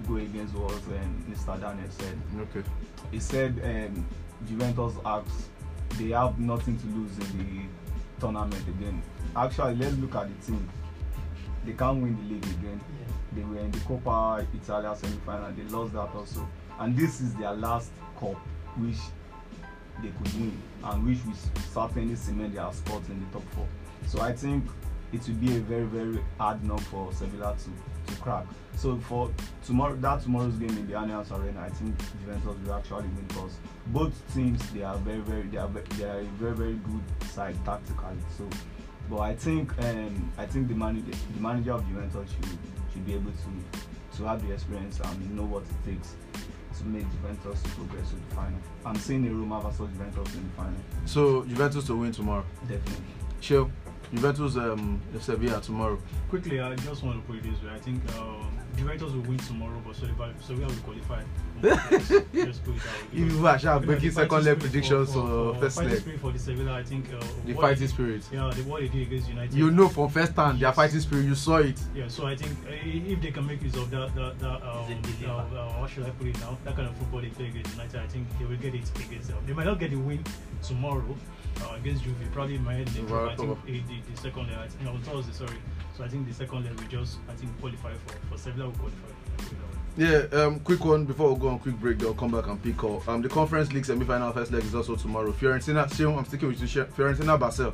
go 0.06 0.16
against 0.18 0.54
what 0.56 0.72
um, 0.74 1.26
Mr. 1.30 1.62
Daniel 1.62 1.89
said. 1.89 2.18
Okay. 2.41 2.68
He 3.12 3.20
said 3.22 3.62
um, 3.64 4.06
Juventus 4.48 4.95
asked 5.06 5.48
they 5.98 6.10
have 6.10 6.38
nothing 6.39 6.78
to 6.78 6.88
lose 6.88 7.18
in 7.20 7.38
the 7.38 7.62
tournament 8.20 8.68
again. 8.68 9.01
Actually, 9.36 9.76
let's 9.76 9.95
look 9.97 10.15
at 10.15 10.28
the 10.28 10.45
team. 10.45 10.70
They 11.65 11.74
can't 11.74 12.01
win 12.01 12.15
the 12.15 12.34
league 12.34 12.45
again. 12.45 12.82
They 13.34 13.43
were 13.43 13.59
in 13.59 13.72
the 13.72 13.80
Coppa 13.80 14.45
Italia 14.53 14.95
semi-final. 14.95 15.51
They 15.51 15.63
lost 15.63 15.93
that 15.93 16.09
also, 16.15 16.47
and 16.80 16.97
this 16.97 17.22
is 17.22 17.34
their 17.36 17.53
last 17.53 17.91
cup, 18.20 18.36
which 18.78 18.97
they 20.01 20.09
could 20.09 20.34
win, 20.39 20.61
and 20.84 21.05
which 21.05 21.20
will 21.26 21.36
certainly 21.72 22.15
cement 22.15 22.55
their 22.55 22.72
spot 22.72 23.01
in 23.09 23.20
the 23.20 23.39
top 23.39 23.43
four. 23.51 23.68
So 24.07 24.22
I 24.22 24.34
think 24.34 24.63
it 25.11 25.28
will 25.28 25.36
be 25.36 25.57
a 25.57 25.59
very 25.59 25.86
very 25.86 26.20
hard 26.38 26.63
knock 26.63 26.80
for 26.82 27.11
Sevilla 27.13 27.55
to 27.63 27.70
to 28.08 28.16
crack. 28.22 28.45
So 28.76 28.97
for 28.97 29.32
tomorrow, 29.66 29.95
that 29.97 30.22
tomorrow's 30.22 30.55
game 30.55 30.70
in 30.70 30.88
the 30.88 30.93
Allianz 30.93 31.32
Arena, 31.32 31.62
I 31.62 31.70
think 31.70 31.95
Juventus 32.22 32.55
will 32.66 32.74
actually 32.74 33.03
win 33.08 33.26
because 33.28 33.53
both 33.88 34.14
teams 34.34 34.62
they 34.72 34.84
are 34.84 34.97
very 34.97 35.20
very 35.20 35.43
they 35.43 35.58
are 35.58 35.68
they 35.97 36.03
are 36.05 36.20
a 36.20 36.24
very 36.24 36.53
very 36.55 36.74
good 36.76 37.28
side 37.30 37.55
tactically. 37.66 38.18
So, 38.38 38.47
but 39.10 39.20
I 39.20 39.36
think 39.36 39.72
um, 39.84 40.32
I 40.38 40.45
think 40.45 40.68
the 40.68 40.76
manager 40.76 41.12
the 41.36 41.41
manager 41.41 41.74
of 41.74 41.88
Juventus 41.88 42.30
should 42.32 42.58
should 42.93 43.05
be 43.05 43.14
able 43.16 43.32
to 43.32 44.18
to 44.18 44.24
have 44.26 44.45
the 44.47 44.53
experience 44.53 44.99
and 44.99 45.36
know 45.36 45.43
what 45.43 45.64
it 45.64 45.91
takes 45.91 46.16
to 46.78 46.86
make 46.86 47.05
Juventus 47.14 47.62
to 47.64 47.70
progress 47.70 48.10
to 48.10 48.16
the 48.16 48.36
final. 48.36 48.60
I'm 48.86 48.95
seeing 48.97 49.28
a 49.28 49.32
Roma 49.34 49.62
versus 49.62 49.89
Juventus 49.91 50.36
in 50.36 50.43
the 50.43 50.55
final, 50.55 50.74
So 51.05 51.43
Juventus 51.45 51.86
to 51.88 51.95
win 51.95 52.12
tomorrow. 52.12 52.45
definitely. 52.68 53.03
Chill. 53.41 53.72
Juventus 54.14 54.55
um 54.55 55.01
Sevilla 55.20 55.62
tomorrow. 55.62 55.99
Quickly, 56.30 56.60
I 56.60 56.76
just 56.76 57.03
want 57.03 57.22
to 57.22 57.28
put 57.28 57.38
it 57.38 57.43
this 57.43 57.62
way. 57.64 57.72
I 57.76 57.80
think 57.80 58.01
um, 58.16 58.58
Juventus 58.78 59.12
will 59.14 59.22
win 59.22 59.38
tomorrow, 59.38 59.82
but 59.86 59.95
Sevilla, 59.95 60.34
Sevilla 60.41 60.68
will 60.68 60.76
qualify. 60.76 61.24
Just, 61.62 62.10
just 62.34 62.64
put 62.64 62.76
it 62.76 62.82
that. 62.82 63.14
You 63.18 63.26
people 63.28 63.47
are 63.47 63.60
sharp, 63.60 63.82
Looking 63.82 63.93
at 63.93 63.97
making 63.97 64.12
second 64.12 64.30
fighting 64.30 64.45
leg 64.45 64.58
spirit 64.58 64.60
predictions 64.60 65.14
for, 65.14 65.22
for, 65.28 65.53
for, 65.53 65.60
first 65.62 65.76
fighting 65.78 65.91
leg. 65.93 66.01
spirit 66.01 66.20
for 66.20 66.32
the 66.32 66.39
Sevilla, 66.39 66.74
I 66.74 66.84
think 66.84 67.05
uh, 67.14 67.24
The 67.45 67.53
fighting 67.53 67.80
they- 67.82 67.88
spirit. 67.88 68.24
Yeah, 68.32 68.51
the, 68.55 68.64
what 68.64 68.82
they 68.82 68.88
did 68.88 69.01
against 69.08 69.30
United. 69.30 69.53
You 69.53 69.72
know 69.72 69.88
from 69.89 70.10
first 70.10 70.34
hand 70.36 70.60
their 70.60 70.72
fighting 70.74 70.99
spirit. 70.99 71.26
You 71.26 71.36
saw 71.36 71.58
it. 71.58 71.80
Yeah, 71.95 72.08
so 72.08 72.26
I 72.28 72.36
think 72.36 72.51
uh, 72.68 72.72
if 72.72 73.22
they 73.22 73.32
can 73.32 73.45
make 73.47 73.62
use 73.62 73.76
of 73.76 73.89
that, 73.91 74.14
that, 74.16 74.39
that 74.39 74.64
um, 74.64 74.91
Is 74.91 75.28
uh, 75.28 75.32
uh, 75.34 75.74
what 75.80 75.89
should 75.89 76.05
I 76.05 76.10
put 76.12 76.28
it 76.28 76.39
now? 76.39 76.58
That 76.64 76.76
kind 76.76 76.88
of 76.88 76.95
football 76.97 77.22
they 77.22 77.30
play 77.30 77.47
against 77.47 77.72
United, 77.74 77.99
I 78.01 78.08
think 78.08 78.28
they 78.39 78.45
will 78.45 78.58
get 78.58 78.76
it 78.76 78.89
against 78.99 79.30
them. 79.30 79.38
They 79.45 79.53
might 79.53 79.66
not 79.66 79.80
get 79.80 79.91
the 79.91 79.97
win 79.97 80.24
tomorrow 80.62 81.16
uh, 81.62 81.76
against 81.76 82.03
Juve. 82.03 82.16
Probably 82.34 82.55
in 82.55 82.64
might 82.64 82.86
the 82.88 83.01
draw. 83.01 83.30
I 83.30 83.36
think 83.36 83.49
Right. 83.49 83.58
eh, 83.76 83.80
the, 83.88 84.12
the 84.14 84.22
second 84.22 84.47
leg, 84.47 84.58
I 84.58 84.68
think, 84.68 84.89
on 84.89 85.01
Thursday, 85.01 85.34
sorry. 85.34 85.58
So 85.97 86.03
I 86.03 86.08
think 86.08 86.28
the 86.28 86.34
second 86.34 86.64
leg 86.66 86.80
we 86.80 86.86
just, 86.88 87.18
I 87.28 87.34
think, 87.34 87.60
qualify 87.60 87.93
for 87.93 88.14
for 88.30 88.38
Sevilla 88.38 88.66
will 88.66 88.74
qualify. 88.76 89.76
I 89.98 90.02
put 90.02 90.10
it 90.10 90.32
that 90.32 90.32
way. 90.32 90.38
Yeah, 90.39 90.45
um, 90.45 90.60
quick 90.62 90.86
one 90.86 91.06
before 91.06 91.34
we 91.34 91.39
go 91.39 91.50
on 91.50 91.60
quick 91.60 91.76
break. 91.80 91.98
They'll 92.00 92.14
come 92.14 92.32
back 92.32 92.48
and 92.48 92.62
pick 92.62 92.84
up. 92.84 93.08
Um, 93.08 93.22
the 93.22 93.30
Conference 93.30 93.72
League 93.74 93.86
semi-final 93.86 94.32
first 94.34 94.52
leg 94.52 94.64
is 94.64 94.76
also 94.76 94.95
tomorrow. 94.95 95.32
Fiorentina, 95.32 95.89
still, 95.91 96.18
I'm 96.18 96.26
sticking 96.26 96.48
with 96.50 96.62
you. 96.62 96.68
Shea- 96.68 96.84
Fiorentina, 96.86 97.39
Basel. 97.39 97.74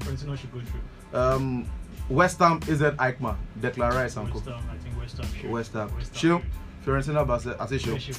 Fiorentina 0.00 0.36
should 0.38 0.52
go 0.52 0.60
through. 0.60 1.18
Um, 1.20 1.66
West 2.08 2.38
Ham, 2.38 2.60
AZ 2.68 2.82
Alkmaar, 2.82 3.36
Declan 3.60 3.92
Rice, 3.92 4.16
and 4.16 4.32
West 4.32 4.44
co. 4.44 4.52
Ham, 4.52 4.62
I 4.70 4.76
think 4.78 4.98
West 4.98 5.16
Ham 5.18 5.26
should. 5.40 5.50
West 5.50 5.72
Ham. 5.72 5.94
West 5.96 6.12
Ham 6.12 6.20
Shield. 6.20 6.42
Fiorentina, 6.84 7.26
Basel. 7.26 7.56
I 7.58 7.66
say 7.66 7.76
Yeah, 7.76 7.80
show. 7.86 7.98
should. 7.98 8.16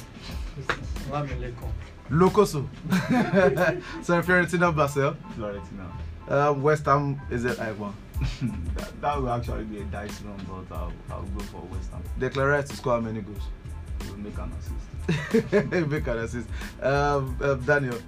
Lamileko. 1.10 1.68
Locoso. 2.10 2.66
so 4.02 4.22
Fiorentina, 4.22 4.74
Basel. 4.74 5.16
Florentina. 5.36 5.86
Um, 6.28 6.62
West 6.62 6.84
Ham, 6.86 7.20
AZ 7.30 7.44
Alkmaar. 7.58 7.92
That, 8.74 9.00
that 9.00 9.16
will 9.20 9.30
actually 9.30 9.64
be 9.64 9.78
a 9.80 9.84
dice 9.84 10.20
run, 10.22 10.40
but 10.68 10.74
I'll, 10.76 10.92
I'll 11.10 11.22
go 11.22 11.40
for 11.44 11.60
West 11.70 11.90
Ham. 11.92 12.02
Declan 12.18 12.50
Rice 12.50 12.68
to 12.68 12.76
score 12.76 12.94
how 12.94 13.00
many 13.00 13.20
goals? 13.20 13.42
We'll 14.06 14.16
make 14.16 14.38
an 14.38 14.52
assist. 14.58 14.74
Make 15.88 16.06
an 16.06 16.18
assist. 16.18 16.48
Um, 16.82 17.36
um, 17.40 17.60
Daniel, 17.64 17.98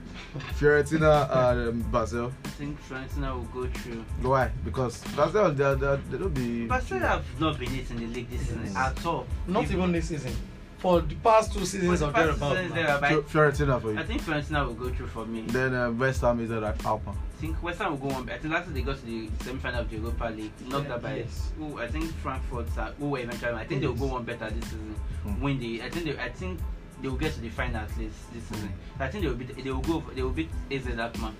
Fiorentina, 0.58 1.30
um, 1.68 1.80
Basel. 1.90 2.30
I 2.44 2.48
think 2.50 2.78
Fiorentina 2.88 3.34
will 3.34 3.44
go 3.64 3.66
through. 3.72 4.04
Why? 4.20 4.50
Because 4.64 5.02
Basel, 5.16 5.50
they, 5.52 5.74
they, 5.74 5.98
they 6.10 6.18
don't 6.18 6.34
be. 6.34 6.66
Barcelona 6.66 7.08
have 7.08 7.40
not 7.40 7.58
been 7.58 7.74
it 7.74 7.90
in 7.90 7.96
the 7.98 8.06
league 8.06 8.28
this 8.30 8.40
season 8.42 8.62
Yes. 8.64 8.76
at 8.76 9.06
all. 9.06 9.26
Not 9.46 9.64
Even- 9.64 9.76
even 9.78 9.92
this 9.92 10.08
season. 10.08 10.36
For 10.80 11.00
the 11.02 11.14
past 11.16 11.52
two 11.52 11.64
seasons 11.64 12.00
of 12.00 12.12
the 12.12 12.14
past 12.14 12.40
thereabouts. 12.40 12.56
seasons 12.56 12.74
thereabout, 12.74 13.28
Fiorentina 13.28 13.80
for 13.82 13.92
you. 13.92 13.98
I 13.98 14.02
think 14.04 14.22
Fiorentina 14.22 14.66
will 14.66 14.74
go 14.74 14.88
through 14.90 15.06
for 15.08 15.26
me. 15.26 15.42
Then 15.42 15.74
uh, 15.74 15.90
West 15.90 16.22
Ham 16.22 16.40
is 16.40 16.50
at 16.50 16.62
Alpha. 16.84 17.10
I 17.10 17.40
think 17.40 17.62
West 17.62 17.78
Ham 17.80 17.90
will 17.98 18.08
go 18.08 18.14
on. 18.16 18.28
I 18.30 18.38
think 18.38 18.52
last 18.54 18.64
time 18.64 18.74
they 18.74 18.82
got 18.82 18.98
to 18.98 19.04
the 19.06 19.28
semi-final 19.42 19.80
of 19.80 19.90
the 19.90 19.96
Europa 19.96 20.24
League, 20.36 20.52
knocked 20.68 20.88
Yeah, 20.88 20.94
out 20.94 21.02
by 21.02 21.16
yes. 21.16 21.50
who 21.58 21.78
I 21.78 21.86
think 21.88 22.12
Frankfurt, 22.16 22.66
uh, 22.78 22.92
who 22.98 23.10
were 23.10 23.18
eventually. 23.18 23.52
I 23.54 23.64
think 23.66 23.80
they 23.82 23.86
will 23.86 23.94
go 23.94 24.04
Yes. 24.06 24.12
one 24.14 24.24
better 24.24 24.50
this 24.50 24.64
season. 24.64 24.94
Mm. 25.26 25.40
Win 25.40 25.58
the. 25.58 25.82
I 25.82 25.90
think 25.90 26.04
they. 26.06 26.18
I 26.18 26.28
think 26.30 26.60
they 27.02 27.08
will 27.08 27.16
get 27.16 27.32
to 27.34 27.40
the 27.40 27.48
final 27.50 27.76
at 27.82 27.96
least 27.98 28.32
this 28.32 28.44
season. 28.44 28.72
I 28.98 29.08
think 29.08 29.22
they 29.24 29.28
will 29.28 29.36
beat. 29.36 29.62
They 29.64 29.70
will 29.70 29.80
go. 29.80 30.02
They 30.14 30.22
will 30.22 30.30
beat 30.30 30.48
AZ 30.70 30.86
Alkmaar. 30.86 31.32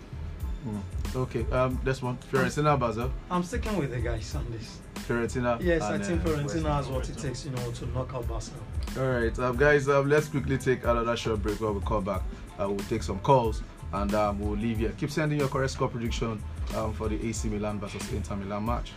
Mm. 0.67 0.83
Okay, 1.17 1.47
um, 1.51 1.81
this 1.83 2.03
one 2.03 2.19
Fiorentina 2.31 2.79
Basel. 2.79 3.11
I'm 3.31 3.43
sticking 3.43 3.77
with 3.79 3.91
the 3.91 4.01
guys 4.01 4.35
on 4.35 4.47
this. 4.53 4.79
Fiorentina. 5.09 5.59
Yes, 5.63 5.83
I 5.83 5.99
think 5.99 6.21
uh, 6.27 6.31
West 6.31 6.55
Fiorentina 6.57 6.75
has 6.77 6.87
what 6.89 7.09
it 7.09 7.17
takes, 7.19 7.45
you 7.47 7.51
know, 7.53 7.71
to 7.73 7.87
knock 7.87 8.13
out 8.15 8.29
Barcelona. 8.29 8.63
All 8.99 9.09
right, 9.09 9.39
um, 9.39 9.57
guys, 9.57 9.89
um, 9.89 10.09
let's 10.09 10.29
quickly 10.29 10.59
take 10.59 10.85
another 10.85 11.17
short 11.17 11.43
break. 11.43 11.61
When 11.61 11.75
we 11.75 11.81
come 11.83 12.05
back, 12.05 12.23
uh, 12.59 12.69
we'll 12.69 12.79
take 12.89 13.03
some 13.03 13.21
calls 13.21 13.63
and 13.93 14.15
um, 14.15 14.41
we'll 14.41 14.59
leave 14.59 14.79
here. 14.79 14.93
Keep 14.99 15.11
sending 15.11 15.39
your 15.39 15.49
correct 15.49 15.73
score 15.73 15.89
prediction 15.89 16.43
um, 16.75 16.93
for 16.93 17.09
the 17.09 17.29
AC 17.29 17.49
Milan 17.49 17.79
versus 17.79 18.13
Inter 18.13 18.37
Milan 18.37 18.67
match. 18.67 18.93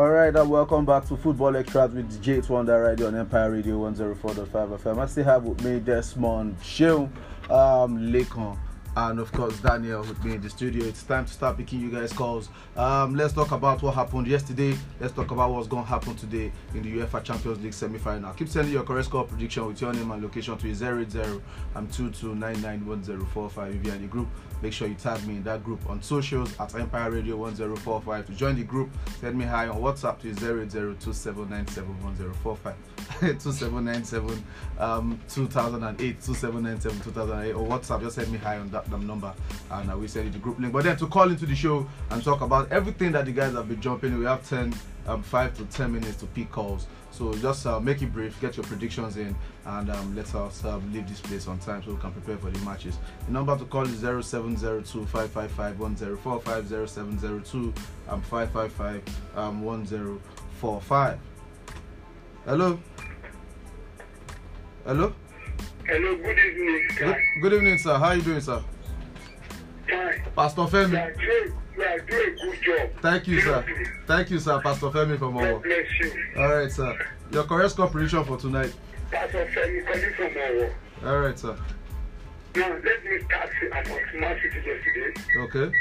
All 0.00 0.08
right, 0.08 0.34
and 0.34 0.48
welcome 0.48 0.86
back 0.86 1.06
to 1.08 1.16
Football 1.18 1.58
Extras 1.58 1.92
with 1.92 2.22
J 2.22 2.40
Wonder 2.48 2.84
Radio 2.84 3.08
on 3.08 3.16
Empire 3.16 3.50
Radio 3.50 3.80
104.5 3.80 4.46
FM. 4.78 4.98
I 4.98 5.04
still 5.04 5.24
have 5.24 5.44
with 5.44 5.62
me 5.62 5.78
Desmond, 5.78 6.56
Shill, 6.62 7.10
um, 7.50 8.10
and 8.96 9.20
of 9.20 9.30
course 9.32 9.58
Daniel 9.60 10.00
with 10.00 10.22
me 10.24 10.34
in 10.34 10.40
the 10.40 10.50
studio. 10.50 10.84
It's 10.84 11.02
time 11.02 11.24
to 11.24 11.32
start 11.32 11.56
picking 11.56 11.80
you 11.80 11.90
guys 11.90 12.12
calls. 12.12 12.48
Um, 12.76 13.14
let's 13.14 13.32
talk 13.32 13.52
about 13.52 13.82
what 13.82 13.94
happened 13.94 14.26
yesterday. 14.26 14.76
Let's 14.98 15.12
talk 15.12 15.30
about 15.30 15.52
what's 15.52 15.68
going 15.68 15.84
to 15.84 15.88
happen 15.88 16.16
today 16.16 16.50
in 16.74 16.82
the 16.82 16.92
UEFA 16.98 17.22
Champions 17.22 17.62
League 17.62 17.74
semi-final. 17.74 18.32
Keep 18.34 18.48
sending 18.48 18.72
your 18.72 18.82
correct 18.82 19.06
score 19.06 19.24
prediction 19.24 19.66
with 19.66 19.80
your 19.80 19.92
name 19.92 20.10
and 20.10 20.22
location 20.22 20.56
to 20.58 20.68
080 20.68 21.40
and 21.74 21.88
22991045 21.90 23.76
if 23.76 23.86
you're 23.86 23.94
in 23.94 24.02
the 24.02 24.08
group. 24.08 24.28
Make 24.62 24.72
sure 24.72 24.88
you 24.88 24.94
tag 24.94 25.24
me 25.26 25.36
in 25.36 25.42
that 25.44 25.64
group 25.64 25.88
on 25.88 26.02
socials 26.02 26.58
at 26.60 26.74
Empire 26.74 27.10
Radio 27.10 27.36
1045. 27.36 28.26
To 28.26 28.32
join 28.32 28.56
the 28.56 28.64
group, 28.64 28.90
send 29.20 29.38
me 29.38 29.44
hi 29.44 29.68
on 29.68 29.80
WhatsApp 29.80 30.18
to 30.20 30.32
08027971045. 30.32 32.74
2797 33.20 34.44
um 34.78 35.18
2008 35.28 35.98
2797 36.22 37.00
2008 37.00 37.52
or 37.52 37.66
WhatsApp 37.66 38.00
just 38.00 38.16
send 38.16 38.30
me 38.32 38.38
hi 38.38 38.56
on 38.58 38.70
that, 38.70 38.79
that 38.88 39.00
number 39.00 39.32
and 39.70 39.90
I 39.90 39.94
will 39.94 40.08
send 40.08 40.26
you 40.26 40.32
the 40.32 40.38
group 40.38 40.58
link. 40.58 40.72
But 40.72 40.84
then 40.84 40.96
to 40.98 41.06
call 41.06 41.30
into 41.30 41.46
the 41.46 41.54
show 41.54 41.86
and 42.10 42.22
talk 42.22 42.40
about 42.40 42.70
everything 42.72 43.12
that 43.12 43.26
the 43.26 43.32
guys 43.32 43.52
have 43.54 43.68
been 43.68 43.80
jumping, 43.80 44.18
we 44.18 44.24
have 44.24 44.48
10 44.48 44.74
um 45.06 45.22
5 45.22 45.56
to 45.56 45.64
10 45.64 45.92
minutes 45.92 46.16
to 46.16 46.26
pick 46.26 46.50
calls. 46.52 46.86
So 47.10 47.32
just 47.34 47.66
uh, 47.66 47.80
make 47.80 48.02
it 48.02 48.12
brief, 48.12 48.40
get 48.40 48.56
your 48.56 48.64
predictions 48.64 49.16
in, 49.16 49.34
and 49.66 49.90
um, 49.90 50.14
let 50.14 50.32
us 50.34 50.64
um, 50.64 50.92
leave 50.92 51.08
this 51.08 51.20
place 51.20 51.48
on 51.48 51.58
time 51.58 51.82
so 51.82 51.92
we 51.92 52.00
can 52.00 52.12
prepare 52.12 52.38
for 52.38 52.50
the 52.50 52.58
matches. 52.64 52.98
The 53.26 53.32
number 53.32 53.56
to 53.58 53.64
call 53.64 53.82
is 53.82 54.00
0702 54.00 55.06
555 55.06 55.80
1045 55.80 56.68
0702 56.88 57.74
um, 58.08 58.22
555 58.22 59.02
um, 59.36 59.62
1045. 59.62 61.18
Hello? 62.46 62.78
Hello? 64.86 65.12
Hello, 65.86 66.14
good 66.16 66.38
evening, 66.38 66.88
Good, 66.98 67.16
good 67.42 67.52
evening, 67.54 67.78
sir. 67.78 67.96
How 67.98 68.06
are 68.08 68.16
you 68.16 68.22
doing, 68.22 68.40
sir? 68.40 68.62
Fine. 69.88 70.22
Pastor 70.36 70.62
Femi. 70.62 71.02
are 71.02 71.12
doing, 71.14 71.52
you 71.76 71.82
are 71.82 71.98
doing 72.00 72.34
a 72.34 72.36
good 72.44 72.62
job. 72.62 72.90
Thank 73.02 73.26
you, 73.26 73.40
sir. 73.40 73.64
Thank 74.06 74.30
you, 74.30 74.38
sir. 74.38 74.60
Pastor 74.60 74.86
Femi 74.90 75.18
from 75.18 75.34
God 75.34 75.42
Owo. 75.44 75.62
bless 75.62 75.86
you. 76.00 76.12
All 76.36 76.54
right, 76.54 76.70
sir. 76.70 76.96
Your 77.32 77.44
correct 77.44 77.70
score 77.72 77.88
prediction 77.88 78.24
for 78.24 78.36
tonight. 78.36 78.72
Pastor 79.10 79.46
Femi 79.54 79.86
calling 79.86 80.12
from 80.14 80.28
Owo. 80.28 80.72
All 81.06 81.18
right, 81.20 81.38
sir. 81.38 81.56
Now, 82.54 82.68
let 82.68 83.04
me 83.04 83.18
start 83.24 83.50
about 83.66 83.86
Man 84.14 84.38
City 84.42 84.62
yesterday. 84.66 85.14
Okay. 85.38 85.72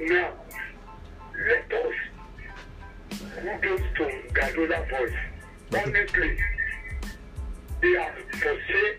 Now, 0.00 0.32
let 1.48 1.72
us 1.72 1.94
to 3.96 4.04
Guardiola 4.32 4.86
boys. 4.90 5.12
Honestly, 5.74 6.38
they 7.84 7.96
are 7.96 8.14
for 8.32 8.56
say 8.66 8.96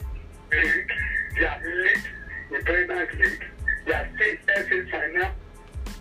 league, 0.51 0.91
they 1.35 1.45
are 1.45 1.59
lead 1.65 2.03
in 2.51 2.63
Premier 2.63 3.09
League, 3.17 3.43
they 3.87 3.93
are 3.93 4.09
still 4.15 4.35
FA 4.45 4.85
final, 4.91 5.31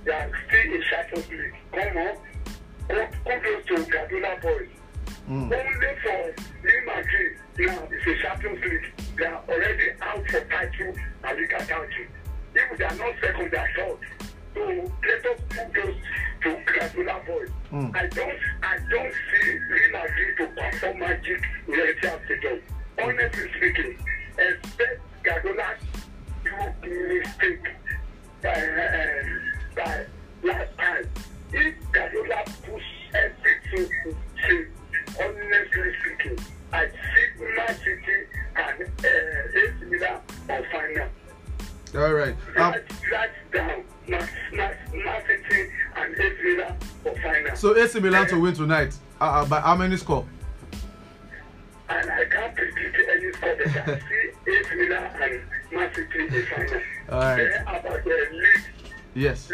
they 0.04 0.12
are 0.12 0.30
still 0.46 0.74
in 0.74 0.82
Champions 0.90 1.30
League. 1.30 1.54
Come 1.72 1.96
on, 1.96 2.16
kudos 3.24 3.66
to 3.68 3.74
Gadola 3.90 4.42
boys. 4.42 4.68
Mm. 5.30 5.50
Only 5.50 5.92
for 6.02 6.34
Real 6.62 6.84
Madrid 6.84 7.38
now 7.58 7.88
it's 7.90 8.06
a 8.06 8.22
Champions 8.22 8.62
League. 8.62 8.92
They 9.16 9.24
are 9.24 9.42
already 9.48 9.88
out 10.02 10.28
for 10.28 10.40
title 10.44 10.94
and 11.24 11.40
Liga 11.40 11.58
title. 11.66 11.88
If 12.54 12.78
they 12.78 12.84
are 12.84 12.96
not 12.96 13.14
second, 13.22 13.50
they 13.50 13.56
are 13.56 13.70
third. 13.76 13.98
So 14.54 14.60
let 14.60 15.26
us 15.26 15.40
those 15.74 15.94
to 16.42 16.56
Guardiola 16.72 17.20
boys. 17.26 17.48
Mm. 17.72 17.96
I 17.96 18.06
don't 18.06 18.38
I 18.62 18.78
don't 18.90 19.12
see 19.12 19.50
Real 19.70 19.92
Madrid 19.92 20.36
to 20.38 20.46
perform 20.46 20.98
magic 21.00 21.42
in 21.66 21.74
Etihad 21.74 22.24
Stadium. 22.24 22.60
Honestly 23.02 23.50
speaking, 23.56 23.98
expect 24.38 25.00
Guardiola 25.24 25.74
to 26.44 26.88
mistake 27.18 27.66
uh, 28.44 28.48
AC 47.94 48.00
Milan 48.00 48.26
to 48.26 48.40
win 48.40 48.52
tonight. 48.54 48.92
Uh, 49.20 49.44
by 49.46 49.60
how 49.60 49.76
many 49.76 49.96
score? 49.96 50.26
and 51.88 52.10
I 52.10 52.24
can't 52.24 52.52
predict 52.56 52.96
any 53.08 53.32
score, 53.32 53.56
but 53.56 53.66
I 53.68 54.00
see 54.00 54.50
AC 54.50 54.74
Milan 54.74 55.10
and 55.22 55.42
Man 55.72 55.94
City 55.94 56.26
in 56.26 56.46
final. 56.46 56.80
All 57.10 57.20
right. 57.20 57.36
Then 57.36 57.62
about 57.62 58.04
league, 58.06 58.64
Yes. 59.14 59.48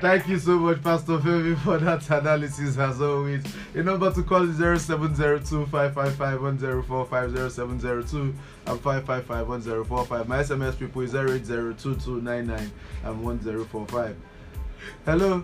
Thank 0.00 0.28
you 0.28 0.38
so 0.38 0.58
much, 0.58 0.82
Pastor 0.82 1.18
Femi, 1.18 1.56
for 1.58 1.78
that 1.78 2.08
analysis 2.10 2.76
as 2.76 3.00
always. 3.00 3.42
The 3.72 3.82
number 3.82 4.12
to 4.12 4.22
call 4.22 4.48
is 4.48 4.56
0702 4.58 5.66
555 5.66 6.42
1045 6.42 7.52
0702 7.52 8.34
and 8.66 8.80
555 8.80 9.48
1045. 9.48 10.28
My 10.28 10.38
SMS 10.42 10.78
people 10.78 11.02
is 11.02 11.12
0802299 11.12 12.70
and 13.04 13.24
1045. 13.24 14.16
Hello. 15.04 15.42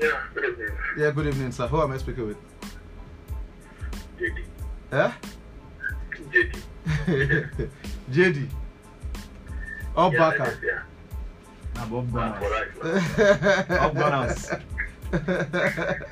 Yeah, 0.00 0.22
good 0.34 0.44
evening. 0.44 0.68
Yeah, 0.98 1.10
good 1.10 1.26
evening, 1.26 1.52
sir. 1.52 1.66
Who 1.68 1.80
am 1.80 1.92
I 1.92 1.98
speaking 1.98 2.26
with? 2.28 2.36
JD. 4.18 4.44
Eh? 4.92 5.12
JD. 6.30 7.70
JD. 8.10 8.48
Or 9.96 10.12
Yeah, 10.12 10.18
Baka. 10.18 10.58
Yeah. 10.62 10.82
Nah, 11.78 11.86
Bob 11.86 12.12
Gunners. 13.94 14.50
Alright. 15.12 16.02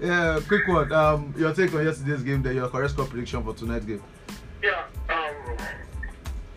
Yeah, 0.00 0.40
quick 0.46 0.66
one. 0.68 0.92
Um, 0.92 1.34
your 1.36 1.52
take 1.52 1.74
on 1.74 1.84
yesterday's 1.84 2.22
game, 2.22 2.42
then 2.42 2.54
your 2.54 2.68
correct 2.68 2.92
score 2.92 3.06
prediction 3.06 3.42
for 3.42 3.52
tonight's 3.54 3.84
game. 3.84 4.02
Yeah, 4.62 4.84
um, 5.10 5.56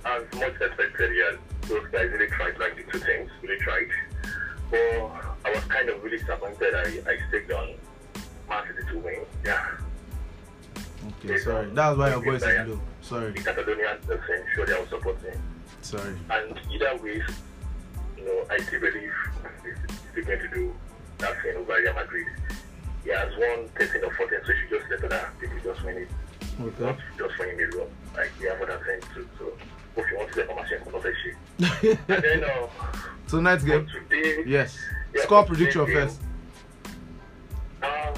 as 0.05 0.23
much 0.39 0.53
expected, 0.61 1.11
yeah, 1.15 1.37
those 1.67 1.87
guys 1.91 2.09
really 2.11 2.27
tried 2.27 2.57
like 2.59 2.75
the 2.75 2.83
two 2.91 2.99
things, 2.99 3.29
really 3.41 3.57
tried. 3.59 3.87
But 4.69 4.77
I 5.45 5.51
was 5.53 5.63
kind 5.65 5.89
of 5.89 6.03
really 6.03 6.17
disappointed. 6.19 6.73
I, 6.75 7.11
I 7.11 7.17
staked 7.29 7.51
on 7.51 7.73
Man 8.47 8.63
City 8.67 8.87
to 8.91 8.99
win. 8.99 9.19
Yeah, 9.43 9.65
Okay, 11.23 11.37
sorry. 11.39 11.67
That's 11.73 11.97
why 11.97 12.09
your 12.11 12.23
voice 12.23 12.43
is 12.43 12.67
low. 12.69 12.79
Sorry, 13.01 13.31
the 13.31 13.39
Catalonians 13.39 14.05
the 14.05 14.19
same 14.27 14.43
show 14.55 14.65
they 14.65 14.79
were 14.79 14.87
supporting. 14.87 15.41
sorry. 15.81 16.15
And 16.29 16.59
either 16.71 16.95
way, 17.03 17.23
you 18.21 18.27
know, 18.27 18.45
I 18.49 18.57
still 18.61 18.79
believe 18.79 19.13
he's 20.15 20.25
going 20.25 20.39
to 20.39 20.47
do 20.49 20.73
that 21.19 21.41
thing 21.41 21.55
over 21.57 21.73
Real 21.73 21.93
Madrid. 21.93 22.27
He 23.03 23.09
has 23.11 23.31
won 23.37 23.67
13 23.79 24.03
or 24.03 24.13
14, 24.13 24.39
so 24.45 24.53
he 24.53 24.59
should 24.59 24.79
just 24.79 24.91
let 24.91 25.03
other 25.11 25.29
people 25.39 25.57
just 25.63 25.83
win 25.83 25.97
it. 25.97 26.07
Okay. 26.61 26.85
Not 26.85 26.97
just 27.17 27.35
for 27.35 27.45
him 27.45 27.71
alone. 27.73 27.89
Like 28.15 28.31
we 28.39 28.47
have 28.47 28.61
other 28.61 28.77
friends 28.79 29.05
too. 29.13 29.27
So 29.39 29.53
if 29.97 30.11
you 30.11 30.17
want 30.17 30.29
to 30.29 30.35
get 30.35 30.47
from 30.47 30.55
machine, 30.57 30.79
come 30.91 31.01
say 31.01 31.13
shit. 31.23 31.99
And 32.09 32.23
then 32.23 32.43
uh, 32.43 32.67
Tonight's 33.27 33.63
game. 33.63 33.87
today, 33.87 34.43
Yes. 34.45 34.77
Yeah, 35.13 35.23
Score 35.23 35.45
prediction 35.45 35.85
first. 35.87 36.21
Um, 37.81 38.13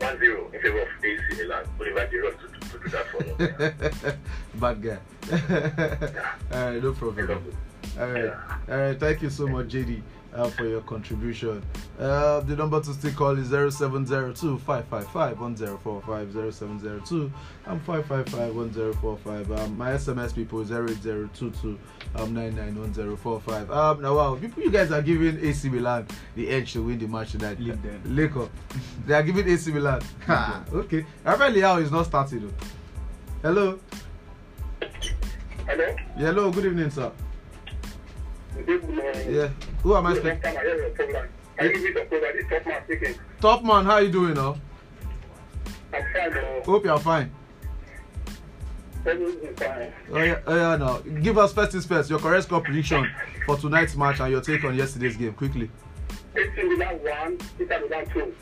1 0.00 0.18
0 0.18 0.50
in 0.52 0.60
favor 0.60 0.82
of 0.82 0.88
AC 1.02 1.42
Milan. 1.42 1.64
Olivier 1.80 2.06
Giroud 2.08 2.38
to, 2.40 2.46
to, 2.48 2.72
to 2.72 2.84
do 2.84 2.88
that 2.90 3.06
for 3.08 3.20
me. 3.24 4.12
Bad 4.60 4.82
guy. 4.82 4.98
Alright, 6.56 6.82
no 6.82 6.92
problem. 6.92 7.52
Alright. 7.98 8.32
Alright, 8.68 9.00
thank 9.00 9.22
you 9.22 9.30
so 9.30 9.46
much, 9.46 9.68
JD, 9.68 10.02
uh, 10.34 10.50
for 10.50 10.66
your 10.66 10.82
contribution. 10.82 11.62
Uh, 11.98 12.40
the 12.40 12.54
number 12.54 12.78
to 12.78 12.92
still 12.92 13.12
call 13.12 13.38
is 13.38 13.48
0702 13.48 14.58
555 14.58 15.40
1045 15.40 16.32
0702 16.54 17.32
and 17.66 17.82
555 17.82 18.54
1045. 18.54 19.52
Um, 19.52 19.78
my 19.78 19.92
SMS 19.92 20.34
people 20.34 20.60
is 20.60 20.70
08022 20.70 21.78
um, 22.16 22.34
991045. 22.34 23.70
Um, 23.70 24.02
now, 24.02 24.16
wow, 24.16 24.34
people, 24.34 24.62
you 24.62 24.70
guys 24.70 24.92
are 24.92 25.00
giving 25.00 25.42
AC 25.42 25.70
Milan 25.70 26.06
the 26.34 26.48
edge 26.50 26.74
to 26.74 26.82
win 26.82 26.98
the 26.98 27.06
match 27.06 27.32
tonight. 27.32 27.58
Leave 27.58 27.80
them. 27.82 28.02
Laker. 28.04 28.48
they 29.06 29.14
are 29.14 29.22
giving 29.22 29.48
AC 29.48 29.72
Milan. 29.72 30.02
Ha, 30.26 30.64
okay. 30.72 31.06
Rafael 31.24 31.52
Leão 31.52 31.82
is 31.82 31.90
not 31.90 32.04
starting 32.04 32.40
though. 32.40 32.54
Hello. 33.42 33.78
Hello? 35.66 35.84
Yeah, 36.16 36.26
hello, 36.26 36.50
good 36.52 36.66
evening, 36.66 36.90
sir. 36.90 37.10
Yeah. 39.28 39.48
Who 39.82 39.96
am 39.96 40.06
I 40.06 40.14
speaking? 40.14 40.40
This 41.58 43.16
top 43.40 43.62
man 43.64 43.84
how 43.84 43.98
you 43.98 44.10
doing 44.10 44.34
now? 44.34 44.56
I'm 45.92 46.02
fine, 46.12 46.32
though. 46.32 46.62
Hope 46.64 46.84
you're 46.84 46.98
fine. 46.98 47.30
Oh 49.06 49.12
yeah, 50.14 50.40
oh 50.48 50.56
yeah, 50.56 50.76
now 50.76 50.98
give 51.22 51.38
us 51.38 51.52
first 51.52 51.70
things 51.72 51.86
first. 51.86 52.10
Your 52.10 52.18
correct 52.18 52.44
score 52.44 52.60
prediction 52.60 53.08
for 53.44 53.56
tonight's 53.56 53.94
match 53.94 54.18
and 54.18 54.32
your 54.32 54.40
take 54.40 54.64
on 54.64 54.74
yesterday's 54.74 55.16
game 55.16 55.32
quickly. 55.32 55.70
AC 56.34 56.62
Milan 56.64 56.96
1, 56.96 57.38
Inter 57.60 57.80
Milan 57.80 58.06
2. 58.12 58.34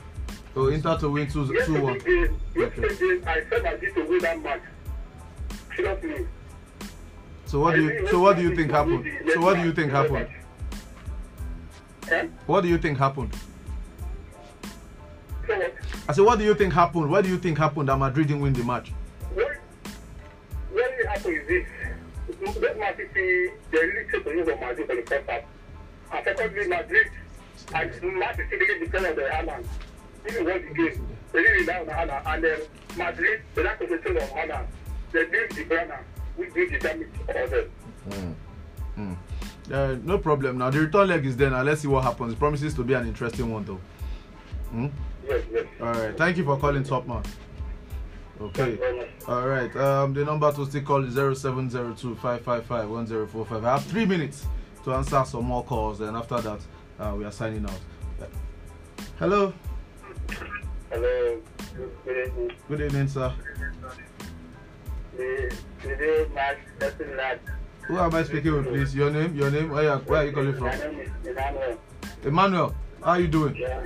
Oh, 0.56 0.68
Inter 0.68 0.96
to 0.98 1.10
win 1.10 1.26
2 1.26 1.46
2 1.48 1.52
Yesterday, 1.54 1.80
1. 1.80 1.98
game, 1.98 2.40
yesterday 2.56 3.20
I 3.26 3.42
said 3.50 3.66
I 3.66 3.76
did 3.76 3.94
to 3.94 4.04
win 4.06 4.18
that 4.20 4.42
match. 4.42 4.62
Seriously. 5.76 6.26
So 7.47 7.61
what 7.61 7.74
do 7.74 7.82
you 7.84 8.09
so 8.09 8.20
what 8.20 8.36
do 8.36 8.42
you 8.42 8.55
think 8.57 8.70
happened? 8.70 9.07
So 9.32 9.40
what 9.40 9.57
do 9.57 9.62
you 9.62 9.72
think 9.72 9.92
happened? 9.92 10.28
Eh? 12.11 12.28
What 12.47 12.62
do 12.62 12.68
you 12.68 12.78
think 12.78 12.99
happened? 12.99 13.34
I 16.09 16.12
said 16.12 16.24
what 16.24 16.38
do 16.38 16.45
you 16.45 16.55
think 16.55 16.72
happened? 16.72 17.11
What 17.11 17.24
do 17.24 17.30
you 17.30 17.38
think 17.38 17.59
happened 17.59 17.88
that 17.88 17.99
Madrid 17.99 18.28
didn't 18.28 18.42
win 18.42 18.53
the 18.53 18.64
match? 18.64 18.92
What, 19.34 19.57
really 20.72 21.07
happened 21.07 21.36
is 21.36 21.49
this. 21.49 21.68
That 22.61 22.78
Man 22.78 22.97
City, 22.97 23.51
they 23.70 23.78
really 23.78 24.11
took 24.11 24.24
the 24.24 24.30
news 24.32 24.49
of 24.49 24.61
Madrid 24.61 24.86
for 24.86 24.97
the 24.97 25.03
first 25.03 25.30
half. 25.30 25.42
And 26.12 26.24
secondly, 26.24 26.68
Madrid, 26.68 27.07
and 27.74 28.03
Man 28.18 28.36
City 28.36 28.57
really 28.57 28.86
depend 28.86 29.07
on 29.07 29.14
the 29.14 29.22
Haaland. 29.22 29.66
Even 30.28 30.45
won 30.45 30.55
the 30.55 30.74
game, 30.74 31.07
they 31.32 31.38
really 31.38 31.61
rely 31.61 31.80
on 31.80 31.86
Haaland. 31.86 32.26
And 32.26 32.45
then 32.45 32.59
Madrid, 32.97 33.42
they 33.55 33.62
like 33.62 33.78
to 33.78 33.86
concentrate 33.86 34.22
on 34.22 34.28
Haaland. 34.28 34.66
They 35.12 35.20
leave 35.20 35.51
the 35.51 35.64
Brana, 35.64 35.99
we 36.37 36.51
do 36.51 36.70
the 36.70 36.78
damage 36.78 37.09
for 37.26 37.32
them. 37.32 38.37
Mm. 38.97 39.16
Uh, 39.72 39.97
no 40.05 40.18
problem. 40.18 40.59
Now 40.59 40.70
the 40.70 40.80
return 40.80 41.09
leg 41.09 41.24
is 41.24 41.37
there. 41.37 41.51
Now 41.51 41.62
let's 41.62 41.80
see 41.80 41.89
what 41.89 42.05
happens. 42.05 42.35
It 42.35 42.39
promises 42.39 42.74
to 42.74 42.85
be 42.85 42.95
an 42.95 43.07
interesting 43.07 43.51
one 43.51 43.64
though. 43.64 43.80
Hmm? 44.70 44.87
Yes, 45.26 45.43
yes. 45.51 45.66
All 45.80 45.93
right. 45.93 46.16
Thank 46.16 46.37
you 46.37 46.45
for 46.45 46.59
calling, 46.59 46.82
top 46.82 47.07
man. 47.07 47.22
Okay. 48.41 48.72
you 48.72 48.76
very 48.76 48.99
much. 48.99 49.09
All 49.26 49.47
right. 49.47 49.74
Um, 49.76 50.12
the 50.12 50.24
number 50.24 50.53
to 50.53 50.66
still 50.66 50.82
call 50.82 51.05
is 51.05 51.14
0702 51.14 52.16
555 52.16 52.91
1045. 52.91 53.64
I 53.64 53.70
have 53.70 53.85
three 53.85 54.05
minutes 54.05 54.47
to 54.85 54.93
answer 54.93 55.24
some 55.24 55.45
more 55.45 55.64
calls, 55.64 56.01
and 56.01 56.16
after 56.16 56.41
that, 56.41 56.61
uh, 56.99 57.14
we 57.16 57.24
are 57.24 57.32
signing 57.32 57.64
out. 57.64 57.80
Hello. 59.18 59.53
Hello. 60.91 61.41
Good 61.76 61.91
good 62.05 62.26
evening. 62.26 62.53
Good 62.68 62.80
evening, 62.82 63.09
sir. 63.09 63.32
The 63.39 63.45
today 63.45 63.62
match 63.62 63.80
person 63.80 64.03
that 64.09 64.13
Who 67.86 67.98
am 67.98 68.14
I 68.14 68.22
speaking 68.24 68.52
with, 68.52 68.66
please? 68.66 68.94
Your 68.94 69.10
name? 69.10 69.34
Your 69.34 69.50
name? 69.50 69.70
Where, 69.70 69.84
you, 69.84 69.90
where 69.90 70.22
are 70.22 70.26
you 70.26 70.32
calling 70.32 70.58
My 70.58 70.70
from? 70.76 70.96
name 70.96 71.00
is 71.00 71.26
Emmanuel. 71.26 71.78
Emmanuel. 72.24 72.74
How 73.02 73.10
are 73.10 73.20
you 73.20 73.28
doing? 73.28 73.56
Yeah. 73.56 73.84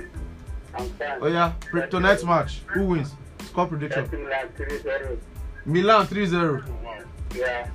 I'm 0.77 0.89
fine. 0.91 1.19
Oh 1.21 1.27
yeah. 1.27 1.53
Tonight's 1.87 2.23
match. 2.23 2.61
Who 2.67 2.85
wins? 2.85 3.13
Score 3.45 3.67
prediction. 3.67 4.29
Like 4.29 4.55
three 4.55 4.79
zero. 4.79 5.17
Milan 5.65 6.07
3-0. 6.07 6.63
Yeah. 7.35 7.69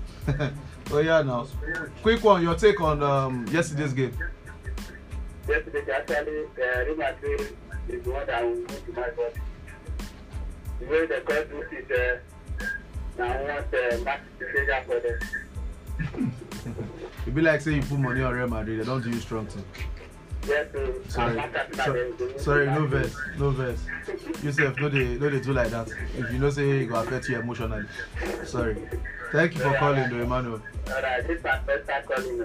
oh 0.90 0.98
yeah. 0.98 1.22
Now, 1.22 1.46
quick 2.02 2.24
one. 2.24 2.42
Your 2.42 2.54
take 2.54 2.80
on 2.80 3.02
um, 3.02 3.46
yesterday's 3.50 3.92
game? 3.92 4.16
Yesterday, 5.46 5.92
actually, 5.92 6.44
uh, 6.44 6.84
Real 6.86 6.96
Madrid 6.96 7.56
is 7.88 8.02
the 8.02 8.10
one 8.10 8.26
that 8.26 8.42
will 8.42 8.64
to 8.64 8.92
my 8.92 9.10
body. 9.10 9.34
The 10.80 10.86
way 10.86 11.06
the 11.06 11.54
looks 11.54 11.72
is, 11.72 11.90
uh, 11.90 12.18
now 13.18 13.24
I 13.24 13.42
want 13.42 13.74
uh, 13.74 14.16
figure 14.38 14.84
for 14.86 15.00
them. 15.00 16.32
It 17.26 17.34
be 17.34 17.40
like 17.40 17.60
say 17.60 17.74
you 17.74 17.82
put 17.82 17.98
money 17.98 18.22
on 18.22 18.34
Real 18.34 18.48
Madrid. 18.48 18.80
They 18.80 18.84
don't 18.84 19.02
do 19.02 19.10
you 19.10 19.20
strong 19.20 19.46
too. 19.46 19.64
Yes, 20.46 20.66
so 20.72 20.94
Sorry, 21.08 21.38
I'm 21.38 21.52
not 21.52 21.74
so, 21.74 22.36
sorry, 22.36 22.66
no 22.66 22.86
verse, 22.86 23.16
no 23.38 23.50
verse. 23.50 23.80
Yourself, 24.42 24.78
no 24.78 24.90
they, 24.90 25.16
no 25.16 25.30
they 25.30 25.40
do 25.40 25.54
like 25.54 25.70
that. 25.70 25.88
If 26.18 26.30
you 26.30 26.38
know 26.38 26.50
say 26.50 26.68
it 26.82 26.86
go 26.86 26.96
affect 26.96 27.28
you 27.30 27.38
emotionally. 27.38 27.86
Sorry. 28.44 28.76
Thank 29.34 29.54
you 29.54 29.62
for 29.62 29.74
calling, 29.74 30.08
though, 30.10 30.22
Emmanuel. 30.22 30.60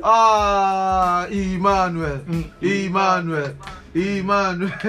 Ah, 0.01 1.27
Emmanuel, 1.27 2.21
Emmanuel, 2.61 3.55
Emmanuel. 3.93 4.71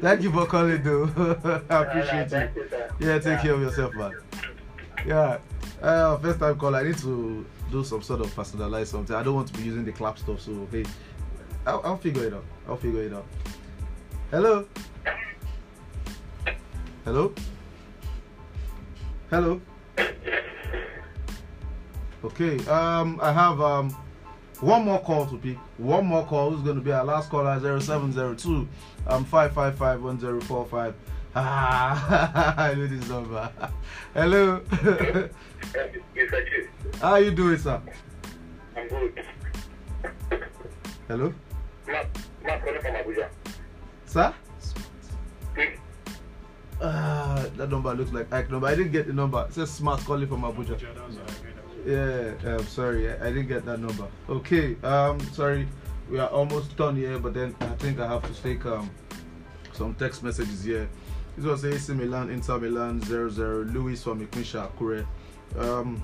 Thank 0.00 0.22
you 0.22 0.32
for 0.32 0.46
calling, 0.46 0.82
though. 0.82 1.04
I 1.70 1.82
appreciate 1.82 2.32
you. 2.32 3.06
Yeah, 3.06 3.18
take 3.20 3.40
care 3.40 3.54
of 3.54 3.60
yourself, 3.60 3.94
man. 3.94 4.14
yeah. 5.04 5.38
Uh, 5.82 6.16
first 6.18 6.38
time 6.38 6.56
call. 6.58 6.74
I 6.74 6.82
need 6.84 6.98
to 6.98 7.44
do 7.70 7.84
some 7.84 8.02
sort 8.02 8.20
of 8.20 8.34
personalized 8.34 8.90
something. 8.90 9.14
I 9.14 9.22
don't 9.22 9.34
want 9.34 9.48
to 9.48 9.54
be 9.54 9.64
using 9.64 9.84
the 9.84 9.92
clap 9.92 10.18
stuff. 10.18 10.40
So 10.40 10.66
hey, 10.70 10.84
I'll, 11.66 11.80
I'll 11.84 11.96
figure 11.98 12.24
it 12.24 12.34
out. 12.34 12.44
I'll 12.68 12.76
figure 12.76 13.02
it 13.02 13.12
out. 13.12 13.26
Hello. 14.30 14.66
Hello. 17.04 17.32
Hello. 19.30 19.60
Okay. 22.24 22.58
Um, 22.66 23.20
I 23.22 23.32
have 23.32 23.60
um 23.60 23.96
one 24.60 24.84
more 24.84 25.00
call 25.00 25.26
to 25.26 25.36
pick. 25.36 25.58
One 25.78 26.06
more 26.06 26.24
call. 26.24 26.50
Who's 26.50 26.62
going 26.62 26.76
to 26.76 26.82
be 26.82 26.92
our 26.92 27.04
last 27.04 27.30
caller? 27.30 27.58
0702 27.60 28.68
um 29.06 29.24
555 29.24 30.02
1045. 30.02 30.94
Ah, 31.38 32.54
I 32.56 32.72
know 32.72 32.86
this 32.86 33.06
number. 33.10 33.50
Hello. 34.14 34.62
Yes, 36.14 36.32
I. 36.32 36.98
How 36.98 37.16
you 37.16 37.30
doing, 37.30 37.58
sir? 37.58 37.78
I'm 38.74 38.88
good. 38.88 39.22
Hello, 41.08 41.34
Mark, 41.86 42.06
Mark 42.42 42.64
calling 42.64 42.80
from 42.80 42.94
Abuja. 42.94 43.28
sir. 44.06 44.34
Please. 45.54 45.78
Uh, 46.80 47.46
that 47.58 47.68
number 47.68 47.92
looks 47.92 48.12
like 48.12 48.32
Ike 48.32 48.50
number. 48.50 48.68
I 48.68 48.74
didn't 48.74 48.92
get 48.92 49.06
the 49.06 49.12
number. 49.12 49.44
It 49.46 49.52
says 49.52 49.70
smart 49.70 50.00
calling 50.06 50.26
from 50.28 50.40
Abuja. 50.40 50.80
Yeah, 51.84 52.32
I'm 52.50 52.60
um, 52.60 52.66
sorry, 52.66 53.12
I, 53.12 53.26
I 53.26 53.28
didn't 53.28 53.48
get 53.48 53.66
that 53.66 53.78
number. 53.78 54.08
Okay, 54.30 54.76
um, 54.82 55.20
sorry, 55.34 55.68
we 56.10 56.18
are 56.18 56.28
almost 56.28 56.74
done 56.78 56.96
here, 56.96 57.18
but 57.18 57.34
then 57.34 57.54
I 57.60 57.76
think 57.76 58.00
I 58.00 58.08
have 58.08 58.22
to 58.22 58.42
take 58.42 58.64
um 58.64 58.90
some 59.74 59.94
text 59.96 60.22
messages 60.22 60.64
here. 60.64 60.88
This 61.36 61.44
was 61.44 61.64
AC 61.66 61.92
Milan, 61.92 62.30
Inter 62.30 62.58
Milan 62.58 62.98
0-0, 63.02 63.70
Luis 63.74 64.02
from 64.02 64.26
Ikmisha 64.26 64.70
Akure. 64.70 65.06
Um, 65.58 66.00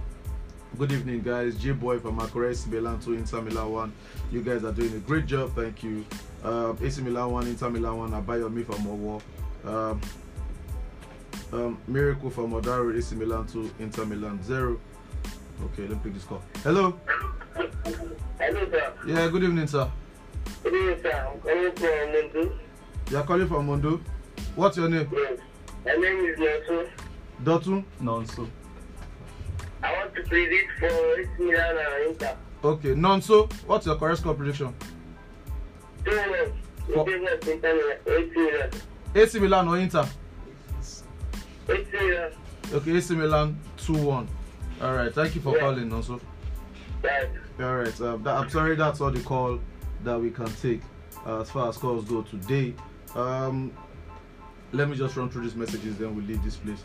good 0.76 0.92
evening, 0.92 1.22
guys. 1.22 1.56
J 1.56 1.72
Boy 1.72 1.98
from 2.00 2.18
Akure, 2.18 2.50
AC 2.50 2.68
Milan 2.68 3.00
2, 3.00 3.14
Inter 3.14 3.40
Milan 3.40 3.72
1. 3.72 3.92
You 4.30 4.42
guys 4.42 4.62
are 4.62 4.72
doing 4.72 4.92
a 4.92 4.98
great 4.98 5.24
job, 5.24 5.54
thank 5.54 5.82
you. 5.82 6.04
Um, 6.44 6.76
AC 6.82 7.00
Milan 7.00 7.30
1, 7.30 7.46
Inter 7.46 7.70
Milan 7.70 7.96
1, 7.96 8.10
Abayomi 8.10 8.66
from 8.66 8.84
Owo. 8.84 9.22
Um, 9.64 10.00
um, 11.54 11.78
Miracle 11.88 12.28
from 12.28 12.52
Odaro, 12.52 12.94
AC 12.94 13.14
Milan 13.14 13.46
2, 13.46 13.70
Inter 13.78 14.04
Milan 14.04 14.42
0. 14.42 14.78
Okay, 15.64 15.88
let 15.88 15.92
me 15.92 16.00
pick 16.04 16.12
this 16.12 16.24
call. 16.24 16.42
Hello. 16.62 16.98
Hello, 17.54 18.70
sir. 18.70 18.92
Yeah, 19.06 19.28
good 19.28 19.44
evening, 19.44 19.66
sir. 19.66 19.90
Good 20.62 20.74
evening, 20.74 20.98
sir. 21.02 21.26
I'm 21.32 21.40
calling 21.40 21.72
from 21.72 22.12
Mundu. 22.12 22.59
You 23.10 23.16
are 23.16 23.24
calling 23.24 23.48
from 23.48 23.66
Mondo. 23.66 24.00
What's 24.54 24.76
your 24.76 24.88
name? 24.88 25.08
Yes. 25.12 25.38
My 25.84 25.92
name 25.92 26.18
is 26.24 26.38
Nelson. 26.38 26.86
Dotun. 27.42 27.84
Nonso. 28.00 28.48
I 29.82 29.92
want 29.94 30.14
to 30.14 30.22
predict 30.22 30.70
for 30.78 30.86
AC 30.86 31.28
Milan 31.38 31.76
and 31.76 32.10
Inter. 32.12 32.36
Okay, 32.62 32.88
Nonso. 32.94 33.52
What's 33.66 33.86
your 33.86 33.96
correct 33.96 34.18
score 34.20 34.34
prediction? 34.34 34.74
Two 36.04 36.10
minutes. 36.12 36.52
For- 36.92 37.00
In 37.00 37.06
favor 37.26 37.34
of 37.34 37.48
Inter 37.48 37.74
Milan. 37.74 37.96
AC 38.06 38.32
Milan. 38.36 38.70
AC 39.14 39.38
Milan 39.40 39.68
or 39.68 39.78
Inter? 39.78 40.08
AC 41.68 41.84
Milan. 41.92 42.32
Okay, 42.72 42.96
AC 42.96 43.14
Milan 43.14 43.58
2 43.78 43.92
1. 43.94 44.28
All 44.82 44.94
right, 44.94 45.12
thank 45.14 45.34
you 45.34 45.40
for 45.40 45.54
Yeah. 45.54 45.60
calling 45.60 45.92
also. 45.92 46.20
Right. 47.02 47.28
All 47.60 47.76
right, 47.76 48.00
um, 48.00 48.22
that, 48.22 48.36
I'm 48.36 48.48
sorry 48.50 48.76
that's 48.76 49.00
all 49.00 49.10
the 49.10 49.20
call 49.22 49.58
that 50.04 50.20
we 50.20 50.30
can 50.30 50.46
take 50.62 50.80
uh, 51.26 51.40
as 51.40 51.50
far 51.50 51.68
as 51.68 51.76
calls 51.76 52.04
go 52.04 52.22
today. 52.22 52.74
Um, 53.14 53.72
let 54.73 54.89
me 54.89 54.97
just 54.97 55.16
run 55.16 55.28
through 55.28 55.43
these 55.43 55.55
messages, 55.55 55.97
then 55.99 56.15
we'll 56.16 56.24
leave 56.24 56.43
this 56.43 56.57
place. 56.57 56.82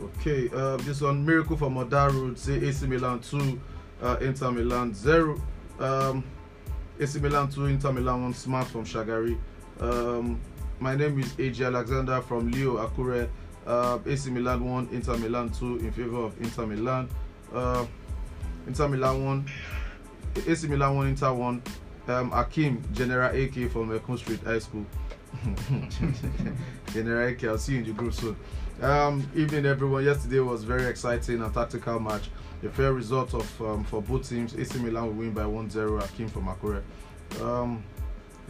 Okay, 0.00 0.48
uh, 0.54 0.76
this 0.78 1.00
one 1.00 1.24
Miracle 1.24 1.56
from 1.56 1.76
Odar 1.76 2.12
Road 2.12 2.38
say 2.38 2.54
AC 2.54 2.86
Milan 2.86 3.20
2, 3.20 3.60
uh, 4.02 4.16
Inter 4.20 4.50
Milan 4.50 4.92
0. 4.92 5.40
Um, 5.78 6.24
AC 6.98 7.20
Milan 7.20 7.48
2, 7.48 7.66
Inter 7.66 7.92
Milan 7.92 8.22
1, 8.22 8.34
Smart 8.34 8.66
from 8.66 8.84
Shagari. 8.84 9.38
Um, 9.80 10.40
my 10.80 10.96
name 10.96 11.20
is 11.20 11.32
AJ 11.34 11.66
Alexander 11.66 12.20
from 12.22 12.50
Leo 12.50 12.84
Akure. 12.84 13.28
Uh, 13.64 13.98
AC 14.04 14.30
Milan 14.30 14.64
1, 14.68 14.88
Inter 14.90 15.16
Milan 15.18 15.50
2 15.50 15.78
in 15.78 15.92
favor 15.92 16.24
of 16.24 16.40
Inter 16.40 16.66
Milan. 16.66 17.08
Uh, 17.54 17.86
Inter 18.66 18.88
Milan 18.88 19.24
1, 19.24 19.46
AC 20.48 20.66
Milan 20.66 20.96
1, 20.96 21.06
Inter 21.08 21.32
1. 21.32 21.62
Um, 22.08 22.32
Akim, 22.32 22.82
General 22.92 23.30
AK 23.30 23.70
from 23.70 23.90
Ekun 23.96 24.18
Street 24.18 24.40
High 24.42 24.58
School. 24.58 24.84
General 26.92 27.28
AK, 27.28 27.44
I'll 27.44 27.58
see 27.58 27.72
you 27.72 27.78
in 27.78 27.84
the 27.84 27.92
group 27.92 28.14
soon. 28.14 28.36
Um, 28.80 29.28
evening, 29.34 29.66
everyone. 29.66 30.04
Yesterday 30.04 30.40
was 30.40 30.64
very 30.64 30.86
exciting 30.86 31.42
and 31.42 31.54
tactical 31.54 32.00
match. 32.00 32.28
A 32.64 32.68
fair 32.68 32.92
result 32.92 33.34
of 33.34 33.62
um, 33.62 33.84
for 33.84 34.02
both 34.02 34.28
teams. 34.28 34.54
AC 34.54 34.78
Milan 34.78 35.06
will 35.06 35.12
win 35.14 35.32
by 35.32 35.42
1-0. 35.42 36.02
Akim 36.02 36.28
from 36.28 36.46
Akure. 36.46 36.82
Um, 37.40 37.82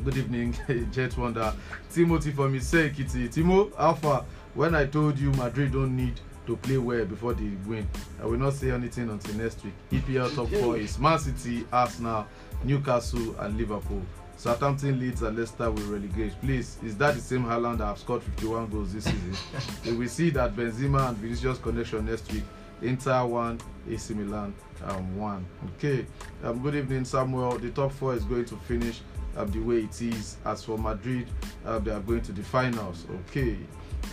good 0.04 0.16
evening, 0.16 0.54
Jet 0.92 1.16
Wonder. 1.16 1.54
Timothy 1.90 2.30
from 2.30 2.54
Ise 2.54 2.70
Kitty. 2.94 3.28
Timo, 3.28 3.72
Alpha. 3.78 4.24
When 4.54 4.74
I 4.74 4.86
told 4.86 5.18
you 5.18 5.30
Madrid 5.32 5.72
don't 5.72 5.96
need 5.96 6.20
to 6.46 6.56
play 6.56 6.76
well 6.76 7.04
before 7.04 7.32
they 7.34 7.50
win, 7.66 7.88
I 8.20 8.26
will 8.26 8.38
not 8.38 8.52
say 8.52 8.70
anything 8.70 9.08
until 9.08 9.34
next 9.36 9.64
week. 9.64 9.74
EPL 9.92 10.34
top 10.34 10.48
four 10.60 10.76
is 10.76 10.98
Man 10.98 11.18
City, 11.18 11.66
Arsenal, 11.72 12.26
Newcastle, 12.64 13.34
and 13.38 13.56
Liverpool. 13.56 14.02
Southampton, 14.42 14.98
Leeds, 14.98 15.22
and 15.22 15.38
Leicester 15.38 15.70
will 15.70 15.84
relegate. 15.84 16.32
Please, 16.40 16.76
is 16.82 16.96
that 16.96 17.14
the 17.14 17.20
same 17.20 17.44
Haaland 17.44 17.78
that 17.78 17.86
have 17.86 17.98
scored 17.98 18.24
51 18.24 18.70
goals 18.70 18.92
this 18.92 19.04
season? 19.04 19.36
we 19.84 19.96
will 19.96 20.08
see 20.08 20.30
that 20.30 20.56
Benzema 20.56 21.10
and 21.10 21.16
Vinicius 21.18 21.58
connection 21.58 22.06
next 22.06 22.32
week. 22.32 22.42
Inter 22.82 23.24
1, 23.24 23.60
AC 23.88 24.14
Milan 24.14 24.52
um, 24.84 25.16
1. 25.16 25.46
Okay, 25.76 26.04
um, 26.42 26.60
good 26.60 26.74
evening, 26.74 27.04
Samuel. 27.04 27.56
The 27.56 27.70
top 27.70 27.92
four 27.92 28.16
is 28.16 28.24
going 28.24 28.46
to 28.46 28.56
finish 28.56 29.02
um, 29.36 29.48
the 29.52 29.60
way 29.60 29.84
it 29.84 30.02
is. 30.02 30.38
As 30.44 30.64
for 30.64 30.76
Madrid, 30.76 31.28
uh, 31.64 31.78
they 31.78 31.92
are 31.92 32.00
going 32.00 32.22
to 32.22 32.32
the 32.32 32.42
finals. 32.42 33.06
Okay. 33.28 33.56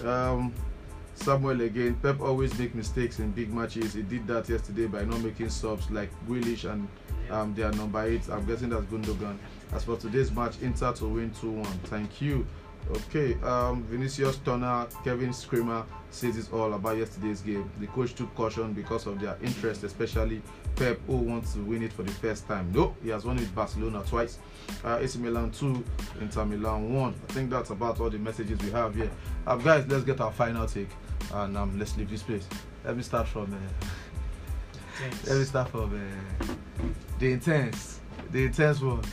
Um, 0.06 0.54
Samuel 1.16 1.62
again. 1.62 1.96
Pep 2.04 2.22
always 2.22 2.58
make 2.60 2.76
mistakes 2.76 3.18
in 3.18 3.32
big 3.32 3.52
matches. 3.52 3.96
He 3.96 4.04
did 4.04 4.28
that 4.28 4.48
yesterday 4.48 4.86
by 4.86 5.06
not 5.06 5.22
making 5.22 5.50
subs 5.50 5.90
like 5.90 6.12
Grealish 6.28 6.72
and 6.72 6.88
um, 7.32 7.56
their 7.56 7.72
number 7.72 8.04
eight. 8.04 8.30
I'm 8.30 8.46
guessing 8.46 8.70
that's 8.70 8.86
Gundogan. 8.86 9.38
As 9.74 9.84
for 9.84 9.98
today's 9.98 10.32
match, 10.32 10.56
Inter 10.62 10.94
to 10.94 11.06
win 11.06 11.32
2-1. 11.32 11.66
Thank 11.86 12.22
you. 12.22 12.46
Okay, 12.92 13.36
um, 13.44 13.84
Vinicius 13.84 14.38
Turner, 14.38 14.88
Kevin 15.04 15.32
Screamer 15.32 15.86
says 16.10 16.38
it's 16.38 16.52
all 16.52 16.74
about 16.74 16.98
yesterday's 16.98 17.42
game. 17.42 17.70
The 17.80 17.86
coach 17.88 18.16
took 18.16 18.34
caution 18.34 18.74
because 18.74 19.06
of 19.06 19.20
their 19.20 19.38
interest, 19.44 19.84
especially 19.84 20.42
Pep, 20.76 21.00
who 21.06 21.18
wants 21.18 21.54
to 21.54 21.60
win 21.60 21.84
it 21.84 21.94
for 21.94 22.02
the 22.02 22.12
first 22.12 22.48
time. 22.48 22.72
No, 22.74 22.96
he 23.04 23.10
has 23.10 23.26
won 23.26 23.38
it 23.38 23.42
with 23.42 23.54
Barcelona 23.54 24.04
twice. 24.08 24.40
Uh, 24.84 24.98
AC 25.02 25.20
Milan 25.20 25.52
2, 25.52 25.84
Inter 26.22 26.46
Milan 26.46 26.92
1. 26.94 27.14
I 27.30 27.34
think 27.34 27.52
that's 27.52 27.70
about 27.70 28.00
all 28.00 28.10
the 28.10 28.18
messages 28.18 28.58
we 28.60 28.72
have 28.72 28.96
here. 28.96 29.12
Um, 29.46 29.62
guys, 29.62 29.86
let's 29.88 30.04
get 30.04 30.20
our 30.20 30.32
final 30.32 30.66
take 30.66 30.90
and 31.34 31.58
um, 31.58 31.78
let's 31.78 31.96
leave 31.96 32.10
this 32.10 32.24
place. 32.24 32.48
Let 32.84 32.98
me 32.98 33.04
start 33.04 33.28
from. 33.28 33.54
Uh, 33.54 33.86
let 35.28 35.38
me 35.38 35.44
start 35.44 35.70
from 35.70 35.96
uh, 35.96 36.46
the 37.20 37.34
intense, 37.34 38.00
the 38.32 38.46
intense 38.46 38.82
one. 38.82 39.04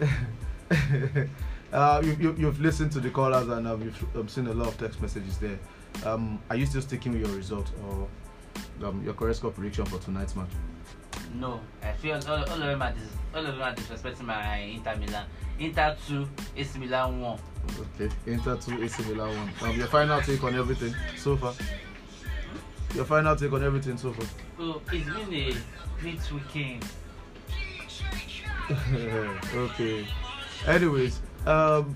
uh, 1.72 2.02
you, 2.04 2.16
you, 2.20 2.34
you've 2.38 2.60
listened 2.60 2.92
to 2.92 3.00
the 3.00 3.10
callers 3.10 3.48
and 3.48 3.66
uh, 3.66 3.76
you've 3.76 4.16
um, 4.16 4.28
seen 4.28 4.46
a 4.46 4.52
lot 4.52 4.68
of 4.68 4.78
text 4.78 5.00
messages 5.00 5.38
there. 5.38 5.58
Um, 6.04 6.38
are 6.50 6.56
you 6.56 6.66
still 6.66 6.82
sticking 6.82 7.12
with 7.12 7.22
your 7.26 7.36
result 7.36 7.70
or 7.86 8.08
um, 8.86 9.02
your 9.04 9.14
correct 9.14 9.38
score 9.38 9.50
prediction 9.50 9.84
for 9.86 9.98
tonight's 9.98 10.36
match? 10.36 10.50
No, 11.34 11.60
I 11.82 11.92
feel 11.92 12.20
all, 12.28 12.36
all 12.36 12.42
of 12.42 12.58
them 12.60 12.82
are 12.82 12.92
dis- 12.92 13.16
all 13.34 13.44
of 13.44 13.56
them 13.56 13.62
are 13.62 13.74
disrespecting 13.74 14.22
my 14.22 14.56
Inter 14.56 14.96
Milan. 14.96 15.26
Inter 15.58 15.96
two, 16.06 16.28
AC 16.56 16.78
Milan 16.78 17.20
one. 17.20 17.38
Okay, 18.00 18.12
Inter 18.26 18.56
2, 18.56 18.82
AC 18.82 19.02
Milan 19.04 19.36
1. 19.60 19.70
Um, 19.70 19.76
your 19.76 19.86
final 19.88 20.20
take 20.20 20.42
on 20.44 20.54
everything 20.54 20.94
so 21.16 21.36
far? 21.36 21.54
Your 22.94 23.04
final 23.04 23.36
take 23.36 23.52
on 23.52 23.62
everything 23.62 23.98
so 23.98 24.12
far? 24.12 24.26
So 24.56 24.82
it's 24.92 25.08
been 25.08 25.34
a 25.34 26.00
great 26.00 26.32
weekend. 26.32 26.84
okay. 29.54 30.06
Anyways, 30.66 31.20
um, 31.46 31.94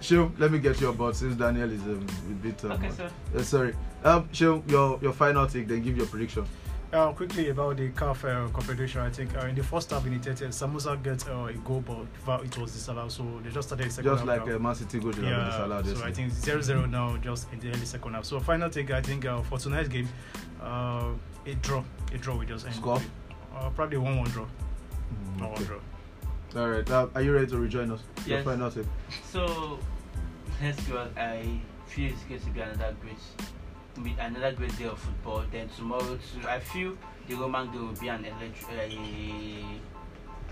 Shil, 0.00 0.32
let 0.38 0.50
me 0.50 0.58
get 0.58 0.80
your 0.80 0.92
board 0.92 1.14
since 1.16 1.36
Daniel 1.36 1.70
is 1.70 1.80
um, 1.82 2.06
a 2.30 2.34
bit. 2.34 2.64
Um, 2.64 2.72
Okay, 2.72 2.90
sir. 2.90 3.10
uh, 3.36 3.42
sorry. 3.42 3.74
Um, 4.04 4.28
Shil, 4.28 4.68
your 4.70 4.98
your 5.00 5.12
final 5.12 5.46
take, 5.46 5.68
then 5.68 5.82
give 5.82 5.96
your 5.96 6.06
prediction. 6.06 6.44
Uh, 6.92 7.10
quickly 7.12 7.48
about 7.48 7.78
the 7.78 7.88
CAF 7.92 8.22
uh, 8.24 8.52
Confederation, 8.52 9.00
I 9.00 9.08
think 9.08 9.34
uh, 9.34 9.46
in 9.46 9.54
the 9.54 9.62
first 9.62 9.90
half 9.90 10.04
in 10.04 10.12
the 10.20 10.30
30th, 10.30 10.48
Samosa 10.48 11.02
get 11.02 11.26
uh, 11.26 11.46
a 11.46 11.54
goal, 11.54 11.82
but 12.26 12.44
it 12.44 12.58
was 12.58 12.72
disallowed, 12.72 13.10
so 13.10 13.24
they 13.42 13.48
just 13.48 13.68
started 13.68 13.86
the 13.86 13.90
second 13.90 14.10
Just 14.10 14.26
half. 14.26 14.28
Just 14.36 14.40
like 14.40 14.46
now. 14.46 14.56
uh, 14.56 14.58
Man 14.58 14.74
City 14.74 14.98
goal 14.98 15.12
should 15.12 15.24
have 15.24 15.36
been 15.36 15.46
disallowed 15.46 15.86
Yeah, 15.86 15.94
so 15.94 16.04
I 16.04 16.12
think 16.12 16.32
0 16.32 16.60
0 16.60 16.84
now, 16.84 17.16
just 17.16 17.50
in 17.50 17.60
the 17.60 17.68
early 17.70 17.86
second 17.86 18.12
half. 18.12 18.26
So, 18.26 18.38
final 18.40 18.68
take, 18.68 18.90
I 18.90 19.00
think 19.00 19.24
uh, 19.24 19.40
for 19.40 19.56
tonight's 19.58 19.88
game, 19.88 20.06
uh, 20.60 21.12
a 21.46 21.54
draw. 21.62 21.82
A 22.12 22.18
draw 22.18 22.36
will 22.36 22.44
just 22.44 22.66
end. 22.66 22.74
Score? 22.74 23.00
Uh, 23.56 23.70
probably 23.70 23.96
1 23.96 24.18
1 24.18 24.28
draw. 24.28 24.44
Mm, 24.44 25.40
1 25.40 25.50
1 25.50 25.64
draw. 25.64 25.78
All 26.54 26.68
right. 26.68 26.88
Uh, 26.90 27.08
are 27.14 27.22
you 27.22 27.32
ready 27.32 27.46
to 27.46 27.58
rejoin 27.58 27.90
us? 27.90 28.02
Yes. 28.26 28.44
final 28.44 28.70
take. 28.70 28.84
So 29.24 29.78
let's 30.62 30.82
go. 30.86 31.08
I 31.16 31.60
feel 31.86 32.12
it's 32.12 32.22
going 32.24 32.40
to 32.40 32.50
be 32.50 32.60
another 32.60 32.94
great, 33.00 33.16
with 34.04 34.18
another 34.18 34.52
great 34.52 34.76
day 34.78 34.84
of 34.84 34.98
football. 34.98 35.44
Then 35.50 35.68
tomorrow 35.70 36.18
too, 36.18 36.46
I 36.46 36.58
feel 36.60 36.96
the 37.26 37.34
Roman 37.36 37.70
game 37.72 37.86
will 37.86 37.94
be 37.94 38.08
an 38.08 38.24
electric, 38.26 38.92
a 38.92 39.64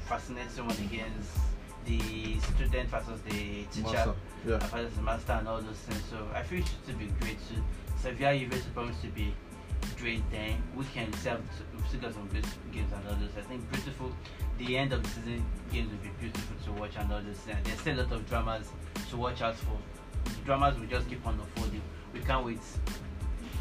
fascinating 0.08 0.66
one 0.66 0.76
against 0.76 1.38
the 1.84 2.38
student 2.40 2.88
versus 2.88 3.20
the 3.22 3.64
teacher. 3.70 3.82
Master. 3.82 4.14
Yeah. 4.46 4.54
uh, 4.54 4.58
versus 4.68 4.94
the 4.96 5.02
master 5.02 5.32
and 5.32 5.48
all 5.48 5.60
those 5.60 5.76
things. 5.76 6.02
So 6.08 6.26
I 6.34 6.42
feel 6.42 6.60
it 6.60 6.70
should 6.86 6.98
be 6.98 7.08
great 7.20 7.36
too. 7.46 7.62
Sevilla 8.00 8.38
Juve 8.38 8.54
supposed 8.62 9.02
to 9.02 9.08
be 9.08 9.34
great 9.98 10.22
then. 10.30 10.62
We 10.76 10.84
can 10.86 11.12
have 11.24 11.40
we've 11.74 11.86
still 11.88 12.00
got 12.00 12.14
some 12.14 12.28
good 12.28 12.46
games 12.72 12.92
and 12.92 13.06
others. 13.06 13.30
I 13.36 13.42
think 13.42 13.70
beautiful. 13.70 14.12
The 14.58 14.76
end 14.76 14.92
of 14.92 15.02
the 15.02 15.08
season 15.08 15.44
games 15.72 15.90
will 15.90 15.98
be 15.98 16.10
beautiful 16.20 16.56
to 16.64 16.80
watch 16.80 16.92
and 16.96 17.12
others. 17.12 17.38
And 17.48 17.64
there's 17.64 17.80
still 17.80 18.00
a 18.00 18.02
lot 18.02 18.12
of 18.12 18.28
dramas 18.28 18.70
to 19.10 19.16
watch 19.16 19.42
out 19.42 19.56
for. 19.56 19.76
The 20.24 20.30
dramas 20.44 20.78
will 20.78 20.86
just 20.86 21.08
keep 21.08 21.26
on 21.26 21.38
unfolding. 21.38 21.82
We 22.12 22.20
can't 22.20 22.44
wait. 22.44 22.60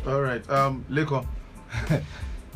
All 0.08 0.22
right. 0.22 0.48
Um, 0.50 0.86
Lekon. 0.90 1.26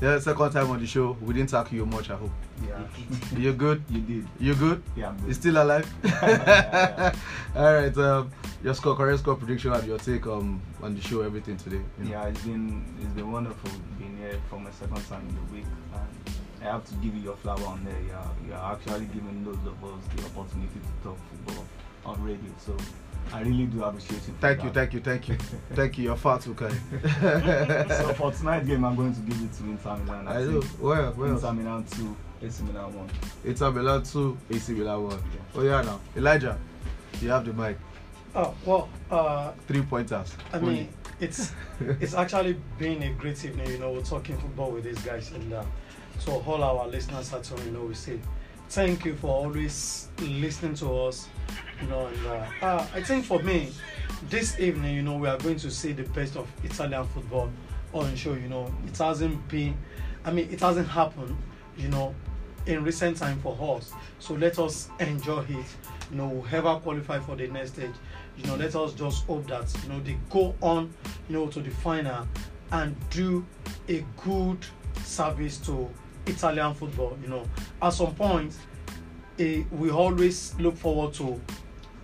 yeah, 0.02 0.19
second 0.19 0.52
time 0.52 0.69
on 0.72 0.80
the 0.80 0.88
show. 0.88 1.18
We 1.22 1.34
didn't 1.34 1.49
tackle 1.49 1.76
you 1.76 1.85
much. 1.85 2.10
I 2.10 2.15
hope. 2.15 2.31
Yeah, 2.68 3.38
You 3.38 3.53
good? 3.53 3.84
you 3.90 4.02
did. 4.02 4.27
You 4.40 4.56
good? 4.56 4.84
Yeah, 4.95 5.10
I'm 5.10 5.18
You 5.19 5.26
good. 5.27 5.35
still 5.35 5.57
alive? 5.61 5.88
yeah. 6.03 7.14
All 7.56 7.73
right. 7.73 7.98
Um, 7.98 8.31
your 8.64 8.73
score, 8.73 8.95
correct 8.95 9.19
score 9.19 9.35
prediction, 9.35 9.73
and 9.73 9.85
your 9.85 9.98
take 9.99 10.26
um 10.27 10.61
on 10.81 10.95
the 10.95 11.02
show, 11.02 11.22
everything 11.22 11.57
today. 11.57 11.81
you 11.99 12.06
know. 12.06 12.11
Yeah, 12.11 12.27
it's 12.27 12.41
been 12.44 12.84
it's 13.02 13.14
been 13.14 13.31
wonderful 13.31 13.69
being 13.99 14.18
here 14.18 14.40
for 14.49 14.60
my 14.60 14.72
second 14.72 15.03
time 15.10 15.27
in 15.27 15.35
the 15.35 15.45
week, 15.53 15.65
and 15.94 16.35
I 16.61 16.72
have 16.72 16.85
to 16.85 16.94
give 16.95 17.14
you 17.15 17.22
your 17.22 17.35
flower 17.38 17.64
on 17.68 17.84
there. 17.84 17.99
Yeah, 18.07 18.23
you're 18.48 18.56
actually 18.73 19.06
giving 19.07 19.45
loads 19.45 19.65
of 19.68 19.76
us 19.84 20.02
the 20.15 20.23
opportunity 20.31 20.80
to 20.80 20.94
talk 21.10 21.18
football 21.30 21.65
on 22.06 22.23
radio. 22.23 22.52
So 22.65 22.77
I 23.32 23.41
really 23.41 23.66
do 23.66 23.84
appreciate 23.84 24.12
you. 24.28 24.34
for 24.34 24.40
Thank 24.41 24.64
you, 24.64 24.70
thank 24.70 24.94
you, 24.94 25.00
thank 25.00 25.28
you, 25.30 25.38
thank 25.74 25.98
you. 25.98 26.04
You're 26.06 26.16
far 26.16 26.40
too 26.40 26.54
kind. 26.54 26.76
so 27.90 28.14
for 28.14 28.32
tonight's 28.32 28.68
game, 28.68 28.84
I'm 28.86 28.95
going 28.95 29.14
to 29.14 29.22
give 29.22 29.41
it 29.41 29.54
to 29.54 29.64
Inter 29.64 29.98
Milan. 29.98 30.28
I 30.28 30.44
know. 30.44 30.62
think 30.62 30.82
Well, 30.82 31.14
well. 31.18 31.36
Inter 31.36 31.52
Milan 31.54 31.84
two, 31.86 32.16
AC 32.41 32.64
Milan 32.64 32.94
one. 32.95 33.10
Inter 33.44 33.72
Milan 33.72 34.04
two, 34.04 34.38
AC 34.52 34.74
Milan 34.74 35.04
one. 35.06 35.24
Oh 35.56 35.62
yeah, 35.64 35.82
now 35.82 36.00
Elijah, 36.16 36.58
you 37.22 37.30
have 37.30 37.45
the 37.45 37.54
mic. 37.54 37.78
Oh, 38.36 38.54
well, 38.66 38.90
uh, 39.12 39.52
Three 39.68 39.82
pointers. 39.84 40.36
I 40.52 40.58
Only. 40.58 40.74
mean, 40.74 40.90
it's 41.20 41.52
it's 42.00 42.14
actually 42.16 42.58
been 42.78 43.02
a 43.04 43.12
great 43.14 43.44
evening, 43.45 43.70
you 43.70 43.78
know, 43.80 43.91
we're 43.91 44.02
talking 44.02 44.38
football 44.38 44.72
with 44.72 44.84
these 44.84 45.00
guys. 45.00 45.32
And 45.32 45.54
uh, 45.54 45.64
to 46.26 46.32
all 46.32 46.64
our 46.64 46.88
listeners 46.88 47.34
at 47.34 47.45
home, 47.48 47.66
you 47.66 47.72
know, 47.72 47.86
we 47.86 47.94
say 47.94 48.20
thank 48.74 49.06
you 49.06 49.16
for 49.16 49.28
always 49.28 50.08
listening 50.20 50.74
to 50.74 50.91
us, 51.04 51.28
you 51.80 51.88
know. 51.88 52.08
And 52.08 52.26
uh, 52.26 52.45
uh, 52.66 52.88
I 52.95 53.04
think 53.04 53.24
for 53.24 53.38
me, 53.44 53.72
this 54.32 54.60
evening, 54.60 54.95
you 54.95 55.04
know, 55.04 55.16
we 55.16 55.28
are 55.28 55.38
going 55.38 55.58
to 55.58 55.70
see 55.70 55.94
the 55.94 56.02
best 56.10 56.36
of 56.36 56.48
Italian 56.64 57.06
football 57.06 57.52
on 57.94 58.16
show. 58.16 58.34
You 58.34 58.50
know, 58.50 58.74
it 58.88 58.98
hasn't 58.98 59.48
been, 59.48 59.78
I 60.26 60.32
mean, 60.32 60.50
it 60.52 60.60
hasn't 60.60 60.88
happened, 60.88 61.38
you 61.78 61.88
know, 61.90 62.16
in 62.66 62.84
recent 62.84 63.16
time 63.18 63.40
for 63.41 63.78
us. 63.78 63.94
So 64.18 64.34
let 64.34 64.58
us 64.58 64.90
enjoy 65.00 65.41
it. 65.41 65.66
You 66.10 66.18
know, 66.18 66.30
whoever 66.41 66.80
qualify 66.80 67.20
for 67.20 67.36
the 67.36 67.48
next 67.50 67.74
stage, 67.74 67.94
you 68.38 68.48
know, 68.48 68.56
let 68.56 68.76
us 68.76 68.94
just 68.94 69.24
hope 69.26 69.45
that 69.50 69.72
you 69.84 69.90
know 69.90 70.00
they 70.00 70.18
go 70.32 70.56
on, 70.62 70.91
you 71.30 71.36
know, 71.36 71.45
to 71.45 71.60
the 71.60 71.70
final 71.70 72.28
and 72.72 72.95
do 73.12 73.45
a 73.88 74.04
good 74.26 74.66
service 75.04 75.60
to 75.60 75.88
Italian 76.26 76.74
football. 76.74 77.16
You 77.22 77.28
know, 77.30 77.45
at 77.84 77.89
some 77.93 78.15
point, 78.15 78.53
eh, 79.39 79.64
we 79.72 79.91
always 79.91 80.55
look 80.60 80.77
forward 80.77 81.14
to 81.15 81.39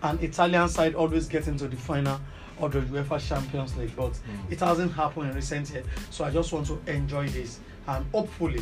an 0.03 0.19
Italian 0.21 0.67
side 0.67 0.93
always 0.95 1.27
getting 1.27 1.57
to 1.57 1.67
the 1.67 1.75
final 1.77 2.19
of 2.59 2.73
the 2.73 2.81
UEFA 2.81 3.25
Champions 3.25 3.75
League, 3.77 3.95
but 3.95 4.11
Mm. 4.11 4.51
it 4.51 4.59
hasn't 4.59 4.91
happened 4.93 5.29
in 5.29 5.35
recent 5.35 5.69
years. 5.71 5.85
So 6.09 6.25
I 6.25 6.31
just 6.31 6.51
want 6.51 6.67
to 6.67 6.79
enjoy 6.87 7.27
this, 7.29 7.59
and 7.87 8.05
hopefully, 8.11 8.61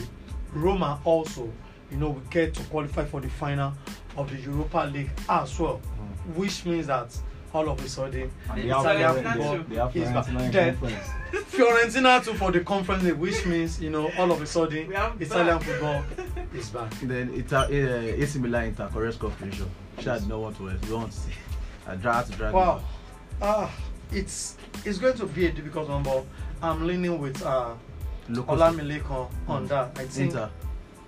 Roma 0.53 0.99
also, 1.03 1.51
you 1.91 1.97
know, 1.97 2.09
will 2.11 2.21
get 2.29 2.53
to 2.53 2.63
qualify 2.65 3.05
for 3.05 3.19
the 3.21 3.29
final 3.29 3.73
of 4.15 4.29
the 4.29 4.39
Europa 4.39 4.89
League 4.93 5.09
as 5.29 5.59
well, 5.59 5.77
which 6.35 6.65
means 6.65 6.87
that 6.87 7.17
all 7.53 7.69
of 7.69 7.83
a 7.83 7.87
sudden 7.89 8.29
And 8.49 8.63
they 8.63 8.67
have 8.67 8.85
Italian 8.85 9.15
Fiorentina- 9.15 9.23
national- 9.23 9.63
they 9.63 9.75
have 9.75 9.95
is 9.95 10.09
back. 10.09 10.25
Fiorentina 10.25 10.51
Then- 10.51 10.77
Fiorentina 11.51 12.23
too 12.23 12.33
for 12.33 12.51
the 12.51 12.59
conference 12.61 13.03
league, 13.03 13.15
which 13.17 13.45
means 13.45 13.81
you 13.81 13.89
know 13.89 14.11
all 14.17 14.31
of 14.31 14.41
a 14.41 14.45
sudden 14.45 14.93
are 14.95 15.13
Italian 15.19 15.57
back. 15.57 15.67
football 15.67 16.03
is 16.53 16.69
back. 16.69 16.91
Then 17.01 17.33
Ita- 17.33 17.67
uh, 17.67 18.23
AC 18.23 18.39
Milan 18.39 18.65
Inter 18.65 18.87
correct 18.93 19.19
competition. 19.19 19.69
Shad 19.99 20.27
no 20.27 20.39
want 20.39 20.57
to 20.57 20.63
we 20.63 20.93
want 20.93 21.11
to 21.11 21.17
see. 21.17 21.31
I 21.87 21.95
drag 21.95 22.25
to 22.27 22.31
drag. 22.33 22.53
Wow, 22.53 22.81
ah, 23.41 23.71
it's 24.11 24.57
it's 24.85 24.97
going 24.99 25.15
to 25.17 25.25
be 25.25 25.47
a 25.47 25.51
difficult 25.51 25.89
one, 25.89 26.03
but 26.03 26.23
I'm 26.61 26.85
leaning 26.85 27.17
with 27.19 27.41
uh, 27.45 27.73
Local 28.29 28.55
Olamilekan 28.57 29.29
on 29.47 29.65
Mm. 29.65 29.67
that. 29.69 29.91
I 29.97 30.05
think 30.05 30.31
Inter. 30.31 30.49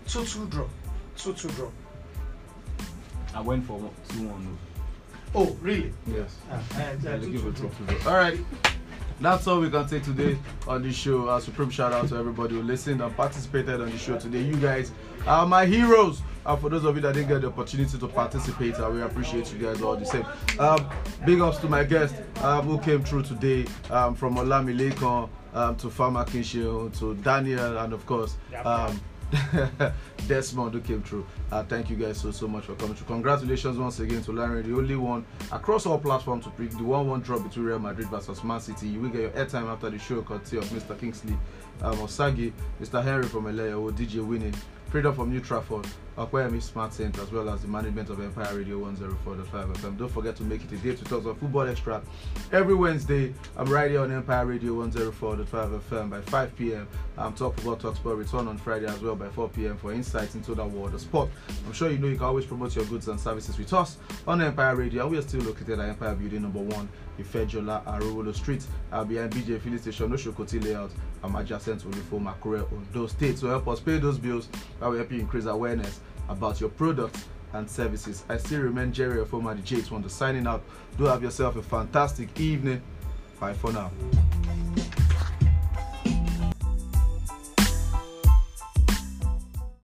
two 0.07 0.23
two 0.25 0.45
draw, 0.47 0.65
two 1.17 1.33
two 1.33 1.49
draw. 1.49 1.69
I 3.35 3.41
went 3.41 3.65
for 3.65 3.77
one- 3.77 3.91
two 4.09 4.27
one. 4.27 4.57
Oh 5.35 5.55
really? 5.61 5.93
Yes. 6.07 6.35
Uh, 6.51 6.59
Yeah, 6.77 6.89
uh, 6.89 6.95
they 7.17 7.25
two, 7.25 7.31
give 7.31 7.41
two 7.41 7.47
it 7.49 7.55
draw. 7.55 7.69
to- 7.69 7.95
to- 8.03 8.09
All 8.09 8.17
right. 8.17 8.39
That's 9.21 9.47
all 9.47 9.59
we 9.59 9.69
can 9.69 9.85
take 9.85 10.03
today 10.03 10.37
on 10.65 10.81
the 10.81 10.93
show. 10.93 11.27
A 11.29 11.41
supreme 11.41 11.69
shout 11.69 11.91
out 11.91 12.07
to 12.07 12.15
everybody 12.15 12.55
who 12.55 12.61
listened 12.63 13.01
and 13.01 13.13
participated 13.17 13.81
on 13.81 13.89
the 13.91 13.97
show 13.97 14.17
today. 14.17 14.41
You 14.41 14.55
guys 14.55 14.93
are 15.27 15.45
my 15.45 15.65
heroes. 15.65 16.21
And 16.45 16.57
for 16.59 16.69
those 16.69 16.85
of 16.85 16.95
you 16.95 17.01
that 17.01 17.15
didn't 17.15 17.27
get 17.27 17.41
the 17.41 17.47
opportunity 17.47 17.97
to 17.97 18.07
participate, 18.07 18.75
I 18.75 18.87
really 18.87 19.01
appreciate 19.01 19.51
you 19.51 19.59
guys 19.59 19.81
all 19.81 19.97
the 19.97 20.05
same. 20.05 20.25
Um, 20.57 20.87
big 21.25 21.41
ups 21.41 21.57
to 21.57 21.67
my 21.67 21.83
guest 21.83 22.15
um, 22.41 22.65
who 22.65 22.79
came 22.79 23.03
through 23.03 23.23
today 23.23 23.65
um, 23.91 24.15
from 24.15 24.35
Olamilekan 24.37 25.27
um, 25.53 25.75
to 25.75 25.89
Farmer 25.89 26.23
Kinshio 26.23 26.97
to 26.99 27.13
Daniel 27.15 27.77
and 27.79 27.91
of 27.91 28.05
course 28.05 28.37
um, 28.63 29.01
Desmond 30.27 30.73
who 30.73 30.81
came 30.81 31.01
through. 31.03 31.25
Uh, 31.51 31.63
thank 31.63 31.89
you 31.89 31.95
guys 31.95 32.19
so 32.19 32.31
so 32.31 32.47
much 32.47 32.65
for 32.65 32.75
coming 32.75 32.95
through. 32.95 33.07
Congratulations 33.07 33.77
once 33.77 33.99
again 33.99 34.21
to 34.23 34.31
Larry, 34.31 34.61
the 34.61 34.75
only 34.75 34.95
one 34.95 35.25
across 35.51 35.85
all 35.85 35.99
platforms 35.99 36.45
to 36.45 36.51
pick 36.51 36.71
the 36.71 36.83
one-one 36.83 37.21
draw 37.21 37.39
between 37.39 37.65
Real 37.65 37.79
Madrid 37.79 38.07
versus 38.09 38.43
Man 38.43 38.59
City. 38.59 38.87
You 38.87 39.01
will 39.01 39.09
get 39.09 39.21
your 39.21 39.29
airtime 39.31 39.71
after 39.71 39.89
the 39.89 39.99
show, 39.99 40.21
courtesy 40.21 40.57
of 40.57 40.65
Mr. 40.65 40.99
Kingsley 40.99 41.37
um, 41.81 41.97
Osagi, 41.97 42.51
Mr. 42.81 43.03
Henry 43.03 43.25
from 43.25 43.45
Eleyo, 43.45 43.91
DJ 43.91 44.25
Winning, 44.25 44.55
Freedom 44.89 45.13
from 45.13 45.29
New 45.29 45.39
Trafford, 45.39 45.85
Akwayemi 46.19 46.61
Smart 46.61 46.91
Center, 46.91 47.21
as 47.21 47.31
well 47.31 47.49
as 47.49 47.61
the 47.61 47.67
management 47.69 48.09
of 48.09 48.19
Empire 48.19 48.57
Radio 48.57 48.77
104.5 48.79 49.45
FM. 49.45 49.97
Don't 49.97 50.11
forget 50.11 50.35
to 50.35 50.43
make 50.43 50.61
it 50.65 50.71
a 50.73 50.75
date 50.75 50.99
with 50.99 51.13
us 51.13 51.25
on 51.25 51.33
Football 51.35 51.69
Extra 51.69 52.01
every 52.51 52.75
Wednesday. 52.75 53.33
I'm 53.55 53.67
right 53.67 53.89
here 53.89 54.01
on 54.01 54.11
Empire 54.11 54.45
Radio 54.45 54.73
104.5 54.85 55.79
FM 55.79 56.09
by 56.09 56.19
5 56.19 56.55
p.m. 56.57 56.89
I'm 57.17 57.33
Talk 57.33 57.55
Football 57.55 57.77
Talk 57.77 57.95
Sport 57.95 58.17
return 58.17 58.49
on 58.49 58.57
Friday 58.57 58.87
as 58.87 58.99
well 58.99 59.15
by 59.15 59.29
4 59.29 59.47
p.m. 59.47 59.77
for 59.77 59.93
insights 59.93 60.35
into 60.35 60.53
the 60.53 60.65
world 60.65 60.93
of 60.93 60.99
sport. 60.99 61.29
I'm 61.65 61.71
sure 61.71 61.89
you 61.89 61.97
know 61.97 62.07
you 62.07 62.17
can 62.17 62.25
always 62.25 62.45
promote 62.45 62.75
your 62.75 62.85
goods 62.85 63.07
and 63.07 63.17
services 63.17 63.57
with 63.57 63.71
us 63.71 63.95
on 64.27 64.41
Empire 64.41 64.75
Radio. 64.75 65.07
We 65.07 65.19
are 65.19 65.21
still 65.21 65.41
located 65.41 65.79
at 65.79 65.87
Empire 65.87 66.15
Building 66.15 66.41
number 66.41 66.59
one, 66.59 66.89
Ifejola 67.17 67.85
Arowolo 67.85 68.35
Street, 68.35 68.65
uh, 68.91 69.05
behind 69.05 69.31
BJ 69.31 69.61
Filling 69.61 69.79
Station, 69.79 70.09
Oshokoti 70.11 70.61
Layout. 70.61 70.91
I'm 71.23 71.35
adjacent 71.35 71.81
to 71.81 71.87
Olufo 71.87 72.21
Makure, 72.21 72.69
Ondo 72.71 73.07
State. 73.07 73.37
So 73.37 73.47
help 73.47 73.67
us 73.69 73.79
pay 73.79 73.99
those 73.99 74.17
bills. 74.17 74.49
That 74.79 74.89
will 74.89 74.97
help 74.97 75.11
you 75.11 75.19
increase 75.19 75.45
awareness 75.45 76.01
about 76.29 76.61
your 76.61 76.69
products 76.69 77.25
and 77.53 77.69
services. 77.69 78.23
I 78.29 78.37
still 78.37 78.61
remain 78.61 78.93
Jerry 78.93 79.23
Ofoma, 79.23 79.55
the 79.55 79.75
J1, 79.75 80.09
signing 80.09 80.47
out. 80.47 80.63
Do 80.97 81.05
have 81.05 81.23
yourself 81.23 81.55
a 81.55 81.63
fantastic 81.63 82.39
evening. 82.39 82.81
Bye 83.39 83.53
for 83.53 83.71
now. 83.71 83.91